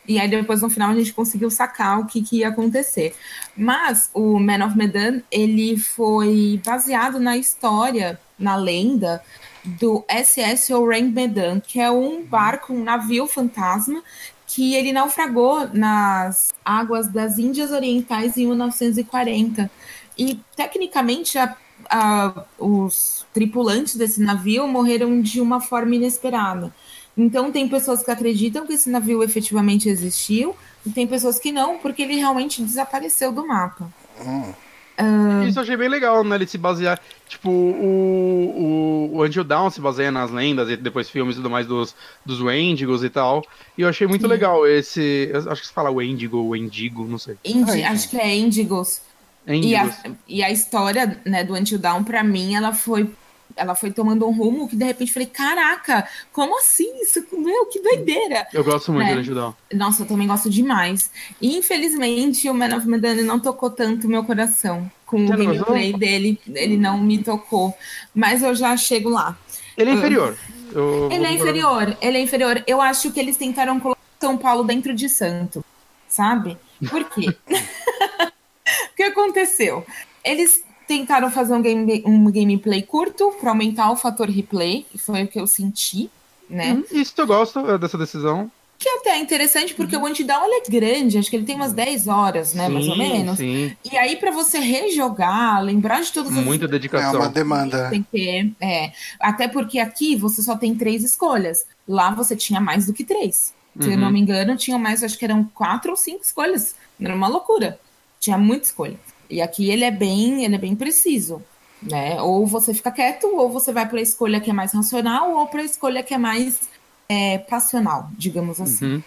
E 0.07 0.19
aí 0.19 0.29
depois 0.29 0.63
no 0.63 0.71
final 0.71 0.91
a 0.91 0.95
gente 0.95 1.13
conseguiu 1.13 1.51
sacar 1.51 2.01
o 2.01 2.07
que, 2.07 2.23
que 2.23 2.39
ia 2.39 2.49
acontecer. 2.49 3.15
Mas 3.57 4.11
o 4.13 4.39
Man 4.39 4.67
of 4.67 4.77
Medan, 4.77 5.23
ele 5.31 5.77
foi 5.77 6.61
baseado 6.65 7.21
na 7.21 7.37
história, 7.37 8.19
na 8.39 8.57
lenda 8.57 9.23
do 9.65 10.05
SS 10.09 10.73
Orang 10.75 11.11
Medan, 11.11 11.61
que 11.61 11.81
é 11.81 11.91
um 11.91 12.25
barco, 12.25 12.73
um 12.73 12.83
navio 12.83 13.27
fantasma 13.27 14.03
que 14.47 14.75
ele 14.75 14.93
naufragou 14.93 15.69
nas 15.73 16.53
águas 16.65 17.09
das 17.09 17.39
Índias 17.39 17.71
Orientais 17.71 18.37
em 18.37 18.47
1940. 18.47 19.71
E 20.19 20.39
tecnicamente 20.55 21.39
a, 21.39 21.57
a, 21.89 22.45
os 22.59 23.25
tripulantes 23.33 23.97
desse 23.97 24.21
navio 24.21 24.67
morreram 24.67 25.23
de 25.23 25.41
uma 25.41 25.61
forma 25.61 25.95
inesperada. 25.95 26.73
Então, 27.17 27.53
tem 27.53 27.69
pessoas 27.69 28.03
que 28.03 28.11
acreditam 28.11 28.67
que 28.67 28.73
esse 28.73 28.89
navio 28.89 29.23
efetivamente 29.23 29.89
existiu, 29.89 30.57
e 30.85 30.91
tem 30.91 31.07
pessoas 31.07 31.39
que 31.39 31.53
não, 31.53 31.79
porque 31.79 32.03
ele 32.03 32.17
realmente 32.17 32.63
desapareceu 32.63 33.31
do 33.33 33.47
mapa. 33.47 33.89
Hum. 34.25 34.53
Uh... 34.99 35.49
Isso 35.49 35.59
eu 35.59 35.63
achei 35.63 35.77
bem 35.77 35.89
legal, 35.89 36.23
né? 36.23 36.37
Ele 36.37 36.47
se 36.47 36.59
basear. 36.59 37.01
Tipo, 37.29 37.51
o, 37.51 39.11
o, 39.13 39.17
o 39.17 39.25
Until 39.25 39.43
Dawn 39.43 39.71
se 39.71 39.81
baseia 39.81 40.11
nas 40.11 40.31
lendas 40.31 40.69
e 40.69 40.77
depois 40.77 41.09
filmes 41.09 41.35
e 41.35 41.39
tudo 41.39 41.49
mais 41.49 41.67
dos, 41.67 41.95
dos 42.25 42.41
Wendigos 42.41 43.03
e 43.03 43.09
tal. 43.09 43.43
E 43.77 43.83
eu 43.83 43.89
achei 43.89 44.07
muito 44.07 44.23
Sim. 44.23 44.29
legal 44.29 44.67
esse. 44.67 45.31
acho 45.49 45.63
que 45.63 45.67
se 45.67 45.73
fala 45.73 45.91
Wendigo 45.91 46.39
ou 46.39 46.49
Wendigo, 46.51 47.07
não 47.07 47.19
sei. 47.19 47.37
Indi, 47.45 47.83
acho 47.83 48.11
que 48.11 48.19
é 48.19 48.37
Endigos. 48.37 49.01
E 49.47 49.75
a, 49.75 49.93
e 50.29 50.43
a 50.43 50.51
história 50.51 51.21
né, 51.25 51.43
do 51.43 51.55
Until 51.55 51.79
Dawn, 51.79 52.05
pra 52.05 52.23
mim, 52.23 52.55
ela 52.55 52.73
foi 52.73 53.11
ela 53.57 53.75
foi 53.75 53.91
tomando 53.91 54.27
um 54.27 54.33
rumo 54.33 54.69
que 54.69 54.77
de 54.77 54.85
repente 54.85 55.13
falei, 55.13 55.29
caraca, 55.29 56.09
como 56.33 56.59
assim? 56.59 57.03
Isso, 57.03 57.25
meu, 57.33 57.67
que 57.67 57.81
doideira. 57.81 58.47
Eu 58.53 58.65
gosto 58.65 58.93
muito 58.93 59.15
né? 59.15 59.23
de 59.23 59.35
Dawn. 59.35 59.53
Nossa, 59.73 60.03
eu 60.03 60.07
também 60.07 60.27
gosto 60.27 60.51
demais. 60.51 61.11
E 61.41 61.57
infelizmente 61.57 62.49
o 62.49 62.55
Man 62.55 62.77
of 62.77 62.87
Medan 62.87 63.23
não 63.23 63.41
tocou 63.41 63.71
tanto 63.71 64.09
meu 64.09 64.25
coração. 64.25 64.91
Com 65.07 65.27
Você 65.27 65.35
o 65.35 65.37
gameplay 65.37 65.93
dele, 65.93 66.41
ele 66.55 66.77
não 66.77 66.99
me 66.99 67.23
tocou. 67.23 67.77
Mas 68.15 68.43
eu 68.43 68.55
já 68.55 68.77
chego 68.77 69.11
lá. 69.11 69.37
Ele 69.77 69.91
é 69.91 69.95
inferior. 69.95 70.37
Eu... 70.73 71.11
Ele 71.11 71.27
é 71.27 71.33
inferior, 71.33 71.97
ele 72.01 72.19
é 72.19 72.21
inferior. 72.21 72.63
Eu 72.67 72.81
acho 72.81 73.13
que 73.13 73.21
eles 73.21 73.37
tentaram 73.37 73.79
colocar 73.79 74.01
São 74.19 74.39
Paulo 74.39 74.65
dentro 74.65 74.95
de 74.95 75.09
Santo, 75.09 75.65
sabe? 76.09 76.57
Por 76.89 77.05
quê? 77.11 77.27
o 78.93 78.97
que 78.97 79.03
aconteceu? 79.03 79.85
Eles 80.25 80.63
tentaram 80.93 81.31
fazer 81.31 81.55
um, 81.55 81.63
game, 81.63 82.03
um 82.05 82.31
gameplay 82.31 82.83
curto 82.83 83.33
para 83.41 83.51
aumentar 83.51 83.91
o 83.91 83.97
fator 83.97 84.29
replay, 84.29 84.85
que 84.91 84.99
foi 84.99 85.25
o 85.25 85.29
que 85.29 85.41
eu 85.41 85.47
senti, 85.47 86.11
né? 86.49 86.75
Hum, 86.75 86.85
isso 86.93 87.15
eu 87.17 87.27
gosto 87.27 87.59
é, 87.61 87.79
dessa 87.79 87.97
decisão. 87.97 88.51
Que 88.79 88.89
é 88.89 88.99
até 88.99 89.11
é 89.11 89.19
interessante, 89.19 89.75
porque 89.75 89.97
uhum. 89.97 90.03
o 90.03 90.07
Antidown 90.07 90.45
ele 90.45 90.57
é 90.67 90.71
grande, 90.71 91.17
acho 91.17 91.31
que 91.31 91.37
ele 91.37 91.47
tem 91.47 91.55
umas 91.55 91.73
10 91.73 92.09
horas, 92.09 92.53
né? 92.53 92.67
Sim, 92.67 92.73
mais 92.73 92.89
ou 92.89 92.99
menos. 92.99 93.39
Sim. 93.39 93.75
E 93.91 93.97
aí, 93.97 94.17
para 94.17 94.33
você 94.33 94.59
rejogar, 94.59 95.63
lembrar 95.63 96.03
de 96.03 96.13
todas 96.13 96.37
as. 96.37 96.45
Muita 96.45 96.69
dedicação. 96.69 97.15
É 97.15 97.19
uma 97.25 97.29
demanda. 97.29 97.89
Tem 97.89 98.05
que, 98.11 98.53
é. 98.61 98.93
Até 99.19 99.49
porque 99.49 99.79
aqui 99.79 100.17
você 100.17 100.43
só 100.43 100.57
tem 100.57 100.75
três 100.75 101.05
escolhas. 101.05 101.65
Lá 101.89 102.11
você 102.11 102.37
tinha 102.37 102.61
mais 102.61 102.87
do 102.87 102.93
que 102.93 103.05
três. 103.05 103.55
Se 103.81 103.87
uhum. 103.87 103.93
eu 103.93 103.99
não 103.99 104.09
uhum. 104.09 104.13
me 104.13 104.21
engano, 104.21 104.57
tinham 104.57 104.79
mais, 104.79 105.03
acho 105.03 105.17
que 105.17 105.25
eram 105.25 105.45
quatro 105.55 105.93
ou 105.93 105.97
cinco 105.97 106.23
escolhas. 106.23 106.75
Era 107.01 107.15
uma 107.15 107.29
loucura. 107.29 107.79
Tinha 108.21 108.37
muita 108.37 108.67
escolha. 108.67 108.99
E 109.33 109.41
aqui 109.41 109.71
ele 109.71 109.83
é 109.83 109.91
bem, 109.91 110.45
ele 110.45 110.55
é 110.55 110.59
bem 110.59 110.77
preciso, 110.77 111.43
né? 111.83 112.21
Ou 112.21 112.47
você 112.47 112.75
fica 112.75 112.91
quieto, 112.91 113.27
ou 113.35 113.49
você 113.49 113.73
vai 113.73 113.89
para 113.89 113.99
a 113.99 114.03
escolha 114.03 114.39
que 114.39 114.51
é 114.51 114.53
mais 114.53 114.73
racional, 114.73 115.33
ou 115.33 115.47
para 115.47 115.63
a 115.63 115.65
escolha 115.65 116.03
que 116.03 116.13
é 116.13 116.19
mais 116.19 116.69
é, 117.09 117.39
passional, 117.39 118.11
digamos 118.13 118.61
assim. 118.61 118.85
Uhum. 118.85 119.03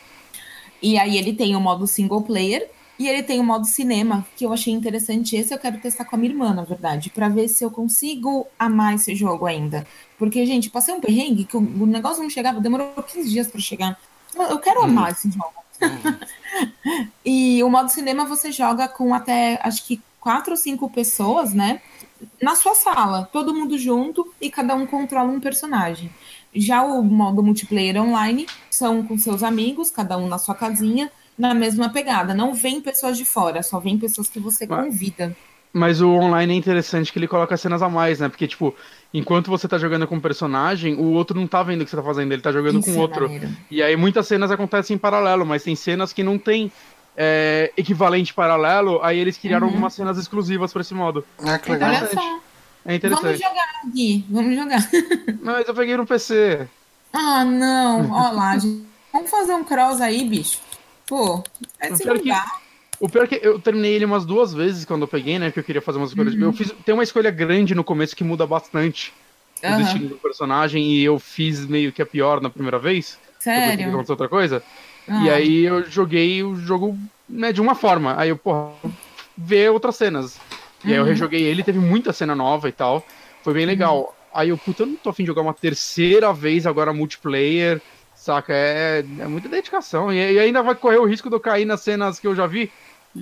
E 0.81 0.97
aí 0.97 1.15
ele 1.15 1.33
tem 1.33 1.55
o 1.55 1.59
modo 1.61 1.85
single 1.85 2.23
player 2.23 2.67
e 2.97 3.07
ele 3.07 3.21
tem 3.21 3.39
o 3.39 3.43
modo 3.43 3.65
cinema, 3.65 4.25
que 4.35 4.45
eu 4.45 4.51
achei 4.51 4.73
interessante. 4.73 5.35
Esse 5.35 5.53
eu 5.53 5.59
quero 5.59 5.79
testar 5.79 6.05
com 6.05 6.15
a 6.15 6.19
minha 6.19 6.31
irmã, 6.31 6.55
na 6.55 6.63
verdade, 6.63 7.11
para 7.11 7.29
ver 7.29 7.47
se 7.47 7.63
eu 7.63 7.69
consigo 7.69 8.47
amar 8.57 8.95
esse 8.95 9.13
jogo 9.15 9.45
ainda. 9.45 9.85
Porque, 10.17 10.43
gente, 10.43 10.71
passei 10.71 10.93
um 10.93 10.99
perrengue 10.99 11.45
que 11.45 11.55
o, 11.55 11.85
negócio 11.85 12.23
não 12.23 12.31
chegava, 12.31 12.59
demorou 12.59 12.91
15 13.03 13.29
dias 13.29 13.47
para 13.47 13.61
chegar. 13.61 13.99
Eu 14.35 14.57
quero 14.57 14.79
uhum. 14.79 14.85
amar 14.85 15.11
esse 15.11 15.29
jogo. 15.29 15.53
Uhum. 15.81 17.07
e 17.23 17.63
o 17.63 17.69
modo 17.69 17.89
cinema 17.89 18.25
você 18.25 18.51
joga 18.51 18.87
com 18.87 19.13
até, 19.13 19.59
acho 19.61 19.85
que 19.85 20.01
quatro 20.25 20.53
ou 20.53 20.57
cinco 20.57 20.89
pessoas, 20.89 21.53
né? 21.53 21.79
Na 22.41 22.55
sua 22.55 22.73
sala, 22.73 23.29
todo 23.31 23.53
mundo 23.53 23.77
junto 23.77 24.33
e 24.41 24.49
cada 24.49 24.73
um 24.73 24.87
controla 24.87 25.29
um 25.29 25.39
personagem. 25.39 26.09
Já 26.51 26.81
o 26.81 27.03
modo 27.03 27.43
multiplayer 27.43 28.01
online 28.01 28.47
são 28.67 29.03
com 29.03 29.19
seus 29.19 29.43
amigos, 29.43 29.91
cada 29.91 30.17
um 30.17 30.27
na 30.27 30.39
sua 30.39 30.55
casinha, 30.55 31.11
na 31.37 31.53
mesma 31.53 31.89
pegada. 31.89 32.33
Não 32.33 32.55
vem 32.55 32.81
pessoas 32.81 33.19
de 33.19 33.23
fora, 33.23 33.61
só 33.61 33.79
vem 33.79 33.99
pessoas 33.99 34.27
que 34.27 34.39
você 34.39 34.65
convida. 34.65 35.37
Mas 35.71 36.01
o 36.01 36.09
online 36.09 36.53
é 36.53 36.57
interessante 36.57 37.13
que 37.13 37.19
ele 37.19 37.27
coloca 37.27 37.55
cenas 37.55 37.83
a 37.83 37.89
mais, 37.89 38.19
né? 38.19 38.27
Porque, 38.27 38.47
tipo, 38.47 38.73
enquanto 39.13 39.51
você 39.51 39.67
tá 39.67 39.77
jogando 39.77 40.07
com 40.07 40.15
um 40.15 40.21
personagem, 40.21 40.95
o 40.95 41.11
outro 41.11 41.39
não 41.39 41.45
tá 41.45 41.61
vendo 41.61 41.81
o 41.81 41.83
que 41.83 41.91
você 41.91 41.97
tá 41.97 42.01
fazendo, 42.01 42.31
ele 42.31 42.41
tá 42.41 42.51
jogando 42.51 42.79
Isso 42.79 42.91
com 42.91 42.97
é 42.97 43.01
outro. 43.01 43.23
Maneiro. 43.23 43.49
E 43.69 43.83
aí 43.83 43.95
muitas 43.95 44.25
cenas 44.25 44.49
acontecem 44.49 44.95
em 44.95 44.97
paralelo, 44.97 45.45
mas 45.45 45.63
tem 45.63 45.75
cenas 45.75 46.11
que 46.11 46.23
não 46.23 46.39
tem 46.39 46.71
é, 47.17 47.71
equivalente 47.77 48.33
paralelo, 48.33 48.99
aí 49.01 49.17
eles 49.19 49.37
criaram 49.37 49.67
uhum. 49.67 49.73
algumas 49.73 49.93
cenas 49.93 50.17
exclusivas 50.17 50.71
para 50.73 50.81
esse 50.81 50.93
modo. 50.93 51.25
Ah, 51.39 51.57
que 51.57 51.71
legal. 51.71 51.89
Olha 51.89 52.07
só. 52.07 52.39
É 52.85 52.95
interessante. 52.95 53.23
Vamos 53.23 53.39
jogar, 53.39 53.81
Gui. 53.93 54.25
Vamos 54.29 54.55
jogar. 54.55 54.89
Mas 55.41 55.67
eu 55.67 55.73
peguei 55.73 55.97
no 55.97 56.05
PC. 56.05 56.67
Ah, 57.11 57.43
não. 57.43 58.11
Olha 58.11 58.31
lá, 58.31 58.57
gente. 58.57 58.85
Vamos 59.11 59.31
fazer 59.31 59.53
um 59.53 59.63
cross 59.63 60.01
aí, 60.01 60.27
bicho. 60.27 60.59
Pô, 61.07 61.43
é 61.79 61.95
se 61.95 62.03
lugar. 62.03 62.45
O 62.99 63.09
pior 63.09 63.23
é 63.23 63.27
que 63.27 63.39
eu 63.41 63.59
terminei 63.59 63.93
ele 63.93 64.05
umas 64.05 64.25
duas 64.25 64.53
vezes 64.53 64.85
quando 64.85 65.03
eu 65.03 65.07
peguei, 65.07 65.39
né? 65.39 65.51
Que 65.51 65.59
eu 65.59 65.63
queria 65.63 65.81
fazer 65.81 65.97
umas 65.97 66.09
escolhas. 66.09 66.33
Uhum. 66.33 66.41
Eu 66.41 66.53
fiz. 66.53 66.73
Tem 66.85 66.93
uma 66.93 67.03
escolha 67.03 67.31
grande 67.31 67.73
no 67.73 67.83
começo 67.83 68.15
que 68.15 68.23
muda 68.23 68.45
bastante 68.45 69.13
uhum. 69.63 69.73
o 69.73 69.77
destino 69.77 70.09
do 70.09 70.15
personagem. 70.15 70.83
E 70.83 71.03
eu 71.03 71.17
fiz 71.17 71.65
meio 71.65 71.91
que 71.91 72.01
a 72.01 72.05
pior 72.05 72.41
na 72.41 72.49
primeira 72.49 72.77
vez. 72.77 73.17
Sério? 73.39 73.77
Que 73.77 73.83
aconteceu 73.83 74.13
outra 74.13 74.29
coisa. 74.29 74.63
Ah. 75.07 75.23
E 75.23 75.29
aí 75.29 75.65
eu 75.65 75.83
joguei 75.89 76.43
o 76.43 76.55
jogo 76.55 76.97
né, 77.27 77.51
de 77.51 77.61
uma 77.61 77.75
forma. 77.75 78.15
Aí 78.17 78.29
eu, 78.29 78.37
porra, 78.37 78.71
ver 79.37 79.71
outras 79.71 79.95
cenas. 79.95 80.39
E 80.83 80.89
aí 80.91 80.97
eu 80.97 81.03
uhum. 81.03 81.09
rejoguei 81.09 81.41
ele, 81.41 81.63
teve 81.63 81.79
muita 81.79 82.13
cena 82.13 82.35
nova 82.35 82.69
e 82.69 82.71
tal. 82.71 83.05
Foi 83.43 83.53
bem 83.53 83.65
legal. 83.65 83.99
Uhum. 83.99 84.15
Aí 84.33 84.49
eu, 84.49 84.57
puta, 84.57 84.83
eu 84.83 84.87
não 84.87 84.95
tô 84.95 85.09
afim 85.09 85.23
de 85.23 85.27
jogar 85.27 85.41
uma 85.41 85.53
terceira 85.53 86.33
vez 86.33 86.67
agora 86.67 86.93
multiplayer, 86.93 87.81
saca? 88.13 88.53
É, 88.53 89.03
é 89.19 89.27
muita 89.27 89.47
dedicação. 89.47 90.11
E, 90.11 90.17
e, 90.17 90.39
ainda 90.39 90.61
vai 90.61 90.75
correr 90.75 90.97
o 90.97 91.05
risco 91.05 91.29
de 91.29 91.35
eu 91.35 91.39
cair 91.39 91.65
nas 91.65 91.81
cenas 91.81 92.19
que 92.19 92.27
eu 92.27 92.35
já 92.35 92.45
vi. 92.45 92.71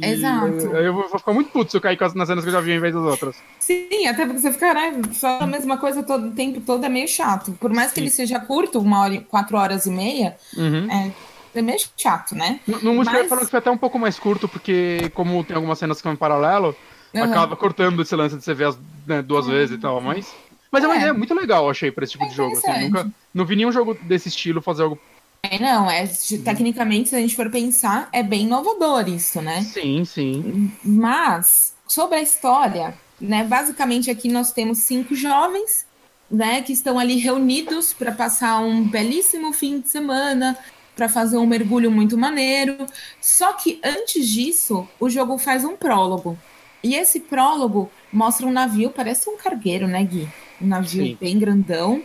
Exato. 0.01 0.47
Eu, 0.47 0.86
eu, 0.86 0.93
vou 0.93 1.19
ficar 1.19 1.34
muito 1.34 1.51
puto 1.51 1.69
se 1.69 1.77
eu 1.77 1.81
cair 1.81 1.99
nas 2.15 2.27
cenas 2.27 2.43
que 2.43 2.49
eu 2.49 2.53
já 2.53 2.59
vi 2.59 2.71
em 2.71 2.79
vez 2.79 2.95
das 2.95 3.03
outras. 3.03 3.36
Sim, 3.59 4.07
até 4.07 4.25
porque 4.25 4.41
você 4.41 4.51
fica, 4.51 4.73
né, 4.73 5.01
só 5.11 5.39
a 5.41 5.45
mesma 5.45 5.77
coisa 5.77 6.01
todo 6.01 6.29
o 6.29 6.31
tempo 6.31 6.61
todo 6.61 6.84
é 6.84 6.89
meio 6.89 7.07
chato. 7.07 7.51
Por 7.59 7.71
mais 7.71 7.89
que 7.89 7.95
Sim. 7.95 8.01
ele 8.01 8.09
seja 8.09 8.39
curto, 8.39 8.79
uma 8.79 9.01
hora, 9.01 9.21
quatro 9.29 9.55
horas 9.55 9.86
e 9.86 9.91
meia, 9.91 10.36
uhum. 10.57 10.89
é, 10.91 11.11
é 11.54 11.62
meio 11.62 11.80
chato, 11.97 12.36
né? 12.36 12.60
No, 12.68 12.80
no 12.80 12.93
multiplayer 12.95 13.30
Mas... 13.30 13.39
que 13.39 13.51
foi 13.51 13.60
até 13.60 13.72
um 13.72 13.78
pouco 13.78 13.99
mais 13.99 14.18
curto, 14.20 14.47
porque 14.47 15.12
como 15.14 15.43
tem 15.43 15.56
algumas 15.56 15.80
cenas 15.80 15.97
que 15.97 16.04
são 16.04 16.14
em 16.14 16.18
paralelo, 16.18 16.76
uhum. 17.14 17.24
acaba 17.24 17.55
cortando 17.55 18.01
esse 18.01 18.16
lance 18.16 18.38
de 18.38 18.43
você 18.43 18.54
ver 18.54 18.67
as 18.67 18.80
né, 19.05 19.21
duas 19.21 19.46
uhum. 19.46 19.51
vezes 19.51 19.78
e 19.78 19.80
tal, 19.80 20.01
mas... 20.01 20.34
Mas 20.71 20.84
é 20.84 20.88
uma 20.88 20.96
é. 20.96 20.97
ideia 20.97 21.13
muito 21.13 21.36
legal, 21.36 21.70
achei, 21.70 21.92
pra 21.92 22.04
esse 22.04 22.13
tipo 22.13 22.25
é 22.25 22.28
de 22.30 22.36
jogo. 22.36 22.58
Assim, 22.58 22.89
nunca, 22.89 23.12
não 23.32 23.46
vi 23.46 23.55
nenhum 23.55 23.71
jogo 23.71 23.93
desse 23.93 24.30
estilo 24.30 24.59
fazer 24.59 24.84
algo 24.84 25.00
é, 25.43 25.59
não, 25.59 25.92
é, 25.92 26.08
tecnicamente, 26.43 27.09
se 27.09 27.16
a 27.17 27.20
gente 27.20 27.36
for 27.36 27.50
pensar, 27.50 28.08
é 28.13 28.24
bem 28.24 28.43
inovador 28.43 29.09
isso, 29.09 29.42
né? 29.42 29.62
Sim, 29.62 30.05
sim. 30.05 30.71
Mas, 30.82 31.74
sobre 31.86 32.16
a 32.17 32.21
história, 32.21 32.93
né? 33.20 33.43
Basicamente 33.43 34.09
aqui 34.09 34.30
nós 34.30 34.54
temos 34.54 34.80
cinco 34.80 35.13
jovens, 35.13 35.86
né? 36.32 36.62
Que 36.62 36.71
estão 36.71 36.97
ali 36.97 37.17
reunidos 37.17 37.92
para 37.92 38.13
passar 38.13 38.59
um 38.59 38.88
belíssimo 38.88 39.51
fim 39.51 39.82
de 39.82 39.89
semana, 39.89 40.58
para 40.95 41.09
fazer 41.09 41.37
um 41.37 41.45
mergulho 41.45 41.91
muito 41.91 42.17
maneiro. 42.17 42.86
Só 43.21 43.53
que 43.53 43.79
antes 43.83 44.28
disso, 44.28 44.87
o 44.99 45.09
jogo 45.09 45.37
faz 45.37 45.63
um 45.63 45.75
prólogo. 45.75 46.37
E 46.83 46.95
esse 46.95 47.20
prólogo 47.20 47.89
mostra 48.11 48.45
um 48.45 48.51
navio, 48.51 48.89
parece 48.89 49.29
um 49.29 49.37
cargueiro, 49.37 49.87
né, 49.87 50.03
Gui? 50.03 50.28
Um 50.61 50.67
navio 50.67 51.05
Sim. 51.05 51.17
bem 51.20 51.39
grandão. 51.39 52.03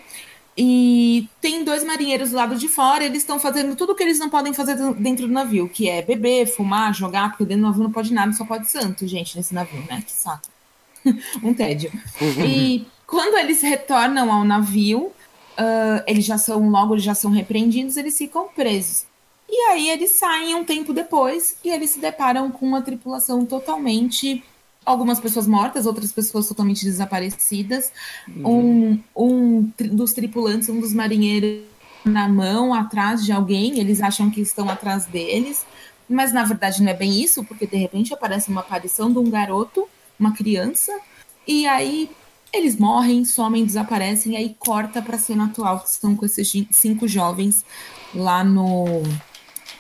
E 0.57 1.29
tem 1.41 1.63
dois 1.63 1.85
marinheiros 1.85 2.31
do 2.31 2.37
lado 2.37 2.57
de 2.57 2.67
fora, 2.67 3.05
eles 3.05 3.19
estão 3.19 3.39
fazendo 3.39 3.77
tudo 3.77 3.93
o 3.93 3.95
que 3.95 4.03
eles 4.03 4.19
não 4.19 4.29
podem 4.29 4.53
fazer 4.53 4.77
dentro 4.95 5.29
do 5.29 5.33
navio, 5.33 5.69
que 5.69 5.89
é 5.89 6.03
beber, 6.03 6.47
fumar, 6.47 6.93
jogar, 6.93 7.31
porque 7.31 7.45
dentro 7.45 7.63
do 7.63 7.69
navio 7.69 7.85
não 7.85 7.93
pode 7.93 8.13
nada, 8.13 8.33
só 8.33 8.45
pode 8.45 8.69
santo, 8.69 9.07
gente, 9.07 9.37
nesse 9.37 9.55
navio, 9.55 9.85
né? 9.89 10.03
Que 10.05 10.11
saco. 10.11 10.49
um 11.45 11.55
tédio. 11.55 11.93
e 12.45 12.85
quando 13.07 13.39
eles 13.39 13.63
retornam 13.63 14.33
ao 14.33 14.45
navio, 14.45 15.13
uh, 15.59 16.03
eles 16.07 16.25
já 16.25 16.39
são, 16.39 16.69
logo 16.69 16.95
eles 16.95 17.05
já 17.05 17.15
são 17.15 17.31
repreendidos, 17.31 17.97
eles 17.97 18.17
ficam 18.17 18.49
presos. 18.49 19.05
E 19.51 19.57
aí 19.71 19.89
eles 19.89 20.13
saem 20.13 20.55
um 20.55 20.65
tempo 20.65 20.93
depois 20.93 21.57
e 21.65 21.71
eles 21.71 21.91
se 21.91 22.01
deparam 22.01 22.51
com 22.51 22.67
uma 22.67 22.83
tripulação 22.83 23.45
totalmente. 23.45 24.45
Algumas 24.85 25.21
pessoas 25.21 25.47
mortas, 25.47 25.87
outras 25.87 26.13
pessoas 26.13 26.49
totalmente 26.49 26.85
desaparecidas. 26.85 27.93
Uhum. 28.27 29.03
Um, 29.17 29.71
um 29.77 29.87
dos 29.95 30.13
tripulantes, 30.13 30.69
um 30.69 30.81
dos 30.81 30.95
marinheiros, 30.95 31.63
na 32.05 32.29
mão 32.29 32.73
atrás 32.73 33.25
de 33.25 33.33
alguém, 33.33 33.79
eles 33.79 34.01
acham 34.01 34.31
que 34.31 34.41
estão 34.41 34.69
atrás 34.69 35.07
deles, 35.07 35.67
mas 36.09 36.33
na 36.33 36.45
verdade 36.45 36.83
não 36.83 36.91
é 36.91 36.95
bem 36.95 37.21
isso, 37.21 37.45
porque 37.45 37.67
de 37.67 37.77
repente 37.77 38.15
aparece 38.15 38.49
uma 38.49 38.61
aparição 38.61 39.13
de 39.13 39.19
um 39.19 39.29
garoto, 39.29 39.87
uma 40.19 40.33
criança, 40.33 40.93
e 41.47 41.67
aí 41.67 42.11
eles 42.53 42.77
morrem, 42.77 43.25
somem, 43.25 43.65
desaparecem, 43.65 44.33
e 44.33 44.37
aí 44.37 44.57
corta 44.59 45.03
para 45.03 45.17
a 45.17 45.19
cena 45.19 45.47
atual, 45.47 45.81
que 45.81 45.89
estão 45.89 46.17
com 46.17 46.25
esses 46.25 46.51
cinco 46.71 47.07
jovens 47.07 47.65
lá 48.15 48.43
no 48.43 49.03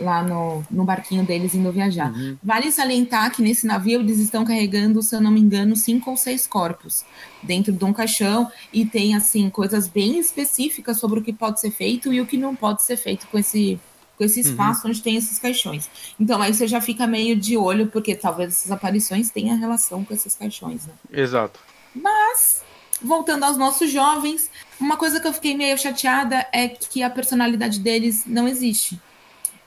lá 0.00 0.22
no, 0.22 0.64
no 0.70 0.84
barquinho 0.84 1.24
deles 1.24 1.54
indo 1.54 1.72
viajar. 1.72 2.12
Uhum. 2.12 2.36
Vale 2.42 2.70
salientar 2.70 3.34
que 3.34 3.42
nesse 3.42 3.66
navio 3.66 3.98
eles 4.00 4.18
estão 4.18 4.44
carregando, 4.44 5.02
se 5.02 5.14
eu 5.14 5.20
não 5.20 5.30
me 5.30 5.40
engano, 5.40 5.74
cinco 5.74 6.10
ou 6.10 6.16
seis 6.16 6.46
corpos 6.46 7.04
dentro 7.42 7.72
de 7.72 7.84
um 7.84 7.92
caixão 7.92 8.50
e 8.72 8.86
tem 8.86 9.16
assim 9.16 9.50
coisas 9.50 9.88
bem 9.88 10.18
específicas 10.18 10.98
sobre 10.98 11.18
o 11.20 11.22
que 11.22 11.32
pode 11.32 11.60
ser 11.60 11.70
feito 11.70 12.12
e 12.12 12.20
o 12.20 12.26
que 12.26 12.36
não 12.36 12.54
pode 12.54 12.82
ser 12.82 12.96
feito 12.96 13.26
com 13.26 13.38
esse 13.38 13.78
com 14.16 14.24
esse 14.24 14.40
uhum. 14.40 14.50
espaço 14.50 14.84
uhum. 14.84 14.90
onde 14.90 15.00
tem 15.00 15.16
esses 15.16 15.38
caixões. 15.38 15.88
Então 16.18 16.42
aí 16.42 16.52
você 16.52 16.66
já 16.66 16.80
fica 16.80 17.06
meio 17.06 17.36
de 17.36 17.56
olho 17.56 17.86
porque 17.86 18.16
talvez 18.16 18.50
essas 18.50 18.72
aparições 18.72 19.30
tenham 19.30 19.56
relação 19.56 20.04
com 20.04 20.12
esses 20.12 20.34
caixões, 20.34 20.86
né? 20.86 20.92
Exato. 21.12 21.60
Mas 22.00 22.62
voltando 23.00 23.44
aos 23.44 23.56
nossos 23.56 23.90
jovens, 23.90 24.50
uma 24.80 24.96
coisa 24.96 25.20
que 25.20 25.26
eu 25.26 25.32
fiquei 25.32 25.56
meio 25.56 25.78
chateada 25.78 26.46
é 26.52 26.68
que 26.68 27.02
a 27.02 27.10
personalidade 27.10 27.80
deles 27.80 28.24
não 28.26 28.48
existe. 28.48 29.00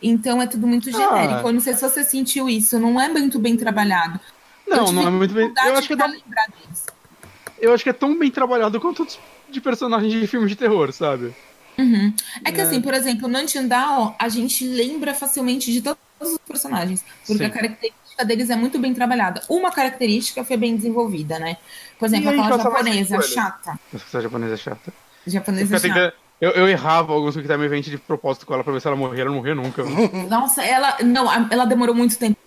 Então 0.02 0.42
é 0.42 0.48
tudo 0.48 0.66
muito 0.68 0.90
ah. 0.90 0.92
genérico. 0.92 1.48
Ah. 1.48 1.50
Eu 1.50 1.54
não 1.54 1.62
sei 1.62 1.74
se 1.74 1.82
você 1.82 2.04
sentiu 2.04 2.50
isso, 2.50 2.80
não 2.80 3.00
é 3.00 3.08
muito 3.08 3.40
bem 3.40 3.56
trabalhado. 3.56 4.20
Não, 4.68 4.92
não 4.92 5.08
é 5.08 5.12
muito 5.12 5.34
bem. 5.34 5.52
Eu 5.66 5.78
acho 5.78 5.88
que 5.88 5.94
é 5.94 5.98
tão... 5.98 6.16
Eu 7.60 7.74
acho 7.74 7.84
que 7.84 7.90
é 7.90 7.94
tão 7.94 8.18
bem 8.18 8.32
trabalhado 8.32 8.80
quanto 8.80 9.06
de 9.50 9.62
personagens 9.62 10.12
de 10.12 10.26
filmes 10.26 10.50
de 10.50 10.56
terror, 10.56 10.92
sabe? 10.92 11.36
Uhum. 11.78 12.14
É 12.44 12.52
que 12.52 12.60
é. 12.60 12.64
assim, 12.64 12.82
por 12.82 12.94
exemplo, 12.94 13.28
no 13.28 13.38
Antindal, 13.38 14.16
a 14.18 14.30
gente 14.30 14.66
lembra 14.66 15.14
facilmente 15.14 15.72
de 15.72 15.82
todos 15.82 16.00
os 16.20 16.38
personagens, 16.40 17.04
porque 17.26 17.44
Sim. 17.44 17.46
a 17.46 17.50
característica 17.50 18.26
deles 18.26 18.50
é 18.50 18.56
muito 18.56 18.80
bem 18.80 18.94
trabalhada. 18.94 19.42
Uma 19.50 19.72
característica 19.72 20.44
foi 20.44 20.58
bem 20.58 20.76
desenvolvida, 20.76 21.40
né? 21.40 21.58
Por 22.02 22.08
exemplo, 22.08 22.30
aquela 22.32 22.58
japonesa 22.58 23.22
chata. 23.22 23.80
Essa 23.94 24.22
japonesa 24.22 24.58
chata. 24.58 24.92
Japonesa 25.28 25.78
chata. 25.78 26.14
Eu, 26.42 26.50
eu 26.50 26.68
errava 26.68 27.14
alguns 27.14 27.38
que 27.38 27.44
me 27.44 27.66
Event 27.66 27.86
de 27.86 27.98
propósito 28.00 28.48
com 28.48 28.56
ela 28.56 28.64
pra 28.64 28.74
ver 28.74 28.82
se 28.82 28.88
ela 28.88 28.96
morria. 28.96 29.22
Ela 29.22 29.30
não 29.30 29.38
morreu 29.38 29.56
nunca. 29.56 29.84
Nossa, 30.28 30.64
ela. 30.64 30.98
Não, 31.04 31.32
ela 31.52 31.66
demorou 31.66 31.94
muito 31.94 32.18
tempo. 32.18 32.40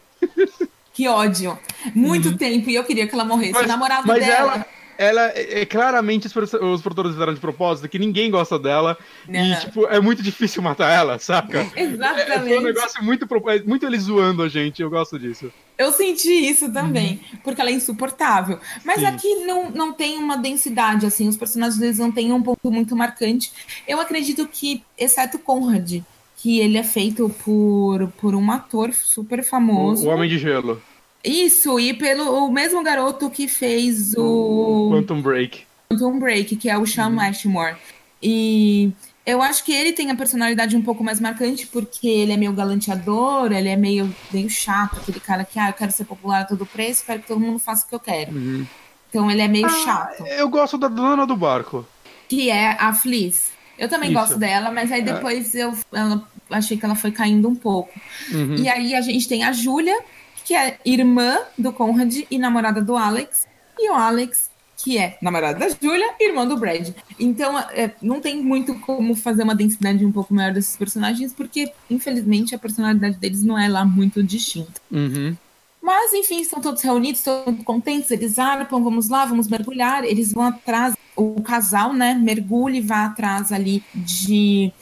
que 0.93 1.07
ódio. 1.07 1.57
Muito 1.95 2.31
uhum. 2.31 2.37
tempo. 2.37 2.69
E 2.69 2.75
eu 2.75 2.83
queria 2.83 3.07
que 3.07 3.15
ela 3.15 3.25
morresse. 3.25 3.53
Mas, 3.53 3.67
o 3.67 3.69
namorado 3.69 4.09
mas 4.09 4.27
dela. 4.27 4.55
Ela 4.55 4.67
ela 4.99 5.31
é, 5.31 5.61
é 5.61 5.67
claramente 5.67 6.27
os, 6.27 6.35
os 6.35 6.83
produtores 6.83 7.13
fizeram 7.13 7.35
de 7.35 7.41
propósito, 7.41 7.89
que 7.89 7.99
ninguém 7.99 8.31
gosta 8.31 8.59
dela. 8.59 8.97
Não. 9.29 9.41
E, 9.41 9.57
tipo, 9.57 9.87
é 9.87 10.01
muito 10.01 10.23
difícil 10.23 10.63
matar 10.63 10.91
ela, 10.91 11.19
saca? 11.19 11.67
Exatamente. 11.77 12.53
É, 12.53 12.57
é 12.57 12.59
um 12.59 12.63
negócio 12.63 13.03
muito, 13.03 13.27
é 13.49 13.63
muito 13.63 13.87
ele 13.87 13.99
zoando 13.99 14.43
a 14.43 14.49
gente, 14.49 14.83
eu 14.83 14.91
gosto 14.91 15.19
disso. 15.19 15.53
Eu 15.77 15.91
senti 15.93 16.31
isso 16.31 16.73
também, 16.73 17.21
uhum. 17.33 17.39
porque 17.43 17.61
ela 17.61 17.71
é 17.71 17.73
insuportável. 17.73 18.61
Mas 18.85 19.01
Sim. 19.01 19.07
aqui 19.07 19.35
não, 19.45 19.71
não 19.71 19.93
tem 19.93 20.19
uma 20.19 20.37
densidade, 20.37 21.05
assim, 21.05 21.29
os 21.29 21.37
personagens 21.37 21.79
deles 21.79 21.99
não 21.99 22.13
têm 22.13 22.33
um 22.33 22.43
ponto 22.43 22.71
muito 22.71 22.95
marcante. 22.95 23.53
Eu 23.87 24.01
acredito 24.01 24.47
que, 24.47 24.85
exceto 24.97 25.39
Conrad, 25.39 26.01
que 26.37 26.61
ele 26.61 26.79
é 26.79 26.85
feito 26.85 27.29
por, 27.45 28.09
por 28.19 28.35
um 28.35 28.51
ator 28.53 28.93
super 28.93 29.43
famoso. 29.43 30.07
O 30.07 30.11
Homem 30.11 30.29
de 30.29 30.39
Gelo. 30.39 30.81
Isso, 31.25 31.81
e 31.81 31.95
pelo 31.95 32.45
o 32.45 32.53
mesmo 32.53 32.83
garoto 32.83 33.31
que 33.31 33.49
fez 33.49 34.15
o. 34.17 34.91
Quantum 34.93 35.23
Break. 35.23 35.63
Quantum 35.89 36.19
Break, 36.19 36.57
que 36.57 36.69
é 36.69 36.77
o 36.77 36.87
Sean 36.87 37.09
uhum. 37.09 37.21
Ashmore. 37.21 37.77
E 38.23 38.93
eu 39.25 39.41
acho 39.41 39.65
que 39.65 39.73
ele 39.73 39.93
tem 39.93 40.11
a 40.11 40.15
personalidade 40.15 40.77
um 40.77 40.83
pouco 40.83 41.03
mais 41.03 41.19
marcante, 41.19 41.67
porque 41.67 42.07
ele 42.07 42.33
é 42.33 42.37
meio 42.37 42.53
galanteador, 42.53 43.53
ele 43.53 43.69
é 43.69 43.77
meio, 43.77 44.15
meio 44.31 44.51
chato, 44.51 44.99
aquele 45.01 45.19
cara 45.19 45.45
que, 45.45 45.59
ah, 45.59 45.71
eu 45.71 45.73
quero 45.73 45.93
ser 45.93 46.05
popular 46.05 46.43
a 46.43 46.45
todo 46.45 46.67
preço, 46.67 47.05
quero 47.07 47.23
que 47.23 47.29
todo 47.29 47.41
mundo 47.41 47.59
faça 47.59 47.87
o 47.87 47.89
que 47.89 47.95
eu 47.95 48.01
quero. 48.01 48.33
Uhum. 48.33 48.67
Então 49.09 49.31
ele 49.31 49.41
é 49.41 49.49
meio 49.49 49.67
ah, 49.67 49.85
chato. 49.85 50.27
Eu 50.27 50.49
gosto 50.49 50.77
da 50.77 50.89
dona 50.89 51.27
do 51.27 51.37
barco. 51.37 51.87
Que 52.29 52.51
é 52.51 52.77
a 52.79 52.93
Fliss. 52.93 53.53
Eu 53.79 53.89
também 53.89 54.11
Isso. 54.11 54.19
gosto 54.19 54.39
dela, 54.39 54.71
mas 54.71 54.93
aí 54.93 55.01
é. 55.01 55.05
depois 55.05 55.55
é. 55.55 55.65
eu 55.65 55.75
ela, 55.93 56.29
achei 56.51 56.77
que 56.77 56.85
ela 56.85 56.95
foi 56.95 57.11
caindo 57.11 57.49
um 57.49 57.55
pouco. 57.55 57.93
Uhum. 58.33 58.57
E 58.57 58.69
aí 58.69 58.95
a 58.95 59.01
gente 59.01 59.27
tem 59.27 59.45
a 59.45 59.53
Júlia, 59.53 59.97
que 60.45 60.55
é 60.55 60.79
irmã 60.85 61.39
do 61.59 61.73
Conrad 61.73 62.15
e 62.31 62.39
namorada 62.39 62.83
do 62.83 62.97
Alex, 62.97 63.47
e 63.79 63.91
o 63.91 63.95
Alex, 63.95 64.51
que 64.77 64.99
é 64.99 65.17
namorada 65.23 65.59
da 65.59 65.69
Julia 65.69 66.15
irmã 66.21 66.47
do 66.47 66.57
Brad. 66.57 66.91
Então, 67.19 67.59
é, 67.59 67.93
não 68.03 68.21
tem 68.21 68.43
muito 68.43 68.75
como 68.81 69.17
fazer 69.17 69.43
uma 69.43 69.55
densidade 69.55 70.05
um 70.05 70.13
pouco 70.13 70.35
maior 70.35 70.53
desses 70.53 70.77
personagens, 70.77 71.33
porque, 71.33 71.73
infelizmente, 71.91 72.55
a 72.55 72.59
personalidade 72.59 73.17
deles 73.17 73.43
não 73.43 73.59
é 73.59 73.69
lá 73.69 73.85
muito 73.85 74.23
distinta. 74.23 74.81
Uhum. 74.91 75.35
Mas, 75.81 76.13
enfim, 76.15 76.41
estão 76.41 76.61
todos 76.61 76.83
reunidos, 76.83 77.23
todos 77.23 77.63
contentes, 77.63 78.11
eles 78.11 78.39
arpam, 78.39 78.83
vamos 78.83 79.09
lá, 79.09 79.27
vamos 79.27 79.49
mergulhar, 79.49 80.05
eles 80.05 80.33
vão 80.33 80.45
atrás, 80.45 80.95
o 81.15 81.43
casal, 81.43 81.93
né, 81.93 82.15
mergulha 82.15 82.79
e 82.79 82.81
vai 82.81 83.05
atrás 83.05 83.53
ali 83.53 83.83
de 83.95 84.73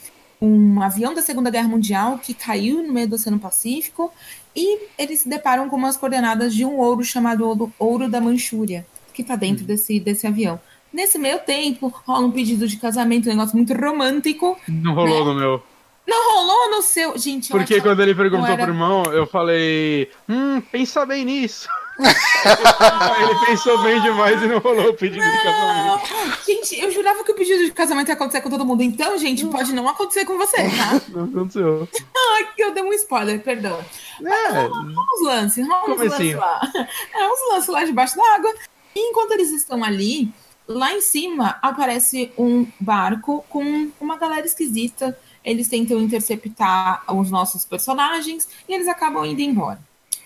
um 0.41 0.81
avião 0.81 1.13
da 1.13 1.21
Segunda 1.21 1.49
Guerra 1.49 1.67
Mundial 1.67 2.19
que 2.19 2.33
caiu 2.33 2.83
no 2.83 2.91
meio 2.91 3.07
do 3.07 3.15
Oceano 3.15 3.39
Pacífico 3.39 4.11
e 4.55 4.87
eles 4.97 5.21
se 5.21 5.29
deparam 5.29 5.69
com 5.69 5.75
umas 5.75 5.97
coordenadas 5.97 6.53
de 6.53 6.65
um 6.65 6.77
ouro 6.77 7.03
chamado 7.03 7.71
Ouro 7.79 8.09
da 8.09 8.21
Manchúria, 8.21 8.85
que 9.13 9.21
está 9.21 9.35
dentro 9.35 9.63
hum. 9.63 9.67
desse, 9.67 9.99
desse 9.99 10.27
avião. 10.27 10.59
Nesse 10.91 11.17
meio 11.17 11.39
tempo, 11.39 11.91
rola 12.05 12.27
um 12.27 12.31
pedido 12.31 12.67
de 12.67 12.77
casamento, 12.77 13.27
um 13.27 13.31
negócio 13.31 13.57
muito 13.57 13.73
romântico. 13.73 14.57
Não 14.67 14.93
rolou 14.93 15.25
né? 15.25 15.33
no 15.33 15.39
meu. 15.39 15.63
Não 16.07 16.33
rolou 16.33 16.71
no 16.71 16.81
seu. 16.81 17.17
Gente, 17.17 17.49
Porque 17.49 17.81
quando 17.81 18.01
ele 18.01 18.13
perguntou 18.13 18.45
era... 18.45 18.63
pro 18.63 18.73
irmão, 18.73 19.03
eu 19.05 19.25
falei: 19.25 20.09
Hum, 20.29 20.61
pensa 20.71 21.05
bem 21.05 21.25
nisso. 21.25 21.67
ele 23.21 23.45
pensou 23.45 23.81
bem 23.83 24.01
demais 24.01 24.41
e 24.41 24.47
não 24.47 24.59
rolou 24.59 24.89
o 24.89 24.93
pedido 24.93 25.23
não. 25.23 25.31
de 25.31 25.43
casamento. 25.43 26.43
Gente, 26.45 26.79
eu 26.79 26.91
jurava 26.91 27.23
que 27.23 27.31
o 27.31 27.35
pedido 27.35 27.65
de 27.65 27.71
casamento 27.71 28.07
ia 28.07 28.15
acontecer 28.15 28.41
com 28.41 28.49
todo 28.49 28.65
mundo. 28.65 28.81
Então, 28.81 29.17
gente, 29.17 29.45
pode 29.45 29.73
não 29.73 29.87
acontecer 29.87 30.25
com 30.25 30.37
você, 30.37 30.57
tá? 30.57 31.01
Não 31.09 31.25
aconteceu. 31.25 31.87
Ai, 32.15 32.47
eu 32.57 32.73
dei 32.73 32.83
um 32.83 32.93
spoiler, 32.93 33.41
perdão. 33.41 33.79
É. 34.23 34.67
uns 34.67 35.21
lances, 35.23 35.67
uns 35.67 35.97
lances 35.97 36.35
lá. 36.35 36.61
É, 37.13 37.27
uns 37.27 37.51
lances 37.51 37.69
lá 37.69 37.83
debaixo 37.83 38.15
d'água. 38.15 38.53
E 38.95 38.99
enquanto 39.09 39.31
eles 39.31 39.51
estão 39.51 39.83
ali, 39.83 40.31
lá 40.67 40.93
em 40.93 41.01
cima 41.01 41.57
aparece 41.61 42.31
um 42.37 42.67
barco 42.79 43.45
com 43.49 43.91
uma 43.99 44.17
galera 44.17 44.45
esquisita. 44.45 45.17
Eles 45.43 45.67
tentam 45.67 45.99
interceptar 45.99 47.03
os 47.13 47.29
nossos 47.29 47.65
personagens 47.65 48.47
e 48.67 48.73
eles 48.73 48.87
acabam 48.87 49.25
indo 49.25 49.41
embora. 49.41 49.79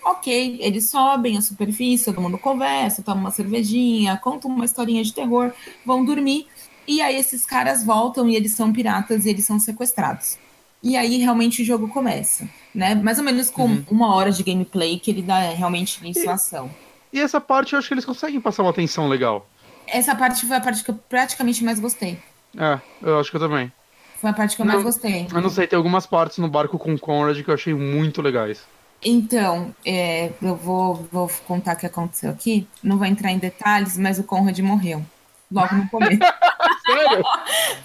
Ok, 0.08 0.58
eles 0.62 0.88
sobem 0.88 1.36
a 1.36 1.42
superfície, 1.42 2.06
todo 2.06 2.18
mundo 2.18 2.38
conversa, 2.38 3.02
toma 3.02 3.20
uma 3.20 3.30
cervejinha, 3.30 4.16
conta 4.16 4.48
uma 4.48 4.64
historinha 4.64 5.04
de 5.04 5.12
terror, 5.12 5.52
vão 5.84 6.02
dormir. 6.02 6.46
E 6.86 7.02
aí 7.02 7.16
esses 7.16 7.44
caras 7.44 7.84
voltam 7.84 8.26
e 8.26 8.34
eles 8.34 8.54
são 8.54 8.72
piratas 8.72 9.26
e 9.26 9.28
eles 9.28 9.44
são 9.44 9.60
sequestrados. 9.60 10.38
E 10.82 10.96
aí 10.96 11.18
realmente 11.18 11.60
o 11.60 11.64
jogo 11.64 11.88
começa, 11.88 12.48
né? 12.74 12.94
Mais 12.94 13.18
ou 13.18 13.24
menos 13.24 13.50
com 13.50 13.66
uhum. 13.66 13.84
uma 13.90 14.14
hora 14.14 14.32
de 14.32 14.42
gameplay 14.42 14.98
que 14.98 15.10
ele 15.10 15.20
dá 15.20 15.40
realmente 15.50 16.00
início 16.00 16.30
à 16.30 16.34
ação. 16.34 16.70
E 17.12 17.20
essa 17.20 17.38
parte 17.38 17.74
eu 17.74 17.78
acho 17.78 17.88
que 17.88 17.92
eles 17.92 18.06
conseguem 18.06 18.40
passar 18.40 18.62
uma 18.62 18.70
atenção 18.70 19.08
legal. 19.08 19.46
Essa 19.86 20.14
parte 20.14 20.46
foi 20.46 20.56
a 20.56 20.60
parte 20.60 20.82
que 20.82 20.90
eu 20.90 20.94
praticamente 20.94 21.62
mais 21.62 21.78
gostei. 21.78 22.18
É, 22.56 22.80
eu 23.02 23.18
acho 23.18 23.30
que 23.30 23.36
eu 23.36 23.40
também. 23.40 23.70
Foi 24.16 24.30
a 24.30 24.32
parte 24.32 24.56
que 24.56 24.62
eu 24.62 24.66
não, 24.66 24.72
mais 24.72 24.84
gostei. 24.84 25.26
Eu 25.30 25.42
não 25.42 25.50
sei, 25.50 25.66
tem 25.66 25.76
algumas 25.76 26.06
partes 26.06 26.38
no 26.38 26.48
barco 26.48 26.78
com 26.78 26.96
Conrad 26.96 27.38
que 27.42 27.50
eu 27.50 27.54
achei 27.54 27.74
muito 27.74 28.22
legais. 28.22 28.66
Então, 29.04 29.74
é, 29.84 30.32
eu 30.42 30.56
vou, 30.56 31.06
vou 31.10 31.30
contar 31.46 31.76
o 31.76 31.78
que 31.78 31.86
aconteceu 31.86 32.30
aqui. 32.30 32.66
Não 32.82 32.98
vou 32.98 33.06
entrar 33.06 33.30
em 33.30 33.38
detalhes, 33.38 33.96
mas 33.96 34.18
o 34.18 34.24
Conrad 34.24 34.58
morreu. 34.58 35.04
Logo 35.50 35.74
no 35.74 35.88
começo. 35.88 36.18
Sério? 36.86 37.24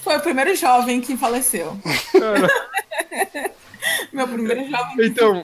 Foi 0.02 0.18
o 0.18 0.22
primeiro 0.22 0.56
jovem 0.56 0.99
que 1.02 1.15
faleceu. 1.15 1.77
meu 4.11 4.27
primeiro 4.27 4.69
jovem. 4.69 5.06
Então, 5.06 5.44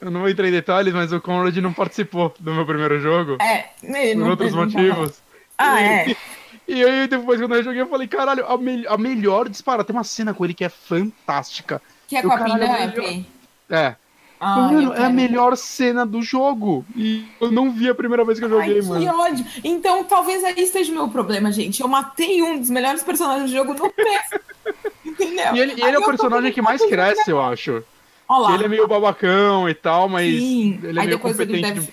eu 0.00 0.10
não 0.10 0.20
vou 0.20 0.28
entrar 0.28 0.48
em 0.48 0.52
detalhes, 0.52 0.92
mas 0.92 1.12
o 1.12 1.20
Conrad 1.20 1.56
não 1.56 1.72
participou 1.72 2.34
do 2.38 2.54
meu 2.54 2.66
primeiro 2.66 3.00
jogo. 3.00 3.38
É, 3.40 3.70
ele 3.82 4.20
Por 4.20 4.30
outros 4.30 4.54
motivos. 4.54 5.20
Ah, 5.56 5.80
e, 5.80 5.84
é. 5.84 6.16
E 6.68 6.84
aí, 6.84 7.06
depois, 7.06 7.40
quando 7.40 7.54
eu 7.54 7.62
joguei, 7.62 7.80
eu 7.80 7.88
falei, 7.88 8.08
caralho, 8.08 8.44
a, 8.44 8.58
me 8.58 8.84
a 8.88 8.98
melhor 8.98 9.48
dispara. 9.48 9.84
Tem 9.84 9.94
uma 9.94 10.02
cena 10.02 10.34
com 10.34 10.44
ele 10.44 10.52
que 10.52 10.64
é 10.64 10.68
fantástica. 10.68 11.80
Que 12.08 12.16
é 12.16 12.22
com 12.22 12.32
a 12.32 12.38
Penelope. 12.38 13.24
É. 13.70 13.94
Mano, 14.38 14.92
é 14.92 15.04
a 15.04 15.10
melhor 15.10 15.56
cena 15.56 16.04
do 16.04 16.20
jogo. 16.20 16.84
E 16.94 17.26
eu 17.40 17.50
não 17.50 17.70
vi 17.70 17.88
a 17.88 17.94
primeira 17.94 18.24
vez 18.24 18.38
que 18.38 18.44
eu 18.44 18.50
joguei, 18.50 18.80
Ai, 18.80 18.86
mano. 18.86 19.00
Que 19.00 19.08
ódio. 19.08 19.46
Então, 19.64 20.04
talvez 20.04 20.44
aí 20.44 20.54
esteja 20.58 20.92
o 20.92 20.94
meu 20.94 21.08
problema, 21.08 21.50
gente. 21.50 21.80
Eu 21.80 21.88
matei 21.88 22.42
um 22.42 22.58
dos 22.58 22.68
melhores 22.68 23.02
personagens 23.02 23.50
do 23.50 23.56
jogo 23.56 23.72
no 23.72 23.90
PS. 23.90 24.40
Entendeu? 25.04 25.54
E 25.54 25.60
ele, 25.60 25.72
ele 25.72 25.96
é 25.96 25.98
o 25.98 26.04
personagem 26.04 26.52
que 26.52 26.60
mais 26.60 26.84
cresce, 26.84 27.30
eu 27.30 27.40
acho. 27.40 27.82
Olha 28.28 28.40
lá. 28.40 28.54
Ele 28.54 28.64
é 28.64 28.68
meio 28.68 28.88
babacão 28.88 29.68
e 29.68 29.74
tal, 29.74 30.08
mas 30.08 30.38
Sim. 30.38 30.80
ele 30.82 30.98
é 30.98 31.02
aí 31.02 31.06
meio 31.06 31.18
competente. 31.18 31.52
Ele 31.52 31.62
deve... 31.62 31.88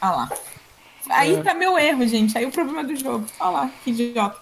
Olha 0.00 0.10
lá. 0.10 0.30
Aí 1.10 1.34
é. 1.34 1.42
tá 1.42 1.52
meu 1.52 1.78
erro, 1.78 2.06
gente. 2.06 2.36
Aí 2.38 2.46
o 2.46 2.50
problema 2.50 2.82
do 2.84 2.96
jogo. 2.96 3.26
Olha 3.38 3.50
lá, 3.50 3.70
que 3.84 3.90
idiota. 3.90 4.38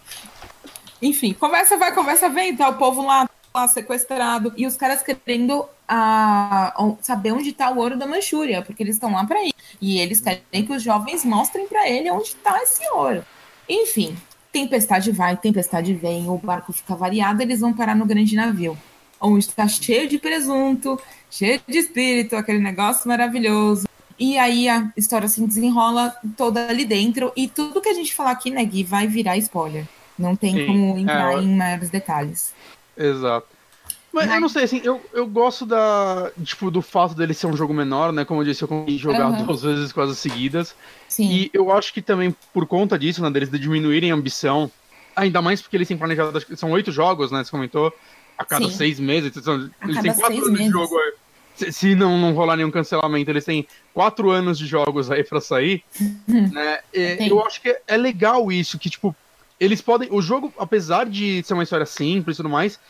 Enfim, 1.02 1.32
conversa 1.32 1.76
vai, 1.76 1.92
conversa 1.94 2.28
vem, 2.28 2.54
tá 2.54 2.68
o 2.68 2.74
povo 2.74 3.04
lá 3.04 3.26
lá 3.54 3.68
sequestrado. 3.68 4.52
E 4.56 4.66
os 4.66 4.76
caras 4.76 5.02
querendo 5.02 5.64
a, 5.88 6.74
saber 7.00 7.32
onde 7.32 7.50
está 7.50 7.70
o 7.70 7.78
ouro 7.78 7.96
da 7.96 8.06
Manchúria, 8.06 8.62
porque 8.62 8.82
eles 8.82 8.96
estão 8.96 9.12
lá 9.12 9.24
para 9.24 9.44
ir. 9.44 9.54
E 9.80 9.98
eles 9.98 10.20
querem 10.20 10.64
que 10.64 10.72
os 10.72 10.82
jovens 10.82 11.24
mostrem 11.24 11.66
para 11.66 11.88
ele 11.88 12.10
onde 12.10 12.28
está 12.28 12.62
esse 12.62 12.82
ouro. 12.92 13.24
Enfim, 13.68 14.16
tempestade 14.52 15.12
vai, 15.12 15.36
tempestade 15.36 15.94
vem, 15.94 16.28
o 16.28 16.38
barco 16.38 16.72
fica 16.72 16.94
variado, 16.94 17.42
eles 17.42 17.60
vão 17.60 17.72
parar 17.72 17.94
no 17.94 18.06
grande 18.06 18.34
navio, 18.34 18.76
onde 19.20 19.44
está 19.44 19.66
cheio 19.68 20.08
de 20.08 20.18
presunto, 20.18 21.00
cheio 21.30 21.60
de 21.66 21.78
espírito, 21.78 22.36
aquele 22.36 22.58
negócio 22.58 23.08
maravilhoso. 23.08 23.88
E 24.18 24.36
aí 24.36 24.68
a 24.68 24.92
história 24.96 25.26
se 25.28 25.40
desenrola 25.40 26.14
toda 26.36 26.68
ali 26.68 26.84
dentro. 26.84 27.32
E 27.34 27.48
tudo 27.48 27.80
que 27.80 27.88
a 27.88 27.94
gente 27.94 28.14
falar 28.14 28.32
aqui, 28.32 28.50
né, 28.50 28.62
Gui, 28.64 28.84
vai 28.84 29.06
virar 29.06 29.38
spoiler. 29.38 29.86
Não 30.18 30.36
tem 30.36 30.52
Sim, 30.54 30.66
como 30.66 30.98
entrar 30.98 31.32
é, 31.32 31.42
em 31.42 31.56
maiores 31.56 31.88
detalhes. 31.88 32.52
Exato. 33.00 33.46
Mas, 34.12 34.28
eu 34.28 34.40
não 34.40 34.48
sei, 34.48 34.64
assim, 34.64 34.80
eu, 34.82 35.00
eu 35.12 35.24
gosto 35.24 35.64
da, 35.64 36.32
tipo, 36.42 36.68
do 36.68 36.82
fato 36.82 37.14
dele 37.14 37.32
ser 37.32 37.46
um 37.46 37.56
jogo 37.56 37.72
menor, 37.72 38.12
né? 38.12 38.24
Como 38.24 38.40
eu 38.40 38.44
disse, 38.44 38.62
eu 38.62 38.68
consegui 38.68 38.98
jogar 38.98 39.30
uhum. 39.30 39.44
duas 39.44 39.62
vezes 39.62 39.92
quase 39.92 40.16
seguidas. 40.16 40.74
Sim. 41.08 41.30
E 41.30 41.50
eu 41.54 41.70
acho 41.70 41.94
que 41.94 42.02
também, 42.02 42.34
por 42.52 42.66
conta 42.66 42.98
disso, 42.98 43.22
né, 43.22 43.30
deles 43.30 43.48
de 43.48 43.58
diminuírem 43.58 44.10
a 44.10 44.14
ambição, 44.14 44.70
ainda 45.14 45.40
mais 45.40 45.62
porque 45.62 45.76
eles 45.76 45.86
têm 45.86 45.96
planejado, 45.96 46.36
acho 46.36 46.46
que 46.46 46.56
são 46.56 46.72
oito 46.72 46.90
jogos, 46.90 47.30
né? 47.30 47.44
Você 47.44 47.52
comentou, 47.52 47.94
a 48.36 48.44
cada 48.44 48.66
Sim. 48.66 48.72
seis 48.72 48.98
meses. 48.98 49.36
Então, 49.36 49.70
eles 49.82 50.00
têm 50.00 50.12
quatro 50.12 50.36
anos 50.36 50.50
meses. 50.50 50.66
de 50.66 50.72
jogo 50.72 50.98
aí 50.98 51.12
se, 51.60 51.72
se 51.72 51.94
não, 51.94 52.18
não 52.18 52.32
rolar 52.32 52.56
nenhum 52.56 52.70
cancelamento, 52.70 53.30
eles 53.30 53.44
têm 53.44 53.66
quatro 53.92 54.30
anos 54.30 54.58
de 54.58 54.66
jogos 54.66 55.10
aí 55.10 55.22
para 55.22 55.40
sair, 55.40 55.82
uhum. 56.00 56.50
né? 56.50 56.78
É, 56.94 57.28
eu 57.28 57.44
acho 57.44 57.60
que 57.60 57.76
é 57.86 57.96
legal 57.96 58.50
isso, 58.50 58.78
que, 58.78 58.88
tipo, 58.88 59.14
eles 59.60 59.82
podem. 59.82 60.08
O 60.10 60.22
jogo, 60.22 60.52
apesar 60.58 61.06
de 61.06 61.42
ser 61.44 61.54
uma 61.54 61.62
história 61.62 61.86
simples 61.86 62.36
e 62.36 62.38
tudo 62.38 62.48
mais, 62.48 62.80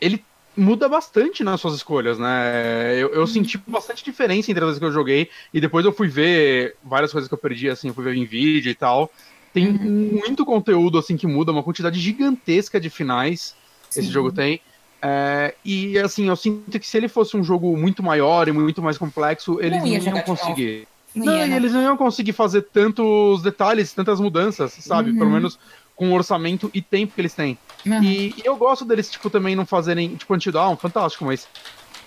ele 0.00 0.24
muda 0.56 0.88
bastante 0.88 1.44
nas 1.44 1.60
suas 1.60 1.74
escolhas, 1.74 2.18
né? 2.18 2.94
Eu, 2.94 3.10
eu 3.10 3.20
uhum. 3.20 3.26
senti 3.26 3.58
bastante 3.66 4.02
diferença 4.02 4.50
entre 4.50 4.64
as 4.64 4.70
vezes 4.70 4.78
que 4.80 4.84
eu 4.84 4.92
joguei 4.92 5.30
e 5.54 5.60
depois 5.60 5.84
eu 5.84 5.92
fui 5.92 6.08
ver 6.08 6.74
várias 6.82 7.12
coisas 7.12 7.28
que 7.28 7.34
eu 7.34 7.38
perdi, 7.38 7.68
assim, 7.68 7.92
fui 7.92 8.02
ver 8.02 8.16
em 8.16 8.24
vídeo 8.24 8.70
e 8.70 8.74
tal. 8.74 9.12
Tem 9.52 9.68
uhum. 9.68 10.20
muito 10.26 10.44
conteúdo, 10.44 10.98
assim, 10.98 11.16
que 11.16 11.26
muda, 11.26 11.52
uma 11.52 11.62
quantidade 11.62 12.00
gigantesca 12.00 12.80
de 12.80 12.90
finais 12.90 13.54
Sim. 13.88 14.00
esse 14.00 14.10
jogo 14.10 14.32
tem. 14.32 14.60
É, 15.00 15.54
e 15.64 15.96
assim, 15.98 16.28
eu 16.28 16.34
sinto 16.34 16.78
que 16.78 16.86
se 16.86 16.96
ele 16.96 17.08
fosse 17.08 17.36
um 17.36 17.44
jogo 17.44 17.76
muito 17.76 18.02
maior 18.02 18.48
e 18.48 18.52
muito 18.52 18.82
mais 18.82 18.98
complexo, 18.98 19.60
eles 19.60 19.78
não, 19.78 19.86
não 19.86 20.16
iam 20.16 20.22
conseguir. 20.22 20.88
Não, 21.14 21.24
não 21.24 21.56
eles 21.56 21.72
não 21.72 21.82
iam 21.82 21.96
conseguir 21.96 22.32
fazer 22.32 22.62
tantos 22.62 23.42
detalhes, 23.42 23.92
tantas 23.92 24.20
mudanças, 24.20 24.72
sabe? 24.72 25.10
Uhum. 25.10 25.18
Pelo 25.18 25.30
menos 25.30 25.58
com 25.98 26.10
o 26.10 26.14
orçamento 26.14 26.70
e 26.72 26.80
tempo 26.80 27.12
que 27.12 27.20
eles 27.20 27.34
têm. 27.34 27.58
Uhum. 27.84 28.02
E, 28.02 28.28
e, 28.38 28.42
eu 28.44 28.56
gosto 28.56 28.84
deles, 28.84 29.10
tipo, 29.10 29.28
também 29.28 29.56
não 29.56 29.66
fazerem, 29.66 30.14
tipo, 30.14 30.32
Until 30.32 30.52
Dawn, 30.52 30.76
fantástico, 30.76 31.24
mas 31.24 31.48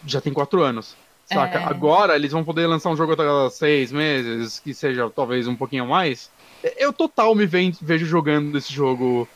já 0.08 0.22
tem 0.22 0.32
quatro 0.32 0.64
anos, 0.64 0.96
saca? 1.26 1.60
É... 1.60 1.64
Agora 1.66 2.16
eles 2.16 2.32
vão 2.32 2.44
poder 2.44 2.66
lançar 2.68 2.90
um 2.90 2.96
jogo 2.96 3.12
a 3.12 3.18
cada 3.18 3.50
seis 3.50 3.92
meses, 3.92 4.60
que 4.60 4.74
seja 4.74 5.10
talvez 5.14 5.46
um 5.46 5.56
pouquinho 5.56 5.86
mais. 5.86 6.32
Eu 6.78 6.94
total 6.94 7.36
me 7.36 7.46
vejo 7.46 8.06
jogando 8.06 8.58
esse 8.58 8.74
jogo 8.74 9.28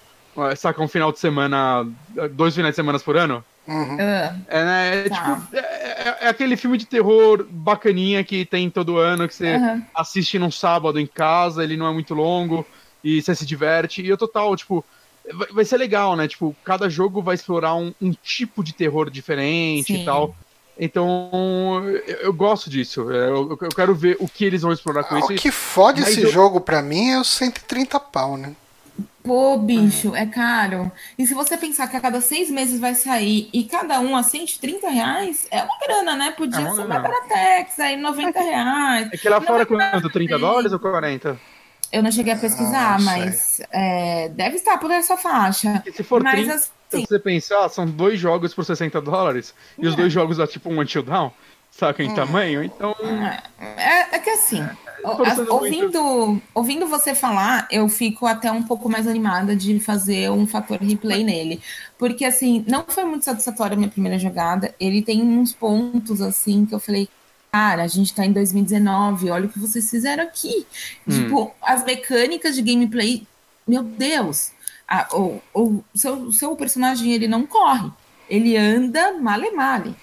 saca 0.56 0.82
um 0.82 0.88
final 0.88 1.12
de 1.12 1.20
semana, 1.20 1.86
dois 2.32 2.56
finais 2.56 2.74
de 2.74 2.76
semana 2.78 3.00
por 3.00 3.18
ano. 3.18 3.44
Uhum. 3.68 3.98
Ah. 4.00 4.36
É, 4.48 4.64
né, 4.64 4.98
é, 5.06 5.10
tá. 5.10 5.16
tipo, 5.16 5.56
é, 5.56 5.60
é, 5.60 6.18
é, 6.22 6.28
aquele 6.28 6.56
filme 6.56 6.78
de 6.78 6.86
terror 6.86 7.46
bacaninha 7.50 8.24
que 8.24 8.46
tem 8.46 8.70
todo 8.70 8.98
ano, 8.98 9.28
que 9.28 9.34
você 9.34 9.56
uhum. 9.56 9.84
assiste 9.94 10.38
num 10.38 10.52
sábado 10.52 11.00
em 11.00 11.08
casa, 11.08 11.64
ele 11.64 11.76
não 11.76 11.88
é 11.88 11.94
muito 11.94 12.14
longo, 12.14 12.66
e 13.06 13.22
você 13.22 13.36
se 13.36 13.46
diverte. 13.46 14.02
E 14.02 14.10
eu 14.10 14.18
total, 14.18 14.56
tipo, 14.56 14.84
vai, 15.32 15.48
vai 15.50 15.66
ser 15.66 15.78
legal, 15.78 16.16
né? 16.16 16.28
Tipo, 16.28 16.56
cada 16.66 16.90
jogo 16.90 17.22
vai 17.22 17.36
explorar 17.36 17.76
um, 17.76 17.94
um 18.02 18.12
tipo 18.12 18.64
de 18.64 18.74
terror 18.74 19.12
diferente 19.12 19.94
Sim. 19.94 20.02
e 20.02 20.06
tal. 20.06 20.36
Então, 20.78 21.84
eu, 22.08 22.16
eu 22.18 22.34
gosto 22.34 22.68
disso. 22.68 23.10
É, 23.12 23.30
eu, 23.30 23.58
eu, 23.62 23.70
quero 23.70 23.94
ver 23.94 24.18
o 24.20 24.28
que 24.28 24.44
eles 24.44 24.64
vão 24.64 24.74
explorar 24.74 25.04
com 25.04 25.16
ah, 25.16 25.20
isso. 25.20 25.32
O 25.32 25.36
que 25.36 25.52
fode 25.52 26.02
esse 26.02 26.24
eu... 26.24 26.32
jogo 26.32 26.60
pra 26.60 26.82
mim 26.82 27.12
é 27.12 27.20
os 27.20 27.30
130 27.30 28.00
pau, 28.00 28.36
né? 28.36 28.54
Pô, 29.24 29.58
bicho, 29.58 30.16
é 30.16 30.26
caro. 30.26 30.92
E 31.18 31.26
se 31.26 31.34
você 31.34 31.58
pensar 31.58 31.88
que 31.88 31.98
a 31.98 32.00
cada 32.00 32.22
seis 32.22 32.50
meses 32.50 32.80
vai 32.80 32.94
sair 32.94 33.50
e 33.52 33.64
cada 33.64 34.00
um 34.00 34.16
a 34.16 34.22
130 34.22 34.88
reais, 34.90 35.48
é 35.50 35.64
uma 35.64 35.80
grana, 35.80 36.16
né? 36.16 36.32
Podia 36.32 36.60
é 36.60 36.72
ser 36.74 36.86
mais 36.86 37.28
Tex, 37.28 37.80
aí 37.80 37.98
90 37.98 38.40
reais. 38.40 39.10
É 39.12 39.18
que 39.18 39.28
lá 39.28 39.42
fora 39.42 39.66
quanto? 39.66 40.10
30 40.10 40.38
dólares 40.38 40.72
ou 40.72 40.80
40? 40.80 41.40
Eu 41.92 42.04
não 42.04 42.12
cheguei 42.12 42.34
a 42.34 42.38
pesquisar, 42.38 42.96
ah, 42.96 43.00
mas 43.00 43.62
é, 43.72 44.30
deve 44.30 44.58
estar 44.58 44.78
por 44.78 44.92
essa 44.92 45.18
faixa. 45.18 45.84
E 45.86 45.92
se 45.92 46.04
for 46.04 46.22
mas, 46.24 46.34
30, 46.34 46.54
assim, 46.54 46.72
se 46.90 47.08
você 47.08 47.20
pensar, 47.20 47.70
são 47.70 47.86
dois 47.86 48.20
jogos 48.20 48.54
por 48.54 48.66
60 48.66 49.02
dólares, 49.02 49.54
e 49.78 49.86
é. 49.86 49.90
os 49.90 49.96
dois 49.96 50.12
jogos 50.12 50.38
dá 50.38 50.48
tipo 50.48 50.70
um 50.70 50.82
Until 50.82 51.04
Down, 51.04 51.32
saca 51.72 52.04
em 52.04 52.12
é. 52.12 52.14
tamanho, 52.14 52.64
então... 52.64 52.96
É, 53.60 54.16
é 54.16 54.20
que 54.20 54.30
assim... 54.30 54.62
É 54.62 54.86
ouvindo, 55.50 56.42
ouvindo 56.54 56.88
você 56.88 57.14
falar, 57.14 57.68
eu 57.70 57.88
fico 57.88 58.26
até 58.26 58.52
um 58.52 58.64
pouco 58.64 58.90
mais 58.90 59.08
animada 59.08 59.56
de 59.56 59.80
fazer 59.80 60.32
um 60.32 60.48
fator 60.48 60.80
replay 60.80 61.24
nele. 61.24 61.62
Porque, 61.98 62.26
assim, 62.26 62.66
não 62.68 62.84
foi 62.88 63.04
muito 63.06 63.24
satisfatória 63.24 63.76
a 63.76 63.78
minha 63.78 63.90
primeira 63.90 64.18
jogada. 64.18 64.74
Ele 64.80 65.02
tem 65.02 65.22
uns 65.22 65.54
pontos, 65.54 66.22
assim, 66.22 66.66
que 66.66 66.74
eu 66.74 66.80
falei, 66.80 67.08
cara, 67.56 67.84
a 67.84 67.88
gente 67.88 68.14
tá 68.14 68.26
em 68.26 68.34
2019, 68.34 69.30
olha 69.30 69.46
o 69.46 69.50
que 69.50 69.58
vocês 69.58 69.90
fizeram 69.90 70.26
aqui. 70.26 70.68
Hum. 71.08 71.12
Tipo, 71.12 71.52
as 71.62 71.86
mecânicas 71.86 72.54
de 72.54 72.62
gameplay, 72.62 73.26
meu 73.66 73.82
Deus. 73.82 74.52
A, 74.86 75.08
o, 75.16 75.42
o, 75.54 75.84
seu, 75.96 76.34
seu 76.34 76.54
personagem, 76.58 77.14
ele 77.14 77.30
não 77.30 77.46
corre. 77.48 77.90
Ele 78.30 78.58
anda 78.58 79.14
male 79.14 79.52
male. 79.52 79.96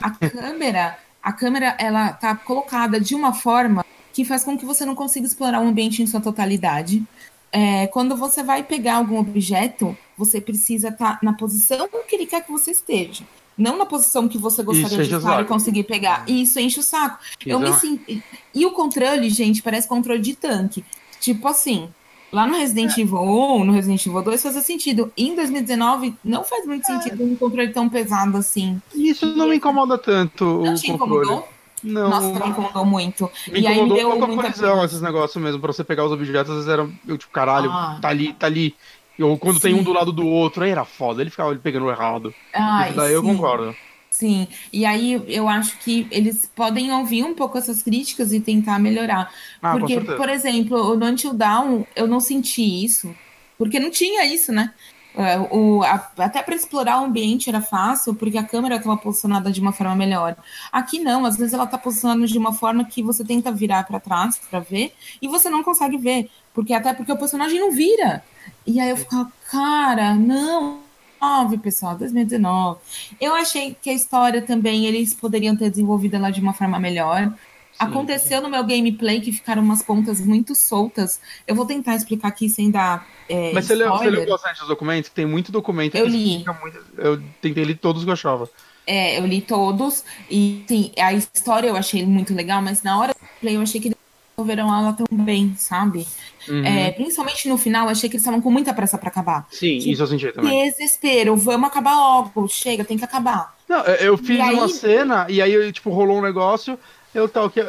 A 0.00 0.10
câmera, 0.30 0.96
a 1.20 1.32
câmera, 1.32 1.76
ela 1.76 2.12
tá 2.12 2.36
colocada 2.36 3.00
de 3.00 3.16
uma 3.16 3.32
forma 3.32 3.84
que 4.12 4.24
faz 4.24 4.44
com 4.44 4.56
que 4.56 4.64
você 4.64 4.84
não 4.84 4.94
consiga 4.94 5.26
explorar 5.26 5.60
o 5.60 5.66
ambiente 5.66 6.02
em 6.02 6.06
sua 6.06 6.20
totalidade. 6.20 7.02
É, 7.50 7.88
quando 7.88 8.16
você 8.16 8.44
vai 8.44 8.62
pegar 8.62 8.94
algum 8.94 9.18
objeto, 9.18 9.98
você 10.16 10.40
precisa 10.40 10.88
estar 10.88 11.14
tá 11.14 11.18
na 11.20 11.32
posição 11.32 11.88
que 12.06 12.14
ele 12.14 12.26
quer 12.26 12.44
que 12.44 12.52
você 12.52 12.70
esteja. 12.70 13.24
Não 13.56 13.76
na 13.76 13.86
posição 13.86 14.28
que 14.28 14.38
você 14.38 14.62
gostaria 14.62 15.04
de 15.04 15.14
estar 15.14 15.42
e 15.42 15.44
conseguir 15.44 15.84
pegar. 15.84 16.24
E 16.26 16.42
isso 16.42 16.58
enche 16.58 16.80
o 16.80 16.82
saco. 16.82 17.18
Eu 17.44 17.60
me 17.60 17.72
sinto... 17.74 18.22
E 18.54 18.66
o 18.66 18.72
controle, 18.72 19.28
gente, 19.30 19.62
parece 19.62 19.88
controle 19.88 20.20
de 20.20 20.34
tanque. 20.34 20.84
Tipo 21.20 21.48
assim, 21.48 21.88
lá 22.32 22.46
no 22.46 22.56
Resident 22.56 22.96
é. 22.96 23.02
Evil 23.02 23.20
1, 23.20 23.64
no 23.64 23.72
Resident 23.72 24.04
Evil 24.06 24.22
2 24.22 24.42
fazia 24.42 24.60
sentido. 24.62 25.12
Em 25.16 25.34
2019 25.34 26.14
não 26.24 26.42
faz 26.42 26.66
muito 26.66 26.90
é. 26.90 27.00
sentido 27.00 27.24
um 27.24 27.36
controle 27.36 27.68
tão 27.68 27.88
pesado 27.88 28.36
assim. 28.38 28.80
Isso 28.94 29.26
não 29.36 29.48
me 29.48 29.56
incomoda 29.56 29.98
tanto. 29.98 30.44
Não 30.44 30.74
te 30.74 30.90
controle. 30.90 31.22
incomodou? 31.22 31.48
Não. 31.82 32.08
Nossa, 32.08 32.44
me 32.44 32.50
incomodou 32.50 32.84
muito. 32.84 33.30
Me 33.48 33.60
e 33.60 33.66
incomodou 33.66 33.68
aí 33.68 33.82
me 33.82 33.94
deu 33.94 34.26
muita 34.28 34.42
colisão 34.42 34.84
esses 34.84 35.00
negócios 35.00 35.42
mesmo, 35.42 35.60
pra 35.60 35.72
você 35.72 35.82
pegar 35.82 36.04
os 36.04 36.12
objetos, 36.12 36.50
às 36.50 36.56
vezes 36.56 36.70
era, 36.70 36.88
eu, 37.06 37.18
tipo, 37.18 37.32
caralho, 37.32 37.70
ah. 37.70 37.98
tá 38.00 38.08
ali, 38.08 38.32
tá 38.32 38.46
ali. 38.46 38.74
Ou 39.20 39.38
quando 39.38 39.56
sim. 39.56 39.68
tem 39.68 39.74
um 39.74 39.82
do 39.82 39.92
lado 39.92 40.12
do 40.12 40.26
outro, 40.26 40.64
aí 40.64 40.70
era 40.70 40.84
foda, 40.84 41.20
ele 41.20 41.30
ficava 41.30 41.54
pegando 41.56 41.90
errado. 41.90 42.34
Ai, 42.52 42.92
daí 42.92 43.08
sim. 43.08 43.14
eu 43.14 43.22
concordo. 43.22 43.74
Sim, 44.10 44.46
e 44.70 44.84
aí 44.84 45.22
eu 45.26 45.48
acho 45.48 45.78
que 45.78 46.06
eles 46.10 46.50
podem 46.54 46.92
ouvir 46.92 47.24
um 47.24 47.34
pouco 47.34 47.56
essas 47.56 47.82
críticas 47.82 48.30
e 48.32 48.40
tentar 48.40 48.78
melhorar. 48.78 49.32
Ah, 49.62 49.72
porque, 49.78 49.98
por 50.00 50.28
exemplo, 50.28 50.94
no 50.94 51.06
Until 51.06 51.32
Down, 51.32 51.86
eu 51.96 52.06
não 52.06 52.20
senti 52.20 52.84
isso, 52.84 53.14
porque 53.56 53.80
não 53.80 53.90
tinha 53.90 54.26
isso, 54.26 54.52
né? 54.52 54.72
É, 55.14 55.38
o, 55.50 55.82
a, 55.82 56.10
até 56.18 56.42
para 56.42 56.54
explorar 56.54 57.00
o 57.00 57.04
ambiente 57.04 57.48
era 57.48 57.60
fácil, 57.60 58.14
porque 58.14 58.38
a 58.38 58.42
câmera 58.42 58.76
estava 58.76 58.96
posicionada 58.96 59.50
de 59.50 59.60
uma 59.60 59.72
forma 59.72 59.94
melhor. 59.94 60.36
Aqui 60.70 60.98
não, 60.98 61.26
às 61.26 61.36
vezes 61.36 61.52
ela 61.52 61.64
está 61.64 61.76
posicionada 61.76 62.26
de 62.26 62.38
uma 62.38 62.52
forma 62.52 62.84
que 62.84 63.02
você 63.02 63.24
tenta 63.24 63.52
virar 63.52 63.84
para 63.84 64.00
trás 64.00 64.38
para 64.50 64.60
ver 64.60 64.94
e 65.20 65.28
você 65.28 65.50
não 65.50 65.62
consegue 65.62 65.98
ver, 65.98 66.30
porque 66.54 66.72
até 66.72 66.92
porque 66.92 67.12
o 67.12 67.18
personagem 67.18 67.58
não 67.58 67.72
vira. 67.72 68.22
E 68.66 68.80
aí 68.80 68.90
eu 68.90 68.96
ficava, 68.96 69.30
cara, 69.50 70.14
não, 70.14 70.82
2019, 71.22 71.58
pessoal, 71.58 71.96
2019. 71.96 72.80
Eu 73.20 73.34
achei 73.34 73.76
que 73.80 73.88
a 73.88 73.94
história 73.94 74.42
também 74.42 74.86
eles 74.86 75.14
poderiam 75.14 75.56
ter 75.56 75.70
desenvolvido 75.70 76.16
ela 76.16 76.30
de 76.30 76.40
uma 76.40 76.52
forma 76.52 76.78
melhor. 76.78 77.32
Aconteceu 77.78 78.40
no 78.40 78.50
meu 78.50 78.62
gameplay 78.64 79.20
que 79.20 79.32
ficaram 79.32 79.62
umas 79.62 79.82
pontas 79.82 80.20
muito 80.20 80.54
soltas. 80.54 81.20
Eu 81.46 81.54
vou 81.54 81.64
tentar 81.64 81.96
explicar 81.96 82.28
aqui 82.28 82.48
sem 82.48 82.70
dar. 82.70 83.06
É, 83.28 83.52
Mas 83.52 83.66
você 83.66 83.74
leu, 83.74 83.90
você 83.90 84.10
leu 84.10 84.26
bastante 84.26 84.62
os 84.62 84.68
documentos? 84.68 85.10
Tem 85.10 85.26
muito 85.26 85.50
documento. 85.50 85.96
Eu 85.96 86.06
li. 86.06 86.44
Muito, 86.60 86.78
eu 86.98 87.20
tentei 87.40 87.64
ler 87.64 87.78
todos 87.78 88.04
que 88.04 88.10
eu 88.10 88.12
achava. 88.12 88.48
É, 88.86 89.18
eu 89.18 89.26
li 89.26 89.40
todos. 89.40 90.04
E 90.30 90.64
sim, 90.68 90.92
a 90.98 91.12
história 91.12 91.68
eu 91.68 91.76
achei 91.76 92.04
muito 92.04 92.34
legal, 92.34 92.60
mas 92.60 92.82
na 92.82 92.98
hora 92.98 93.14
do 93.14 93.40
play 93.40 93.56
eu 93.56 93.62
achei 93.62 93.80
que 93.80 93.91
resolveram 94.36 94.74
ela 94.74 94.92
tão 94.92 95.06
bem, 95.10 95.54
sabe? 95.56 96.06
Uhum. 96.48 96.64
É, 96.64 96.90
principalmente 96.90 97.48
no 97.48 97.56
final, 97.56 97.88
achei 97.88 98.08
que 98.08 98.16
eles 98.16 98.22
estavam 98.22 98.40
com 98.40 98.50
muita 98.50 98.74
pressa 98.74 98.98
para 98.98 99.08
acabar. 99.08 99.46
Sim, 99.50 99.78
tipo, 99.78 99.90
isso 99.90 100.02
eu 100.02 100.06
senti 100.06 100.32
também. 100.32 100.70
Desespero, 100.70 101.36
vamos 101.36 101.68
acabar 101.68 101.94
logo, 101.94 102.48
chega, 102.48 102.84
tem 102.84 102.98
que 102.98 103.04
acabar. 103.04 103.56
Não, 103.68 103.82
eu 103.84 104.18
fiz 104.18 104.38
e 104.38 104.52
uma 104.52 104.64
aí... 104.64 104.72
cena 104.72 105.26
e 105.28 105.40
aí, 105.40 105.72
tipo, 105.72 105.90
rolou 105.90 106.18
um 106.18 106.22
negócio, 106.22 106.78
eu 107.14 107.28
tal 107.28 107.48
que. 107.48 107.64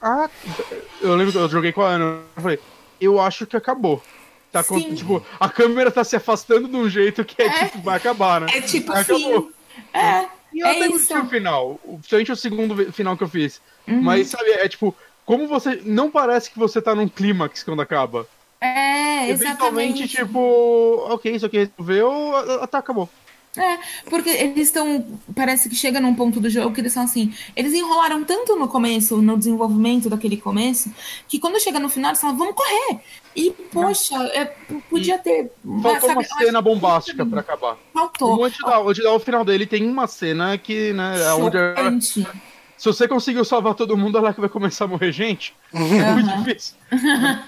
Ah, 0.00 0.28
eu 1.00 1.14
lembro 1.14 1.32
que 1.32 1.38
eu 1.38 1.48
joguei 1.48 1.72
com 1.72 1.82
a 1.82 1.90
Ana. 1.90 2.04
Eu 2.36 2.42
falei, 2.42 2.58
eu 3.00 3.20
acho 3.20 3.46
que 3.46 3.56
acabou. 3.56 4.02
Tá 4.52 4.62
com, 4.62 4.78
tipo, 4.94 5.24
a 5.40 5.48
câmera 5.48 5.90
tá 5.90 6.04
se 6.04 6.14
afastando 6.14 6.68
de 6.68 6.76
um 6.76 6.88
jeito 6.88 7.24
que 7.24 7.42
é, 7.42 7.46
é 7.46 7.64
tipo, 7.64 7.82
vai 7.82 7.96
acabar, 7.96 8.40
né? 8.40 8.46
É 8.52 8.60
tipo, 8.60 8.92
Acabou. 8.92 9.42
Fim. 9.42 9.98
É. 9.98 10.28
E 10.52 10.60
eu 10.60 10.66
é 10.68 10.70
até 10.70 10.86
isso. 10.86 11.18
o 11.18 11.26
final, 11.26 11.80
principalmente 11.84 12.30
o 12.30 12.36
segundo 12.36 12.92
final 12.92 13.16
que 13.16 13.24
eu 13.24 13.28
fiz. 13.28 13.60
Uhum. 13.88 14.00
Mas, 14.00 14.28
sabe, 14.28 14.48
é 14.50 14.68
tipo, 14.68 14.94
como 15.26 15.46
você. 15.48 15.80
Não 15.84 16.10
parece 16.10 16.50
que 16.50 16.58
você 16.58 16.80
tá 16.82 16.94
num 16.94 17.08
clímax 17.08 17.62
quando 17.62 17.82
acaba. 17.82 18.26
É, 18.60 19.28
Eventualmente, 19.30 20.02
exatamente. 20.04 20.16
tipo, 20.16 21.06
ok, 21.10 21.34
isso 21.34 21.44
aqui 21.46 21.58
resolveu, 21.58 22.10
até 22.62 22.78
acabou. 22.78 23.08
É, 23.56 23.78
porque 24.10 24.30
eles 24.30 24.66
estão. 24.68 25.06
Parece 25.32 25.68
que 25.68 25.76
chega 25.76 26.00
num 26.00 26.12
ponto 26.14 26.40
do 26.40 26.50
jogo 26.50 26.74
que 26.74 26.80
eles 26.80 26.92
são 26.92 27.04
assim. 27.04 27.32
Eles 27.54 27.72
enrolaram 27.72 28.24
tanto 28.24 28.56
no 28.56 28.66
começo, 28.66 29.18
no 29.22 29.36
desenvolvimento 29.38 30.10
daquele 30.10 30.36
começo, 30.36 30.90
que 31.28 31.38
quando 31.38 31.60
chega 31.60 31.78
no 31.78 31.88
final, 31.88 32.10
eles 32.10 32.20
falam, 32.20 32.36
vamos 32.36 32.54
correr. 32.56 32.98
E, 33.36 33.50
poxa, 33.72 34.16
é, 34.34 34.46
podia 34.90 35.18
ter. 35.18 35.52
Faltou 35.82 36.00
sabe, 36.08 36.12
uma 36.14 36.22
eu 36.40 36.46
cena 36.46 36.60
bombástica 36.60 37.24
pra 37.24 37.40
acabar. 37.40 37.76
Faltou. 37.92 38.36
Vou 38.36 38.50
te 38.50 38.60
dar, 38.60 38.80
vou 38.80 38.92
te 38.92 39.02
dar 39.02 39.12
o 39.12 39.20
final 39.20 39.44
dele, 39.44 39.66
tem 39.66 39.86
uma 39.88 40.08
cena 40.08 40.58
que, 40.58 40.92
né, 40.92 41.22
é 41.22 41.32
onde 41.34 41.56
a- 41.56 41.76
Chocante. 41.76 42.26
Se 42.76 42.86
você 42.86 43.06
conseguiu 43.06 43.44
salvar 43.44 43.74
todo 43.74 43.96
mundo, 43.96 44.20
lá 44.20 44.32
que 44.32 44.40
vai 44.40 44.48
começar 44.48 44.84
a 44.84 44.88
morrer 44.88 45.12
gente. 45.12 45.54
É 45.72 46.12
muito 46.12 46.44
difícil. 46.44 46.74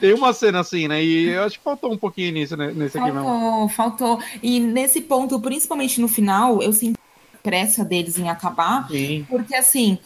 tem 0.00 0.14
uma 0.14 0.32
cena 0.32 0.60
assim, 0.60 0.88
né, 0.88 1.02
e 1.02 1.28
eu 1.30 1.42
acho 1.44 1.58
que 1.58 1.64
faltou 1.64 1.92
um 1.92 1.98
pouquinho 1.98 2.32
nisso, 2.32 2.56
né, 2.56 2.72
nesse 2.74 2.98
aqui 2.98 3.10
mesmo. 3.10 3.24
Faltou, 3.24 3.68
faltou. 3.68 4.22
E 4.42 4.60
nesse 4.60 5.00
ponto, 5.00 5.40
principalmente 5.40 6.00
no 6.00 6.08
final, 6.08 6.62
eu 6.62 6.72
senti 6.72 6.98
pressa 7.42 7.84
deles 7.84 8.18
em 8.18 8.28
acabar, 8.28 8.88
Sim. 8.88 9.24
porque 9.28 9.54
assim, 9.54 9.98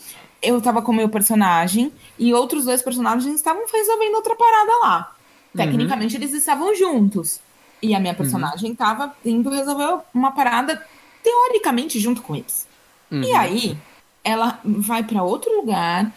eu 0.42 0.60
tava 0.60 0.82
com 0.82 0.92
o 0.92 0.94
meu 0.94 1.08
personagem 1.08 1.92
e 2.18 2.34
outros 2.34 2.64
dois 2.64 2.82
personagens 2.82 3.34
estavam 3.34 3.62
resolvendo 3.72 4.14
outra 4.14 4.36
parada 4.36 4.72
lá. 4.82 5.14
Tecnicamente, 5.56 6.16
eles 6.16 6.32
estavam 6.32 6.74
juntos. 6.74 7.40
E 7.82 7.94
a 7.94 8.00
minha 8.00 8.14
personagem 8.14 8.74
tava 8.74 9.14
indo 9.24 9.50
resolver 9.50 10.02
uma 10.14 10.32
parada, 10.32 10.84
teoricamente, 11.22 11.98
junto 11.98 12.22
com 12.22 12.36
eles. 12.36 12.68
Uhum. 13.10 13.22
E 13.22 13.32
aí, 13.32 13.76
ela 14.22 14.60
vai 14.64 15.02
pra 15.02 15.22
outro 15.22 15.54
lugar, 15.56 16.12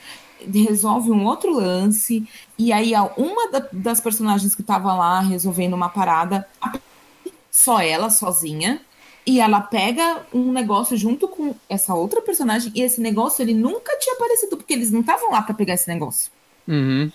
resolve 0.45 1.09
um 1.11 1.25
outro 1.25 1.53
lance, 1.53 2.27
e 2.57 2.73
aí 2.73 2.93
uma 3.17 3.49
da- 3.49 3.67
das 3.71 4.01
personagens 4.01 4.53
que 4.53 4.63
tava 4.63 4.93
lá 4.93 5.21
resolvendo 5.21 5.73
uma 5.73 5.89
parada, 5.89 6.47
só 7.49 7.79
ela 7.79 8.09
sozinha, 8.09 8.81
e 9.25 9.39
ela 9.39 9.61
pega 9.61 10.21
um 10.33 10.51
negócio 10.51 10.97
junto 10.97 11.29
com 11.29 11.55
essa 11.69 11.93
outra 11.93 12.21
personagem, 12.21 12.71
e 12.75 12.81
esse 12.81 12.99
negócio 12.99 13.41
ele 13.41 13.53
nunca 13.53 13.97
tinha 13.97 14.15
aparecido, 14.15 14.57
porque 14.57 14.73
eles 14.73 14.91
não 14.91 14.99
estavam 14.99 15.31
lá 15.31 15.41
pra 15.41 15.53
pegar 15.53 15.75
esse 15.75 15.87
negócio. 15.87 16.29
Uhum. 16.67 17.09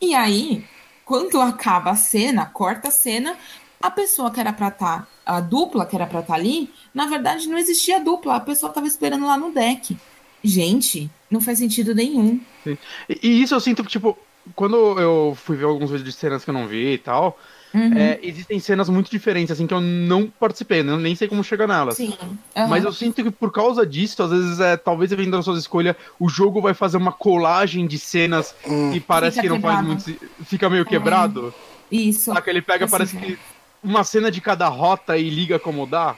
E 0.00 0.12
aí, 0.14 0.64
quando 1.04 1.40
acaba 1.40 1.90
a 1.90 1.96
cena, 1.96 2.46
corta 2.46 2.88
a 2.88 2.90
cena, 2.90 3.36
a 3.80 3.90
pessoa 3.90 4.30
que 4.30 4.40
era 4.40 4.52
pra 4.52 4.68
estar, 4.68 5.08
a 5.24 5.40
dupla 5.40 5.86
que 5.86 5.94
era 5.94 6.06
pra 6.06 6.20
estar 6.20 6.34
ali, 6.34 6.68
na 6.92 7.06
verdade 7.06 7.48
não 7.48 7.58
existia 7.58 8.00
dupla, 8.00 8.36
a 8.36 8.40
pessoa 8.40 8.72
tava 8.72 8.86
esperando 8.86 9.26
lá 9.26 9.36
no 9.36 9.52
deck. 9.52 9.96
Gente, 10.44 11.10
não 11.30 11.40
faz 11.40 11.58
sentido 11.58 11.94
nenhum. 11.94 12.40
E, 12.66 12.76
e 13.22 13.42
isso 13.42 13.54
eu 13.54 13.60
sinto 13.60 13.82
que, 13.84 13.90
tipo, 13.90 14.16
quando 14.56 14.76
eu 15.00 15.36
fui 15.40 15.56
ver 15.56 15.64
alguns 15.64 15.90
vídeos 15.90 16.12
de 16.14 16.18
cenas 16.20 16.44
que 16.44 16.50
eu 16.50 16.54
não 16.54 16.66
vi 16.66 16.94
e 16.94 16.98
tal, 16.98 17.38
Uhum. 17.74 17.96
é, 17.96 18.18
existem 18.22 18.60
cenas 18.60 18.90
muito 18.90 19.10
diferentes, 19.10 19.50
assim, 19.50 19.66
que 19.66 19.72
eu 19.72 19.80
não 19.80 20.26
participei, 20.28 20.82
né, 20.82 20.92
eu 20.92 20.98
nem 20.98 21.14
sei 21.14 21.26
como 21.26 21.42
chegar 21.42 21.66
nelas. 21.66 21.96
Sim. 21.96 22.12
aham. 22.54 22.68
Mas 22.68 22.84
eu 22.84 22.92
sinto 22.92 23.24
que 23.24 23.30
por 23.30 23.50
causa 23.50 23.86
disso, 23.86 24.22
às 24.22 24.30
vezes, 24.30 24.60
é, 24.60 24.76
talvez 24.76 25.08
dependendo 25.08 25.38
da 25.38 25.42
sua 25.42 25.56
escolha, 25.58 25.96
o 26.20 26.28
jogo 26.28 26.60
vai 26.60 26.74
fazer 26.74 26.98
uma 26.98 27.12
colagem 27.12 27.86
de 27.86 27.98
cenas 27.98 28.54
e 28.94 29.00
parece 29.00 29.36
Fica 29.36 29.42
que 29.42 29.48
não 29.48 29.58
faz 29.58 29.76
quebrado. 29.76 29.86
muito. 29.86 30.02
se- 30.02 30.18
Fica 30.44 30.68
meio 30.68 30.84
quebrado. 30.84 31.54
Isso. 31.90 32.34
Saca? 32.34 32.50
Ele 32.50 32.60
pega, 32.60 32.84
Assim, 32.84 32.92
parece 32.92 33.16
é. 33.16 33.20
que 33.20 33.38
uma 33.82 34.04
cena 34.04 34.30
de 34.30 34.42
cada 34.42 34.68
rota 34.68 35.16
e 35.16 35.30
liga 35.30 35.58
como 35.58 35.86
dá. 35.86 36.14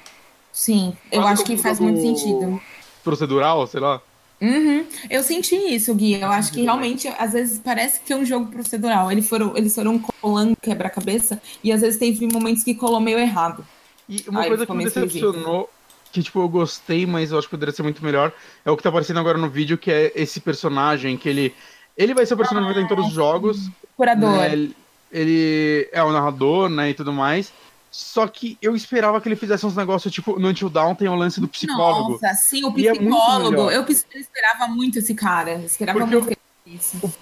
Sim, 0.53 0.93
eu 1.13 1.23
Quase 1.23 1.35
acho 1.43 1.45
que 1.45 1.57
faz 1.57 1.79
muito 1.79 2.01
sentido. 2.01 2.61
Procedural, 3.05 3.65
sei 3.69 3.79
lá. 3.81 4.01
Uhum. 4.45 4.85
Eu 5.09 5.23
senti 5.23 5.55
isso, 5.55 5.95
Gui. 5.95 6.21
Eu 6.21 6.29
acho 6.29 6.53
que 6.53 6.63
realmente, 6.63 7.09
às 7.19 7.33
vezes, 7.33 7.59
parece 7.59 8.01
que 8.01 8.13
é 8.13 8.17
um 8.17 8.25
jogo 8.25 8.47
procedural. 8.51 9.11
Eles 9.11 9.27
foram, 9.27 9.57
eles 9.57 9.75
foram 9.75 9.99
colando 10.21 10.55
quebra-cabeça 10.61 11.41
e 11.63 11.73
às 11.73 11.81
vezes 11.81 11.99
teve 11.99 12.27
momentos 12.27 12.63
que 12.63 12.75
colou 12.75 13.01
meio 13.01 13.19
errado. 13.19 13.67
E 14.07 14.23
uma 14.29 14.41
Ai, 14.41 14.49
coisa 14.49 14.67
que 14.67 14.73
me 14.75 14.85
decepcionou, 14.85 15.71
que 16.13 16.23
tipo, 16.23 16.41
eu 16.41 16.49
gostei, 16.49 17.07
mas 17.07 17.33
eu 17.33 17.39
acho 17.39 17.47
que 17.47 17.53
poderia 17.53 17.75
ser 17.75 17.83
muito 17.83 18.05
melhor, 18.05 18.33
é 18.65 18.71
o 18.71 18.77
que 18.77 18.83
tá 18.83 18.91
aparecendo 18.91 19.19
agora 19.19 19.39
no 19.39 19.49
vídeo, 19.49 19.79
que 19.79 19.91
é 19.91 20.13
esse 20.15 20.41
personagem, 20.41 21.17
que 21.17 21.29
ele. 21.29 21.55
Ele 21.97 22.13
vai 22.13 22.27
ser 22.27 22.35
o 22.35 22.37
personagem 22.37 22.69
que 22.69 22.75
vai 22.75 22.83
estar 22.83 22.93
em 22.93 22.97
todos 22.97 23.11
os 23.11 23.15
jogos. 23.15 23.71
Curador. 23.97 24.33
né, 24.33 24.53
Ele, 24.53 24.77
ele 25.13 25.89
é 25.93 26.03
o 26.03 26.13
narrador, 26.13 26.69
né, 26.69 26.91
e 26.91 26.95
tudo 26.95 27.13
mais. 27.13 27.53
Só 27.97 28.27
que 28.27 28.59
eu 28.61 28.75
esperava 28.75 29.21
que 29.21 29.29
ele 29.29 29.37
fizesse 29.37 29.65
uns 29.65 29.77
negócios, 29.77 30.13
tipo, 30.13 30.37
no 30.37 30.49
Until 30.49 30.69
Dawn 30.69 30.97
tem 30.97 31.07
o 31.07 31.15
lance 31.15 31.41
do 31.41 31.47
psicólogo. 31.47 32.19
Nossa, 32.21 32.35
sim, 32.35 32.65
o 32.65 32.71
é 32.71 32.73
psicólogo. 32.93 33.51
melhor. 33.53 33.73
eu 33.73 33.83
eu 33.87 34.21
esperava 34.21 34.67
muito 34.67 34.99
esse 34.99 35.15
cara. 35.15 35.53
Eu 35.53 35.65
esperava 35.67 36.01
Porque 36.01 36.17
muito 36.17 36.37
fizesse 36.65 36.97
isso. 36.99 37.15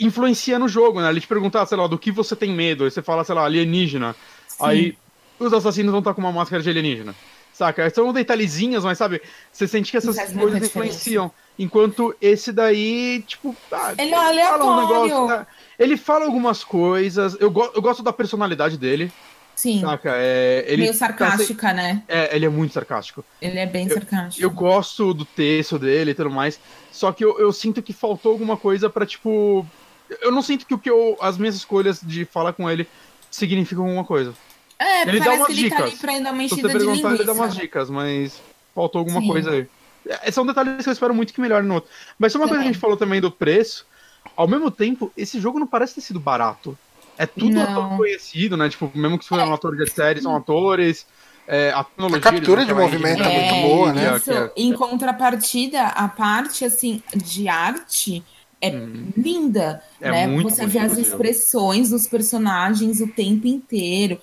Influencia 0.00 0.58
no 0.58 0.66
jogo, 0.68 1.00
né? 1.00 1.08
Ele 1.08 1.20
te 1.20 1.26
perguntar, 1.28 1.64
sei 1.66 1.78
lá, 1.78 1.86
do 1.86 1.96
que 1.96 2.10
você 2.10 2.34
tem 2.34 2.52
medo. 2.52 2.82
Aí 2.82 2.90
você 2.90 3.00
fala, 3.00 3.22
sei 3.22 3.32
lá, 3.32 3.44
alienígena. 3.44 4.16
Aí 4.58 4.98
os 5.38 5.52
assassinos 5.52 5.92
vão 5.92 6.00
estar 6.00 6.12
com 6.14 6.20
uma 6.20 6.32
máscara 6.32 6.60
de 6.64 6.68
alienígena. 6.68 7.14
Saca? 7.52 7.88
São 7.90 8.12
detalhezinhos, 8.12 8.82
mas 8.82 8.98
sabe, 8.98 9.22
você 9.52 9.68
sente 9.68 9.92
que 9.92 9.98
essas 9.98 10.16
coisas 10.32 10.62
influenciam. 10.64 11.30
Enquanto 11.56 12.12
esse 12.20 12.50
daí, 12.52 13.22
tipo, 13.24 13.54
ah, 13.70 13.94
Ele 13.96 14.10
é 14.10 14.14
fala 14.14 14.64
um 14.64 14.70
aleatório. 14.70 15.04
negócio, 15.06 15.26
né? 15.28 15.46
Ele 15.78 15.96
fala 15.96 16.24
algumas 16.24 16.64
coisas. 16.64 17.36
Eu, 17.38 17.52
go- 17.52 17.70
eu 17.72 17.80
gosto 17.80 18.02
da 18.02 18.12
personalidade 18.12 18.76
dele, 18.76 19.12
Sim, 19.58 19.80
saca? 19.80 20.12
É, 20.14 20.64
ele 20.68 20.82
meio 20.82 20.92
tá 20.92 20.98
sarcástica, 20.98 21.72
né? 21.72 22.04
se- 22.06 22.12
é, 22.14 22.36
ele 22.36 22.46
é 22.46 22.48
muito 22.48 22.72
sarcástico. 22.72 23.24
Ele 23.42 23.58
é 23.58 23.66
bem 23.66 23.88
sarcástico. 23.88 24.40
Eu 24.40 24.50
gosto 24.50 25.12
do 25.12 25.24
texto 25.24 25.80
dele 25.80 26.12
e 26.12 26.14
tudo 26.14 26.30
mais. 26.30 26.60
Só 26.92 27.10
que 27.10 27.24
eu, 27.24 27.36
eu 27.40 27.52
sinto 27.52 27.82
que 27.82 27.92
faltou 27.92 28.30
alguma 28.30 28.56
coisa 28.56 28.88
pra, 28.88 29.04
tipo. 29.04 29.66
Eu 30.22 30.30
não 30.30 30.42
sinto 30.42 30.64
que 30.64 30.72
o 30.74 30.78
que 30.78 30.88
eu. 30.88 31.16
As 31.20 31.36
minhas 31.36 31.56
escolhas 31.56 31.98
de 32.00 32.24
falar 32.24 32.52
com 32.52 32.70
ele 32.70 32.86
significam 33.32 33.84
alguma 33.84 34.04
coisa. 34.04 34.32
É, 34.78 35.02
Ele 35.02 35.18
dá 35.18 35.32
umas 35.32 35.46
que 35.48 35.52
ele 35.54 35.70
tá 35.70 35.76
ali 35.78 35.84
dicas. 35.86 36.00
pra 36.00 36.20
dar 36.20 36.32
uma 36.32 36.42
Se 36.44 36.48
você 36.50 36.62
perguntar, 36.62 37.14
ele 37.14 37.24
dá 37.24 37.32
umas 37.32 37.40
linguiça. 37.50 37.60
dicas, 37.60 37.90
mas 37.90 38.40
faltou 38.72 39.00
alguma 39.00 39.20
Sim. 39.20 39.26
coisa 39.26 39.50
aí. 39.50 39.66
É, 40.22 40.30
são 40.30 40.46
detalhes 40.46 40.84
que 40.84 40.88
eu 40.88 40.92
espero 40.92 41.12
muito 41.12 41.34
que 41.34 41.40
melhorem 41.40 41.66
no 41.66 41.74
outro. 41.74 41.90
Mas 42.16 42.30
só 42.32 42.38
uma 42.38 42.46
coisa 42.46 42.62
que 42.62 42.68
a 42.68 42.72
gente 42.72 42.80
falou 42.80 42.96
também 42.96 43.20
do 43.20 43.28
preço. 43.28 43.84
Ao 44.36 44.46
mesmo 44.46 44.70
tempo, 44.70 45.12
esse 45.16 45.40
jogo 45.40 45.58
não 45.58 45.66
parece 45.66 45.96
ter 45.96 46.00
sido 46.02 46.20
barato. 46.20 46.78
É 47.18 47.26
tudo 47.26 47.54
Não. 47.54 47.64
ator 47.64 47.96
conhecido, 47.96 48.56
né? 48.56 48.68
Tipo, 48.70 48.90
mesmo 48.96 49.18
que 49.18 49.24
se 49.24 49.28
for 49.28 49.40
um 49.40 49.52
ator 49.54 49.76
de 49.76 49.86
série, 49.90 50.20
são 50.22 50.36
atores. 50.36 51.06
É, 51.46 51.70
a, 51.72 51.84
tecnologia, 51.84 52.18
A 52.18 52.20
captura 52.20 52.64
de 52.66 52.74
movimento 52.74 53.06
ainda, 53.06 53.28
é 53.28 53.30
muito 53.30 53.56
boa, 53.56 53.92
né? 53.92 54.16
é- 54.16 54.16
Isso, 54.16 54.24
que 54.24 54.34
é- 54.34 54.52
em 54.56 54.72
contrapartida, 54.72 55.82
a 55.88 56.08
parte 56.08 56.64
assim 56.64 57.02
de 57.14 57.48
arte 57.48 58.24
é 58.60 58.82
linda, 59.16 59.82
É 60.00 60.10
né? 60.10 60.12
muito 60.12 60.54
Você 60.54 60.66
vê 60.66 60.78
as 60.78 60.96
expressões 60.96 61.90
dos 61.90 62.06
personagens 62.06 63.00
o 63.00 63.08
tempo 63.08 63.46
inteiro, 63.46 64.20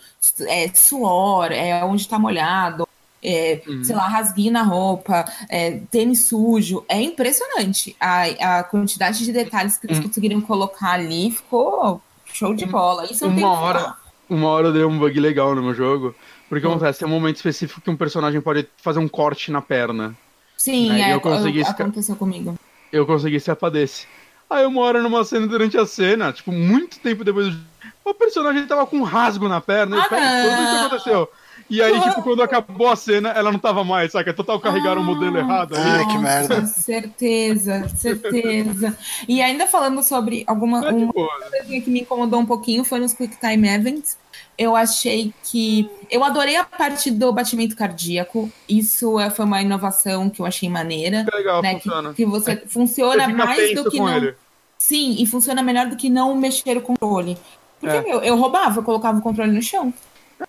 é 0.47 0.67
suor, 0.73 1.51
é 1.51 1.83
onde 1.85 2.07
tá 2.07 2.19
molhado, 2.19 2.87
é, 3.23 3.61
Uhum. 3.67 3.83
sei 3.83 3.95
lá, 3.95 4.07
rasguinho 4.07 4.51
na 4.51 4.63
roupa, 4.63 5.25
é, 5.49 5.79
tênis 5.89 6.27
sujo, 6.27 6.85
é 6.87 7.01
impressionante 7.01 7.95
a, 7.99 8.59
a 8.59 8.63
quantidade 8.63 9.23
de 9.25 9.31
detalhes 9.31 9.77
que 9.77 9.87
eles 9.87 9.99
Hum. 9.99 10.03
conseguiram 10.03 10.41
colocar 10.41 10.91
ali 10.91 11.31
ficou 11.31 12.01
show 12.35 12.53
de 12.53 12.65
bola. 12.65 13.05
Isso 13.05 13.25
eu 13.25 13.29
Uma 13.29 13.51
hora- 13.59 13.79
falar. 13.79 14.05
Uma 14.29 14.49
hora 14.49 14.67
eu 14.67 14.73
dei 14.73 14.83
um 14.83 14.97
bug 14.97 15.19
legal 15.19 15.53
no 15.55 15.61
meu 15.61 15.73
jogo. 15.73 16.15
Porque 16.49 16.65
Hum. 16.65 16.71
acontece, 16.71 16.99
tem 16.99 17.07
um 17.07 17.11
momento 17.11 17.37
específico 17.37 17.81
que 17.81 17.89
um 17.89 17.95
personagem 17.95 18.39
pode 18.41 18.67
fazer 18.77 18.99
um 18.99 19.07
corte 19.07 19.51
na 19.51 19.61
perna. 19.61 20.15
Sim, 20.57 20.91
Aí 20.91 21.01
é, 21.01 21.13
eu 21.13 21.21
consegui 21.21 21.59
esca- 21.59 21.83
aconteceu 21.83 22.15
comigo. 22.15 22.55
Eu 22.91 23.05
consegui 23.05 23.37
escapar 23.37 23.69
desse. 23.71 24.07
Aí 24.49 24.65
uma 24.65 24.81
hora 24.81 25.01
numa 25.01 25.23
cena 25.23 25.47
durante 25.47 25.77
a 25.77 25.85
cena, 25.85 26.31
tipo, 26.31 26.51
muito 26.51 26.99
tempo 26.99 27.23
depois 27.23 27.53
do 27.53 27.75
o 28.03 28.13
personagem 28.13 28.65
tava 28.67 28.85
com 28.85 28.97
um 28.97 29.03
rasgo 29.03 29.49
na 29.49 29.59
perna. 29.59 29.97
Ah, 29.99 30.05
e 30.05 30.09
peraí, 30.09 30.47
quando 30.47 30.63
isso 30.63 30.75
aconteceu? 30.85 31.29
E 31.69 31.81
aí, 31.81 31.99
tipo, 31.99 32.21
quando 32.21 32.41
acabou 32.43 32.87
a 32.89 32.95
cena, 32.95 33.29
ela 33.29 33.51
não 33.51 33.57
tava 33.59 33.83
mais, 33.83 34.11
saca? 34.11 34.33
Total 34.33 34.59
carregaram 34.59 35.01
o 35.01 35.03
modelo 35.03 35.35
Ah. 35.37 35.39
errado. 35.39 35.73
Ai, 35.75 36.05
que 36.05 36.17
merda. 36.17 36.65
Certeza, 36.67 37.87
certeza. 37.95 38.97
E 39.27 39.41
ainda 39.41 39.65
falando 39.67 40.01
sobre 40.03 40.43
alguma 40.47 40.81
de 40.93 41.03
uma 41.03 41.13
boa. 41.13 41.29
coisinha 41.49 41.81
que 41.81 41.89
me 41.89 42.01
incomodou 42.01 42.39
um 42.39 42.45
pouquinho 42.45 42.83
foi 42.83 42.99
nos 42.99 43.13
Quick 43.13 43.37
Time 43.39 43.67
Events. 43.67 44.17
Eu 44.57 44.75
achei 44.75 45.33
que. 45.43 45.89
Eu 46.09 46.23
adorei 46.23 46.55
a 46.55 46.63
parte 46.63 47.09
do 47.11 47.31
batimento 47.33 47.75
cardíaco. 47.75 48.49
Isso 48.69 49.19
é- 49.19 49.29
foi 49.29 49.45
uma 49.45 49.61
inovação 49.61 50.29
que 50.29 50.41
eu 50.41 50.45
achei 50.45 50.69
maneira. 50.69 51.25
Que 51.29 51.35
legal, 51.37 51.61
né? 51.61 51.75
Que, 51.75 51.81
funciona. 51.83 52.13
que 52.13 52.25
você 52.25 52.63
funciona 52.67 53.25
Você 53.25 53.33
mais 53.33 53.75
do 53.75 53.89
que 53.89 53.97
com 53.97 54.05
não. 54.05 54.15
ele. 54.17 54.35
Sim, 54.77 55.15
e 55.19 55.25
funciona 55.25 55.63
melhor 55.63 55.87
do 55.87 55.95
que 55.95 56.09
não 56.09 56.35
mexer 56.35 56.77
o 56.77 56.81
controle. 56.81 57.37
Porque, 57.79 57.95
É. 57.95 58.01
meu, 58.01 58.19
eu 58.21 58.37
roubava, 58.37 58.79
eu 58.79 58.83
colocava 58.83 59.17
o 59.19 59.21
controle 59.21 59.51
no 59.51 59.61
chão. 59.61 59.93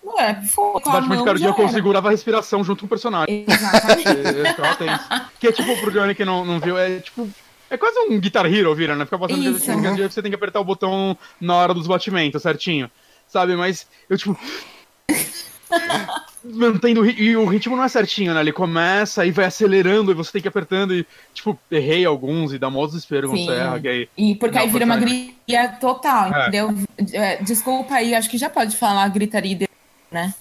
Não 0.03 0.19
é, 0.19 0.41
foi, 0.43 0.65
O 0.65 0.79
batimento 0.79 1.23
cardíaco 1.23 1.61
eu 1.61 1.69
segurava 1.69 2.09
a 2.09 2.11
respiração 2.11 2.63
junto 2.63 2.81
com 2.81 2.85
o 2.85 2.89
personagem. 2.89 3.45
Exatamente. 3.47 4.77
Tenso. 4.77 5.31
Que 5.39 5.47
é 5.47 5.51
tipo, 5.51 5.77
pro 5.79 5.91
Johnny 5.91 6.13
que 6.13 6.25
não, 6.25 6.43
não 6.43 6.59
viu, 6.59 6.77
é 6.77 6.99
tipo. 6.99 7.29
É 7.69 7.77
quase 7.77 7.99
um 7.99 8.19
Guitar 8.19 8.45
Hero, 8.45 8.73
vira, 8.73 8.95
né? 8.95 9.05
Fica 9.05 9.19
passando 9.19 9.41
Isso. 9.41 9.59
batimento 9.59 9.83
cardíaco, 9.83 10.13
você 10.13 10.21
tem 10.21 10.31
que 10.31 10.35
apertar 10.35 10.59
o 10.59 10.65
botão 10.65 11.17
na 11.39 11.55
hora 11.55 11.73
dos 11.73 11.87
batimentos, 11.87 12.41
certinho. 12.41 12.89
Sabe? 13.27 13.55
Mas 13.55 13.87
eu, 14.09 14.17
tipo. 14.17 14.37
mantendo 16.43 17.05
e 17.05 17.35
o 17.35 17.45
ritmo 17.45 17.75
não 17.75 17.83
é 17.83 17.89
certinho, 17.89 18.33
né? 18.33 18.39
Ele 18.39 18.51
começa 18.51 19.25
e 19.25 19.31
vai 19.31 19.45
acelerando 19.45 20.11
e 20.11 20.13
você 20.13 20.31
tem 20.31 20.41
que 20.41 20.47
ir 20.47 20.49
apertando 20.49 20.93
e, 20.93 21.05
tipo, 21.33 21.57
errei 21.69 22.05
alguns 22.05 22.53
e 22.53 22.59
dá 22.59 22.69
mó 22.69 22.85
desespero 22.85 23.29
quando 23.29 23.45
você 23.45 23.51
erra. 23.51 23.79
Que 23.79 23.87
aí, 23.87 24.09
e 24.17 24.35
porque 24.35 24.57
aí 24.57 24.69
vira 24.69 24.85
uma 24.85 24.97
gritaria 24.97 25.69
total, 25.79 26.33
é. 26.33 26.41
entendeu? 26.41 26.75
É, 27.11 27.43
desculpa 27.43 27.95
aí, 27.95 28.15
acho 28.15 28.29
que 28.29 28.37
já 28.37 28.49
pode 28.49 28.75
falar 28.75 29.07
gritaria, 29.09 29.66
né? 30.11 30.33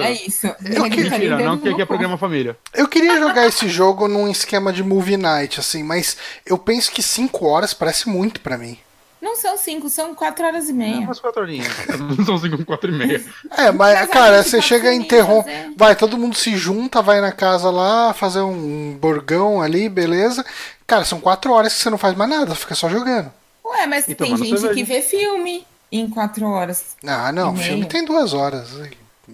É 0.00 0.12
isso. 0.12 0.46
Eu 0.46 0.84
é 0.84 0.90
queria, 0.90 1.10
mentira, 1.10 1.38
não 1.38 1.58
que 1.58 1.68
aqui 1.68 1.82
é 1.82 1.84
programa 1.84 2.16
família. 2.16 2.56
Eu 2.72 2.86
queria 2.86 3.18
jogar 3.18 3.46
esse 3.46 3.68
jogo 3.68 4.06
num 4.06 4.28
esquema 4.28 4.72
de 4.72 4.84
movie 4.84 5.16
night, 5.16 5.58
assim, 5.58 5.82
mas 5.82 6.16
eu 6.44 6.56
penso 6.56 6.92
que 6.92 7.02
5 7.02 7.44
horas 7.44 7.74
parece 7.74 8.08
muito 8.08 8.40
para 8.40 8.56
mim. 8.56 8.78
Não 9.20 9.34
são 9.34 9.56
cinco, 9.56 9.88
são 9.88 10.14
quatro 10.14 10.46
horas 10.46 10.68
e 10.68 10.72
meia. 10.72 10.96
É 10.96 10.98
umas 10.98 11.18
quatro 11.18 11.42
horinhas. 11.42 11.66
Não 12.16 12.24
são 12.24 12.38
cinco, 12.38 12.64
quatro 12.64 12.92
e 12.92 12.96
meia. 12.96 13.24
É, 13.50 13.72
mas, 13.72 13.98
mas 13.98 14.10
cara, 14.10 14.40
você 14.40 14.62
chega 14.62 14.92
e 14.92 14.96
interrompe. 14.96 15.50
Vai, 15.76 15.96
todo 15.96 16.16
mundo 16.16 16.36
se 16.36 16.56
junta, 16.56 17.02
vai 17.02 17.20
na 17.20 17.32
casa 17.32 17.68
lá, 17.68 18.12
fazer 18.12 18.42
um 18.42 18.96
burgão 19.00 19.60
ali, 19.60 19.88
beleza. 19.88 20.46
Cara, 20.86 21.04
são 21.04 21.18
quatro 21.18 21.50
horas 21.52 21.74
que 21.74 21.80
você 21.80 21.90
não 21.90 21.98
faz 21.98 22.14
mais 22.14 22.30
nada, 22.30 22.54
fica 22.54 22.76
só 22.76 22.88
jogando. 22.88 23.32
Ué, 23.64 23.86
mas 23.86 24.06
e 24.06 24.14
tem 24.14 24.36
gente 24.36 24.68
que 24.68 24.84
vê 24.84 25.02
filme 25.02 25.66
em 25.90 26.08
quatro 26.08 26.46
horas. 26.46 26.96
Ah, 27.06 27.32
não, 27.32 27.56
filme 27.56 27.86
tem 27.86 28.04
duas 28.04 28.32
horas. 28.32 28.68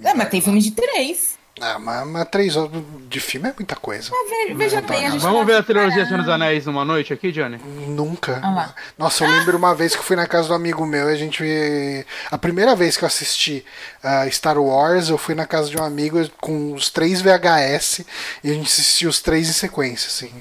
É, 0.03 0.15
mas 0.15 0.29
tem 0.29 0.41
filme 0.41 0.61
de 0.61 0.71
três. 0.71 1.41
Ah, 1.61 1.79
mas, 1.79 2.07
mas 2.07 2.29
três 2.29 2.57
horas 2.57 2.71
de 3.09 3.21
filme 3.21 3.49
é 3.49 3.55
muita 3.57 3.77
coisa. 3.77 4.11
Mas 4.11 4.57
veja 4.57 4.81
não, 4.81 4.89
bem, 4.89 5.07
a 5.07 5.11
gente 5.11 5.21
Vamos 5.21 5.47
ver 5.47 5.57
a 5.57 5.63
trilogia 5.63 6.07
Senhor 6.07 6.21
dos 6.21 6.29
Anéis 6.29 6.65
numa 6.65 6.85
noite 6.85 7.13
aqui, 7.13 7.31
Johnny? 7.31 7.59
Nunca. 7.89 8.41
Ah 8.43 8.75
Nossa, 8.97 9.25
eu 9.25 9.31
lembro 9.31 9.59
uma 9.59 9.75
vez 9.75 9.93
que 9.93 10.01
eu 10.01 10.05
fui 10.05 10.17
na 10.17 10.27
casa 10.27 10.49
do 10.49 10.55
amigo 10.55 10.85
meu 10.87 11.11
e 11.11 11.13
a 11.13 11.17
gente. 11.17 12.07
A 12.31 12.39
primeira 12.39 12.75
vez 12.75 12.97
que 12.97 13.05
eu 13.05 13.07
assisti 13.07 13.65
uh, 14.03 14.31
Star 14.33 14.59
Wars, 14.59 15.11
eu 15.11 15.19
fui 15.19 15.35
na 15.35 15.47
casa 15.47 15.69
de 15.69 15.77
um 15.77 15.85
amigo 15.85 16.19
com 16.41 16.73
os 16.73 16.89
três 16.89 17.21
VHS 17.21 18.01
e 18.43 18.51
a 18.51 18.55
gente 18.55 18.67
assistiu 18.67 19.11
os 19.11 19.21
três 19.21 19.49
em 19.49 19.53
sequência, 19.53 20.09
assim. 20.09 20.33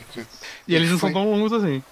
E 0.66 0.74
eles 0.74 0.90
não 0.90 0.98
foi... 0.98 1.12
são 1.12 1.22
tão 1.22 1.30
longos 1.30 1.52
assim. 1.52 1.84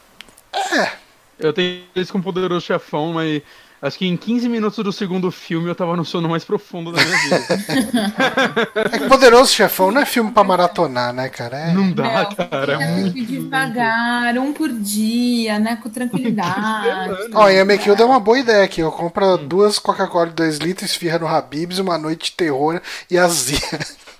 É. 0.53 0.91
Eu 1.37 1.53
tenho 1.53 1.83
eles 1.95 2.09
com 2.09 2.21
Poderoso 2.21 2.65
Chefão, 2.65 3.13
mas 3.13 3.41
Acho 3.81 3.97
que 3.97 4.05
em 4.05 4.17
15 4.17 4.49
minutos 4.49 4.83
do 4.83 4.91
segundo 4.91 5.31
filme 5.31 5.69
eu 5.69 5.75
tava 5.75 5.95
no 5.95 6.03
sono 6.03 6.27
mais 6.27 6.43
profundo 6.43 6.91
da 6.91 7.01
minha 7.01 7.17
vida. 7.17 7.63
é 8.91 8.99
que 8.99 9.07
Poderoso 9.07 9.53
Chefão 9.53 9.89
não 9.89 10.01
é 10.01 10.05
filme 10.05 10.31
pra 10.31 10.43
maratonar, 10.43 11.13
né, 11.13 11.29
cara? 11.29 11.57
É... 11.57 11.73
Não 11.73 11.89
dá, 11.89 12.23
não, 12.23 12.35
cara. 12.35 12.73
É 12.73 12.95
muito 12.99 13.25
devagar, 13.25 14.37
um 14.37 14.51
por 14.51 14.69
dia, 14.69 15.59
né? 15.59 15.77
Com 15.81 15.89
tranquilidade. 15.89 17.31
Ó, 17.33 17.49
e 17.49 17.57
a 17.57 17.63
Mekilda 17.63 18.03
é 18.03 18.05
uma 18.05 18.19
boa 18.19 18.37
ideia 18.37 18.65
aqui. 18.65 18.81
Eu 18.81 18.91
compro 18.91 19.37
duas 19.37 19.79
Coca-Cola 19.79 20.27
de 20.27 20.33
2 20.33 20.57
litros, 20.57 20.91
esfirra 20.91 21.19
no 21.19 21.27
Habibs, 21.27 21.79
uma 21.79 21.97
noite 21.97 22.31
de 22.31 22.37
terror 22.37 22.81
e 23.09 23.17
azia. 23.17 23.59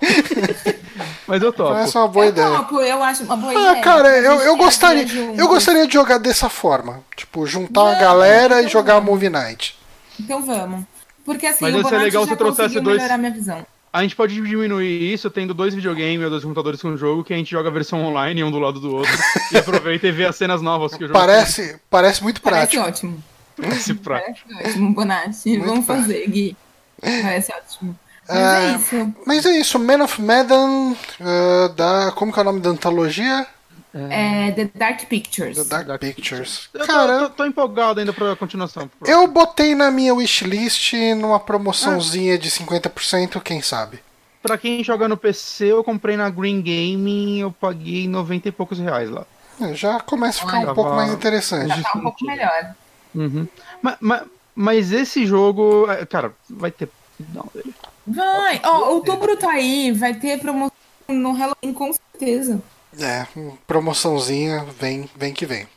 Mas 1.30 1.44
eu 1.44 1.54
topo. 1.54 1.76
Essa 1.76 2.00
é 2.00 2.02
uma 2.02 2.08
boa 2.08 2.26
eu 2.26 2.30
ideia. 2.30 2.50
Topo, 2.50 2.82
eu 2.82 3.04
acho 3.04 3.24
uma 3.24 3.38
boa 3.38 3.52
ah, 3.52 3.72
ideia. 3.72 3.84
Cara, 3.84 4.18
eu, 4.18 4.42
eu 4.42 4.58
gostaria. 4.58 5.06
Eu 5.38 5.48
gostaria 5.48 5.86
de 5.86 5.94
jogar 5.94 6.18
dessa 6.18 6.50
forma. 6.50 7.04
Tipo, 7.16 7.46
juntar 7.46 7.82
vamos, 7.82 7.98
a 7.98 8.00
galera 8.00 8.56
então 8.56 8.68
e 8.68 8.72
jogar 8.72 8.96
a 8.96 9.02
Movie 9.02 9.30
Night. 9.30 9.78
Então 10.20 10.44
vamos. 10.44 10.84
Porque 11.24 11.46
assim, 11.46 11.60
Mas 11.62 11.76
o 11.76 11.78
ia 11.78 11.84
ser 11.84 11.98
legal 12.00 12.26
se 12.26 12.36
trouxesse 12.36 12.80
dois. 12.80 13.02
minha 13.20 13.32
visão. 13.32 13.64
A 13.94 14.02
gente 14.02 14.16
pode 14.16 14.34
diminuir 14.34 15.14
isso 15.14 15.30
tendo 15.30 15.54
dois 15.54 15.76
videogames 15.76 16.24
ou 16.24 16.30
dois 16.30 16.44
computadores 16.44 16.82
com 16.82 16.90
o 16.90 16.98
jogo, 16.98 17.24
que 17.24 17.34
a 17.34 17.38
gente 17.38 17.52
joga 17.52 17.70
a 17.70 17.72
versão 17.72 18.04
online 18.04 18.44
um 18.44 18.52
do 18.52 18.60
lado 18.60 18.80
do 18.80 18.96
outro 18.96 19.12
e 19.52 19.58
aproveita 19.58 20.08
e 20.08 20.12
vê 20.12 20.26
as 20.26 20.36
cenas 20.36 20.62
novas 20.62 20.96
que 20.96 21.04
o 21.04 21.08
jogo 21.08 21.20
Parece, 21.20 21.70
tem. 21.70 21.80
parece 21.90 22.24
muito 22.24 22.42
prático. 22.42 22.82
Parece 22.82 23.06
ótimo. 23.06 23.24
Parece 23.56 23.94
prático. 23.96 24.50
Parece 24.50 24.70
ótimo, 24.70 24.94
Bonatti. 24.94 25.58
Vamos 25.58 25.86
prático. 25.86 26.08
fazer, 26.08 26.28
Gui. 26.28 26.58
Parece 27.02 27.52
ótimo. 27.52 28.00
Mas 28.30 28.38
é, 28.38 28.72
é 28.72 28.76
isso. 28.76 29.14
Mas 29.26 29.46
é 29.46 29.52
isso, 29.60 29.80
Man 29.80 30.04
of 30.04 30.22
Medan, 30.22 30.92
uh, 30.92 31.70
da. 31.76 32.12
Como 32.12 32.32
que 32.32 32.40
é 32.40 32.42
o 32.42 32.46
nome 32.46 32.60
da 32.60 32.70
antologia? 32.70 33.48
É, 33.94 34.52
The 34.52 34.70
Dark 34.76 35.06
Pictures. 35.06 35.58
The 35.58 35.64
Dark, 35.64 35.88
Dark 35.88 36.00
Pictures. 36.00 36.70
Eu 36.74 36.86
Cara, 36.86 37.20
tô, 37.20 37.30
tô, 37.30 37.30
tô, 37.30 37.46
empolgado 37.46 38.00
ainda 38.00 38.14
pra 38.14 38.36
continuação. 38.36 38.90
Eu 39.04 39.28
botei 39.28 39.74
na 39.74 39.90
minha 39.90 40.14
wishlist 40.14 40.94
numa 41.18 41.40
promoçãozinha 41.40 42.36
ah. 42.36 42.38
de 42.38 42.50
50%, 42.52 43.42
quem 43.42 43.62
sabe. 43.62 44.00
Pra 44.44 44.58
quem 44.58 44.84
joga 44.84 45.08
no 45.08 45.18
PC, 45.18 45.66
eu 45.66 45.84
comprei 45.84 46.16
na 46.16 46.30
Green 46.30 46.62
Gaming, 46.62 47.40
eu 47.40 47.52
paguei 47.52 48.08
90 48.08 48.48
e 48.48 48.52
poucos 48.52 48.80
reais 48.80 49.10
lá. 49.10 49.26
É, 49.60 49.74
já 49.74 50.00
começa 50.00 50.44
a 50.44 50.46
ficar 50.46 50.60
Olha, 50.60 50.72
um 50.72 50.76
pouco 50.76 50.92
mais 50.92 51.12
interessante. 51.12 51.68
Já 51.68 51.82
tá 51.82 51.98
um 51.98 52.02
pouco 52.02 52.26
melhor. 52.26 52.76
Uhum. 53.14 53.48
Mas, 53.82 53.98
mas, 54.00 54.24
mas, 54.56 54.92
esse 54.94 55.26
jogo, 55.26 55.90
é, 55.92 56.06
cara, 56.06 56.32
vai 56.50 56.72
ter. 56.72 56.90
Não, 57.34 57.50
dele. 57.54 57.74
Vai! 58.10 58.60
Ó, 58.64 58.78
oh, 58.78 58.94
outubro 58.96 59.38
tá 59.38 59.52
aí, 59.52 59.92
vai 59.92 60.16
ter 60.16 60.40
promoção 60.40 60.72
no 61.08 61.32
Halloween 61.32 61.74
com 61.74 61.92
certeza. 61.94 62.62
É, 63.00 63.28
promoçãozinha, 63.68 64.66
vem, 64.80 65.08
vem 65.16 65.32
que 65.32 65.46
vem. 65.46 65.68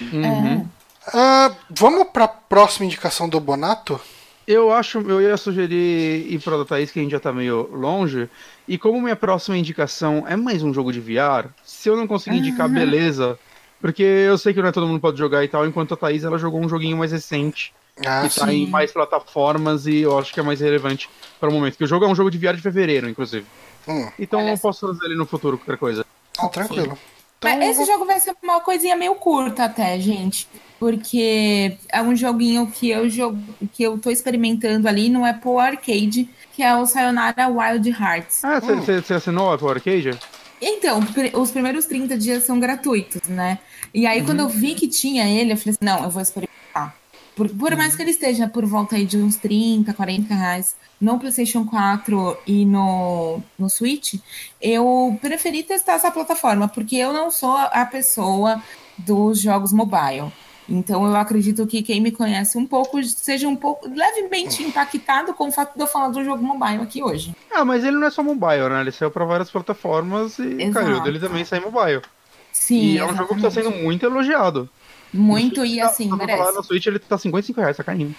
Uhum. 0.00 0.60
Uh, 0.60 1.56
vamos 1.70 2.08
pra 2.12 2.28
próxima 2.28 2.84
indicação 2.84 3.26
do 3.26 3.40
Bonato? 3.40 3.98
Eu 4.46 4.72
acho, 4.72 5.00
eu 5.00 5.20
ia 5.20 5.36
sugerir 5.36 6.30
ir 6.30 6.40
pra 6.42 6.58
da 6.58 6.64
Thaís, 6.64 6.90
que 6.90 6.98
a 6.98 7.02
gente 7.02 7.12
já 7.12 7.20
tá 7.20 7.32
meio 7.32 7.68
longe. 7.74 8.28
E 8.66 8.76
como 8.76 9.00
minha 9.00 9.16
próxima 9.16 9.56
indicação 9.56 10.24
é 10.28 10.36
mais 10.36 10.62
um 10.62 10.72
jogo 10.72 10.92
de 10.92 11.00
VR, 11.00 11.48
se 11.64 11.88
eu 11.88 11.96
não 11.96 12.06
conseguir 12.06 12.38
indicar, 12.38 12.66
uhum. 12.66 12.74
beleza. 12.74 13.38
Porque 13.80 14.02
eu 14.02 14.36
sei 14.36 14.52
que 14.52 14.60
não 14.60 14.68
é 14.68 14.72
todo 14.72 14.86
mundo 14.86 15.00
pode 15.00 15.18
jogar 15.18 15.42
e 15.42 15.48
tal, 15.48 15.66
enquanto 15.66 15.94
a 15.94 15.96
Thaís 15.96 16.24
ela 16.24 16.38
jogou 16.38 16.60
um 16.60 16.68
joguinho 16.68 16.96
mais 16.96 17.12
recente 17.12 17.72
ah, 18.06 18.28
que 18.28 18.38
tá 18.38 18.52
em 18.52 18.66
mais 18.66 18.92
plataformas 18.92 19.86
e 19.86 20.00
eu 20.00 20.18
acho 20.18 20.32
que 20.32 20.40
é 20.40 20.42
mais 20.42 20.60
relevante 20.60 21.08
para 21.38 21.48
o 21.48 21.52
momento. 21.52 21.76
Que 21.76 21.84
o 21.84 21.86
jogo 21.86 22.04
é 22.04 22.08
um 22.08 22.14
jogo 22.14 22.30
de 22.30 22.38
VR 22.38 22.54
de 22.54 22.62
fevereiro, 22.62 23.08
inclusive. 23.08 23.46
Hum. 23.86 24.08
Então 24.18 24.40
eu 24.46 24.58
posso 24.58 24.86
trazer 24.86 25.06
ele 25.06 25.16
no 25.16 25.26
futuro, 25.26 25.58
qualquer 25.58 25.78
coisa. 25.78 26.06
Ah, 26.38 26.48
tranquilo. 26.48 26.98
Então, 27.38 27.56
Mas 27.58 27.70
esse 27.70 27.84
jogo 27.84 28.04
vai 28.04 28.18
ser 28.18 28.34
uma 28.42 28.60
coisinha 28.60 28.96
meio 28.96 29.14
curta 29.14 29.64
até, 29.64 29.98
gente. 30.00 30.48
Porque 30.78 31.76
é 31.88 32.00
um 32.02 32.14
joguinho 32.14 32.70
que 32.70 32.90
eu 32.90 33.08
jogo, 33.08 33.38
que 33.72 33.82
eu 33.82 33.98
tô 33.98 34.10
experimentando 34.10 34.88
ali 34.88 35.08
no 35.08 35.24
Apple 35.24 35.56
Arcade, 35.58 36.28
que 36.52 36.62
é 36.62 36.76
o 36.76 36.86
Sayonara 36.86 37.48
Wild 37.48 37.90
Hearts. 37.90 38.44
Ah, 38.44 38.60
você 38.60 38.92
hum. 38.92 39.16
assinou 39.16 39.48
o 39.48 39.52
Apple 39.52 39.68
Arcade? 39.68 40.18
Então, 40.60 41.00
os 41.34 41.50
primeiros 41.50 41.86
30 41.86 42.16
dias 42.18 42.44
são 42.44 42.58
gratuitos, 42.58 43.28
né? 43.28 43.58
E 43.94 44.06
aí, 44.06 44.20
uhum. 44.20 44.26
quando 44.26 44.40
eu 44.40 44.48
vi 44.48 44.74
que 44.74 44.88
tinha 44.88 45.28
ele, 45.28 45.52
eu 45.52 45.56
falei 45.56 45.70
assim, 45.70 45.84
não, 45.84 46.04
eu 46.04 46.10
vou 46.10 46.20
experimentar. 46.20 46.96
Por, 47.38 47.48
por 47.50 47.76
mais 47.76 47.94
que 47.94 48.02
ele 48.02 48.10
esteja 48.10 48.48
por 48.48 48.66
volta 48.66 48.96
aí 48.96 49.06
de 49.06 49.16
uns 49.16 49.36
30, 49.36 49.94
40 49.94 50.34
reais 50.34 50.74
no 51.00 51.20
PlayStation 51.20 51.64
4 51.64 52.36
e 52.44 52.64
no, 52.64 53.40
no 53.56 53.70
Switch, 53.70 54.14
eu 54.60 55.16
preferi 55.22 55.62
testar 55.62 55.92
essa 55.92 56.10
plataforma, 56.10 56.66
porque 56.66 56.96
eu 56.96 57.12
não 57.12 57.30
sou 57.30 57.56
a 57.56 57.86
pessoa 57.86 58.60
dos 58.98 59.40
jogos 59.40 59.72
mobile. 59.72 60.32
Então 60.68 61.06
eu 61.06 61.14
acredito 61.14 61.64
que 61.64 61.80
quem 61.80 62.00
me 62.00 62.10
conhece 62.10 62.58
um 62.58 62.66
pouco 62.66 63.00
seja 63.04 63.46
um 63.46 63.54
pouco 63.54 63.88
levemente 63.88 64.64
impactado 64.64 65.32
com 65.32 65.46
o 65.46 65.52
fato 65.52 65.76
de 65.76 65.80
eu 65.80 65.86
falar 65.86 66.08
do 66.08 66.24
jogo 66.24 66.42
mobile 66.42 66.82
aqui 66.82 67.04
hoje. 67.04 67.32
Ah, 67.52 67.64
mas 67.64 67.84
ele 67.84 67.96
não 67.96 68.08
é 68.08 68.10
só 68.10 68.20
mobile, 68.20 68.68
né? 68.68 68.80
Ele 68.80 68.90
saiu 68.90 69.12
para 69.12 69.24
várias 69.24 69.48
plataformas 69.48 70.40
e 70.40 70.60
Exato. 70.60 70.84
caiu 70.84 71.00
dele 71.04 71.20
também 71.20 71.44
sai 71.44 71.60
mobile. 71.60 72.02
Sim. 72.50 72.80
E 72.80 72.98
é 72.98 73.04
um 73.04 73.16
jogo 73.16 73.28
que 73.28 73.46
está 73.46 73.50
sendo 73.52 73.70
muito 73.70 74.04
elogiado. 74.04 74.68
Muito, 75.12 75.64
e 75.64 75.80
assim, 75.80 76.08
tá, 76.08 76.16
merece. 76.16 76.38
Falar, 76.38 76.52
no 76.52 76.62
Switch 76.62 76.86
ele 76.86 76.98
tá 76.98 77.16
55 77.16 77.60
reais, 77.60 77.76
tá 77.76 77.84
carinho. 77.84 78.14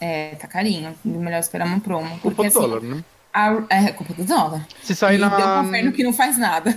É, 0.00 0.34
tá 0.36 0.46
carinho. 0.46 0.94
Melhor 1.04 1.40
esperar 1.40 1.66
uma 1.66 1.80
promo. 1.80 2.18
Porque, 2.20 2.20
culpa 2.22 2.42
do 2.42 2.48
assim, 2.48 2.58
dólar, 2.58 2.80
né? 2.80 3.04
A, 3.32 3.62
é, 3.68 3.92
culpa 3.92 4.14
do 4.14 4.24
dólar. 4.24 4.66
Se 4.82 4.94
sair 4.94 5.16
e 5.16 5.18
na... 5.18 5.28
deu 5.28 5.46
um 5.46 5.64
governo 5.64 5.92
que 5.92 6.02
não 6.02 6.12
faz 6.12 6.38
nada. 6.38 6.74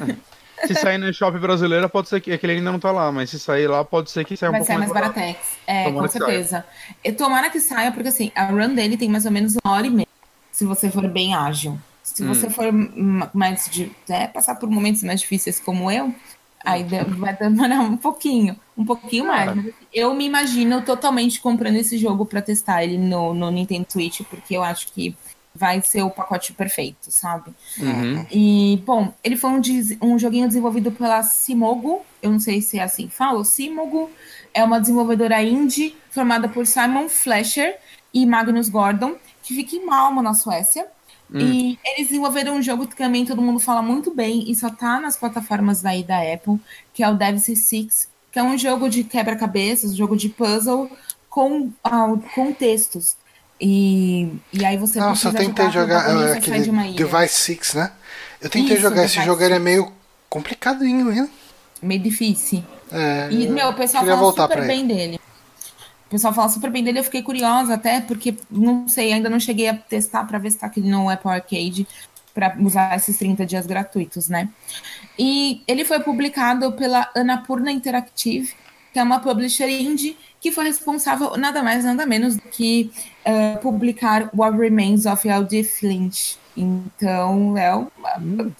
Se 0.65 0.75
sair 0.75 0.97
no 0.97 1.11
shopping 1.13 1.39
brasileiro, 1.39 1.89
pode 1.89 2.07
ser 2.07 2.21
que 2.21 2.31
aquele 2.31 2.53
ainda 2.53 2.71
não 2.71 2.79
tá 2.79 2.91
lá, 2.91 3.11
mas 3.11 3.29
se 3.29 3.39
sair 3.39 3.67
lá, 3.67 3.83
pode 3.83 4.09
ser 4.09 4.23
que 4.23 4.37
saia 4.37 4.49
um 4.49 4.53
Vai 4.53 4.61
pouco 4.61 4.67
sair 4.71 4.77
mais, 4.77 4.91
mais 4.91 5.13
baratex. 5.13 5.39
É, 5.67 5.83
tomara 5.85 6.07
com 6.07 6.11
certeza. 6.11 6.65
E 7.03 7.11
tomara 7.11 7.49
que 7.49 7.59
saia, 7.59 7.91
porque 7.91 8.07
assim, 8.07 8.31
a 8.33 8.45
run 8.45 8.73
dele 8.73 8.95
tem 8.95 9.09
mais 9.09 9.25
ou 9.25 9.31
menos 9.31 9.57
uma 9.63 9.73
hora 9.73 9.87
e 9.87 9.89
meia, 9.89 10.07
se 10.51 10.63
você 10.63 10.89
for 10.89 11.07
bem 11.09 11.33
ágil. 11.33 11.77
Se 12.01 12.23
hum. 12.23 12.27
você 12.27 12.49
for 12.49 12.65
mais 13.33 13.69
de 13.69 13.91
é, 14.09 14.27
passar 14.27 14.55
por 14.55 14.69
momentos 14.69 15.03
mais 15.03 15.21
difíceis 15.21 15.59
como 15.59 15.89
eu, 15.89 16.13
Aí 16.63 16.83
vai 16.83 17.35
demorar 17.35 17.81
um 17.81 17.97
pouquinho, 17.97 18.55
um 18.77 18.85
pouquinho 18.85 19.27
mais. 19.27 19.49
Assim, 19.49 19.73
eu 19.93 20.13
me 20.13 20.25
imagino 20.25 20.81
totalmente 20.81 21.41
comprando 21.41 21.75
esse 21.75 21.97
jogo 21.97 22.25
para 22.25 22.41
testar 22.41 22.83
ele 22.83 22.97
no, 22.97 23.33
no 23.33 23.51
Nintendo 23.51 23.85
Switch, 23.89 24.21
porque 24.29 24.55
eu 24.55 24.63
acho 24.63 24.91
que 24.93 25.15
vai 25.55 25.81
ser 25.81 26.01
o 26.01 26.09
pacote 26.09 26.53
perfeito, 26.53 27.11
sabe? 27.11 27.51
Uhum. 27.79 28.25
E, 28.31 28.81
bom, 28.85 29.13
ele 29.23 29.37
foi 29.37 29.51
um, 29.51 29.61
um 30.01 30.17
joguinho 30.17 30.47
desenvolvido 30.47 30.91
pela 30.91 31.21
Simogo, 31.21 32.01
eu 32.21 32.31
não 32.31 32.39
sei 32.39 32.61
se 32.61 32.79
é 32.79 32.83
assim 32.83 33.07
que 33.07 33.15
fala, 33.15 33.43
Simogo 33.43 34.09
é 34.53 34.63
uma 34.63 34.79
desenvolvedora 34.79 35.41
indie 35.43 35.95
formada 36.09 36.47
por 36.47 36.65
Simon 36.65 37.07
Fletcher 37.07 37.77
e 38.13 38.25
Magnus 38.25 38.69
Gordon, 38.69 39.15
que 39.43 39.53
fica 39.53 39.75
em 39.75 39.85
Malmo, 39.85 40.21
na 40.21 40.33
Suécia. 40.33 40.87
Hum. 41.33 41.39
E 41.39 41.79
eles 41.83 42.09
desenvolveram 42.09 42.55
um 42.55 42.61
jogo 42.61 42.85
que 42.85 42.95
também 42.95 43.25
todo 43.25 43.41
mundo 43.41 43.59
fala 43.59 43.81
muito 43.81 44.13
bem 44.13 44.49
e 44.49 44.55
só 44.55 44.69
tá 44.69 44.99
nas 44.99 45.17
plataformas 45.17 45.81
daí 45.81 46.03
da 46.03 46.19
Apple, 46.19 46.59
que 46.93 47.01
é 47.01 47.09
o 47.09 47.15
Devs 47.15 47.45
Six, 47.59 48.07
que 48.31 48.37
é 48.37 48.43
um 48.43 48.57
jogo 48.57 48.87
de 48.87 49.03
quebra-cabeças, 49.03 49.91
um 49.91 49.95
jogo 49.95 50.15
de 50.15 50.29
puzzle 50.29 50.89
com, 51.29 51.71
uh, 51.85 52.23
com 52.35 52.53
textos. 52.53 53.15
E, 53.59 54.29
e 54.51 54.63
aí 54.63 54.77
você 54.77 54.99
Nossa, 54.99 55.29
eu 55.29 55.33
tentei 55.33 55.71
jogar, 55.71 56.09
jogar 56.09 56.29
uh, 56.29 56.37
aquele 56.37 56.93
Device 56.93 57.35
6, 57.35 57.73
né? 57.75 57.91
Eu 58.41 58.49
tentei 58.49 58.73
Isso, 58.73 58.81
jogar 58.81 59.05
esse 59.05 59.23
jogo, 59.23 59.41
ele 59.41 59.53
é 59.53 59.59
meio 59.59 59.91
complicadinho, 60.29 61.11
hein? 61.11 61.29
Meio 61.81 62.01
difícil. 62.01 62.63
É, 62.91 63.29
e, 63.31 63.47
meu, 63.47 63.69
o 63.69 63.73
pessoal 63.73 64.05
fala 64.05 64.31
super 64.31 64.67
bem 64.67 64.81
ele. 64.81 64.93
dele. 64.93 65.19
Pessoal 66.13 66.31
fala 66.31 66.47
super 66.47 66.69
bem 66.69 66.83
dele, 66.83 66.99
eu 66.99 67.03
fiquei 67.03 67.23
curiosa 67.23 67.73
até, 67.73 67.99
porque, 67.99 68.35
não 68.47 68.87
sei, 68.87 69.11
ainda 69.11 69.31
não 69.31 69.39
cheguei 69.39 69.67
a 69.67 69.73
testar 69.75 70.23
para 70.25 70.37
ver 70.37 70.51
se 70.51 70.59
tá 70.59 70.67
aqui 70.67 70.79
no 70.79 71.09
Apple 71.09 71.31
Arcade 71.31 71.87
para 72.35 72.55
usar 72.59 72.95
esses 72.95 73.17
30 73.17 73.43
dias 73.47 73.65
gratuitos, 73.65 74.29
né? 74.29 74.47
E 75.17 75.63
ele 75.67 75.83
foi 75.83 75.99
publicado 76.01 76.71
pela 76.73 77.09
Anapurna 77.15 77.71
Interactive, 77.71 78.53
que 78.93 78.99
é 78.99 79.01
uma 79.01 79.21
publisher 79.21 79.67
indie 79.67 80.15
que 80.39 80.51
foi 80.51 80.65
responsável 80.65 81.35
nada 81.35 81.63
mais 81.63 81.83
nada 81.83 82.05
menos 82.05 82.35
do 82.35 82.43
que 82.43 82.91
uh, 83.25 83.59
publicar 83.59 84.29
What 84.35 84.55
Remains 84.55 85.07
of 85.07 85.27
L.D. 85.27 85.63
Flint. 85.63 86.35
Então 86.55 87.57
é 87.57 87.73
uma 87.73 88.19
hum. 88.19 88.51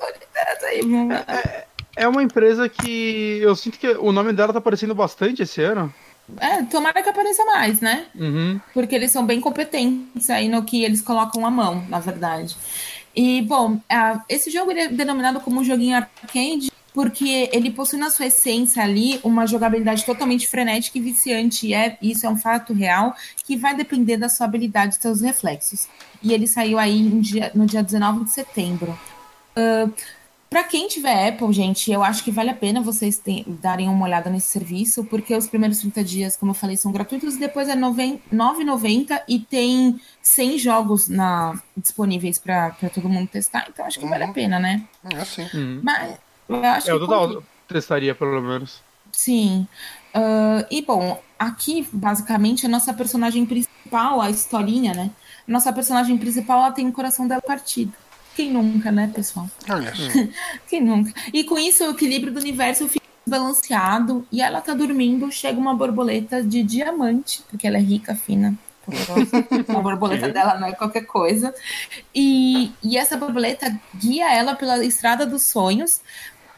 é, 1.27 1.65
é 1.97 2.07
uma 2.07 2.23
empresa 2.23 2.67
que 2.67 3.37
eu 3.43 3.55
sinto 3.55 3.77
que 3.77 3.89
o 3.89 4.11
nome 4.11 4.33
dela 4.33 4.51
tá 4.51 4.57
aparecendo 4.57 4.95
bastante 4.95 5.43
esse 5.43 5.61
ano. 5.61 5.93
É, 6.37 6.63
tomara 6.63 7.03
que 7.03 7.09
apareça 7.09 7.43
mais, 7.45 7.81
né? 7.81 8.05
Uhum. 8.15 8.59
Porque 8.73 8.95
eles 8.95 9.11
são 9.11 9.25
bem 9.25 9.41
competentes 9.41 10.29
aí 10.29 10.47
no 10.47 10.63
que 10.63 10.83
eles 10.83 11.01
colocam 11.01 11.45
a 11.45 11.51
mão, 11.51 11.85
na 11.89 11.99
verdade. 11.99 12.55
E, 13.15 13.41
bom, 13.43 13.79
esse 14.27 14.49
jogo 14.49 14.71
é 14.71 14.87
denominado 14.87 15.39
como 15.39 15.61
um 15.61 15.63
joguinho 15.63 15.95
arcade 15.95 16.71
porque 16.93 17.49
ele 17.51 17.71
possui 17.71 17.97
na 17.97 18.09
sua 18.11 18.27
essência 18.27 18.83
ali 18.83 19.19
uma 19.23 19.47
jogabilidade 19.47 20.05
totalmente 20.05 20.47
frenética 20.47 20.97
e 20.97 21.01
viciante. 21.01 21.67
E 21.67 21.73
é, 21.73 21.97
isso 22.01 22.25
é 22.25 22.29
um 22.29 22.37
fato 22.37 22.71
real 22.71 23.15
que 23.43 23.57
vai 23.57 23.75
depender 23.75 24.15
da 24.17 24.29
sua 24.29 24.45
habilidade 24.45 24.95
e 24.95 25.01
seus 25.01 25.21
reflexos. 25.21 25.87
E 26.21 26.31
ele 26.31 26.47
saiu 26.47 26.77
aí 26.77 27.01
no 27.01 27.19
dia, 27.19 27.51
no 27.55 27.65
dia 27.65 27.81
19 27.81 28.25
de 28.25 28.31
setembro. 28.31 28.97
Uh, 29.57 29.91
para 30.53 30.63
quem 30.65 30.87
tiver 30.87 31.29
Apple, 31.29 31.51
gente, 31.51 31.91
eu 31.91 32.03
acho 32.03 32.23
que 32.23 32.29
vale 32.29 32.51
a 32.51 32.53
pena 32.53 32.79
vocês 32.79 33.17
tem, 33.17 33.43
darem 33.47 33.89
uma 33.89 34.05
olhada 34.05 34.29
nesse 34.29 34.51
serviço, 34.51 35.03
porque 35.05 35.35
os 35.35 35.47
primeiros 35.47 35.79
30 35.79 36.03
dias, 36.03 36.35
como 36.37 36.51
eu 36.51 36.55
falei, 36.55 36.77
são 36.77 36.91
gratuitos, 36.91 37.37
e 37.37 37.39
depois 37.39 37.67
é 37.67 37.73
R$ 37.73 37.79
9,90 37.79 39.23
e 39.27 39.39
tem 39.39 39.99
100 40.21 40.59
jogos 40.59 41.07
na, 41.07 41.59
disponíveis 41.75 42.37
para 42.37 42.69
todo 42.93 43.09
mundo 43.09 43.29
testar, 43.29 43.65
então 43.67 43.83
acho 43.83 43.97
que 43.97 44.05
uhum. 44.05 44.11
vale 44.11 44.25
a 44.25 44.27
uhum. 44.27 44.33
pena, 44.33 44.59
né? 44.59 44.83
É, 45.11 45.25
sim. 45.25 45.49
Uhum. 45.55 45.79
Mas 45.81 46.17
eu 46.47 46.63
acho 46.63 46.87
é, 46.87 46.93
eu 46.93 46.99
total 46.99 47.43
testaria, 47.67 48.13
pelo 48.13 48.39
menos. 48.39 48.79
Sim. 49.11 49.67
Uh, 50.13 50.67
e 50.69 50.83
bom, 50.83 51.19
aqui, 51.39 51.87
basicamente, 51.91 52.67
a 52.67 52.69
nossa 52.69 52.93
personagem 52.93 53.43
principal, 53.43 54.21
a 54.21 54.29
historinha, 54.29 54.93
né? 54.93 55.09
Nossa 55.47 55.73
personagem 55.73 56.15
principal, 56.15 56.59
ela 56.59 56.71
tem 56.71 56.87
o 56.87 56.91
coração 56.91 57.27
dela 57.27 57.41
partido. 57.41 57.91
Quem 58.35 58.51
nunca, 58.51 58.91
né, 58.91 59.11
pessoal? 59.13 59.49
Olha. 59.69 59.93
Quem 60.67 60.81
nunca? 60.81 61.13
E 61.33 61.43
com 61.43 61.57
isso, 61.57 61.85
o 61.85 61.91
equilíbrio 61.91 62.33
do 62.33 62.39
universo 62.39 62.87
fica 62.87 63.05
balanceado 63.25 64.27
e 64.31 64.41
ela 64.41 64.61
tá 64.61 64.73
dormindo, 64.73 65.31
chega 65.31 65.59
uma 65.59 65.73
borboleta 65.73 66.43
de 66.43 66.63
diamante, 66.63 67.41
porque 67.49 67.67
ela 67.67 67.77
é 67.77 67.81
rica, 67.81 68.15
fina, 68.15 68.57
a 69.67 69.79
borboleta 69.79 70.27
dela 70.33 70.59
não 70.59 70.67
é 70.67 70.73
qualquer 70.73 71.05
coisa. 71.05 71.53
E, 72.13 72.71
e 72.83 72.97
essa 72.97 73.15
borboleta 73.15 73.79
guia 73.95 74.33
ela 74.33 74.55
pela 74.55 74.83
estrada 74.83 75.25
dos 75.25 75.43
sonhos, 75.43 76.01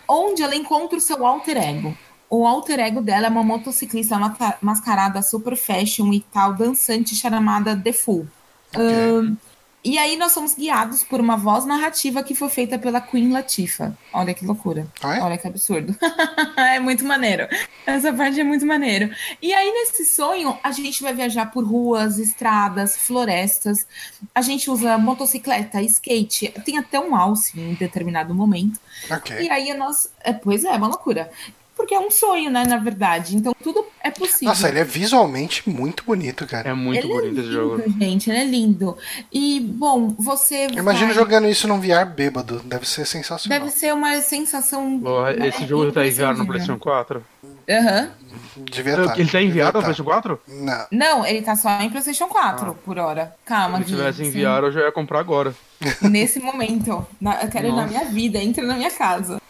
onde 0.07 0.41
ela 0.41 0.55
encontra 0.55 0.97
o 0.97 1.01
seu 1.01 1.25
alter 1.25 1.57
ego. 1.57 1.95
O 2.29 2.47
alter 2.47 2.79
ego 2.79 3.01
dela 3.01 3.27
é 3.27 3.29
uma 3.29 3.43
motociclista 3.43 4.17
mascarada 4.61 5.21
super 5.21 5.55
fashion 5.55 6.11
e 6.11 6.21
tal, 6.21 6.53
dançante 6.53 7.15
chamada 7.15 7.75
The 7.75 7.93
Fool. 7.93 8.27
Okay. 8.73 9.11
Um, 9.11 9.37
e 9.85 9.99
aí 9.99 10.17
nós 10.17 10.31
somos 10.31 10.55
guiados 10.55 11.03
por 11.03 11.19
uma 11.19 11.37
voz 11.37 11.63
narrativa 11.63 12.23
que 12.23 12.33
foi 12.33 12.49
feita 12.49 12.79
pela 12.79 12.99
Queen 12.99 13.31
Latifah. 13.31 13.93
Olha 14.11 14.33
que 14.33 14.43
loucura. 14.43 14.87
Ah, 15.03 15.17
é? 15.17 15.21
Olha 15.21 15.37
que 15.37 15.47
absurdo. 15.47 15.95
é 16.57 16.79
muito 16.79 17.05
maneiro. 17.05 17.47
Essa 17.85 18.11
parte 18.11 18.39
é 18.39 18.43
muito 18.43 18.65
maneiro. 18.65 19.13
E 19.39 19.53
aí 19.53 19.71
nesse 19.71 20.03
sonho 20.03 20.57
a 20.63 20.71
gente 20.71 21.03
vai 21.03 21.13
viajar 21.13 21.51
por 21.51 21.63
ruas, 21.63 22.17
estradas, 22.17 22.97
florestas. 22.97 23.85
A 24.33 24.41
gente 24.41 24.71
usa 24.71 24.97
motocicleta, 24.97 25.79
skate, 25.83 26.51
tem 26.65 26.79
até 26.79 26.99
um 26.99 27.15
alce 27.15 27.59
em 27.59 27.75
determinado 27.75 28.33
momento. 28.33 28.79
Okay. 29.09 29.43
E 29.43 29.49
aí 29.51 29.71
nós, 29.75 30.09
é, 30.21 30.33
pois 30.33 30.63
é, 30.63 30.69
é 30.69 30.77
uma 30.77 30.87
loucura 30.87 31.29
porque 31.75 31.93
é 31.93 31.99
um 31.99 32.09
sonho, 32.09 32.49
né, 32.49 32.65
na 32.65 32.77
verdade. 32.77 33.35
Então 33.35 33.53
tudo 33.61 33.85
é 34.01 34.09
possível. 34.09 34.47
Nossa, 34.49 34.69
ele 34.69 34.79
é 34.79 34.83
visualmente 34.83 35.67
muito 35.69 36.03
bonito, 36.03 36.47
cara. 36.47 36.69
É 36.69 36.73
muito 36.73 37.05
ele 37.05 37.11
é 37.11 37.15
bonito 37.15 37.25
é 37.25 37.29
lindo, 37.29 37.41
esse 37.41 37.51
jogo. 37.51 37.99
Gente, 37.99 38.29
ele 38.29 38.39
é 38.39 38.45
lindo. 38.45 38.97
E, 39.31 39.59
bom, 39.59 40.15
você. 40.17 40.67
Imagina 40.67 41.07
vai... 41.07 41.15
jogando 41.15 41.47
isso 41.47 41.67
num 41.67 41.79
VR 41.79 42.05
bêbado. 42.05 42.61
Deve 42.63 42.87
ser 42.87 43.05
sensacional. 43.05 43.59
Deve 43.59 43.71
ser 43.71 43.93
uma 43.93 44.21
sensação. 44.21 44.99
né, 45.37 45.47
esse 45.47 45.65
jogo 45.65 45.91
tá 45.91 46.05
enviado 46.05 46.37
no 46.37 46.45
PlayStation 46.45 46.79
4? 46.79 47.23
Aham. 47.69 48.01
Uhum. 48.01 48.63
Devia 48.65 48.93
estar. 48.93 49.07
Tá. 49.07 49.19
Ele 49.19 49.29
tá 49.29 49.41
enviado 49.41 49.77
no 49.77 49.83
PlayStation 49.83 50.03
4? 50.03 50.41
Não. 50.47 50.87
Não, 50.91 51.25
ele 51.25 51.41
tá 51.41 51.55
só 51.55 51.81
em 51.81 51.89
PlayStation 51.89 52.27
4 52.27 52.71
ah. 52.71 52.73
por 52.85 52.97
hora. 52.97 53.35
Calma, 53.43 53.79
Se 53.79 53.85
tivesse 53.85 54.23
enviado, 54.23 54.67
eu 54.67 54.71
já 54.71 54.81
ia 54.81 54.91
comprar 54.91 55.19
agora. 55.19 55.53
Nesse 56.01 56.39
momento. 56.39 57.05
Na, 57.19 57.41
eu 57.43 57.49
quero 57.49 57.67
Nossa. 57.67 57.81
ir 57.81 57.83
na 57.83 57.87
minha 57.87 58.05
vida, 58.05 58.37
entra 58.41 58.63
na 58.63 58.75
minha 58.75 58.91
casa. 58.91 59.41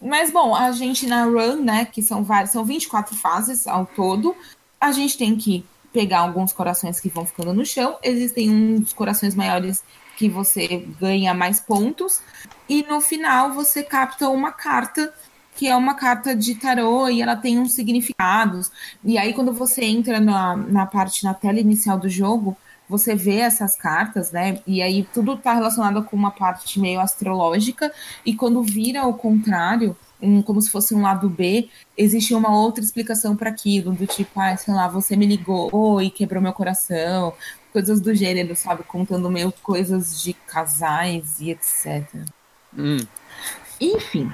Mas, 0.00 0.30
bom, 0.30 0.54
a 0.54 0.72
gente 0.72 1.06
na 1.06 1.24
run, 1.24 1.56
né, 1.62 1.84
que 1.84 2.02
são 2.02 2.22
várias, 2.22 2.50
são 2.50 2.64
24 2.64 3.14
fases 3.16 3.66
ao 3.66 3.86
todo, 3.86 4.34
a 4.80 4.92
gente 4.92 5.16
tem 5.16 5.36
que 5.36 5.64
pegar 5.92 6.20
alguns 6.20 6.52
corações 6.52 6.98
que 6.98 7.08
vão 7.08 7.24
ficando 7.24 7.52
no 7.52 7.64
chão. 7.64 7.96
Existem 8.02 8.50
uns 8.50 8.92
corações 8.92 9.34
maiores 9.34 9.82
que 10.16 10.28
você 10.28 10.86
ganha 11.00 11.32
mais 11.32 11.60
pontos. 11.60 12.20
E 12.68 12.82
no 12.82 13.00
final 13.00 13.52
você 13.52 13.82
capta 13.82 14.28
uma 14.28 14.52
carta 14.52 15.12
que 15.56 15.68
é 15.68 15.76
uma 15.76 15.94
carta 15.94 16.34
de 16.34 16.56
tarô 16.56 17.08
e 17.08 17.22
ela 17.22 17.36
tem 17.36 17.58
uns 17.58 17.74
significados. 17.74 18.72
E 19.04 19.16
aí, 19.16 19.32
quando 19.32 19.52
você 19.52 19.84
entra 19.84 20.18
na, 20.18 20.56
na 20.56 20.84
parte, 20.84 21.22
na 21.22 21.32
tela 21.32 21.60
inicial 21.60 21.96
do 21.96 22.08
jogo, 22.08 22.56
você 22.96 23.14
vê 23.14 23.38
essas 23.38 23.76
cartas, 23.76 24.30
né? 24.30 24.60
E 24.66 24.80
aí 24.82 25.06
tudo 25.12 25.34
está 25.34 25.52
relacionado 25.52 26.02
com 26.04 26.16
uma 26.16 26.30
parte 26.30 26.78
meio 26.78 27.00
astrológica, 27.00 27.92
e 28.24 28.34
quando 28.34 28.62
vira 28.62 29.00
ao 29.00 29.14
contrário, 29.14 29.96
um, 30.20 30.40
como 30.42 30.60
se 30.60 30.70
fosse 30.70 30.94
um 30.94 31.02
lado 31.02 31.28
B, 31.28 31.68
existe 31.96 32.34
uma 32.34 32.56
outra 32.56 32.82
explicação 32.82 33.36
para 33.36 33.50
aquilo, 33.50 33.92
do 33.92 34.06
tipo, 34.06 34.40
ah, 34.40 34.56
sei 34.56 34.72
lá, 34.72 34.88
você 34.88 35.16
me 35.16 35.26
ligou 35.26 36.00
e 36.00 36.10
quebrou 36.10 36.42
meu 36.42 36.52
coração, 36.52 37.34
coisas 37.72 38.00
do 38.00 38.14
gênero, 38.14 38.54
sabe? 38.54 38.84
Contando 38.84 39.30
meio 39.30 39.52
coisas 39.62 40.22
de 40.22 40.32
casais 40.32 41.40
e 41.40 41.50
etc. 41.50 42.06
Hum. 42.76 43.04
Enfim. 43.80 44.30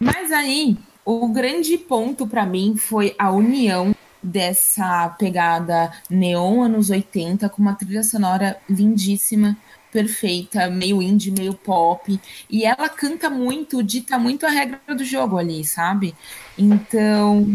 Mas 0.00 0.32
aí, 0.32 0.78
o 1.04 1.28
grande 1.28 1.76
ponto 1.76 2.26
para 2.26 2.46
mim 2.46 2.76
foi 2.76 3.14
a 3.18 3.30
união 3.30 3.94
dessa 4.22 5.08
pegada 5.18 5.92
neon 6.10 6.62
anos 6.62 6.90
80 6.90 7.48
com 7.48 7.62
uma 7.62 7.74
trilha 7.74 8.02
sonora 8.02 8.58
lindíssima, 8.68 9.56
perfeita, 9.92 10.68
meio 10.68 11.02
indie, 11.02 11.30
meio 11.30 11.54
pop, 11.54 12.20
e 12.48 12.64
ela 12.64 12.88
canta 12.88 13.30
muito, 13.30 13.82
dita 13.82 14.18
muito 14.18 14.44
a 14.46 14.50
regra 14.50 14.94
do 14.94 15.04
jogo 15.04 15.38
ali, 15.38 15.64
sabe? 15.64 16.14
Então, 16.56 17.46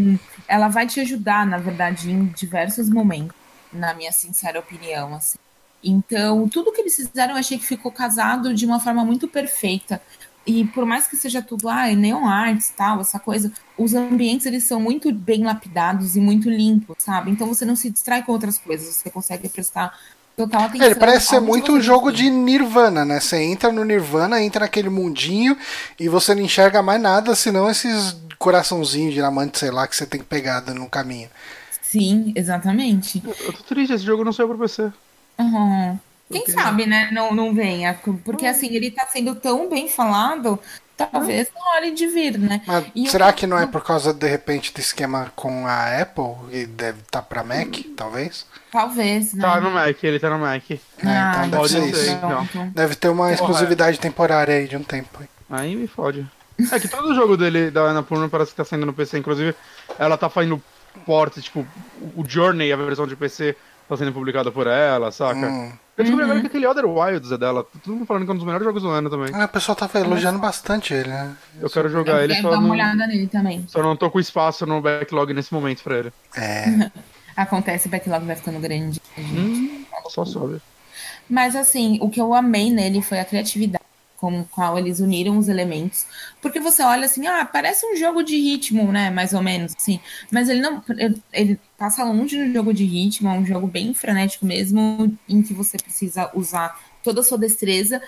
ela 0.47 0.67
vai 0.67 0.87
te 0.87 0.99
ajudar, 0.99 1.45
na 1.45 1.57
verdade, 1.57 2.11
em 2.11 2.25
diversos 2.25 2.89
momentos, 2.89 3.35
na 3.71 3.93
minha 3.93 4.11
sincera 4.11 4.59
opinião, 4.59 5.15
assim. 5.15 5.37
Então, 5.83 6.47
tudo 6.47 6.71
que 6.71 6.81
eles 6.81 6.95
fizeram, 6.95 7.33
eu 7.33 7.39
achei 7.39 7.57
que 7.57 7.65
ficou 7.65 7.91
casado 7.91 8.53
de 8.53 8.65
uma 8.65 8.79
forma 8.79 9.03
muito 9.03 9.27
perfeita. 9.27 10.01
E 10.45 10.65
por 10.65 10.85
mais 10.85 11.07
que 11.07 11.15
seja 11.15 11.41
tudo, 11.41 11.69
ah, 11.69 11.89
é 11.89 11.95
neon 11.95 12.25
arts, 12.25 12.73
tal, 12.75 12.99
essa 12.99 13.17
coisa, 13.17 13.51
os 13.77 13.93
ambientes 13.93 14.45
eles 14.45 14.65
são 14.65 14.79
muito 14.79 15.11
bem 15.13 15.43
lapidados 15.43 16.15
e 16.17 16.19
muito 16.19 16.49
limpos, 16.49 16.97
sabe? 16.99 17.31
Então 17.31 17.47
você 17.47 17.63
não 17.63 17.75
se 17.75 17.89
distrai 17.89 18.23
com 18.23 18.31
outras 18.33 18.57
coisas, 18.57 18.93
você 18.93 19.09
consegue 19.09 19.47
prestar 19.47 19.97
total 20.35 20.63
atenção. 20.63 20.85
Ele 20.85 20.95
parece 20.95 21.27
ser 21.27 21.39
muito 21.39 21.71
um 21.71 21.79
jogo 21.79 22.11
de 22.11 22.29
Nirvana, 22.29 23.05
né? 23.05 23.21
Você 23.21 23.37
entra 23.37 23.71
no 23.71 23.85
Nirvana, 23.85 24.41
entra 24.41 24.61
naquele 24.61 24.89
mundinho 24.89 25.57
e 25.97 26.09
você 26.09 26.35
não 26.35 26.41
enxerga 26.41 26.81
mais 26.81 27.01
nada, 27.01 27.33
senão 27.35 27.69
esses 27.69 28.17
coraçãozinhos 28.37 29.13
de 29.13 29.19
diamante, 29.19 29.59
sei 29.59 29.71
lá, 29.71 29.87
que 29.87 29.95
você 29.95 30.05
tem 30.05 30.19
que 30.19 30.25
pegar 30.25 30.61
no 30.73 30.89
caminho. 30.89 31.29
Sim, 31.81 32.33
exatamente. 32.35 33.23
Eu 33.25 33.53
tô 33.53 33.63
triste, 33.63 33.93
esse 33.93 34.03
jogo 34.03 34.25
não 34.25 34.33
saiu 34.33 34.49
pra 34.49 34.57
PC. 34.57 34.91
Uhum. 35.39 35.99
Quem 36.33 36.47
sabe, 36.47 36.85
né? 36.85 37.09
Não, 37.11 37.33
não 37.33 37.53
venha. 37.53 37.99
Porque 38.23 38.45
assim, 38.45 38.73
ele 38.75 38.91
tá 38.91 39.05
sendo 39.07 39.35
tão 39.35 39.69
bem 39.69 39.87
falado, 39.87 40.59
talvez 40.97 41.49
não 41.53 41.75
hora 41.75 41.91
de 41.91 42.07
vir, 42.07 42.37
né? 42.37 42.61
Mas 42.65 42.85
e 42.95 43.07
será 43.07 43.29
eu... 43.29 43.33
que 43.33 43.47
não 43.47 43.57
é 43.57 43.65
por 43.65 43.83
causa, 43.83 44.13
de 44.13 44.27
repente, 44.27 44.73
do 44.73 44.79
esquema 44.79 45.31
com 45.35 45.67
a 45.67 46.01
Apple? 46.01 46.35
E 46.51 46.65
deve 46.65 46.99
estar 46.99 47.21
tá 47.21 47.21
pra 47.21 47.43
Mac, 47.43 47.75
talvez? 47.95 48.45
Talvez, 48.71 49.33
né? 49.33 49.41
Tá 49.41 49.61
no 49.61 49.71
Mac, 49.71 50.03
ele 50.03 50.19
tá 50.19 50.29
no 50.29 50.39
Mac. 50.39 50.71
É, 50.71 50.79
ah, 51.05 51.43
então 51.47 51.61
deve 51.61 51.69
ser 51.69 51.89
isso. 51.89 52.11
Então. 52.11 52.47
Deve 52.73 52.95
ter 52.95 53.09
uma 53.09 53.31
exclusividade 53.31 53.99
temporária 53.99 54.55
aí 54.55 54.67
de 54.67 54.77
um 54.77 54.83
tempo. 54.83 55.19
Aí 55.49 55.75
me 55.75 55.87
fode. 55.87 56.25
É 56.71 56.79
que 56.79 56.87
todo 56.87 57.15
jogo 57.15 57.35
dele 57.35 57.71
da 57.71 57.81
Annapurna 57.81 58.29
parece 58.29 58.51
que 58.51 58.57
tá 58.57 58.63
saindo 58.63 58.85
no 58.85 58.93
PC, 58.93 59.17
inclusive 59.17 59.55
ela 59.97 60.17
tá 60.17 60.29
fazendo 60.29 60.61
porte, 61.05 61.41
tipo, 61.41 61.65
o 62.15 62.23
Journey, 62.27 62.71
a 62.71 62.75
versão 62.75 63.07
de 63.07 63.15
PC, 63.15 63.55
tá 63.89 63.97
sendo 63.97 64.13
publicada 64.13 64.51
por 64.51 64.67
ela, 64.67 65.11
saca? 65.11 65.47
Hum. 65.47 65.73
Eu 65.95 66.03
descobri 66.03 66.25
uhum. 66.25 66.31
agora 66.31 66.41
que 66.41 66.47
aquele 66.47 66.65
Other 66.65 66.85
Wilds 66.85 67.31
é 67.31 67.37
dela. 67.37 67.65
Todo 67.83 67.93
mundo 67.93 68.05
falando 68.05 68.23
que 68.25 68.31
é 68.31 68.33
um 68.33 68.37
dos 68.37 68.45
melhores 68.45 68.65
jogos 68.65 68.81
do 68.81 68.89
ano 68.89 69.09
também. 69.09 69.29
Ah, 69.33 69.45
o 69.45 69.47
pessoal 69.47 69.75
tava 69.75 69.99
elogiando 69.99 70.39
bastante 70.39 70.93
ele, 70.93 71.09
né? 71.09 71.35
Eu 71.61 71.69
quero 71.69 71.87
jogar 71.87 72.13
eu 72.13 72.23
ele 72.23 72.35
só. 72.41 72.49
dar 72.49 72.57
uma 72.57 72.71
olhada 72.71 73.05
nele 73.05 73.27
também. 73.27 73.63
Só 73.67 73.83
não 73.83 73.95
tô 73.95 74.09
com 74.09 74.19
espaço 74.19 74.65
no 74.65 74.81
backlog 74.81 75.33
nesse 75.33 75.53
momento 75.53 75.83
pra 75.83 75.99
ele. 75.99 76.13
É. 76.35 76.89
Acontece, 77.37 77.87
o 77.87 77.91
backlog 77.91 78.25
vai 78.25 78.35
ficando 78.35 78.59
grande. 78.59 78.99
Hum, 79.17 79.85
só 80.09 80.25
sobe. 80.25 80.59
Mas 81.29 81.55
assim, 81.55 81.97
o 82.01 82.09
que 82.09 82.19
eu 82.19 82.33
amei 82.33 82.71
nele 82.71 83.01
foi 83.01 83.19
a 83.19 83.25
criatividade 83.25 83.82
com 84.23 84.39
o 84.39 84.45
qual 84.45 84.79
eles 84.79 85.01
uniram 85.01 85.37
os 85.37 85.49
elementos. 85.49 86.05
Porque 86.41 86.57
você 86.57 86.81
olha 86.81 87.03
assim, 87.03 87.27
ah, 87.27 87.43
parece 87.43 87.85
um 87.85 87.97
jogo 87.97 88.23
de 88.23 88.39
ritmo, 88.39 88.89
né? 88.89 89.09
Mais 89.09 89.33
ou 89.33 89.41
menos, 89.41 89.75
assim. 89.77 89.99
Mas 90.31 90.47
ele 90.47 90.61
não. 90.61 90.81
Ele 91.33 91.59
passa 91.77 92.05
longe 92.05 92.37
no 92.37 92.53
jogo 92.53 92.73
de 92.73 92.85
ritmo, 92.85 93.27
é 93.27 93.33
um 93.33 93.45
jogo 93.45 93.67
bem 93.67 93.93
frenético 93.93 94.45
mesmo, 94.45 95.13
em 95.27 95.41
que 95.41 95.53
você 95.53 95.75
precisa 95.77 96.31
usar 96.33 96.79
toda 97.03 97.19
a 97.19 97.23
sua 97.23 97.37
destreza. 97.37 98.01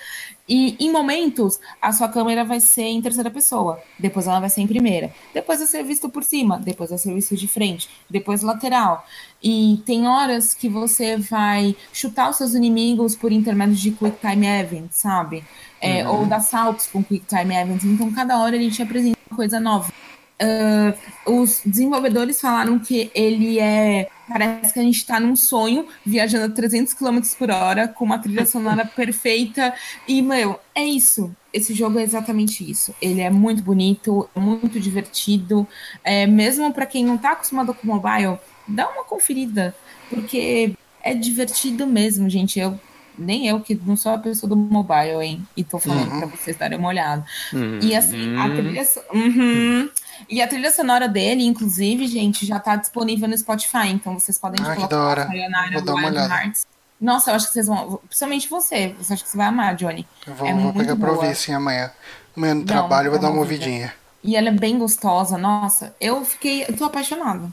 E 0.47 0.77
em 0.79 0.91
momentos, 0.91 1.59
a 1.81 1.91
sua 1.91 2.07
câmera 2.07 2.45
vai 2.45 2.59
ser 2.59 2.83
em 2.83 3.01
terceira 3.01 3.29
pessoa, 3.29 3.81
depois 3.99 4.27
ela 4.27 4.39
vai 4.39 4.49
ser 4.49 4.61
em 4.61 4.67
primeira, 4.67 5.13
depois 5.33 5.59
vai 5.59 5.67
ser 5.67 5.83
visto 5.83 6.07
por 6.07 6.23
cima, 6.23 6.59
depois 6.59 6.91
vai 6.91 6.99
ser 6.99 7.13
visto 7.13 7.35
de 7.35 7.47
frente, 7.47 7.89
depois 8.09 8.41
lateral. 8.41 9.05
E 9.43 9.81
tem 9.85 10.07
horas 10.07 10.53
que 10.53 10.69
você 10.69 11.17
vai 11.17 11.75
chutar 11.91 12.29
os 12.29 12.37
seus 12.37 12.53
inimigos 12.53 13.15
por 13.15 13.31
intermédio 13.31 13.75
de 13.75 13.91
Quick 13.91 14.17
Time 14.19 14.47
Events, 14.47 14.97
sabe? 14.97 15.43
É, 15.85 16.07
uhum. 16.07 16.21
Ou 16.21 16.25
dar 16.25 16.39
saltos 16.39 16.87
com 16.87 17.03
Quick 17.03 17.25
Time 17.25 17.55
Events. 17.55 17.85
Então, 17.85 18.11
cada 18.11 18.39
hora 18.39 18.55
ele 18.55 18.71
te 18.71 18.81
apresenta 18.81 19.17
uma 19.29 19.37
coisa 19.37 19.59
nova. 19.59 19.91
Uh, 20.35 21.31
os 21.41 21.61
desenvolvedores 21.65 22.41
falaram 22.41 22.77
que 22.77 23.09
ele 23.15 23.59
é. 23.59 24.09
Parece 24.27 24.73
que 24.73 24.79
a 24.79 24.83
gente 24.83 24.97
está 24.97 25.19
num 25.19 25.35
sonho, 25.35 25.87
viajando 26.03 26.45
a 26.45 26.49
300 26.49 26.93
km 26.93 27.19
por 27.37 27.51
hora, 27.51 27.87
com 27.87 28.03
uma 28.03 28.17
trilha 28.17 28.43
sonora 28.47 28.85
perfeita. 28.85 29.73
E, 30.07 30.21
meu, 30.21 30.59
é 30.73 30.83
isso. 30.83 31.33
Esse 31.53 31.73
jogo 31.73 31.99
é 31.99 32.03
exatamente 32.03 32.69
isso. 32.69 32.93
Ele 33.01 33.21
é 33.21 33.29
muito 33.29 33.63
bonito, 33.63 34.27
muito 34.35 34.79
divertido. 34.79 35.65
É, 36.03 36.25
mesmo 36.25 36.73
para 36.73 36.85
quem 36.85 37.05
não 37.05 37.15
está 37.15 37.31
acostumado 37.31 37.73
com 37.73 37.87
mobile, 37.87 38.37
dá 38.67 38.89
uma 38.89 39.03
conferida, 39.03 39.73
porque 40.09 40.73
é 41.01 41.13
divertido 41.13 41.85
mesmo, 41.87 42.29
gente. 42.29 42.59
Eu 42.59 42.77
nem 43.17 43.47
eu 43.47 43.59
que 43.59 43.79
não 43.85 43.95
sou 43.95 44.13
a 44.13 44.17
pessoa 44.17 44.49
do 44.49 44.55
mobile, 44.55 45.21
hein? 45.21 45.47
E 45.55 45.63
tô 45.63 45.79
falando 45.79 46.11
uhum. 46.11 46.19
pra 46.19 46.27
vocês 46.27 46.57
darem 46.57 46.77
uma 46.77 46.89
olhada. 46.89 47.25
Uhum. 47.53 47.79
E 47.81 47.95
assim, 47.95 48.37
a 48.37 48.49
trilha. 48.49 48.87
Uhum. 49.13 49.89
E 50.29 50.41
a 50.41 50.47
trilha 50.47 50.71
sonora 50.71 51.07
dele, 51.07 51.43
inclusive, 51.43 52.07
gente, 52.07 52.45
já 52.45 52.59
tá 52.59 52.75
disponível 52.75 53.27
no 53.27 53.37
Spotify, 53.37 53.87
então 53.89 54.17
vocês 54.17 54.37
podem 54.37 54.65
ah, 54.65 54.75
colocar 54.75 55.21
a 55.21 55.27
Sayonara 55.27 55.71
Vou 55.73 55.81
dar 55.81 55.93
uma 55.95 56.07
olhada. 56.07 56.33
Hearts. 56.33 56.65
Nossa, 56.99 57.31
eu 57.31 57.35
acho 57.35 57.47
que 57.47 57.53
vocês 57.53 57.67
vão. 57.67 57.99
Principalmente 58.07 58.49
você. 58.49 58.95
Você 58.99 59.13
acha 59.13 59.23
que 59.23 59.29
você 59.29 59.37
vai 59.37 59.47
amar, 59.47 59.75
Johnny. 59.75 60.07
Eu 60.25 60.33
vou, 60.33 60.47
é 60.47 60.53
vou 60.53 60.73
pegar 60.73 60.95
pra 60.95 61.11
ouvir 61.11 61.35
sim 61.35 61.53
amanhã. 61.53 61.91
Amanhã 62.35 62.53
no 62.53 62.59
Não, 62.61 62.67
trabalho 62.67 63.07
eu 63.07 63.11
vou 63.11 63.19
dar 63.19 63.29
uma 63.29 63.41
ouvidinha. 63.41 63.93
E 64.23 64.35
ela 64.35 64.47
é 64.47 64.51
bem 64.51 64.77
gostosa, 64.77 65.37
nossa. 65.37 65.93
Eu 65.99 66.23
fiquei. 66.25 66.63
Eu 66.63 66.75
tô 66.75 66.85
apaixonada. 66.85 67.49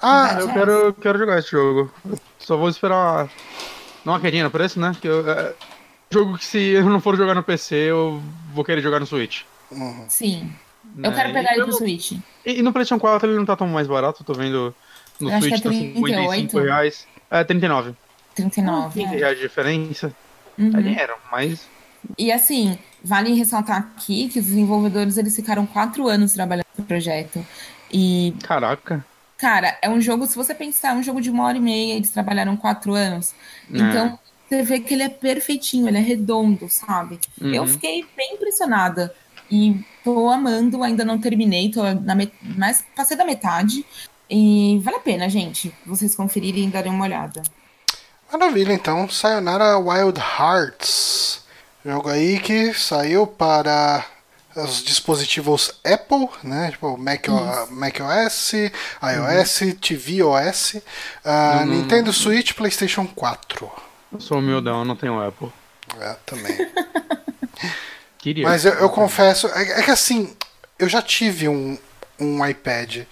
Ah, 0.00 0.36
eu 0.40 0.48
quero, 0.52 0.94
quero 0.94 1.18
jogar 1.18 1.38
esse 1.38 1.50
jogo. 1.50 1.92
Só 2.38 2.56
vou 2.56 2.68
esperar. 2.68 3.28
Não 4.04 4.12
uma 4.12 4.20
quedinha 4.20 4.44
no 4.44 4.50
preço, 4.50 4.80
né? 4.80 4.96
Que 5.00 5.08
eu, 5.08 5.28
é, 5.30 5.54
jogo 6.10 6.36
que 6.36 6.44
se 6.44 6.58
eu 6.58 6.84
não 6.84 7.00
for 7.00 7.16
jogar 7.16 7.34
no 7.34 7.42
PC, 7.42 7.74
eu 7.74 8.22
vou 8.52 8.64
querer 8.64 8.80
jogar 8.80 9.00
no 9.00 9.06
Switch. 9.06 9.42
Uhum. 9.70 10.04
Sim. 10.08 10.52
Né? 10.94 11.08
Eu 11.08 11.12
quero 11.12 11.32
pegar 11.32 11.54
ele 11.54 11.64
pro 11.64 11.72
Switch. 11.72 12.12
E, 12.44 12.58
e, 12.58 12.62
no 12.62 12.72
PlayStation 12.72 13.00
4 13.00 13.28
ele 13.28 13.38
não 13.38 13.46
tá 13.46 13.56
tão 13.56 13.66
mais 13.68 13.86
barato, 13.86 14.24
tô 14.24 14.34
vendo 14.34 14.74
no 15.20 15.30
eu 15.30 15.38
Switch, 15.40 15.52
acho 15.54 15.62
que 15.62 15.68
é 15.68 15.92
38. 15.92 16.56
tá 16.56 16.62
reais. 16.62 17.06
É, 17.30 17.44
39. 17.44 17.94
39. 18.34 19.02
15 19.02 19.16
reais 19.16 19.36
de 19.36 19.42
diferença. 19.42 20.14
Uhum. 20.58 20.70
É 20.76 20.82
dinheiro, 20.82 21.14
mas. 21.30 21.66
E 22.18 22.32
assim, 22.32 22.78
vale 23.02 23.32
ressaltar 23.32 23.78
aqui 23.78 24.28
que 24.28 24.38
os 24.38 24.46
desenvolvedores 24.46 25.16
eles 25.16 25.34
ficaram 25.34 25.64
quatro 25.64 26.08
anos 26.08 26.32
trabalhando 26.32 26.66
no 26.76 26.84
projeto. 26.84 27.44
E. 27.92 28.34
Caraca. 28.42 29.04
Cara, 29.42 29.76
é 29.82 29.90
um 29.90 30.00
jogo, 30.00 30.24
se 30.24 30.36
você 30.36 30.54
pensar, 30.54 30.90
é 30.90 30.94
um 30.94 31.02
jogo 31.02 31.20
de 31.20 31.28
uma 31.28 31.44
hora 31.44 31.58
e 31.58 31.60
meia, 31.60 31.94
eles 31.94 32.10
trabalharam 32.10 32.56
quatro 32.56 32.94
anos. 32.94 33.34
É. 33.74 33.76
Então, 33.76 34.16
você 34.48 34.62
vê 34.62 34.78
que 34.78 34.94
ele 34.94 35.02
é 35.02 35.08
perfeitinho, 35.08 35.88
ele 35.88 35.98
é 35.98 36.00
redondo, 36.00 36.68
sabe? 36.68 37.18
Uhum. 37.40 37.52
Eu 37.52 37.66
fiquei 37.66 38.06
bem 38.16 38.34
impressionada. 38.34 39.12
E 39.50 39.84
tô 40.04 40.30
amando, 40.30 40.80
ainda 40.84 41.04
não 41.04 41.18
terminei, 41.18 41.72
tô 41.72 41.82
na 41.82 42.14
met... 42.14 42.32
mas 42.56 42.84
passei 42.94 43.16
da 43.16 43.24
metade. 43.24 43.84
E 44.30 44.78
vale 44.84 44.98
a 44.98 45.00
pena, 45.00 45.28
gente, 45.28 45.74
vocês 45.84 46.14
conferirem 46.14 46.68
e 46.68 46.70
darem 46.70 46.92
uma 46.92 47.04
olhada. 47.04 47.42
Maravilha, 48.30 48.72
então. 48.72 49.08
Sayonara 49.08 49.76
Wild 49.76 50.20
Hearts. 50.20 51.42
Jogo 51.84 52.10
aí 52.10 52.38
que 52.38 52.72
saiu 52.72 53.26
para 53.26 54.06
os 54.56 54.82
dispositivos 54.82 55.72
Apple, 55.84 56.28
né? 56.42 56.70
Tipo 56.70 56.96
Mac, 56.96 57.26
o, 57.28 57.72
Mac 57.72 57.96
OS, 58.00 58.52
iOS, 58.52 59.60
uhum. 59.60 59.72
tvOS, 59.72 60.74
uh, 60.74 61.66
Nintendo 61.66 62.12
Switch, 62.12 62.52
PlayStation 62.52 63.06
4. 63.06 63.70
Eu 64.12 64.20
sou 64.20 64.38
humildão, 64.38 64.80
eu 64.80 64.84
não 64.84 64.96
tenho 64.96 65.20
Apple. 65.20 65.50
É, 66.00 66.16
também. 66.26 66.56
Queria. 68.18 68.44
Mas 68.44 68.64
eu, 68.64 68.72
eu 68.74 68.88
confesso, 68.88 69.48
é, 69.48 69.80
é, 69.80 69.82
que 69.82 69.90
assim, 69.90 70.34
eu 70.78 70.88
já 70.88 71.02
tive 71.02 71.48
um, 71.48 71.76
um 72.20 72.46
iPad 72.46 73.04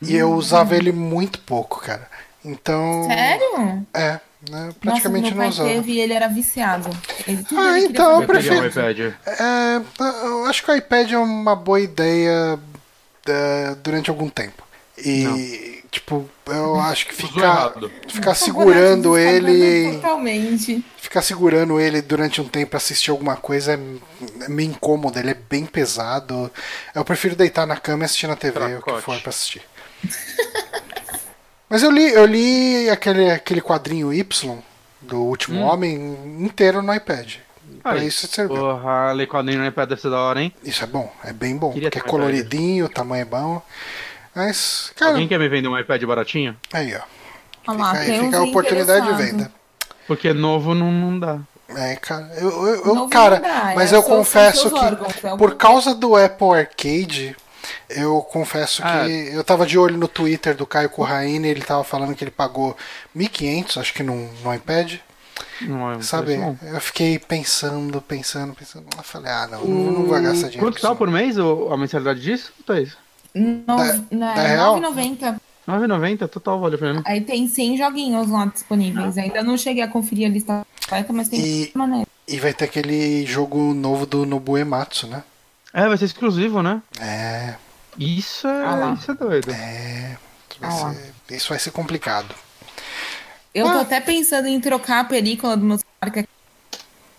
e 0.00 0.14
eu 0.14 0.32
usava 0.32 0.76
ele 0.76 0.92
muito 0.92 1.40
pouco, 1.40 1.80
cara. 1.80 2.08
Então. 2.44 3.04
Sério? 3.04 3.86
É. 3.92 4.20
Né, 4.50 4.70
praticamente 4.80 5.34
Nossa, 5.34 5.34
meu 5.34 5.36
pai 5.36 5.44
não 5.46 5.48
usava. 5.48 5.68
teve 5.68 5.92
e 5.92 6.00
ele 6.00 6.12
era 6.12 6.28
viciado. 6.28 6.90
Ele, 7.26 7.44
ah, 7.56 7.80
então 7.80 8.20
eu 8.20 8.26
prefiro. 8.26 8.62
Um 8.62 8.66
iPad. 8.66 8.98
É, 9.26 9.82
eu 10.24 10.44
acho 10.46 10.62
que 10.64 10.70
o 10.70 10.76
iPad 10.76 11.12
é 11.12 11.18
uma 11.18 11.56
boa 11.56 11.80
ideia 11.80 12.58
é, 13.26 13.74
durante 13.82 14.10
algum 14.10 14.28
tempo. 14.28 14.64
E, 14.98 15.24
não. 15.24 15.90
tipo, 15.90 16.28
eu 16.46 16.80
acho 16.80 17.06
que 17.06 17.14
ficar, 17.14 17.74
ficar 18.08 18.34
segurando 18.34 19.16
ele. 19.18 19.92
Totalmente. 19.96 20.84
Ficar 20.96 21.22
segurando 21.22 21.78
ele 21.78 22.00
durante 22.00 22.40
um 22.40 22.48
tempo 22.48 22.76
assistir 22.76 23.10
alguma 23.10 23.36
coisa 23.36 23.74
é, 23.74 24.44
é 24.44 24.48
meio 24.48 24.70
incômodo, 24.70 25.18
ele 25.18 25.30
é 25.30 25.36
bem 25.50 25.66
pesado. 25.66 26.50
Eu 26.94 27.04
prefiro 27.04 27.36
deitar 27.36 27.66
na 27.66 27.76
cama 27.76 28.04
e 28.04 28.06
assistir 28.06 28.26
na 28.26 28.36
TV, 28.36 28.58
Tracote. 28.58 28.90
o 28.90 28.96
que 28.96 29.02
for 29.02 29.20
pra 29.20 29.30
assistir. 29.30 29.62
Mas 31.68 31.82
eu 31.82 31.90
li, 31.90 32.12
eu 32.12 32.24
li 32.24 32.88
aquele, 32.88 33.30
aquele 33.30 33.60
quadrinho 33.60 34.12
Y 34.12 34.62
do 35.00 35.22
Último 35.22 35.60
hum. 35.60 35.64
Homem 35.64 35.94
inteiro 36.40 36.82
no 36.82 36.94
iPad. 36.94 37.34
Pra 37.82 37.96
isso 37.98 38.26
serviu. 38.26 38.56
Porra, 38.56 39.12
ler 39.12 39.28
quadrinho 39.28 39.60
no 39.60 39.66
iPad 39.66 39.88
deve 39.88 40.00
ser 40.00 40.10
da 40.10 40.18
hora, 40.18 40.42
hein? 40.42 40.52
Isso 40.64 40.82
é 40.82 40.86
bom, 40.86 41.12
é 41.22 41.32
bem 41.32 41.56
bom. 41.56 41.72
Queria 41.72 41.88
porque 41.90 42.06
é 42.06 42.10
coloridinho, 42.10 42.86
o 42.86 42.88
tamanho 42.88 43.22
é 43.22 43.24
bom. 43.24 43.62
Mas, 44.34 44.92
cara. 44.96 45.12
Alguém 45.12 45.28
quer 45.28 45.38
me 45.38 45.48
vender 45.48 45.68
um 45.68 45.78
iPad 45.78 46.02
baratinho? 46.04 46.56
Aí, 46.72 46.94
ó. 46.94 47.00
Olha 47.68 47.84
fica, 47.84 47.98
aí, 47.98 48.20
fica 48.20 48.38
a 48.38 48.42
oportunidade 48.42 49.06
de 49.06 49.14
venda. 49.14 49.52
Porque 50.06 50.32
novo 50.32 50.74
não, 50.74 50.90
não 50.90 51.18
dá. 51.18 51.38
É, 51.68 51.96
cara, 51.96 52.30
eu, 52.36 52.66
eu, 52.66 52.86
eu 52.86 53.08
cara, 53.08 53.42
mas 53.74 53.92
é 53.92 53.96
eu 53.96 54.02
confesso 54.02 54.70
que 54.70 54.78
órgãos, 54.78 55.24
é 55.24 55.36
por 55.36 55.56
causa 55.56 55.94
do 55.94 56.14
Apple 56.14 56.54
Arcade, 56.54 57.36
eu 57.88 58.20
confesso 58.22 58.82
ah. 58.84 59.04
que 59.04 59.34
eu 59.34 59.44
tava 59.44 59.66
de 59.66 59.78
olho 59.78 59.96
no 59.96 60.08
Twitter 60.08 60.54
do 60.54 60.66
Caio 60.66 60.90
Corraine, 60.90 61.48
ele 61.48 61.62
tava 61.62 61.84
falando 61.84 62.14
que 62.14 62.24
ele 62.24 62.30
pagou 62.30 62.76
1.500, 63.16 63.80
acho 63.80 63.94
que 63.94 64.02
no, 64.02 64.28
no 64.42 64.54
iPad. 64.54 64.94
Não, 65.60 65.92
é 65.92 66.02
Sabe, 66.02 66.34
eu 66.34 66.80
fiquei 66.80 67.18
pensando, 67.18 68.00
pensando, 68.00 68.54
pensando. 68.54 68.86
Eu 68.96 69.02
falei, 69.02 69.30
ah, 69.30 69.48
não, 69.50 69.62
o... 69.62 69.92
não 69.92 70.06
vou 70.06 70.20
gastar 70.20 70.48
dinheiro. 70.48 70.58
Quanto 70.60 70.80
tá 70.80 70.94
por 70.94 71.10
mês 71.10 71.36
a 71.38 71.76
mensalidade 71.76 72.20
disso? 72.20 72.52
É 72.68 72.86
da 73.36 74.34
é 74.34 74.56
9,90. 74.56 75.40
9,90? 75.68 76.28
Total, 76.28 76.60
vale 76.60 76.76
a 76.76 76.78
pena. 76.78 77.02
Aí 77.04 77.20
tem 77.20 77.46
100 77.48 77.76
joguinhos 77.76 78.30
lá 78.30 78.46
disponíveis. 78.46 79.18
Ainda 79.18 79.42
não 79.42 79.58
cheguei 79.58 79.82
a 79.82 79.88
conferir 79.88 80.26
a 80.26 80.30
lista 80.30 80.66
completa, 80.80 81.12
mas 81.12 81.28
tem 81.28 81.40
e, 81.40 81.70
maneira. 81.74 82.06
E 82.26 82.38
vai 82.38 82.54
ter 82.54 82.64
aquele 82.64 83.26
jogo 83.26 83.74
novo 83.74 84.06
do 84.06 84.24
Nobu 84.24 84.56
Ematsu, 84.56 85.06
né? 85.06 85.22
É, 85.76 85.86
vai 85.86 85.98
ser 85.98 86.06
exclusivo, 86.06 86.62
né? 86.62 86.80
É. 86.98 87.54
Isso 87.98 88.48
é, 88.48 88.64
ah 88.64 88.96
isso 88.98 89.10
é 89.10 89.14
doido. 89.14 89.50
É. 89.50 90.16
Vai 90.58 90.70
ah 90.70 90.94
ser, 90.94 91.34
isso 91.36 91.50
vai 91.50 91.58
ser 91.58 91.70
complicado. 91.70 92.34
Eu 93.54 93.68
ah. 93.68 93.72
tô 93.74 93.78
até 93.80 94.00
pensando 94.00 94.48
em 94.48 94.58
trocar 94.58 95.00
a 95.00 95.04
película 95.04 95.54
do 95.54 95.66
meu 95.66 95.78
celular, 95.78 96.26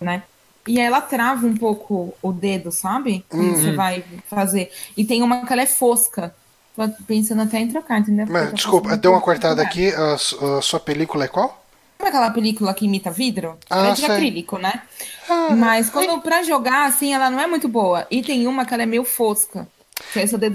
né? 0.01 0.23
E 0.67 0.79
ela 0.79 1.01
trava 1.01 1.45
um 1.45 1.55
pouco 1.55 2.15
o 2.19 2.33
dedo, 2.33 2.71
sabe? 2.71 3.23
Uhum. 3.31 3.53
você 3.53 3.73
vai 3.73 4.03
fazer. 4.27 4.71
E 4.97 5.05
tem 5.05 5.21
uma 5.21 5.45
que 5.45 5.53
ela 5.53 5.61
é 5.61 5.67
fosca. 5.67 6.35
Tô 6.75 6.89
pensando 7.05 7.43
até 7.43 7.59
em 7.59 7.67
trocar, 7.67 7.99
entendeu? 7.99 8.25
Mas, 8.27 8.53
desculpa, 8.53 8.97
deu 8.97 9.11
uma 9.11 9.21
cortada 9.21 9.61
aqui. 9.61 9.93
A, 9.93 10.15
a, 10.15 10.61
sua 10.63 10.79
película 10.79 11.25
é 11.25 11.27
qual? 11.27 11.63
Sabe 11.97 12.09
aquela 12.09 12.29
película 12.31 12.73
que 12.73 12.85
imita 12.85 13.09
vidro? 13.09 13.57
Ah, 13.69 13.87
é 13.87 13.93
de 13.93 14.01
sei. 14.01 14.09
acrílico, 14.15 14.57
né? 14.57 14.81
Ah, 15.27 15.49
Mas 15.55 15.89
quando 15.89 16.21
pra 16.21 16.43
jogar, 16.43 16.85
assim, 16.85 17.13
ela 17.13 17.29
não 17.29 17.39
é 17.39 17.47
muito 17.47 17.67
boa. 17.67 18.05
E 18.11 18.21
tem 18.21 18.47
uma 18.47 18.65
que 18.65 18.73
ela 18.73 18.83
é 18.83 18.85
meio 18.85 19.03
fosca. 19.03 19.67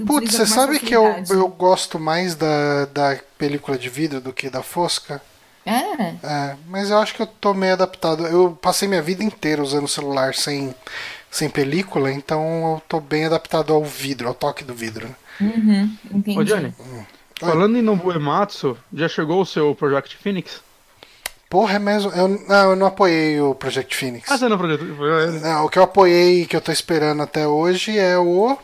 Putz, 0.07 0.35
você 0.35 0.45
sabe 0.45 0.79
que 0.79 0.95
eu, 0.95 1.05
eu 1.29 1.47
gosto 1.49 1.99
mais 1.99 2.33
da, 2.33 2.85
da 2.85 3.19
película 3.37 3.77
de 3.77 3.89
vidro 3.89 4.21
do 4.21 4.31
que 4.31 4.49
da 4.49 4.63
fosca? 4.63 5.21
É. 5.65 6.15
É, 6.23 6.55
mas 6.67 6.89
eu 6.89 6.97
acho 6.97 7.13
que 7.13 7.21
eu 7.21 7.27
tô 7.27 7.53
meio 7.53 7.73
adaptado. 7.73 8.25
Eu 8.25 8.57
passei 8.61 8.87
minha 8.87 9.01
vida 9.01 9.23
inteira 9.23 9.61
usando 9.61 9.85
o 9.85 9.89
celular 9.89 10.33
sem, 10.33 10.73
sem 11.29 11.49
película, 11.49 12.11
então 12.11 12.73
eu 12.75 12.81
tô 12.87 12.99
bem 12.99 13.25
adaptado 13.25 13.73
ao 13.73 13.83
vidro, 13.83 14.27
ao 14.27 14.33
toque 14.33 14.63
do 14.63 14.73
vidro. 14.73 15.07
né? 15.07 15.15
Uhum, 15.41 15.97
entendi. 16.13 16.39
Ô, 16.39 16.43
Johnny, 16.43 16.73
falando 17.37 17.77
em 17.77 17.81
Nobu 17.81 18.11
Ematsu, 18.11 18.77
já 18.93 19.07
chegou 19.09 19.41
o 19.41 19.45
seu 19.45 19.73
Project 19.75 20.17
Phoenix? 20.17 20.61
Porra, 21.53 21.75
é 21.75 21.79
mesmo. 21.79 22.09
Eu, 22.13 22.27
não, 22.27 22.71
eu 22.71 22.75
não 22.75 22.87
apoiei 22.87 23.39
o 23.39 23.53
Project 23.53 23.95
Phoenix. 23.95 24.31
Ah, 24.31 24.39
você 24.39 24.49
não 24.49 24.57
projetou? 24.57 24.87
Não, 24.87 25.65
o 25.65 25.69
que 25.69 25.77
eu 25.77 25.83
apoiei 25.83 26.47
que 26.47 26.55
eu 26.55 26.61
tô 26.61 26.71
esperando 26.71 27.21
até 27.21 27.47
hoje 27.47 27.95
é 27.95 28.17
o. 28.17 28.57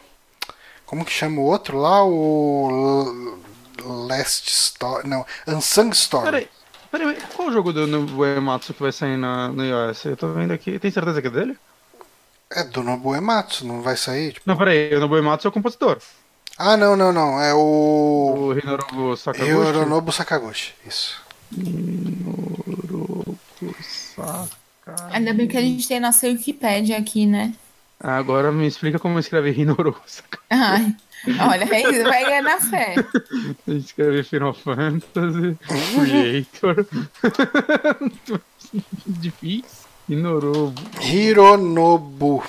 Como 0.88 1.06
que 1.06 1.12
chama 1.12 1.40
o 1.40 1.44
outro 1.44 1.78
lá? 1.78 2.04
O. 2.04 3.38
Last 3.86 4.50
Story. 4.50 5.08
Não, 5.08 5.24
Unsung 5.48 5.92
Story. 5.92 6.26
Peraí, 6.26 6.50
peraí, 6.90 7.18
qual 7.36 7.50
o 7.50 7.52
jogo 7.52 7.72
do 7.72 7.86
Nobu 7.86 8.26
Ematsu 8.26 8.74
que 8.74 8.82
vai 8.82 8.92
sair 8.92 9.18
na, 9.18 9.50
no 9.50 9.64
iOS? 9.64 10.06
Eu 10.06 10.18
tô 10.18 10.34
vendo 10.34 10.52
aqui, 10.52 10.80
tem 10.80 10.90
certeza 10.90 11.22
que 11.22 11.28
é 11.28 11.30
dele? 11.30 11.56
É 12.50 12.64
do 12.64 12.82
Nobu 12.82 13.14
Ematsu, 13.14 13.68
não 13.68 13.84
vai 13.84 13.98
sair? 13.98 14.34
Tipo... 14.34 14.50
Não, 14.50 14.58
peraí, 14.58 14.96
o 14.96 15.00
Nobu 15.00 15.16
Ematsu 15.16 15.48
é 15.48 15.50
o 15.50 15.52
compositor. 15.52 16.00
Ah, 16.58 16.76
não, 16.76 16.96
não, 16.96 17.14
não. 17.14 17.40
É 17.40 17.54
o. 17.54 18.50
O 18.50 18.58
Hinorobu 18.58 19.16
Sakaguchi. 19.16 19.52
Hironobu 19.52 20.12
Sakaguchi. 20.12 20.74
Isso. 20.84 21.29
Hinorobu 21.56 23.38
Sakaguchi. 23.82 24.58
Ainda 25.12 25.34
bem 25.34 25.48
que 25.48 25.58
a 25.58 25.62
gente 25.62 25.88
tem 25.88 26.00
nossa 26.00 26.28
Wikipédia 26.28 26.98
aqui, 26.98 27.26
né? 27.26 27.54
Agora 28.00 28.52
me 28.52 28.66
explica 28.66 28.98
como 28.98 29.20
escreve 29.20 29.52
Hinorobu 29.52 30.02
Sakaguchi. 30.06 30.46
Ai, 30.50 30.96
olha, 31.50 31.64
é 31.64 32.04
vai 32.04 32.24
ganhar 32.24 32.42
na 32.42 32.60
fé. 32.60 32.96
A 33.68 33.72
gente 33.72 33.86
escreve 33.86 34.24
Final 34.24 34.54
Fantasy, 34.54 35.58
Creator. 35.96 36.88
Difícil. 39.06 39.90
Hinorobu. 40.08 40.82
Hironobu. 41.04 42.44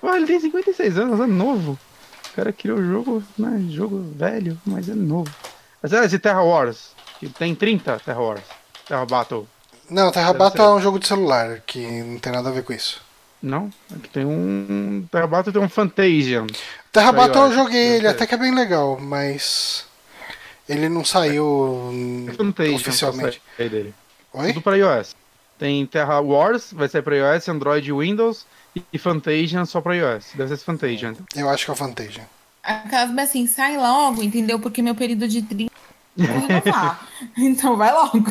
Pô, 0.00 0.14
ele 0.14 0.26
tem 0.26 0.40
56 0.40 0.98
anos, 0.98 1.20
é 1.20 1.26
novo. 1.26 1.78
O 2.30 2.36
cara 2.36 2.52
criou 2.52 2.78
o 2.78 2.84
jogo, 2.84 3.22
né? 3.38 3.64
Jogo 3.70 4.04
velho, 4.14 4.60
mas 4.66 4.88
é 4.88 4.94
novo. 4.94 5.32
Mas 5.82 5.92
era 5.92 6.04
esse 6.04 6.18
Terra 6.18 6.42
Wars, 6.42 6.95
que 7.18 7.28
tem 7.28 7.54
30 7.54 8.00
Terra 8.04 8.20
Wars. 8.20 8.42
Terra 8.86 9.04
Battle. 9.04 9.46
Não, 9.90 10.10
Terra 10.10 10.28
Deve 10.28 10.38
Battle 10.38 10.64
ser. 10.64 10.70
é 10.70 10.74
um 10.74 10.80
jogo 10.80 10.98
de 10.98 11.06
celular, 11.06 11.60
que 11.66 11.78
não 12.02 12.18
tem 12.18 12.32
nada 12.32 12.48
a 12.48 12.52
ver 12.52 12.64
com 12.64 12.72
isso. 12.72 13.00
Não? 13.42 13.70
Aqui 13.94 14.08
tem 14.08 14.24
um. 14.24 15.06
Terra 15.10 15.26
Battle 15.26 15.52
tem 15.52 15.62
um 15.62 15.68
Fantasian. 15.68 16.46
Terra 16.90 17.12
Battle 17.12 17.46
eu 17.46 17.52
joguei 17.52 17.96
ele, 17.96 18.08
até 18.08 18.26
que 18.26 18.34
é 18.34 18.38
bem 18.38 18.54
legal, 18.54 18.98
mas. 19.00 19.84
Ele 20.68 20.88
não 20.88 21.04
saiu 21.04 21.46
hum, 21.92 22.26
Fantasian 22.36 22.76
oficialmente. 22.76 23.40
sair 23.56 23.68
dele. 23.68 23.94
Oi? 24.32 24.48
Tudo 24.48 24.62
pra 24.62 24.76
iOS. 24.76 25.14
Tem 25.58 25.86
Terra 25.86 26.20
Wars, 26.20 26.72
vai 26.72 26.88
sair 26.88 27.02
pra 27.02 27.16
iOS, 27.16 27.48
Android 27.48 27.88
e 27.88 27.92
Windows. 27.92 28.44
E 28.92 28.98
Fantasian 28.98 29.64
só 29.64 29.80
pra 29.80 29.94
iOS. 29.94 30.32
Deve 30.34 30.48
ser 30.48 30.54
esse 30.54 30.64
Fantasian. 30.64 31.14
Eu 31.34 31.48
acho 31.48 31.64
que 31.64 31.70
é 31.70 31.74
o 31.74 31.76
Fantasia. 31.76 32.28
Aquelas 32.62 33.16
assim, 33.18 33.46
sai 33.46 33.76
logo, 33.76 34.22
entendeu? 34.22 34.58
Porque 34.58 34.82
meu 34.82 34.94
período 34.94 35.28
de 35.28 35.40
30 35.40 35.70
eu 35.70 35.70
vou 35.70 35.70
renovar. 35.70 35.75
Então 37.36 37.76
vai 37.76 37.92
logo. 37.92 38.24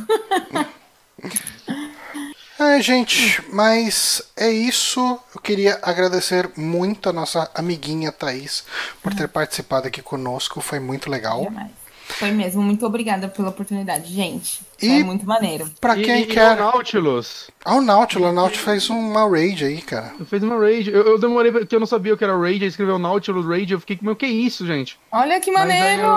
É, 2.60 2.82
gente, 2.82 3.44
mas 3.52 4.22
é 4.36 4.49
isso. 4.49 5.20
Eu 5.34 5.41
queria 5.41 5.78
agradecer 5.82 6.49
muito 6.56 7.10
a 7.10 7.14
nossa 7.14 7.49
amiguinha 7.53 8.12
Thaís 8.12 8.64
por 9.03 9.14
ter 9.14 9.28
participado 9.28 9.88
aqui 9.88 10.02
conosco. 10.02 10.62
Foi 10.62 10.80
muito 10.80 11.10
legal. 11.10 11.44
Jamais. 11.44 11.85
Foi 12.07 12.32
mesmo. 12.32 12.61
Muito 12.61 12.86
obrigada 12.86 13.27
pela 13.27 13.49
oportunidade, 13.49 14.14
gente. 14.14 14.61
E- 14.82 15.02
É 15.02 15.03
muito 15.03 15.26
maneiro. 15.26 15.69
Pra 15.82 15.98
E- 15.98 16.03
quem 16.03 16.22
e, 16.22 16.26
quer. 16.27 16.52
o 16.53 16.60
Nautilus. 16.60 17.49
Ah, 17.64 17.76
o 17.76 17.82
Nautilus. 17.82 18.30
O 18.30 18.32
Nautilus 18.34 18.64
fez 18.64 18.90
uma 18.90 19.27
raid 19.30 19.65
aí, 19.65 19.82
cara. 19.82 20.14
Fez 20.26 20.44
uma 20.44 20.57
raid. 20.60 20.91
Eu, 20.91 21.02
eu 21.03 21.18
demorei 21.19 21.52
porque 21.52 21.76
eu 21.76 21.80
não 21.80 21.88
sabia 21.88 22.14
o 22.14 22.18
que 22.18 22.23
era 22.23 22.38
raid. 22.38 22.64
Aí 22.64 22.69
escreveu 22.69 22.99
Nautilus 22.99 23.45
raid. 23.45 23.73
Eu 23.73 23.80
fiquei, 23.80 23.98
meu, 24.02 24.15
que 24.15 24.27
isso, 24.27 24.65
gente? 24.68 24.99
Olha 25.11 25.40
que 25.40 25.52
Mas 25.52 25.69
aí 25.69 25.80
maneiro! 25.98 26.07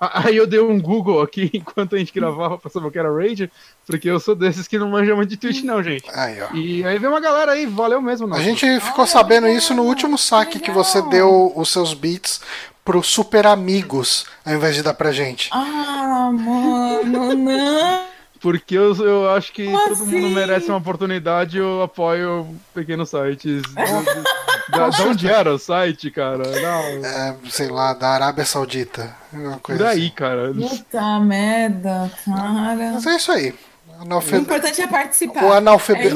A- 0.00 0.22
Aí 0.28 0.36
eu 0.36 0.46
dei 0.46 0.60
um 0.60 0.80
Google 0.80 1.22
aqui 1.22 1.50
enquanto 1.54 1.94
a 1.94 1.98
gente 1.98 2.12
gravava 2.12 2.58
pra 2.58 2.70
saber 2.70 2.88
o 2.88 2.90
que 2.90 2.98
era 2.98 3.12
raid. 3.14 3.50
Porque 3.86 4.08
eu 4.10 4.20
sou 4.20 4.34
desses 4.34 4.68
que 4.68 4.78
não 4.78 4.90
manjam 4.90 5.16
muito 5.16 5.30
de 5.30 5.36
Twitch, 5.36 5.62
não, 5.62 5.82
gente. 5.82 6.04
Aí, 6.12 6.36
ó. 6.42 6.54
E 6.54 6.84
aí 6.84 6.98
veio 6.98 7.10
uma 7.12 7.20
galera 7.20 7.52
aí, 7.52 7.66
valeu 7.66 8.00
mesmo, 8.02 8.26
A 8.26 8.30
Nautilus. 8.30 8.60
gente 8.60 8.80
ficou 8.80 9.06
sabendo 9.06 9.48
isso 9.48 9.74
no 9.74 9.82
último 9.84 10.18
saque 10.18 10.58
que 10.60 10.70
você 10.70 11.00
deu 11.02 11.52
os 11.56 11.70
seus 11.70 11.94
beats 11.94 12.40
pro 12.84 13.02
Super 13.02 13.46
Amigos, 13.46 14.26
ao 14.44 14.54
invés 14.54 14.74
de 14.74 14.82
dar 14.82 14.94
pra 14.94 15.12
gente. 15.12 15.48
Ah, 15.52 16.30
mano, 16.32 17.34
não. 17.34 18.02
Porque 18.40 18.76
eu, 18.76 18.92
eu 18.96 19.30
acho 19.30 19.52
que 19.52 19.64
Como 19.66 19.78
todo 19.88 19.98
mundo 20.06 20.16
assim? 20.26 20.34
merece 20.34 20.68
uma 20.68 20.78
oportunidade. 20.78 21.58
Eu 21.58 21.80
apoio 21.82 22.48
pequenos 22.74 23.08
sites. 23.10 23.62
da, 24.68 24.88
de 24.88 25.02
onde 25.02 25.28
era 25.30 25.54
o 25.54 25.58
site, 25.58 26.10
cara? 26.10 26.42
Não, 26.60 27.06
É, 27.06 27.36
sei 27.48 27.68
lá, 27.68 27.94
da 27.94 28.08
Arábia 28.08 28.44
Saudita. 28.44 29.14
Uma 29.32 29.58
coisa 29.58 29.90
aí, 29.90 30.06
assim. 30.06 30.10
cara. 30.10 30.52
Puta 30.52 31.20
merda, 31.20 32.10
cara. 32.24 32.90
Mas 32.94 33.06
é 33.06 33.14
isso 33.16 33.30
aí. 33.30 33.54
O 34.00 34.36
importante 34.36 34.82
é 34.82 34.86
participar. 34.88 35.44
O, 35.44 35.52
analfabe- 35.52 36.08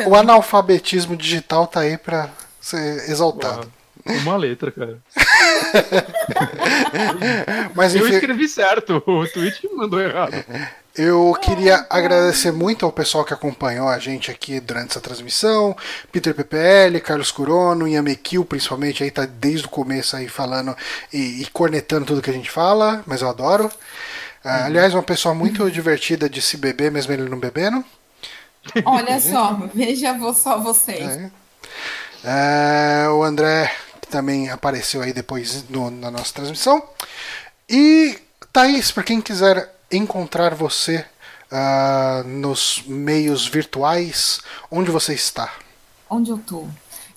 É 0.00 0.08
o 0.08 0.14
analfabetismo 0.14 1.14
digital 1.14 1.66
tá 1.66 1.80
aí 1.80 1.98
pra 1.98 2.30
ser 2.58 3.10
exaltado. 3.10 3.70
Uma 4.06 4.36
letra, 4.36 4.70
cara. 4.70 4.98
Mas 7.74 7.94
Eu 7.94 8.06
enfim, 8.06 8.14
escrevi 8.14 8.48
certo, 8.48 9.02
o 9.06 9.26
tweet 9.26 9.68
mandou 9.74 10.00
errado. 10.00 10.32
eu 10.94 11.36
queria 11.40 11.86
agradecer 11.88 12.52
muito 12.52 12.84
ao 12.84 12.92
pessoal 12.92 13.24
que 13.24 13.32
acompanhou 13.32 13.88
a 13.88 13.98
gente 13.98 14.30
aqui 14.30 14.60
durante 14.60 14.90
essa 14.90 15.00
transmissão. 15.00 15.74
Peter 16.12 16.34
PPL, 16.34 17.00
Carlos 17.00 17.30
Curono, 17.30 17.88
Yamekil, 17.88 18.44
principalmente, 18.44 19.02
aí 19.02 19.10
tá 19.10 19.26
desde 19.26 19.66
o 19.66 19.70
começo 19.70 20.16
aí 20.16 20.28
falando 20.28 20.76
e, 21.12 21.42
e 21.42 21.46
cornetando 21.52 22.04
tudo 22.04 22.22
que 22.22 22.30
a 22.30 22.34
gente 22.34 22.50
fala, 22.50 23.02
mas 23.06 23.22
eu 23.22 23.28
adoro. 23.28 23.70
Ah, 24.44 24.66
aliás, 24.66 24.92
uma 24.92 25.02
pessoa 25.02 25.34
muito 25.34 25.70
divertida 25.70 26.28
de 26.28 26.42
se 26.42 26.58
beber, 26.58 26.90
mesmo 26.90 27.12
ele 27.14 27.28
não 27.30 27.40
bebendo. 27.40 27.82
Olha 28.84 29.18
só, 29.24 29.58
veja 29.74 30.14
só 30.34 30.58
vocês. 30.58 31.00
É. 31.00 31.30
É, 32.26 33.08
o 33.08 33.22
André, 33.22 33.70
também 34.14 34.48
apareceu 34.48 35.02
aí 35.02 35.12
depois 35.12 35.68
no- 35.68 35.90
na 35.90 36.08
nossa 36.08 36.32
transmissão. 36.32 36.80
E 37.68 38.16
Thaís, 38.52 38.92
para 38.92 39.02
quem 39.02 39.20
quiser 39.20 39.74
encontrar 39.90 40.54
você 40.54 41.04
ah, 41.50 42.22
nos 42.24 42.82
meios 42.86 43.44
virtuais, 43.46 44.40
onde 44.70 44.90
você 44.92 45.14
está? 45.14 45.52
Onde 46.08 46.30
eu 46.30 46.38
tô? 46.38 46.64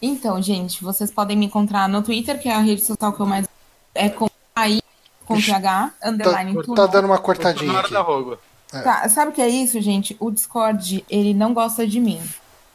Então, 0.01 0.41
gente, 0.41 0.83
vocês 0.83 1.11
podem 1.11 1.37
me 1.37 1.45
encontrar 1.45 1.87
no 1.87 2.01
Twitter, 2.01 2.39
que 2.41 2.49
é 2.49 2.53
a 2.55 2.59
rede 2.59 2.83
social 2.83 3.13
que 3.13 3.19
eu 3.19 3.25
mais. 3.27 3.47
É 3.93 4.09
com 4.09 4.27
aí, 4.55 4.81
com 5.25 5.37
Ixi, 5.37 5.51
TH, 5.51 5.91
underline 6.03 6.53
Tá, 6.55 6.61
tudo. 6.63 6.75
tá 6.75 6.85
dando 6.87 7.05
uma 7.05 7.17
cortadinha 7.19 7.79
aqui. 7.79 7.93
roga. 7.95 8.39
Tá, 8.71 9.07
sabe 9.09 9.31
o 9.31 9.33
que 9.33 9.41
é 9.41 9.47
isso, 9.47 9.79
gente? 9.81 10.15
O 10.19 10.29
Discord, 10.31 11.05
ele 11.09 11.33
não 11.33 11.53
gosta 11.53 11.85
de 11.87 11.99
mim. 11.99 12.21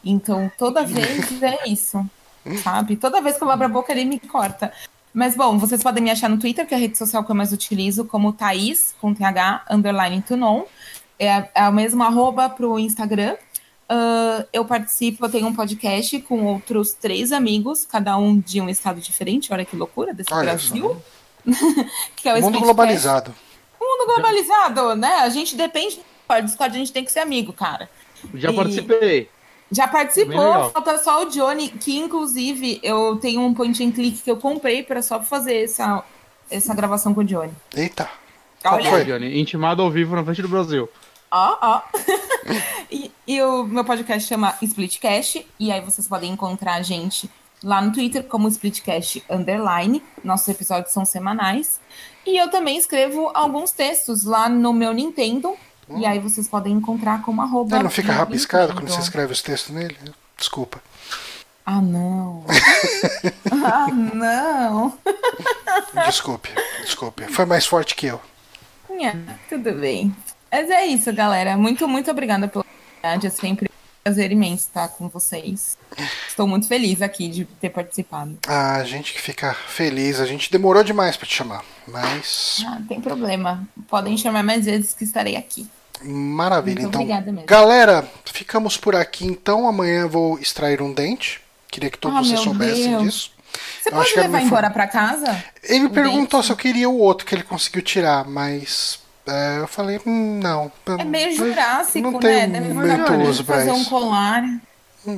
Então, 0.03 0.49
toda 0.57 0.83
vez 0.85 1.41
é 1.43 1.67
isso. 1.69 2.05
Sabe? 2.63 2.95
Toda 2.95 3.21
vez 3.21 3.37
que 3.37 3.43
eu 3.43 3.49
abro 3.49 3.65
a 3.65 3.69
boca, 3.69 3.91
ele 3.91 4.05
me 4.05 4.19
corta. 4.19 4.71
Mas, 5.13 5.35
bom, 5.35 5.57
vocês 5.57 5.81
podem 5.83 6.03
me 6.03 6.09
achar 6.11 6.29
no 6.29 6.39
Twitter, 6.39 6.65
que 6.67 6.73
é 6.73 6.77
a 6.77 6.79
rede 6.79 6.97
social 6.97 7.23
que 7.23 7.31
eu 7.31 7.35
mais 7.35 7.53
utilizo, 7.53 8.05
como 8.05 8.33
Thaís, 8.33 8.95
com 8.99 9.13
TH, 9.13 9.65
underline 9.69 10.21
Tunon. 10.21 10.63
É, 11.19 11.49
é 11.53 11.69
o 11.69 11.71
mesmo 11.71 12.03
arroba 12.03 12.49
pro 12.49 12.79
Instagram. 12.79 13.35
Ah, 13.87 14.45
eu 14.51 14.65
participo, 14.65 15.23
eu 15.25 15.29
tenho 15.29 15.47
um 15.47 15.53
podcast 15.53 16.19
com 16.21 16.43
outros 16.45 16.93
três 16.93 17.31
amigos, 17.31 17.85
cada 17.85 18.17
um 18.17 18.39
de 18.39 18.59
um 18.59 18.67
estado 18.67 18.99
diferente. 18.99 19.53
Olha 19.53 19.65
que 19.65 19.75
loucura 19.75 20.13
desse 20.13 20.33
Olha 20.33 20.51
Brasil. 20.51 20.97
que 22.15 22.27
é 22.27 22.33
o 22.33 22.41
Mundo 22.41 22.59
globalizado. 22.59 23.33
Mundo 23.79 24.05
globalizado, 24.07 24.95
né? 24.95 25.17
A 25.19 25.29
gente 25.29 25.55
depende 25.55 25.97
do 25.97 26.01
Discord. 26.01 26.45
Discord 26.47 26.75
a 26.75 26.79
gente 26.79 26.91
tem 26.93 27.05
que 27.05 27.11
ser 27.11 27.19
amigo, 27.19 27.53
cara. 27.53 27.89
Já 28.33 28.51
E- 28.51 28.55
participei. 28.55 29.29
Já 29.73 29.87
participou, 29.87 30.69
falta 30.69 30.99
só 30.99 31.23
o 31.23 31.29
Johnny, 31.29 31.69
que 31.69 31.97
inclusive 31.97 32.79
eu 32.83 33.17
tenho 33.17 33.41
um 33.41 33.53
point 33.53 33.83
and 33.83 33.91
click 33.91 34.21
que 34.21 34.29
eu 34.29 34.37
comprei 34.37 34.83
para 34.83 35.01
só 35.01 35.21
fazer 35.21 35.63
essa, 35.63 36.03
essa 36.49 36.75
gravação 36.75 37.13
com 37.13 37.21
o 37.21 37.23
Johnny. 37.23 37.51
Eita. 37.75 38.07
Qual 38.61 38.75
Olha, 38.75 38.89
foi? 38.89 39.03
Johnny, 39.03 39.39
intimado 39.39 39.81
ao 39.81 39.89
vivo 39.89 40.15
na 40.15 40.23
frente 40.23 40.43
do 40.43 40.47
Brasil. 40.47 40.87
ó, 41.31 41.57
ó. 41.61 41.81
e, 42.91 43.11
e 43.27 43.41
o 43.41 43.63
meu 43.63 43.83
podcast 43.83 44.29
chama 44.29 44.55
Splitcast, 44.61 45.45
e 45.59 45.71
aí 45.71 45.81
vocês 45.81 46.07
podem 46.07 46.31
encontrar 46.31 46.75
a 46.75 46.81
gente 46.83 47.29
lá 47.63 47.81
no 47.81 47.91
Twitter 47.91 48.23
como 48.23 48.47
Splitcast 48.47 49.23
Underline. 49.29 50.03
Nossos 50.23 50.49
episódios 50.49 50.93
são 50.93 51.03
semanais. 51.03 51.79
E 52.25 52.37
eu 52.37 52.49
também 52.49 52.77
escrevo 52.77 53.31
alguns 53.33 53.71
textos 53.71 54.23
lá 54.23 54.47
no 54.47 54.71
meu 54.71 54.93
Nintendo. 54.93 55.55
E 55.89 56.05
aí 56.05 56.19
vocês 56.19 56.47
podem 56.47 56.73
encontrar 56.73 57.21
como 57.21 57.41
arroba. 57.41 57.75
Ele 57.75 57.83
não 57.83 57.89
fica 57.89 58.11
rabiscado 58.13 58.73
quando 58.73 58.89
você 58.89 58.99
escreve 58.99 59.33
os 59.33 59.41
textos 59.41 59.73
nele? 59.73 59.97
Desculpa. 60.37 60.81
Ah, 61.65 61.81
não. 61.81 62.45
ah, 63.51 63.87
não. 63.91 64.97
Desculpe. 66.05 66.49
Desculpe. 66.81 67.23
Foi 67.27 67.45
mais 67.45 67.65
forte 67.65 67.95
que 67.95 68.07
eu. 68.07 68.19
É, 68.89 69.15
tudo 69.49 69.73
bem. 69.73 70.15
Mas 70.51 70.69
é 70.69 70.85
isso, 70.85 71.11
galera. 71.13 71.57
Muito, 71.57 71.87
muito 71.87 72.11
obrigada 72.11 72.47
pela 72.47 72.63
oportunidade. 72.63 73.27
É 73.27 73.29
sempre 73.29 73.72
prazer 74.03 74.31
imenso 74.31 74.67
estar 74.67 74.89
com 74.89 75.07
vocês. 75.07 75.77
Estou 76.27 76.45
muito 76.45 76.67
feliz 76.67 77.01
aqui 77.01 77.29
de 77.29 77.45
ter 77.45 77.69
participado. 77.69 78.37
Ah, 78.47 78.75
a 78.75 78.83
gente 78.83 79.13
que 79.13 79.21
fica 79.21 79.53
feliz. 79.53 80.19
A 80.19 80.25
gente 80.25 80.51
demorou 80.51 80.83
demais 80.83 81.15
para 81.15 81.27
te 81.27 81.35
chamar, 81.35 81.63
mas. 81.87 82.63
Ah, 82.67 82.79
não 82.79 82.85
tem 82.85 82.99
problema. 82.99 83.65
Podem 83.87 84.17
chamar 84.17 84.43
mais 84.43 84.65
vezes 84.65 84.93
que 84.93 85.05
estarei 85.05 85.37
aqui. 85.37 85.67
Maravilha, 86.01 86.81
Muito 86.81 87.01
então. 87.01 87.45
Galera, 87.45 88.05
ficamos 88.25 88.75
por 88.75 88.95
aqui 88.95 89.25
então. 89.25 89.67
Amanhã 89.67 90.05
vou 90.05 90.37
extrair 90.37 90.81
um 90.81 90.93
dente. 90.93 91.41
Queria 91.69 91.89
que 91.89 91.97
todos 91.97 92.17
ah, 92.17 92.23
vocês 92.23 92.39
soubessem 92.41 92.89
Deus. 92.89 93.03
disso. 93.03 93.31
Você 93.81 93.89
eu 93.89 93.93
pode 93.93 94.15
levar 94.15 94.41
embora 94.41 94.69
para 94.69 94.87
casa? 94.87 95.43
Ele 95.63 95.87
perguntou 95.87 96.39
dente? 96.39 96.47
se 96.47 96.51
eu 96.51 96.57
queria 96.57 96.89
o 96.89 96.97
outro 96.97 97.25
que 97.25 97.33
ele 97.33 97.43
conseguiu 97.43 97.81
tirar, 97.81 98.27
mas 98.27 98.99
é, 99.27 99.59
eu 99.59 99.67
falei, 99.67 99.99
hum, 100.05 100.39
não. 100.41 100.71
É 100.99 101.03
meio 101.03 101.35
jurássico, 101.35 102.11
não 102.11 102.19
né? 102.19 102.47
Deve 102.47 102.73
muito 102.73 103.13
uso 103.21 103.43
fazer 103.43 103.71
um 103.71 103.85
colar. 103.85 104.43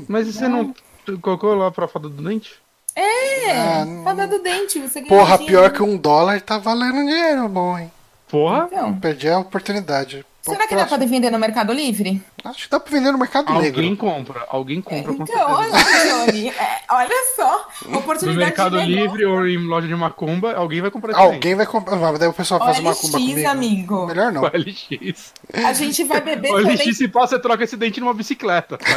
Mas 0.08 0.28
você 0.28 0.48
não 0.48 0.74
colocou 1.22 1.56
lá 1.56 1.72
pra 1.72 1.88
fada 1.88 2.10
do 2.10 2.24
dente? 2.24 2.56
É, 2.96 3.52
ah, 3.52 3.86
fada 4.04 4.28
do 4.28 4.42
dente. 4.42 4.80
Você 4.80 5.02
Porra, 5.02 5.38
pior 5.38 5.72
que 5.72 5.84
um 5.84 5.98
dólar 5.98 6.40
tá 6.42 6.58
valendo 6.58 7.06
dinheiro 7.06 7.50
bom, 7.50 7.78
hein? 7.78 7.92
Porra. 8.30 8.68
Então. 8.72 9.00
Perdi 9.00 9.30
a 9.30 9.40
oportunidade. 9.40 10.26
Será 10.46 10.68
que 10.68 10.76
dá 10.76 10.86
pra 10.86 10.98
vender 10.98 11.32
no 11.32 11.40
Mercado 11.40 11.74
Livre? 11.74 12.22
Acho 12.44 12.66
que 12.66 12.70
dá 12.70 12.80
pra 12.80 12.92
vender 12.92 13.12
no 13.12 13.18
Mercado 13.18 13.48
Alguém 13.52 13.64
Negro. 13.64 13.82
Alguém 13.82 13.96
compra, 13.96 14.46
alguém 14.48 14.82
compra 14.82 15.12
é, 15.12 15.16
Então, 15.16 15.52
olha, 15.52 15.72
Johnny, 15.72 16.50
é, 16.50 16.82
olha 16.92 17.36
só, 17.36 17.68
oportunidade 17.98 18.26
No 18.26 18.36
Mercado 18.36 18.80
Livre 18.80 19.26
ou 19.26 19.48
em 19.48 19.58
loja 19.58 19.88
de 19.88 19.96
macumba, 19.96 20.54
alguém 20.54 20.82
vai 20.82 20.92
comprar 20.92 21.18
Alguém 21.18 21.56
vai 21.56 21.66
comprar, 21.66 21.96
mas 21.96 22.20
daí 22.20 22.30
o 22.30 22.34
pessoal 22.34 22.60
faz 22.60 22.80
macumba 22.80 23.18
LX, 23.18 23.26
comigo. 23.28 23.50
amigo. 23.50 24.06
Melhor 24.06 24.32
não. 24.32 24.44
O 24.44 24.46
LX. 24.46 25.34
A 25.52 25.74
gente 25.74 26.04
vai 26.04 26.22
beber 26.22 26.52
O 26.52 26.58
LX 26.58 26.96
se 26.96 27.08
passa, 27.08 27.36
você 27.36 27.42
troca 27.42 27.64
esse 27.64 27.76
dente 27.76 28.00
numa 28.00 28.14
bicicleta. 28.14 28.78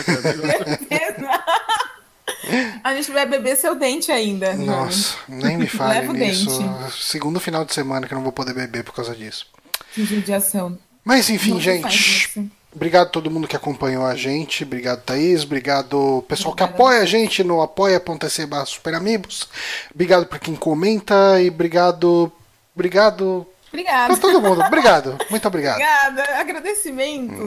A 2.85 2.95
gente 2.95 3.11
vai 3.11 3.27
beber 3.27 3.57
seu 3.57 3.75
dente 3.75 4.11
ainda. 4.13 4.55
Nossa, 4.55 5.17
nem 5.29 5.59
me 5.59 5.67
fale 5.67 6.07
nisso. 6.09 6.63
Segundo 6.91 7.41
final 7.41 7.65
de 7.65 7.75
semana 7.75 8.07
que 8.07 8.15
eu 8.15 8.17
não 8.17 8.23
vou 8.23 8.33
poder 8.33 8.55
beber 8.55 8.85
por 8.85 8.95
causa 8.95 9.15
disso. 9.15 9.47
Que 9.93 10.05
judiação. 10.05 10.79
Mas 11.09 11.31
enfim, 11.31 11.53
não 11.53 11.61
gente. 11.61 12.51
Obrigado 12.71 13.07
a 13.07 13.11
todo 13.11 13.31
mundo 13.31 13.49
que 13.49 13.57
acompanhou 13.57 14.05
a 14.05 14.15
gente. 14.15 14.63
Obrigado, 14.63 15.01
Thaís. 15.01 15.43
Obrigado, 15.43 16.23
pessoal 16.29 16.53
Obrigada. 16.53 16.75
que 16.75 16.83
apoia 16.83 17.01
a 17.01 17.07
gente 17.07 17.43
no 17.43 17.63
apoia.se 17.63 18.47
superamigos. 18.67 19.49
Obrigado 19.91 20.27
para 20.27 20.39
quem 20.39 20.55
comenta 20.55 21.41
e 21.41 21.49
obrigado. 21.49 22.31
Obrigado. 22.75 23.47
Obrigado. 23.69 24.09
Pra 24.09 24.17
todo 24.19 24.43
mundo. 24.43 24.61
Obrigado. 24.61 25.17
Muito 25.31 25.49
obrigado. 25.49 25.77
Obrigada. 25.77 26.41
Agradecimentos. 26.41 27.39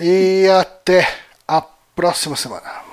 E 0.00 0.46
até 0.56 1.12
a 1.48 1.60
próxima 1.96 2.36
semana. 2.36 2.85